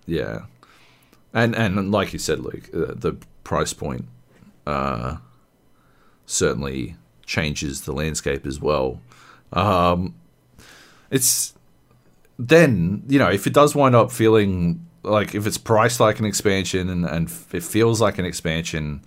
[0.06, 0.42] yeah,
[1.32, 4.06] and and like you said, Luke, uh, the price point
[4.66, 5.16] uh,
[6.26, 6.96] certainly
[7.26, 9.00] changes the landscape as well.
[9.52, 10.14] Um,
[11.10, 11.53] it's
[12.38, 16.24] then you know if it does wind up feeling like if it's priced like an
[16.24, 19.02] expansion and, and it feels like an expansion,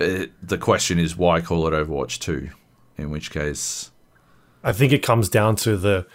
[0.00, 2.50] uh the question is why call it Overwatch Two?
[2.98, 3.90] In which case,
[4.64, 6.06] I think it comes down to the.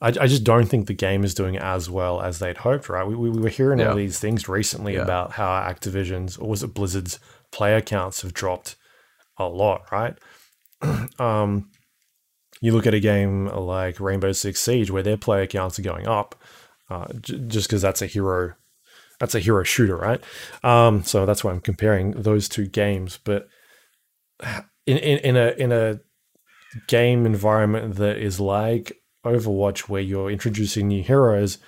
[0.00, 3.06] I, I just don't think the game is doing as well as they'd hoped, right?
[3.06, 3.90] We, we, we were hearing Yeah.
[3.90, 5.02] all these things recently Yeah.
[5.02, 7.18] about how Activision's, or was it Blizzard's,
[7.50, 8.76] player counts have dropped
[9.38, 10.16] a lot, right?
[11.18, 11.70] um,
[12.60, 16.06] you look at a game like Rainbow Six Siege, where their player counts are going
[16.06, 16.34] up,
[16.90, 18.54] uh, j- just because that's a hero,
[19.20, 20.22] that's a hero shooter, right?
[20.62, 23.18] Um, so that's why I'm comparing those two games.
[23.22, 23.48] But
[24.86, 26.00] in, in, in a in a
[26.86, 28.92] game environment that is like
[29.24, 31.58] Overwatch, where you're introducing new heroes,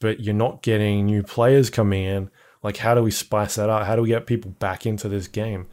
[0.00, 2.30] but you're not getting new players coming in.
[2.62, 3.86] Like, how do we spice that up?
[3.86, 5.68] How do we get people back into this game?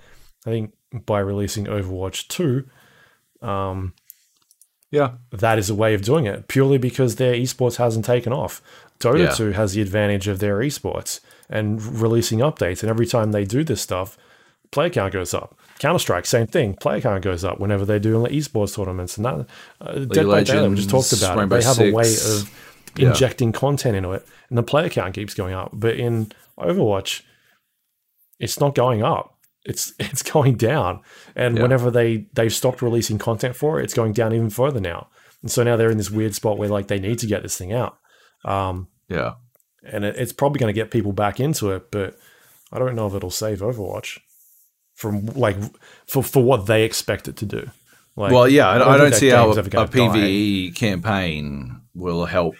[0.45, 0.73] I think
[1.05, 3.93] by releasing Overwatch 2, um,
[4.95, 8.61] yeah, that is a way of doing it purely because their esports hasn't taken off.
[8.99, 9.31] Dota Yeah.
[9.31, 12.81] 2 has the advantage of their esports and releasing updates.
[12.81, 14.17] And every time they do this stuff,
[14.71, 15.57] player count goes up.
[15.79, 16.73] Counter Strike, same thing.
[16.75, 19.17] Player count goes up whenever they do esports tournaments.
[19.17, 19.45] And that,
[19.81, 21.49] uh, Dead by Daylight, we just talked about it.
[21.49, 22.49] They have a way of
[22.97, 23.09] Yeah.
[23.09, 25.71] injecting content into it, and the player count keeps going up.
[25.73, 27.21] But in Overwatch,
[28.39, 29.34] it's not going up.
[29.65, 31.01] It's it's going down.
[31.35, 31.63] And Yeah.
[31.63, 35.07] whenever they they've stopped releasing content for it, it's going down even further now.
[35.41, 37.57] And so now they're in this weird spot where like they need to get this
[37.57, 37.97] thing out.
[38.43, 39.33] Um, yeah.
[39.83, 42.17] and it, it's probably going to get people back into it, but
[42.71, 44.19] I don't know if it'll save Overwatch
[44.93, 45.57] from like
[46.07, 47.69] for for what they expect it to do.
[48.15, 49.85] Like, well, yeah, I, I don't see how a, a die.
[49.87, 52.55] PVE campaign will help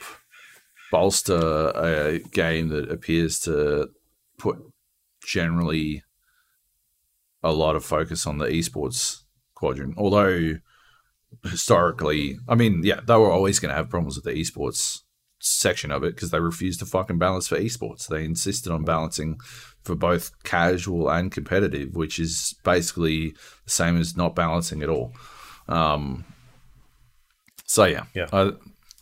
[0.92, 3.90] bolster a game that appears to
[4.38, 4.58] put
[5.26, 6.04] generally
[7.46, 9.22] a lot of focus on the esports
[9.54, 9.96] quadrant.
[9.98, 10.56] Although
[11.44, 15.02] historically, I mean, yeah, they were always going to have problems with the esports
[15.40, 18.08] section of it because they refused to fucking balance for esports.
[18.08, 19.38] They insisted on balancing
[19.84, 25.14] for both casual and competitive, which is basically the same as not balancing at all.
[25.68, 26.26] Um,
[27.66, 28.28] so yeah, Yeah.
[28.34, 28.54] I,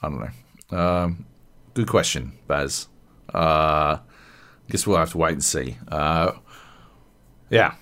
[0.01, 0.77] I don't know.
[0.77, 1.25] Um,
[1.73, 2.87] good question, Baz.
[3.33, 5.77] Uh, I guess we'll have to wait and see.
[5.87, 6.33] Uh,
[7.49, 7.75] yeah,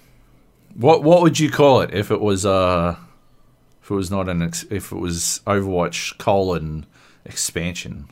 [0.76, 2.96] what what would you call it if it was uh
[3.84, 6.86] if it was not an ex- if it was Overwatch colon
[7.26, 8.08] expansion?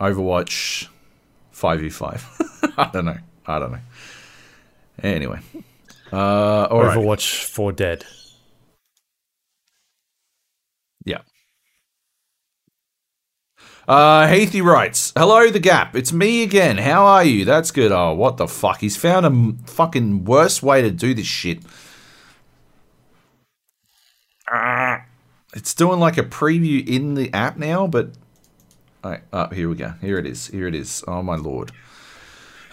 [0.00, 0.88] Overwatch
[1.50, 2.24] five v five.
[2.76, 3.18] I don't know.
[3.46, 3.80] I don't know.
[5.02, 5.40] Anyway,
[6.12, 6.96] uh, all right.
[6.96, 8.04] Overwatch 4 Dead.
[11.04, 11.22] Yeah.
[13.88, 15.96] Uh, Heathy writes, Hello, The Gap.
[15.96, 16.78] It's me again.
[16.78, 17.44] How are you?
[17.44, 17.90] That's good.
[17.90, 18.80] Oh, what the fuck?
[18.80, 21.60] He's found a fucking worse way to do this shit.
[25.54, 28.10] It's doing like a preview in the app now, but.
[29.04, 29.94] Alright, oh, here we go.
[30.00, 30.46] Here it is.
[30.46, 31.02] Here it is.
[31.08, 31.72] Oh, my lord.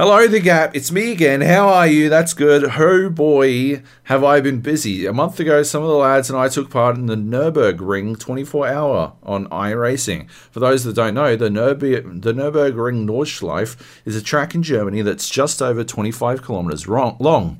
[0.02, 0.78] Hello, The Gap.
[0.78, 1.42] It's me again.
[1.42, 2.08] How are you?
[2.08, 2.64] That's good.
[2.80, 5.06] Oh boy, have I been busy.
[5.06, 8.66] A month ago, some of the lads and I took part in the Nürburgring 24
[8.70, 10.32] hour on iRacing.
[10.32, 15.02] For those that don't know, the, Nürburg- the Nürburgring Nordschleife is a track in Germany
[15.02, 17.60] that's just over 25 kilometers long.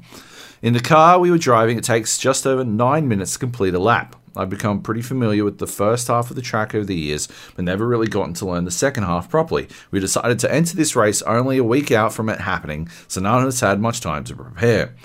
[0.62, 3.80] In the car we were driving, it takes just over nine minutes to complete a
[3.80, 4.16] lap.
[4.36, 7.66] I've become pretty familiar with the first half of the track over the years, but
[7.66, 9.68] never really gotten to learn the second half properly.
[9.92, 13.42] We decided to enter this race only a week out from it happening, so none
[13.42, 14.96] of us had much time to prepare.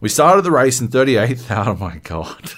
[0.00, 1.46] We started the race in 38th.
[1.68, 2.52] Oh my god.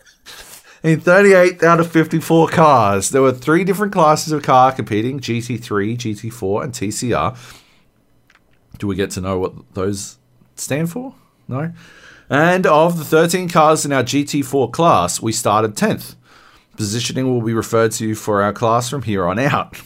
[0.82, 5.96] in 38 out of 54 cars, there were three different classes of car competing GT3,
[5.96, 7.36] GT4, and TCR.
[8.78, 10.18] Do we get to know what those
[10.56, 11.14] stand for?
[11.48, 11.72] No?
[12.28, 16.16] And of the 13 cars in our GT4 class, we started 10th.
[16.76, 19.80] Positioning will be referred to for our class from here on out.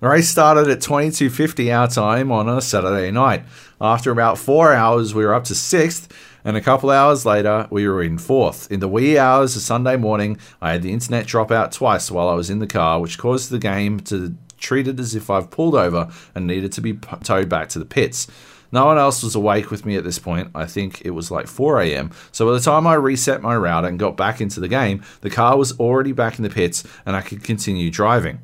[0.00, 3.44] The race started at 22.50 our time on a Saturday night.
[3.78, 6.10] After about four hours, we were up to 6th,
[6.42, 8.70] and a couple hours later, we were in 4th.
[8.70, 12.30] In the wee hours of Sunday morning, I had the internet drop out twice while
[12.30, 15.50] I was in the car, which caused the game to treat it as if I've
[15.50, 18.26] pulled over and needed to be towed back to the pits.
[18.72, 20.50] No one else was awake with me at this point.
[20.54, 22.10] I think it was like 4 a.m.
[22.32, 25.30] So by the time I reset my router and got back into the game, the
[25.30, 28.40] car was already back in the pits and I could continue driving.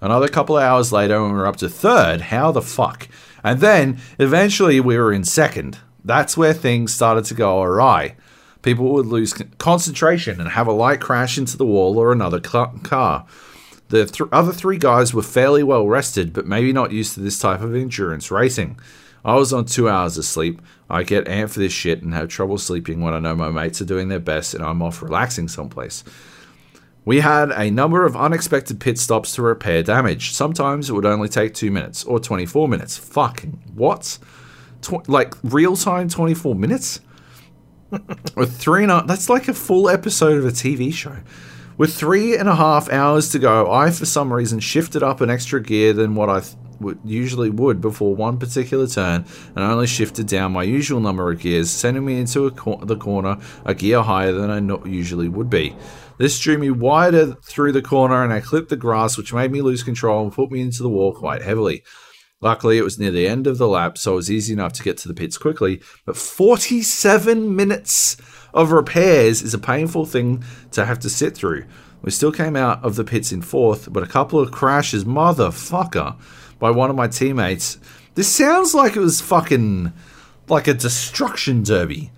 [0.00, 3.08] Another couple of hours later, we were up to third, how the fuck?
[3.42, 5.78] And then eventually we were in second.
[6.04, 8.16] That's where things started to go awry.
[8.62, 13.26] People would lose concentration and have a light crash into the wall or another car.
[13.88, 17.38] The th- other three guys were fairly well rested, but maybe not used to this
[17.38, 18.78] type of endurance racing.
[19.24, 20.62] I was on two hours of sleep.
[20.88, 23.80] I get amped for this shit and have trouble sleeping when I know my mates
[23.80, 26.04] are doing their best and I'm off relaxing someplace.
[27.04, 30.32] We had a number of unexpected pit stops to repair damage.
[30.32, 32.96] Sometimes it would only take 2 minutes or 24 minutes.
[32.98, 34.18] Fucking what?
[34.82, 37.00] Tw- like real time 24 minutes?
[38.36, 41.16] With three and a, that's like a full episode of a TV show.
[41.78, 45.30] With three and a half hours to go, I for some reason shifted up an
[45.30, 49.24] extra gear than what I th- would, usually would before one particular turn,
[49.54, 53.38] and only shifted down my usual number of gears, sending me into cor- the corner
[53.64, 55.76] a gear higher than I no- usually would be.
[56.18, 59.62] This drew me wider through the corner, and I clipped the grass, which made me
[59.62, 61.84] lose control and put me into the wall quite heavily.
[62.40, 64.82] Luckily, it was near the end of the lap, so it was easy enough to
[64.82, 65.80] get to the pits quickly.
[66.06, 68.16] But 47 minutes
[68.54, 71.64] of repairs is a painful thing to have to sit through.
[72.02, 76.16] We still came out of the pits in fourth, but a couple of crashes, motherfucker,
[76.58, 77.78] by one of my teammates.
[78.14, 79.92] This sounds like it was fucking
[80.48, 82.10] like a destruction derby.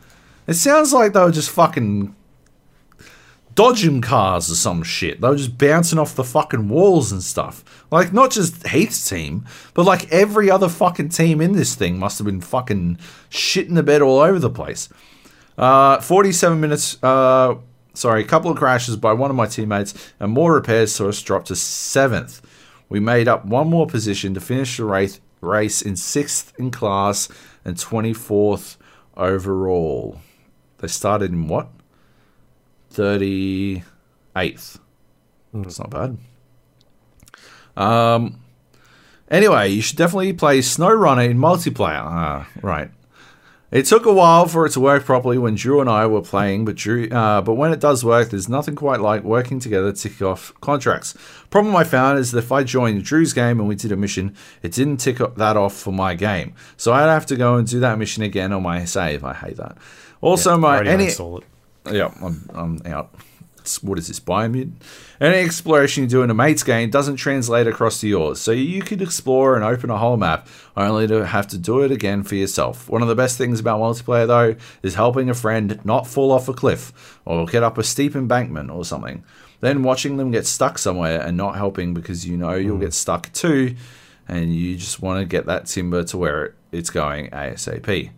[0.46, 2.14] It sounds like they were just fucking
[3.54, 5.20] dodging cars or some shit.
[5.20, 7.84] They were just bouncing off the fucking walls and stuff.
[7.90, 9.44] Like, not just Heath's team,
[9.74, 12.98] but like every other fucking team in this thing must have been fucking
[13.30, 14.88] shitting the bed all over the place.
[15.58, 17.56] Uh, 47 minutes, uh,
[17.92, 21.20] sorry, a couple of crashes by one of my teammates and more repairs saw us
[21.20, 22.40] drop to seventh.
[22.90, 27.28] We made up one more position to finish the race, race in sixth in class
[27.64, 28.76] and 24th
[29.16, 30.20] overall.
[30.78, 31.68] They started in what?
[32.92, 33.82] 38th.
[35.54, 36.18] That's not bad.
[37.76, 38.40] Um.
[39.30, 42.02] Anyway, you should definitely play SnowRunner in multiplayer.
[42.02, 42.90] Ah, right.
[43.70, 46.64] It took a while for it to work properly when Drew and I were playing,
[46.64, 50.08] but Drew, uh, but when it does work, there's nothing quite like working together to
[50.08, 51.14] tick off contracts.
[51.50, 54.34] Problem I found is that if I joined Drew's game and we did a mission,
[54.62, 57.78] it didn't tick that off for my game, so I'd have to go and do
[57.78, 59.22] that mission again on my save.
[59.22, 59.78] I hate that.
[60.20, 61.14] Also, my Already any it.
[61.92, 63.14] yeah, I'm, I'm out.
[63.82, 64.72] What is this, Biomute?
[65.20, 68.82] Any exploration you do in a mate's game doesn't translate across to yours, so you
[68.82, 72.34] could explore and open a whole map, only to have to do it again for
[72.34, 72.88] yourself.
[72.88, 76.48] One of the best things about multiplayer, though, is helping a friend not fall off
[76.48, 79.24] a cliff, or get up a steep embankment or something.
[79.60, 82.82] Then watching them get stuck somewhere and not helping because you know you'll hmm.
[82.82, 83.76] get stuck too,
[84.26, 88.10] and you just want to get that timber to where it's going ASAP.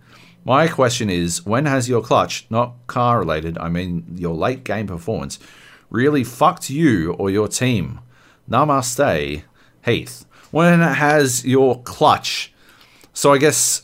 [0.44, 4.86] My question is when has your clutch, not car related, I mean your late game
[4.88, 5.38] performance,
[5.90, 8.00] really fucked you or your team?
[8.50, 9.42] Namaste,
[9.84, 10.24] Heath.
[10.50, 12.52] When has your clutch,
[13.14, 13.82] so I guess,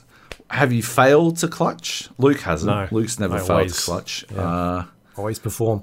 [0.50, 2.08] have you failed to clutch?
[2.18, 2.70] Luke hasn't.
[2.70, 2.88] No.
[2.90, 4.24] Luke's never failed always- to clutch.
[4.34, 4.40] yeah.
[4.42, 4.84] Uh,
[5.16, 5.82] Always perform.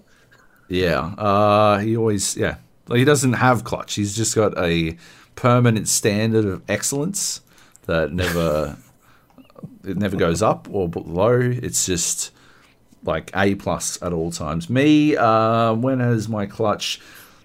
[0.69, 0.99] yeah.
[1.17, 2.55] Uh, he always, yeah.
[2.91, 3.95] He doesn't have clutch.
[3.95, 4.95] He's just got a
[5.35, 7.41] permanent standard of excellence
[7.87, 8.77] that never
[9.87, 11.39] it never goes up or below.
[11.39, 12.31] It's just
[13.03, 14.69] like A plus at all times.
[14.69, 16.99] Me, uh, when has my clutch?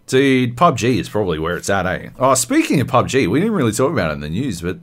[0.07, 2.09] Dude, PUBG is probably where it's at, eh?
[2.19, 4.79] Oh, speaking of PUBG, we didn't really talk about it in the news, but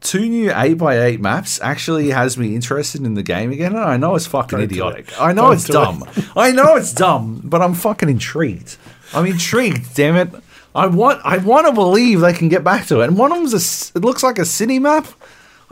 [0.00, 3.74] two new 8x8 maps actually has me interested in the game again.
[3.74, 5.08] And I know it's fucking Don't idiotic.
[5.08, 5.20] it.
[5.20, 6.04] I know Don't it's dumb.
[6.36, 8.76] I know it's dumb, but I'm fucking intrigued.
[9.12, 10.30] I'm intrigued, damn it.
[10.74, 13.08] I want I want to believe they can get back to it.
[13.08, 13.52] And one of them's
[13.92, 15.06] a it looks like a city map.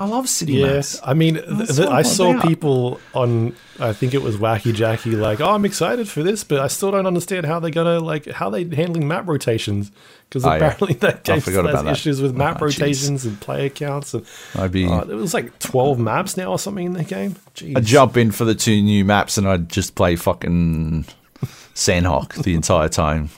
[0.01, 1.01] I love city Yeah, maps.
[1.05, 2.47] I mean, th- th- I saw about.
[2.47, 6.61] people on, I think it was Wacky Jackie, like, oh, I'm excited for this, but
[6.61, 9.91] I still don't understand how they're gonna like how they handling map rotations
[10.29, 10.55] because Oh, yeah.
[10.57, 11.93] apparently that game forgot still has about that.
[11.93, 12.79] issues with map Oh, jeez.
[12.81, 16.61] rotations and player counts, and I'd be uh, it was like 12 maps now or
[16.61, 17.35] something in the game.
[17.57, 17.77] Jeez.
[17.77, 21.07] I'd jump in for the two new maps and I'd just play fucking
[21.75, 23.31] Sanhok the entire time.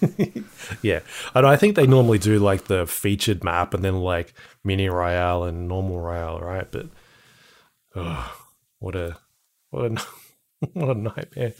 [0.80, 1.00] Yeah,
[1.34, 4.32] and I think they normally do like the featured map and then like
[4.64, 6.70] mini royale and normal royale, right?
[6.70, 6.86] But
[7.94, 8.34] oh,
[8.78, 9.16] what a
[9.70, 10.02] what a
[10.72, 11.52] what a nightmare.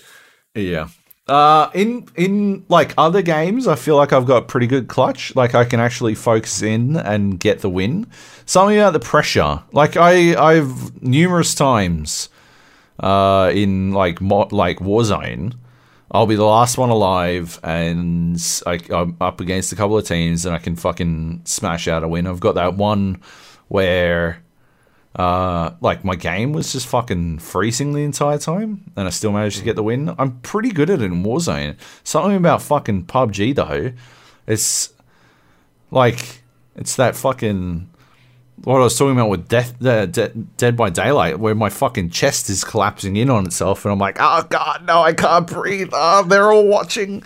[0.54, 0.88] Yeah.
[1.28, 5.34] Uh, in in like other games, I feel like I've got pretty good clutch.
[5.36, 8.08] Like I can actually focus in and get the win.
[8.44, 9.62] Something about the pressure.
[9.72, 12.28] Like I I've numerous times,
[12.98, 15.54] uh, in like mo- like Warzone,
[16.12, 20.44] I'll be the last one alive, and I, I'm up against a couple of teams,
[20.44, 22.26] and I can fucking smash out a win.
[22.26, 23.22] I've got that one
[23.68, 24.42] where
[25.16, 29.58] uh, like my game was just fucking freezing the entire time, and I still managed
[29.58, 30.14] to get the win.
[30.18, 31.76] I'm pretty good at it in Warzone.
[32.04, 33.92] Something about fucking PUBG though,
[34.46, 34.92] it's
[35.90, 36.42] like
[36.76, 37.88] it's that fucking
[38.64, 42.10] what I was talking about with Death uh, De- Dead by Daylight, where my fucking
[42.10, 45.90] chest is collapsing in on itself, and I'm like, oh god, no, I can't breathe.
[45.92, 47.24] Oh, they're all watching.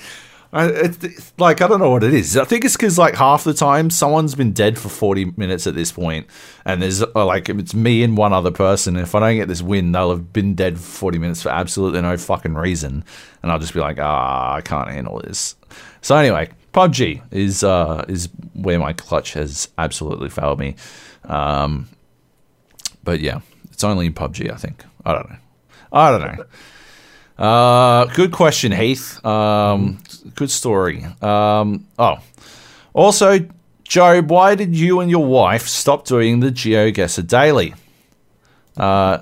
[0.53, 2.37] I, it's, like I don't know what it is.
[2.37, 5.75] I think it's because like half the time someone's been dead for forty minutes at
[5.75, 6.27] this point,
[6.65, 8.97] and there's uh, like it's me and one other person.
[8.97, 12.01] If I don't get this win, they'll have been dead for forty minutes for absolutely
[12.01, 13.05] no fucking reason,
[13.43, 15.57] and I'll just be like, ah, I can't handle this.
[16.01, 20.77] So anyway, PUBG is uh, is where my clutch has absolutely failed me.
[21.27, 21.89] Um,
[23.05, 23.41] but yeah,
[23.73, 24.85] it's only in PUBG, I think.
[25.05, 25.37] I don't know.
[25.93, 26.45] I don't know.
[27.45, 29.25] Uh, good question, Heath.
[29.25, 29.99] Um,
[30.35, 31.05] good story.
[31.21, 32.19] Um, oh,
[32.95, 33.47] also,
[33.85, 37.75] Joab, why did you and your wife stop doing the GeoGuessr daily?
[38.77, 39.19] Uh,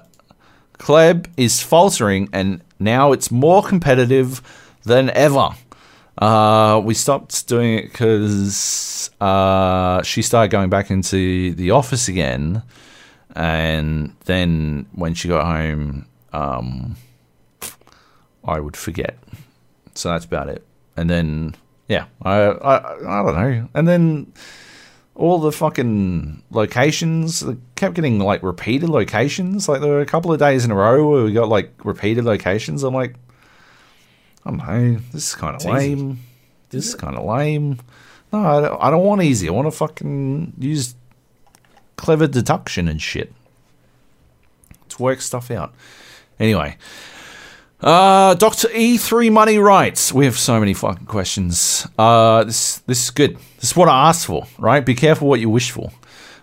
[0.79, 4.41] Kleb is faltering, and now it's more competitive
[4.85, 5.51] than ever.
[6.19, 12.63] Uh, we stopped doing it because uh, she started going back into the office again,
[13.35, 16.97] and then when she got home, um,
[18.45, 19.19] I would forget.
[19.95, 20.65] So that's about it.
[20.97, 21.55] And then,
[21.89, 23.69] yeah, I, I, I don't know.
[23.75, 24.33] And then
[25.15, 27.45] all the fucking locations
[27.77, 29.69] kept getting like repeated locations.
[29.69, 32.25] Like there were a couple of days in a row where we got like repeated
[32.25, 32.83] locations.
[32.83, 33.17] I'm like,
[34.47, 34.97] I don't know.
[35.13, 35.73] This is kind of It's easy.
[35.97, 36.21] lame.
[36.71, 37.79] This is kind of lame.
[38.33, 39.49] No, I don't, I don't want easy.
[39.49, 40.95] I want to fucking use
[41.97, 43.33] clever deduction and shit.
[44.83, 45.73] Let's work stuff out.
[46.41, 46.77] Anyway,
[47.81, 50.13] uh, Doctor E3 Money Writes.
[50.13, 51.87] We have so many fucking questions.
[51.99, 53.37] Uh, this this is good.
[53.61, 54.85] This is what I asked for, right?
[54.85, 55.91] Be careful what you wish for.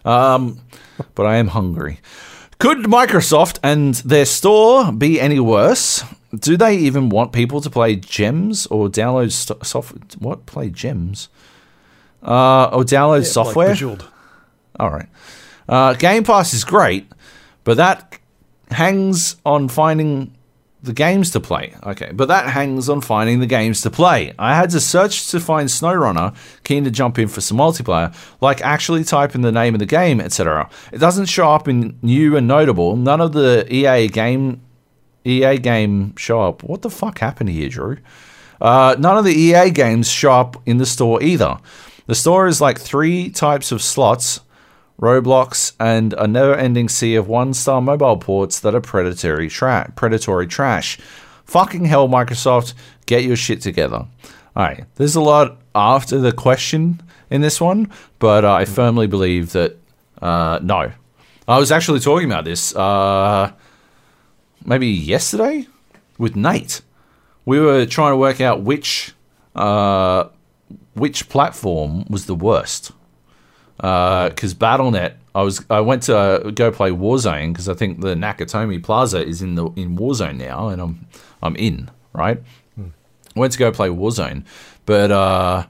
[0.06, 0.60] Um,
[1.14, 2.00] but I am hungry.
[2.58, 6.04] Could Microsoft and their store be any worse?
[6.40, 10.02] Do they even want people to play gems or download st- software?
[10.20, 11.30] What play gems?
[12.24, 13.70] Uh, or download software?
[13.70, 13.78] Like
[14.80, 15.08] All right.
[15.68, 17.12] Uh, Game Pass is great,
[17.64, 18.18] but that
[18.70, 20.36] hangs on finding
[20.84, 21.76] the games to play.
[21.84, 24.34] Okay, but that hangs on finding the games to play.
[24.40, 28.62] I had to search to find SnowRunner, keen to jump in for some multiplayer, like
[28.62, 30.70] actually type in the name of the game, etc.
[30.92, 32.96] It doesn't show up in new and notable.
[32.96, 34.62] None of the EA game
[35.26, 36.64] EA game show up.
[36.64, 37.98] What the fuck happened here, Drew?
[38.60, 41.58] Uh, none of the EA games show up in the store either.
[42.08, 44.42] The store is like three types of slots,
[45.00, 51.00] Roblox, and a never-ending sea of one-star mobile ports that are predatory, tra- predatory trash.
[51.46, 52.74] Fucking hell, Microsoft,
[53.06, 54.06] get your shit together.
[54.56, 59.08] All right, there's a lot after the question in this one, but uh, I firmly
[59.08, 59.78] believe that
[60.22, 60.92] uh, no.
[61.48, 63.52] I was actually talking about this uh,
[64.66, 65.68] maybe yesterday
[66.18, 66.82] with Nate.
[67.46, 69.14] We were trying to work out which
[69.56, 70.26] uh,
[70.94, 72.92] which platform was the worst.
[73.78, 78.14] Because Battle.net, I was I went to uh, go play Warzone because I think the
[78.14, 81.08] Nakatomi Plaza is in the in Warzone now, and I'm
[81.42, 82.42] I'm in right.
[83.36, 84.44] went to go play Warzone,
[84.86, 85.66] but uh,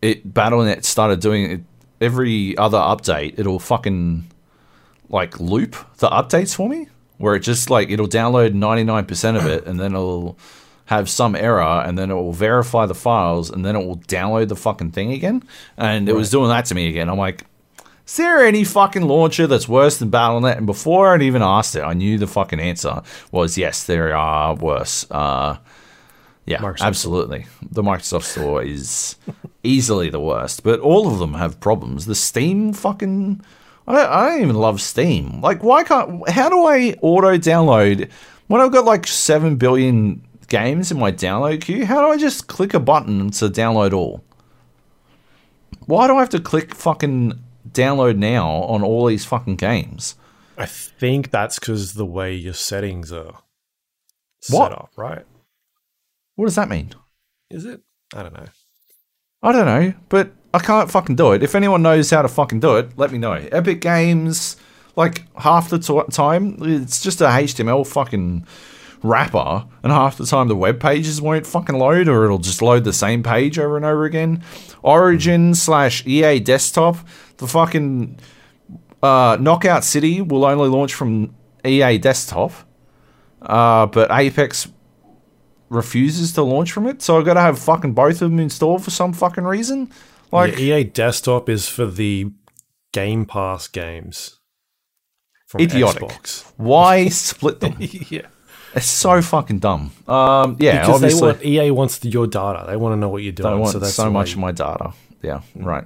[0.00, 1.60] it Battle.net started doing it
[2.00, 3.38] every other update.
[3.38, 4.30] It'll fucking
[5.10, 6.88] like loop the updates for me,
[7.22, 10.36] where it just like it'll download ninety nine percent of it, and then it'll
[10.86, 14.48] have some error, and then it will verify the files, and then it will download
[14.48, 15.40] the fucking thing again.
[15.76, 17.08] And it was doing that to me again.
[17.08, 17.46] I'm like,
[18.04, 20.56] is there any fucking launcher that's worse than Battle.net?
[20.56, 24.56] And before I'd even asked it, I knew the fucking answer was yes, there are
[24.56, 25.08] worse.
[25.08, 25.58] Uh,
[26.44, 27.46] yeah, Microsoft absolutely.
[27.70, 29.14] The Microsoft Store is
[29.62, 32.06] easily the worst, but all of them have problems.
[32.06, 33.42] The Steam fucking.
[33.92, 35.40] I don't, I don't even love Steam.
[35.42, 36.28] Like, why can't.
[36.30, 38.10] How do I auto download
[38.46, 41.84] when I've got like 7 billion games in my download queue?
[41.84, 44.24] How do I just click a button to download all?
[45.86, 47.38] Why do I have to click fucking
[47.70, 50.14] download now on all these fucking games?
[50.56, 53.40] I think that's because the way your settings are
[54.48, 54.70] What?
[54.70, 55.24] set up, right?
[56.36, 56.92] What does that mean?
[57.50, 57.80] Is it?
[58.14, 58.46] I don't know.
[59.42, 61.42] I don't know, but I can't fucking do it.
[61.42, 63.32] If anyone knows how to fucking do it, let me know.
[63.32, 64.56] Epic Games,
[64.96, 68.46] like half the time, it's just a HTML fucking
[69.02, 72.84] wrapper, and half the time the web pages won't fucking load, or it'll just load
[72.84, 74.42] the same page over and over again.
[74.82, 76.96] Origin slash EA Desktop,
[77.38, 78.18] the fucking
[79.02, 82.52] uh, Knockout City will only launch from EA Desktop,
[83.40, 84.68] uh, but Apex
[85.70, 88.84] refuses to launch from it, so I've got to have fucking both of them installed
[88.84, 89.90] for some fucking reason.
[90.32, 92.30] Like, Yeah, EA Desktop is for the
[92.92, 94.38] Game Pass games.
[95.46, 96.02] From Idiotic.
[96.08, 96.52] Xbox.
[96.56, 97.76] why split them?
[97.78, 98.22] yeah.
[98.74, 99.90] It's so fucking dumb.
[100.08, 102.64] Um, yeah, Because they obviously, want EA wants your data.
[102.66, 103.52] They want to know what you're doing.
[103.52, 104.92] I want so that's so much way- of my data.
[105.20, 105.84] Yeah, right.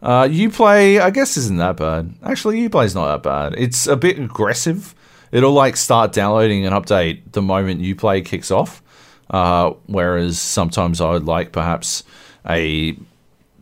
[0.00, 2.14] Uh, Uplay, I guess, isn't that bad.
[2.22, 3.54] Actually, you Uplay's not that bad.
[3.60, 4.94] It's a bit aggressive.
[5.32, 8.80] It'll like start downloading an update the moment Uplay kicks off.
[9.28, 12.04] Uh, whereas sometimes I would like perhaps
[12.48, 12.96] a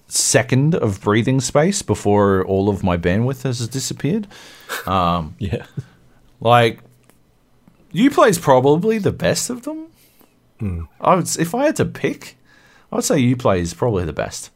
[0.09, 4.27] second of breathing space before all of my bandwidth has disappeared.
[5.39, 5.67] Yeah.
[6.41, 6.81] Like,
[7.95, 9.87] Uplay's probably the best of them.
[11.01, 12.37] I would, if I had to pick,
[12.91, 14.51] I would say Uplay is probably the best,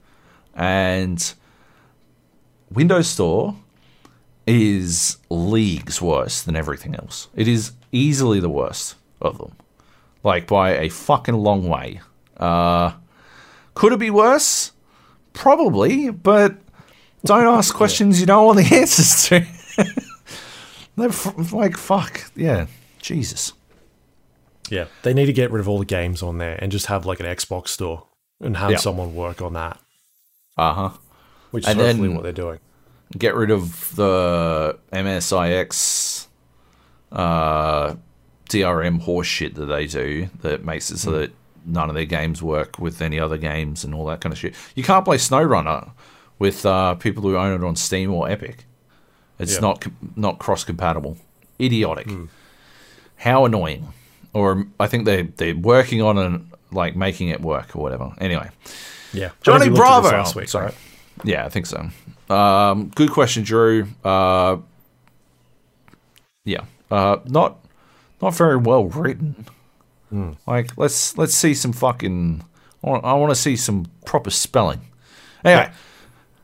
[0.55, 1.33] and
[2.71, 3.57] Windows Store
[4.47, 7.29] is leagues worse than everything else.
[7.37, 9.53] It is easily the worst of them,
[10.25, 12.01] like by a fucking long way.
[12.37, 12.93] Uh,
[13.75, 14.72] could it be worse?
[15.33, 16.57] Probably, but
[17.25, 19.47] don't ask questions you don't want the answers to.
[20.97, 21.11] They're
[21.53, 22.67] like fuck, yeah,
[23.01, 23.53] Jesus.
[24.69, 24.87] Yeah.
[25.03, 27.21] They need to get rid of all the games on there and just have like
[27.21, 28.07] an Xbox store
[28.41, 29.79] and have someone work on that,
[30.57, 30.91] Uh huh.
[31.51, 32.59] which is And hopefully what they're doing.
[33.17, 36.27] Get rid of the MSIX
[37.11, 37.95] uh,
[38.49, 41.17] DRM horse shit that they do that makes it so Hmm.
[41.19, 41.33] that
[41.65, 44.55] none of their games work with any other games and all that kind of shit.
[44.75, 45.91] You can't play SnowRunner
[46.39, 48.65] with uh, people who own it on Steam or Epic.
[49.39, 49.61] It's Yeah.
[49.61, 51.17] not not cross compatible.
[51.61, 52.09] Idiotic.
[52.09, 52.25] Hmm.
[53.17, 53.89] How annoying.
[54.33, 58.13] Or I think they they're working on and like making it work or whatever.
[58.19, 58.49] Anyway.
[59.13, 59.31] Yeah.
[59.43, 60.17] Johnny I think we looked at this Bravo.
[60.19, 60.67] last week, Sorry.
[60.67, 60.75] right?
[61.25, 61.91] Yeah, I think so.
[62.35, 63.87] Um, good question, Drew.
[64.03, 64.57] Uh,
[66.45, 67.59] yeah, uh, not
[68.21, 69.47] not very well written.
[70.47, 72.45] Like, let's let's see some fucking.
[72.85, 74.81] I want, I want to see some proper spelling.
[75.45, 75.73] Anyway,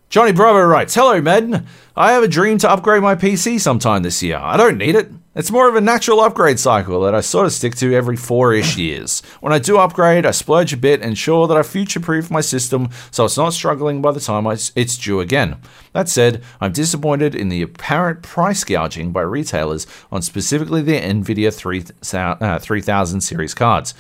[0.09, 1.67] Johnny Bravo writes, Hello, Madden.
[1.97, 4.37] I have a dream to upgrade my PC sometime this year.
[4.37, 5.11] I don't need it.
[5.39, 8.53] It's more of a natural upgrade cycle that I sort of stick to every four
[8.53, 9.23] ish years.
[9.41, 12.41] When I do upgrade, I splurge a bit, and ensure that I future proof my
[12.41, 15.59] system so it's not struggling by the time it's due again.
[15.93, 21.55] That said, I'm disappointed in the apparent price gouging by retailers on specifically the NVIDIA
[21.55, 23.95] 3000, uh, 3000 series cards.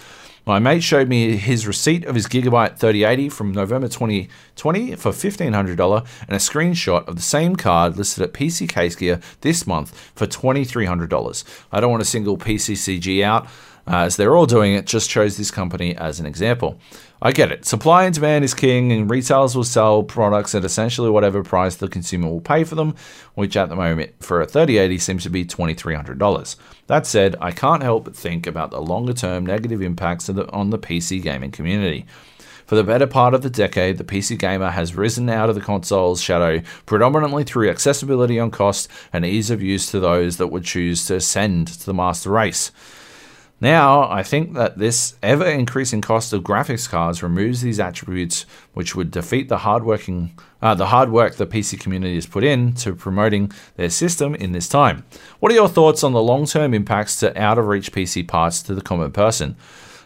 [0.48, 6.06] My mate showed me his receipt of his Gigabyte 3080 from November 2020 for $1,500
[6.22, 10.26] and a screenshot of the same card listed at PC Case Gear this month for
[10.26, 11.44] $2,300.
[11.70, 13.44] I don't want to single PCCG out,
[13.86, 16.78] uh, as they're all doing it, just chose this company as an example.
[17.20, 17.64] I get it.
[17.64, 21.88] Supply and demand is king, and retailers will sell products at essentially whatever price the
[21.88, 22.94] consumer will pay for them,
[23.34, 26.56] which at the moment for a 3080 seems to be $2,300.
[26.86, 30.78] That said, I can't help but think about the longer term negative impacts on the
[30.78, 32.06] PC gaming community.
[32.66, 35.60] For the better part of the decade, the PC gamer has risen out of the
[35.62, 40.64] console's shadow predominantly through accessibility on cost and ease of use to those that would
[40.64, 42.70] choose to ascend to the master race.
[43.60, 48.94] Now, I think that this ever increasing cost of graphics cards removes these attributes, which
[48.94, 52.72] would defeat the hard working, uh, the hard work the PC community has put in
[52.74, 55.04] to promoting their system in this time.
[55.40, 58.62] What are your thoughts on the long term impacts to out of reach PC parts
[58.62, 59.56] to the common person?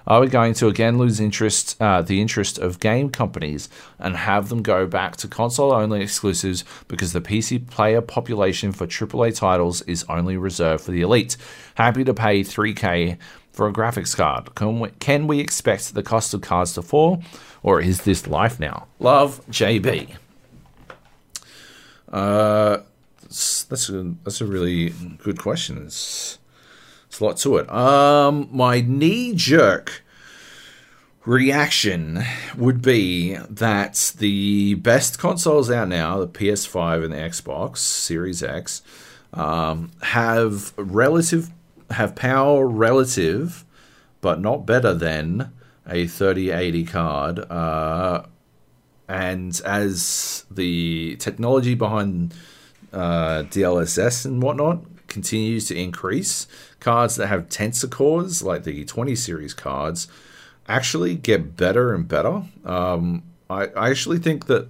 [0.06, 4.48] Are we going to again lose interest, uh, the interest of game companies, and have
[4.48, 10.04] them go back to console-only exclusives because the PC player population for AAA titles is
[10.08, 11.36] only reserved for the elite?
[11.76, 13.16] Happy to pay 3K
[13.52, 14.54] for a graphics card.
[14.54, 17.22] Can we, can we expect the cost of cards to fall,
[17.62, 18.86] or is this life now?
[18.98, 20.16] Love, JB.
[22.12, 22.78] Uh,
[23.22, 25.82] that's a that's a really good question.
[25.86, 26.38] It's,
[27.06, 27.70] it's a lot to it.
[27.70, 30.02] Um, my knee jerk
[31.24, 32.22] reaction
[32.56, 38.82] would be that the best consoles out now, the PS5 and the Xbox Series X,
[39.32, 41.50] um, have relative
[41.92, 43.64] have power relative,
[44.20, 45.52] but not better than
[45.86, 47.38] a 3080 card.
[47.50, 48.24] Uh,
[49.08, 52.34] and as the technology behind
[52.92, 56.46] uh, DLSS and whatnot continues to increase,
[56.80, 60.08] cards that have tensor cores, like the 20 series cards,
[60.68, 62.42] actually get better and better.
[62.64, 64.68] Um, I, I actually think that.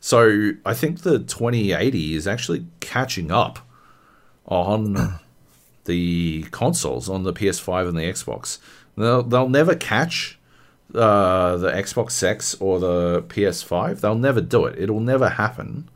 [0.00, 3.60] So I think the 2080 is actually catching up
[4.46, 5.20] on
[5.84, 8.58] the consoles, on the PS5 and the Xbox.
[8.96, 10.38] They'll, they'll never catch
[10.94, 14.00] uh, the Xbox X or the PS5.
[14.00, 14.78] They'll never do it.
[14.78, 15.88] It'll never happen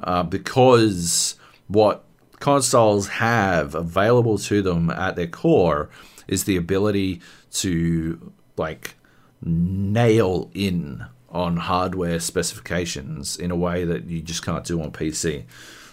[0.00, 2.04] uh, because what
[2.40, 5.88] consoles have available to them at their core
[6.28, 7.20] is the ability
[7.52, 8.96] to like
[9.42, 15.44] nail in on hardware specifications in a way that you just can't do on PC.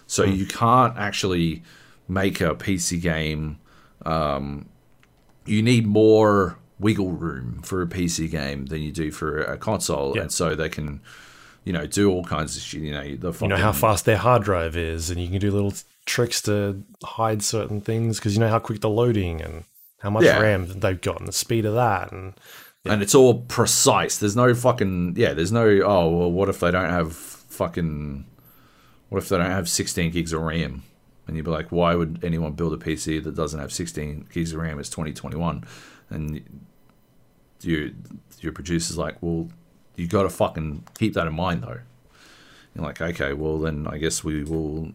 [0.07, 0.37] So mm.
[0.37, 1.63] you can't actually
[2.11, 3.57] make a PC game.
[4.06, 4.67] Um,
[5.45, 10.14] you need more wiggle room for a PC game than you do for a console,
[10.15, 10.23] yeah.
[10.23, 10.99] and so they can,
[11.64, 12.81] you know, do all kinds of shit.
[12.81, 15.40] You know, the fucking, you know how fast their hard drive is, and you can
[15.40, 15.73] do little
[16.06, 19.64] tricks to hide certain things because you know how quick the loading and
[19.99, 20.40] how much yeah.
[20.40, 22.33] RAM they've got and the speed of that, and
[22.83, 22.93] yeah.
[22.93, 24.17] and it's all precise.
[24.17, 25.33] There's no fucking yeah.
[25.33, 26.31] There's no oh well.
[26.31, 28.25] What if they don't have fucking?
[29.09, 30.83] What if they don't have 16 gigs of RAM?
[31.31, 34.51] And you'd be like, why would anyone build a PC that doesn't have 16 gigs
[34.51, 34.81] of RAM?
[34.81, 35.63] It's 2021,
[36.09, 36.61] and
[37.61, 37.91] your
[38.41, 39.47] your producer's like, well,
[39.95, 41.79] you got to fucking keep that in mind though.
[42.75, 44.91] You're like, okay, well then I guess we will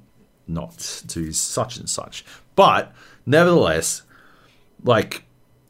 [0.47, 2.23] not do such and such.
[2.55, 2.92] But
[3.24, 4.02] nevertheless,
[4.84, 5.24] like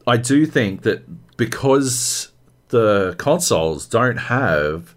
[0.05, 2.33] I do think that because
[2.67, 4.95] the consoles don't have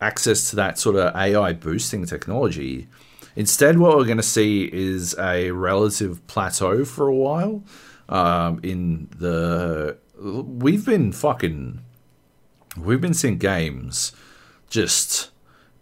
[0.00, 2.88] access to that sort of AI boosting technology,
[3.38, 7.62] instead what we're going to see is a relative plateau for a while
[8.08, 11.80] um, in the we've been fucking
[12.76, 14.12] we've been seeing games
[14.68, 15.30] just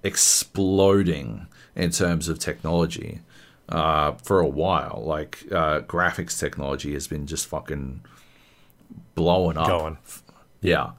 [0.02, 3.20] exploding in terms of technology
[3.68, 5.02] uh, for a while.
[5.04, 8.02] Like uh, graphics technology has been just fucking
[9.14, 9.68] blowing up.
[9.68, 9.98] Going.
[10.60, 10.90] Yeah.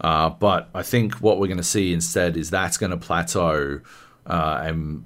[0.00, 3.80] Uh, but I think what we're going to see instead is that's going to plateau
[4.26, 5.04] uh, and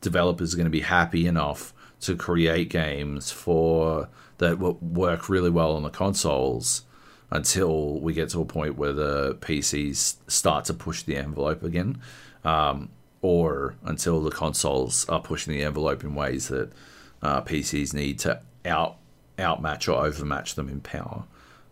[0.00, 5.74] developers are going to be happy enough to create games for that work really well
[5.74, 6.82] on the consoles
[7.30, 12.00] until we get to a point where the PCs start to push the envelope again,
[12.44, 12.88] um,
[13.20, 16.70] or until the consoles are pushing the envelope in ways that
[17.22, 18.96] uh, PCs need to out
[19.38, 21.24] outmatch or overmatch them in power.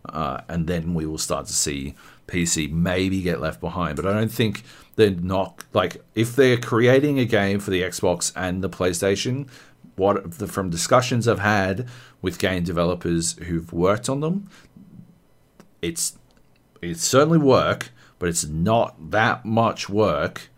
[0.07, 1.95] Uh, and then we will start to see
[2.27, 3.95] PC maybe get left behind.
[3.95, 4.63] But I don't think
[4.97, 9.47] they're not like if they're creating a game for the Xbox and the PlayStation.
[9.95, 11.87] What from discussions I've had
[12.21, 14.47] with game developers who've worked on them,
[15.81, 16.19] it's
[16.83, 20.49] it's certainly work, but it's not that much work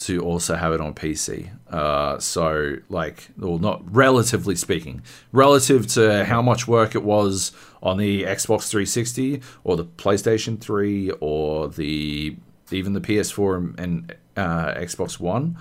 [0.00, 1.50] to also have it on PC.
[1.70, 7.96] Uh, so, like, well, not relatively speaking, relative to how much work it was on
[7.96, 12.36] the Xbox 360 or the PlayStation 3 or the
[12.70, 15.56] even the PS4 and uh, Xbox One,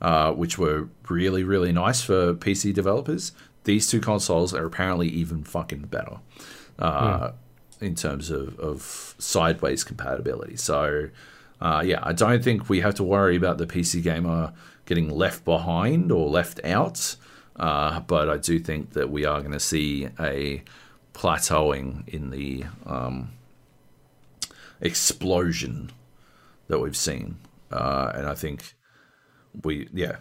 [0.00, 3.32] uh, which were really really nice for PC developers.
[3.64, 6.18] These two consoles are apparently even fucking better.
[6.78, 7.34] Mm
[7.80, 10.56] in terms of, of sideways compatibility.
[10.56, 11.08] So,
[11.60, 14.52] uh, yeah, I don't think we have to worry about the PC gamer
[14.86, 17.16] getting left behind or left out.
[17.56, 20.62] Uh, but I do think that we are going to see a
[21.12, 23.30] plateauing in the um,
[24.80, 25.90] explosion
[26.68, 27.36] that we've seen.
[27.70, 28.74] Uh, and I think
[29.62, 30.16] we, yeah,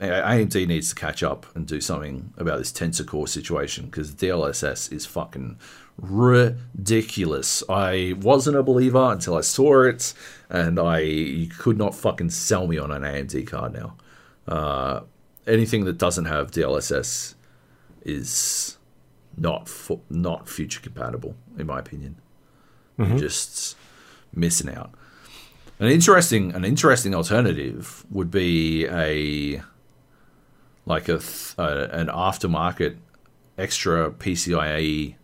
[0.00, 4.92] AMD needs to catch up and do something about this tensor core situation because DLSS
[4.92, 5.58] is fucking
[5.96, 7.62] ridiculous.
[7.68, 10.12] I wasn't a believer until I saw it,
[10.50, 13.96] and I you could not fucking sell me on an AMD card now.
[14.46, 15.00] Uh,
[15.46, 17.34] anything that doesn't have DLSS
[18.02, 18.76] is
[19.36, 19.70] not
[20.10, 22.16] not future compatible, in my opinion.
[22.98, 23.76] You're just
[24.32, 24.92] missing out.
[25.84, 29.60] An interesting, an interesting alternative would be a
[30.86, 32.96] like a, th- an aftermarket
[33.58, 35.16] extra PCIe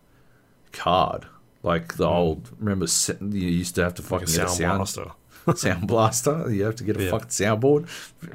[0.71, 1.25] card,
[1.63, 2.49] like the old.
[2.59, 2.85] Remember,
[3.19, 4.01] you used to have to.
[4.03, 5.11] Like fucking a sound sound blaster.
[5.55, 6.51] sound blaster.
[6.51, 7.09] You have to get a Yeah.
[7.11, 7.87] fucking soundboard.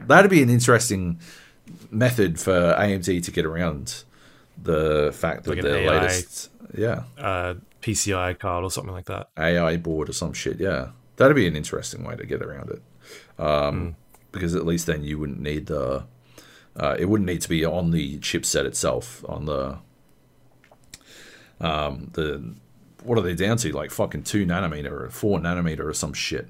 [0.08, 1.20] That'd be an interesting
[1.90, 4.02] method for AMD to get around
[4.60, 6.00] the fact that Like an their AI.
[6.02, 9.28] latest, yeah, Uh, PCI card or something like that.
[9.38, 10.58] AI board or some shit.
[10.58, 12.82] Yeah, that'd be an interesting way to get around it.
[13.42, 13.96] Um,
[14.32, 16.04] Because at least then you wouldn't need the.
[16.78, 19.78] Uh, it wouldn't need to be on the chipset itself on the.
[21.60, 22.54] Um, the
[23.02, 23.72] what are they down to?
[23.72, 26.48] Like fucking two nanometer or four nanometer or some shit.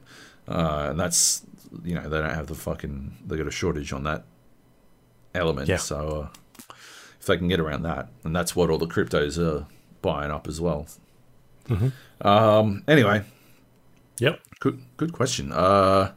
[0.49, 1.43] Uh, and that's
[1.85, 4.25] you know they don't have the fucking they got a shortage on that
[5.35, 5.69] element.
[5.69, 5.77] Yeah.
[5.77, 6.75] So uh,
[7.21, 9.67] if they can get around that, and that's what all the cryptos are
[10.03, 10.87] buying up as well.
[11.69, 11.89] Hmm.
[12.21, 13.23] Um, anyway,
[14.19, 14.41] Yep.
[14.61, 15.53] Good good question.
[15.53, 16.13] Uh,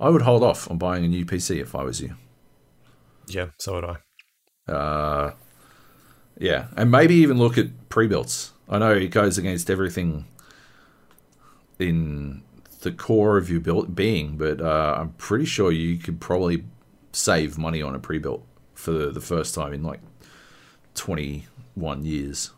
[0.00, 2.16] I would hold off on buying a new PC if I was you.
[3.26, 4.72] Yeah, so would I.
[4.72, 5.32] Uh,
[6.38, 8.52] yeah, and maybe even look at pre-builts.
[8.68, 10.26] I know it goes against everything
[11.78, 12.42] in
[12.80, 16.64] the core of your built being, but uh, I'm pretty sure you could probably
[17.12, 20.00] save money on a pre-built for the, first time in like
[20.94, 22.50] 21 years.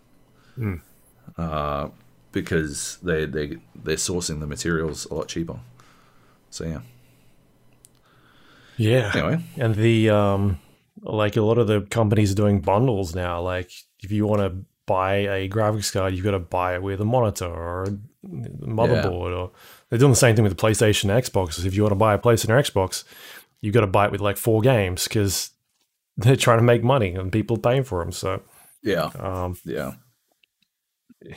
[1.37, 1.89] Uh,
[2.33, 5.59] because they they they're sourcing the materials a lot cheaper.
[6.51, 6.81] So yeah.
[8.77, 9.11] Yeah.
[9.15, 10.61] Anyway, And the um
[11.03, 13.41] like a lot of the companies are doing bundles now.
[13.41, 17.01] Like if you want to buy a graphics card, you've got to buy it with
[17.01, 17.91] a monitor or a
[18.25, 19.51] motherboard or
[19.89, 21.65] they're doing the same thing with the PlayStation and Xbox.
[21.65, 23.05] If you want to buy a PlayStation or Xbox,
[23.61, 25.51] you've got to buy it with like four games because
[26.17, 28.13] they're trying to make money and people are paying for them.
[28.13, 28.43] So
[28.83, 29.93] yeah, um yeah,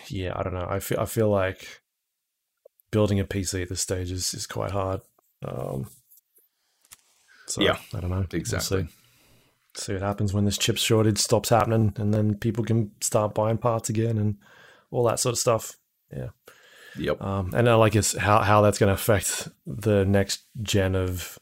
[0.10, 0.68] yeah, I don't know.
[0.70, 1.82] I feel I feel like
[2.92, 5.02] building a PC at this stage is, is quite hard.
[5.46, 5.88] Um,
[7.48, 8.18] so Yeah, I don't know.
[8.18, 8.38] We'll see.
[8.38, 8.88] exactly.
[9.76, 13.58] see what happens when this chip shortage stops happening, and then people can start buying
[13.58, 14.38] parts again and
[14.92, 15.78] all that sort of stuff.
[16.12, 16.30] Yeah,
[16.98, 17.22] Yep.
[17.22, 21.40] um, and I like it's how how that's going to affect the next gen of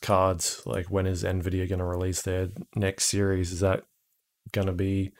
[0.00, 0.62] cards.
[0.66, 3.52] Like when is Nvidia going to release their next series?
[3.52, 3.84] Is that
[4.52, 5.12] going to be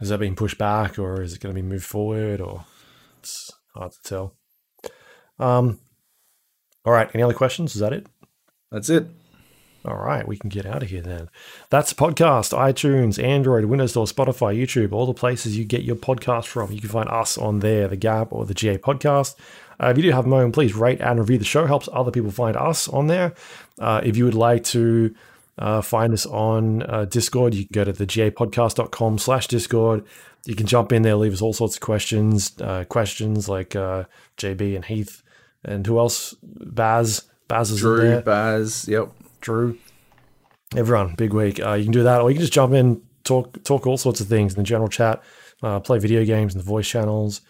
[0.00, 2.64] has that been pushed back, or is it going to be moved forward, or
[3.20, 4.34] it's hard to tell.
[5.38, 5.78] Um,
[6.84, 7.10] all right.
[7.14, 7.74] Any other questions?
[7.74, 8.06] Is that it?
[8.72, 9.06] That's it.
[9.82, 11.30] All right, we can get out of here then.
[11.70, 16.44] That's podcast, iTunes, Android, Windows Store, Spotify, YouTube, all the places you get your podcast
[16.44, 16.70] from.
[16.70, 19.36] You can find us on there, the Gap or the GA Podcast.
[19.82, 21.64] Uh, if you do have a moment, please rate and review the show.
[21.64, 23.32] Helps other people find us on there.
[23.78, 25.14] Uh, if you would like to
[25.58, 30.04] uh, find us on uh, Discord, you can go to the gapodcast.com slash Discord.
[30.46, 34.04] You can jump in there, leave us all sorts of questions, uh, questions like uh,
[34.38, 35.22] JB and Heath
[35.64, 36.34] and who else?
[36.42, 37.28] Baz.
[37.48, 38.22] Baz is in Drew, there.
[38.22, 38.86] Baz.
[38.88, 39.12] Yep.
[39.40, 39.78] Drew,
[40.76, 41.60] everyone, big week.
[41.60, 44.20] Uh, you can do that, or you can just jump in, talk, talk all sorts
[44.20, 45.22] of things in the general chat,
[45.62, 47.40] uh, play video games in the voice channels.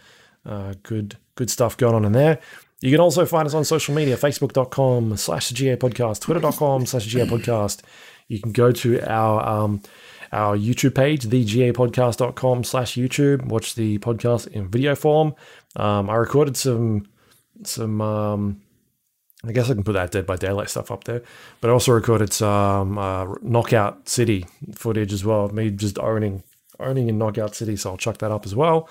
[0.47, 2.39] Uh, good, good stuff going on in there.
[2.81, 7.27] You can also find us on social media: facebook.com slash GA podcast, twitter.com slash GA
[7.27, 7.83] podcast.
[8.29, 9.83] You can go to our um,
[10.33, 13.45] our YouTube page, thegapodcast.com slash YouTube.
[13.47, 15.35] Watch the podcast in video form.
[15.77, 17.09] Um, I recorded some
[17.65, 18.63] some um,
[19.45, 21.23] I guess I can put that Dead by Daylight stuff up there.
[21.61, 25.49] But I also recorded some uh, Knockout City footage as well.
[25.49, 26.43] Me just owning
[26.79, 28.89] owning in Knockout City, so I'll chuck that up as well.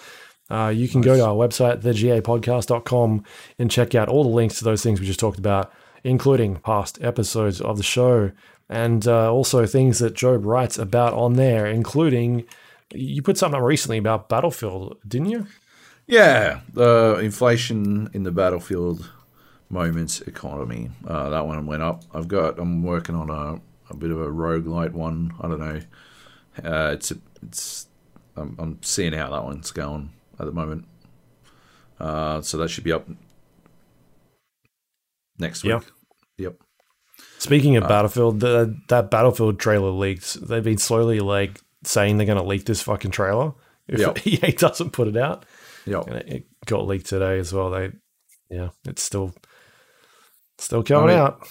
[0.49, 3.23] Uh, you can go to our website, thegapodcast.com,
[3.59, 5.71] and check out all the links to those things we just talked about,
[6.03, 8.31] including past episodes of the show,
[8.67, 12.45] and uh, also things that Joab writes about on there, including
[12.93, 15.47] you put something up recently about Battlefield, didn't you?
[16.07, 19.11] Yeah, the inflation in the battlefield
[19.69, 20.89] moments economy.
[21.07, 22.03] Uh, that one went up.
[22.11, 22.57] I've got.
[22.57, 23.61] I'm working on a,
[23.91, 25.33] a bit of a roguelite one.
[25.39, 25.81] I don't know.
[26.63, 27.13] Uh, it's
[27.43, 27.87] it's.
[28.35, 30.85] I'm, I'm seeing how that one's going at the moment.
[31.99, 33.07] Uh, so that should be up
[35.37, 35.71] next week.
[35.71, 35.79] Yeah.
[36.37, 36.55] Yep.
[37.37, 40.47] Speaking of Battlefield, the, that Battlefield trailer leaked.
[40.47, 43.53] They've been slowly like saying they're going to leak this fucking trailer
[43.87, 44.27] if Yep.
[44.27, 45.45] EA doesn't put it out.
[45.85, 46.07] Yep.
[46.09, 47.69] It, it got leaked today as well.
[47.71, 47.91] They,
[48.49, 49.33] yeah, it's still
[50.57, 51.47] still coming I mean- out.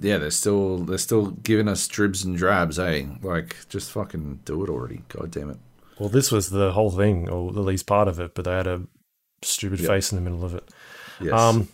[0.00, 3.06] Yeah, they're still they're still giving us dribs and drabs, eh?
[3.22, 5.02] Like just fucking do it already.
[5.08, 5.58] God damn it.
[5.98, 8.66] Well, this was the whole thing, or at least part of it, but they had
[8.66, 8.82] a
[9.42, 9.88] stupid Yep.
[9.88, 10.68] face in the middle of it.
[11.20, 11.32] Yes.
[11.40, 11.68] Um,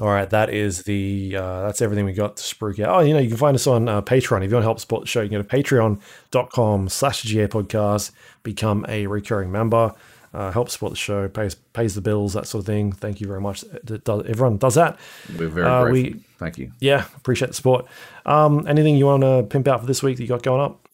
[0.00, 2.96] all right, that is the uh, that's everything we got to spruik out.
[2.96, 4.42] Oh, you know, you can find us on uh, Patreon.
[4.44, 7.46] If you want to help support the show, you can go to patreon.com slash GA
[7.48, 8.10] podcast,
[8.42, 9.92] become a recurring member.
[10.34, 12.90] uh, helps support the show, pays pays the bills, that sort of thing.
[12.90, 13.64] Thank you very much.
[13.84, 14.98] Does- Everyone does that.
[15.38, 16.12] We're very Uh, grateful.
[16.14, 16.72] we- Thank you.
[16.80, 17.84] Yeah, appreciate the support.
[18.24, 20.88] Um, anything you want to pimp out for this week that you got going up?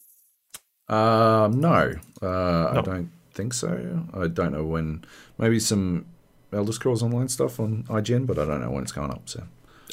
[0.89, 2.73] Um, no, uh, No.
[2.75, 4.05] I don't think so.
[4.13, 5.05] I don't know when.
[5.37, 6.05] Maybe some
[6.51, 9.29] Elder Scrolls Online stuff on IGN, but I don't know when it's going up.
[9.29, 9.43] So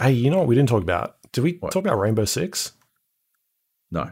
[0.00, 1.16] Hey, you know what we didn't talk about?
[1.32, 1.72] Did we What?
[1.72, 2.72] talk about Rainbow Six?
[3.90, 4.10] no.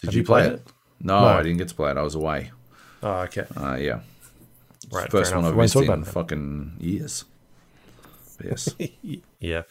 [0.00, 0.66] Did Have you, play it?
[1.00, 1.26] No, No.
[1.26, 1.96] I didn't get to play it.
[1.96, 2.50] I was away.
[3.04, 3.44] Oh, okay.
[3.56, 4.00] Uh, yeah,
[4.90, 5.08] Right.
[5.10, 5.44] first one.
[5.44, 7.24] I've missed in about fucking years.
[8.36, 8.74] But yes.
[9.40, 9.62] Yeah.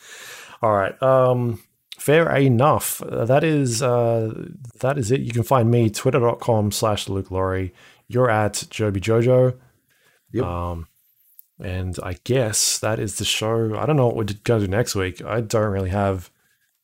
[0.61, 1.01] All right.
[1.03, 1.61] Um,
[2.01, 3.01] fair enough.
[3.05, 4.33] That is uh,
[4.79, 5.21] that is it.
[5.21, 7.73] You can find me twitter.com slash Luke Lawrie.
[8.07, 9.57] You're at Joby Jojo.
[10.33, 10.43] Yep.
[10.45, 10.87] Um,
[11.59, 13.77] and I guess that is the show.
[13.77, 15.23] I don't know what we're going to do next week.
[15.23, 16.29] I don't really have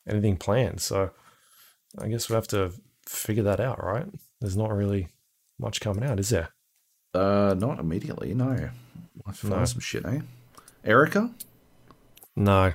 [0.08, 0.82] anything planned.
[0.82, 1.10] So
[1.98, 2.72] I guess we have to
[3.08, 4.06] figure that out, right?
[4.40, 5.08] There's not really
[5.60, 6.50] much coming out, is there?
[7.14, 8.34] Uh, not immediately.
[8.36, 8.70] No.
[9.26, 9.66] I found No.
[9.66, 10.20] some shit, eh?
[10.84, 11.32] Erica?
[12.36, 12.74] No.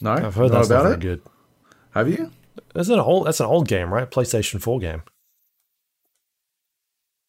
[0.00, 1.00] No, I've heard Not that's not about very it.
[1.00, 1.22] good.
[1.92, 2.30] Have you?
[2.74, 4.10] That's an old that's an old game, right?
[4.10, 5.02] PlayStation 4 game.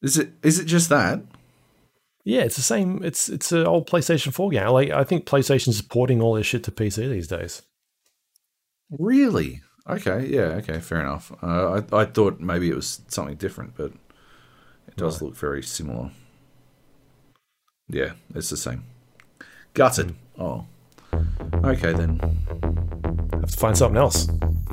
[0.01, 0.33] Is it?
[0.43, 1.21] Is it just that?
[2.23, 3.03] Yeah, it's the same.
[3.03, 4.67] It's it's an old PlayStation 4 game.
[4.67, 7.63] Like I think PlayStation's porting all their shit to PC these days.
[8.91, 9.61] Really?
[9.87, 10.27] Okay.
[10.27, 10.59] Yeah.
[10.59, 10.79] Okay.
[10.79, 11.31] Fair enough.
[11.41, 13.91] Uh, I I thought maybe it was something different, but
[14.87, 16.11] it does look very similar.
[17.89, 18.85] Yeah, it's the same.
[19.73, 20.15] Gutted.
[20.37, 20.65] Oh.
[21.63, 22.19] Okay then.
[23.33, 24.27] Have to find something else.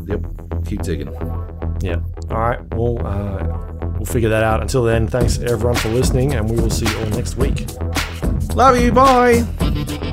[0.06, 0.20] Yep.
[0.66, 1.12] Keep digging.
[1.80, 2.00] Yeah.
[2.30, 2.60] All right.
[2.74, 4.60] Well, uh, we'll figure that out.
[4.60, 7.66] Until then, thanks everyone for listening, and we will see you all next week.
[8.54, 8.92] Love you.
[8.92, 10.04] Bye.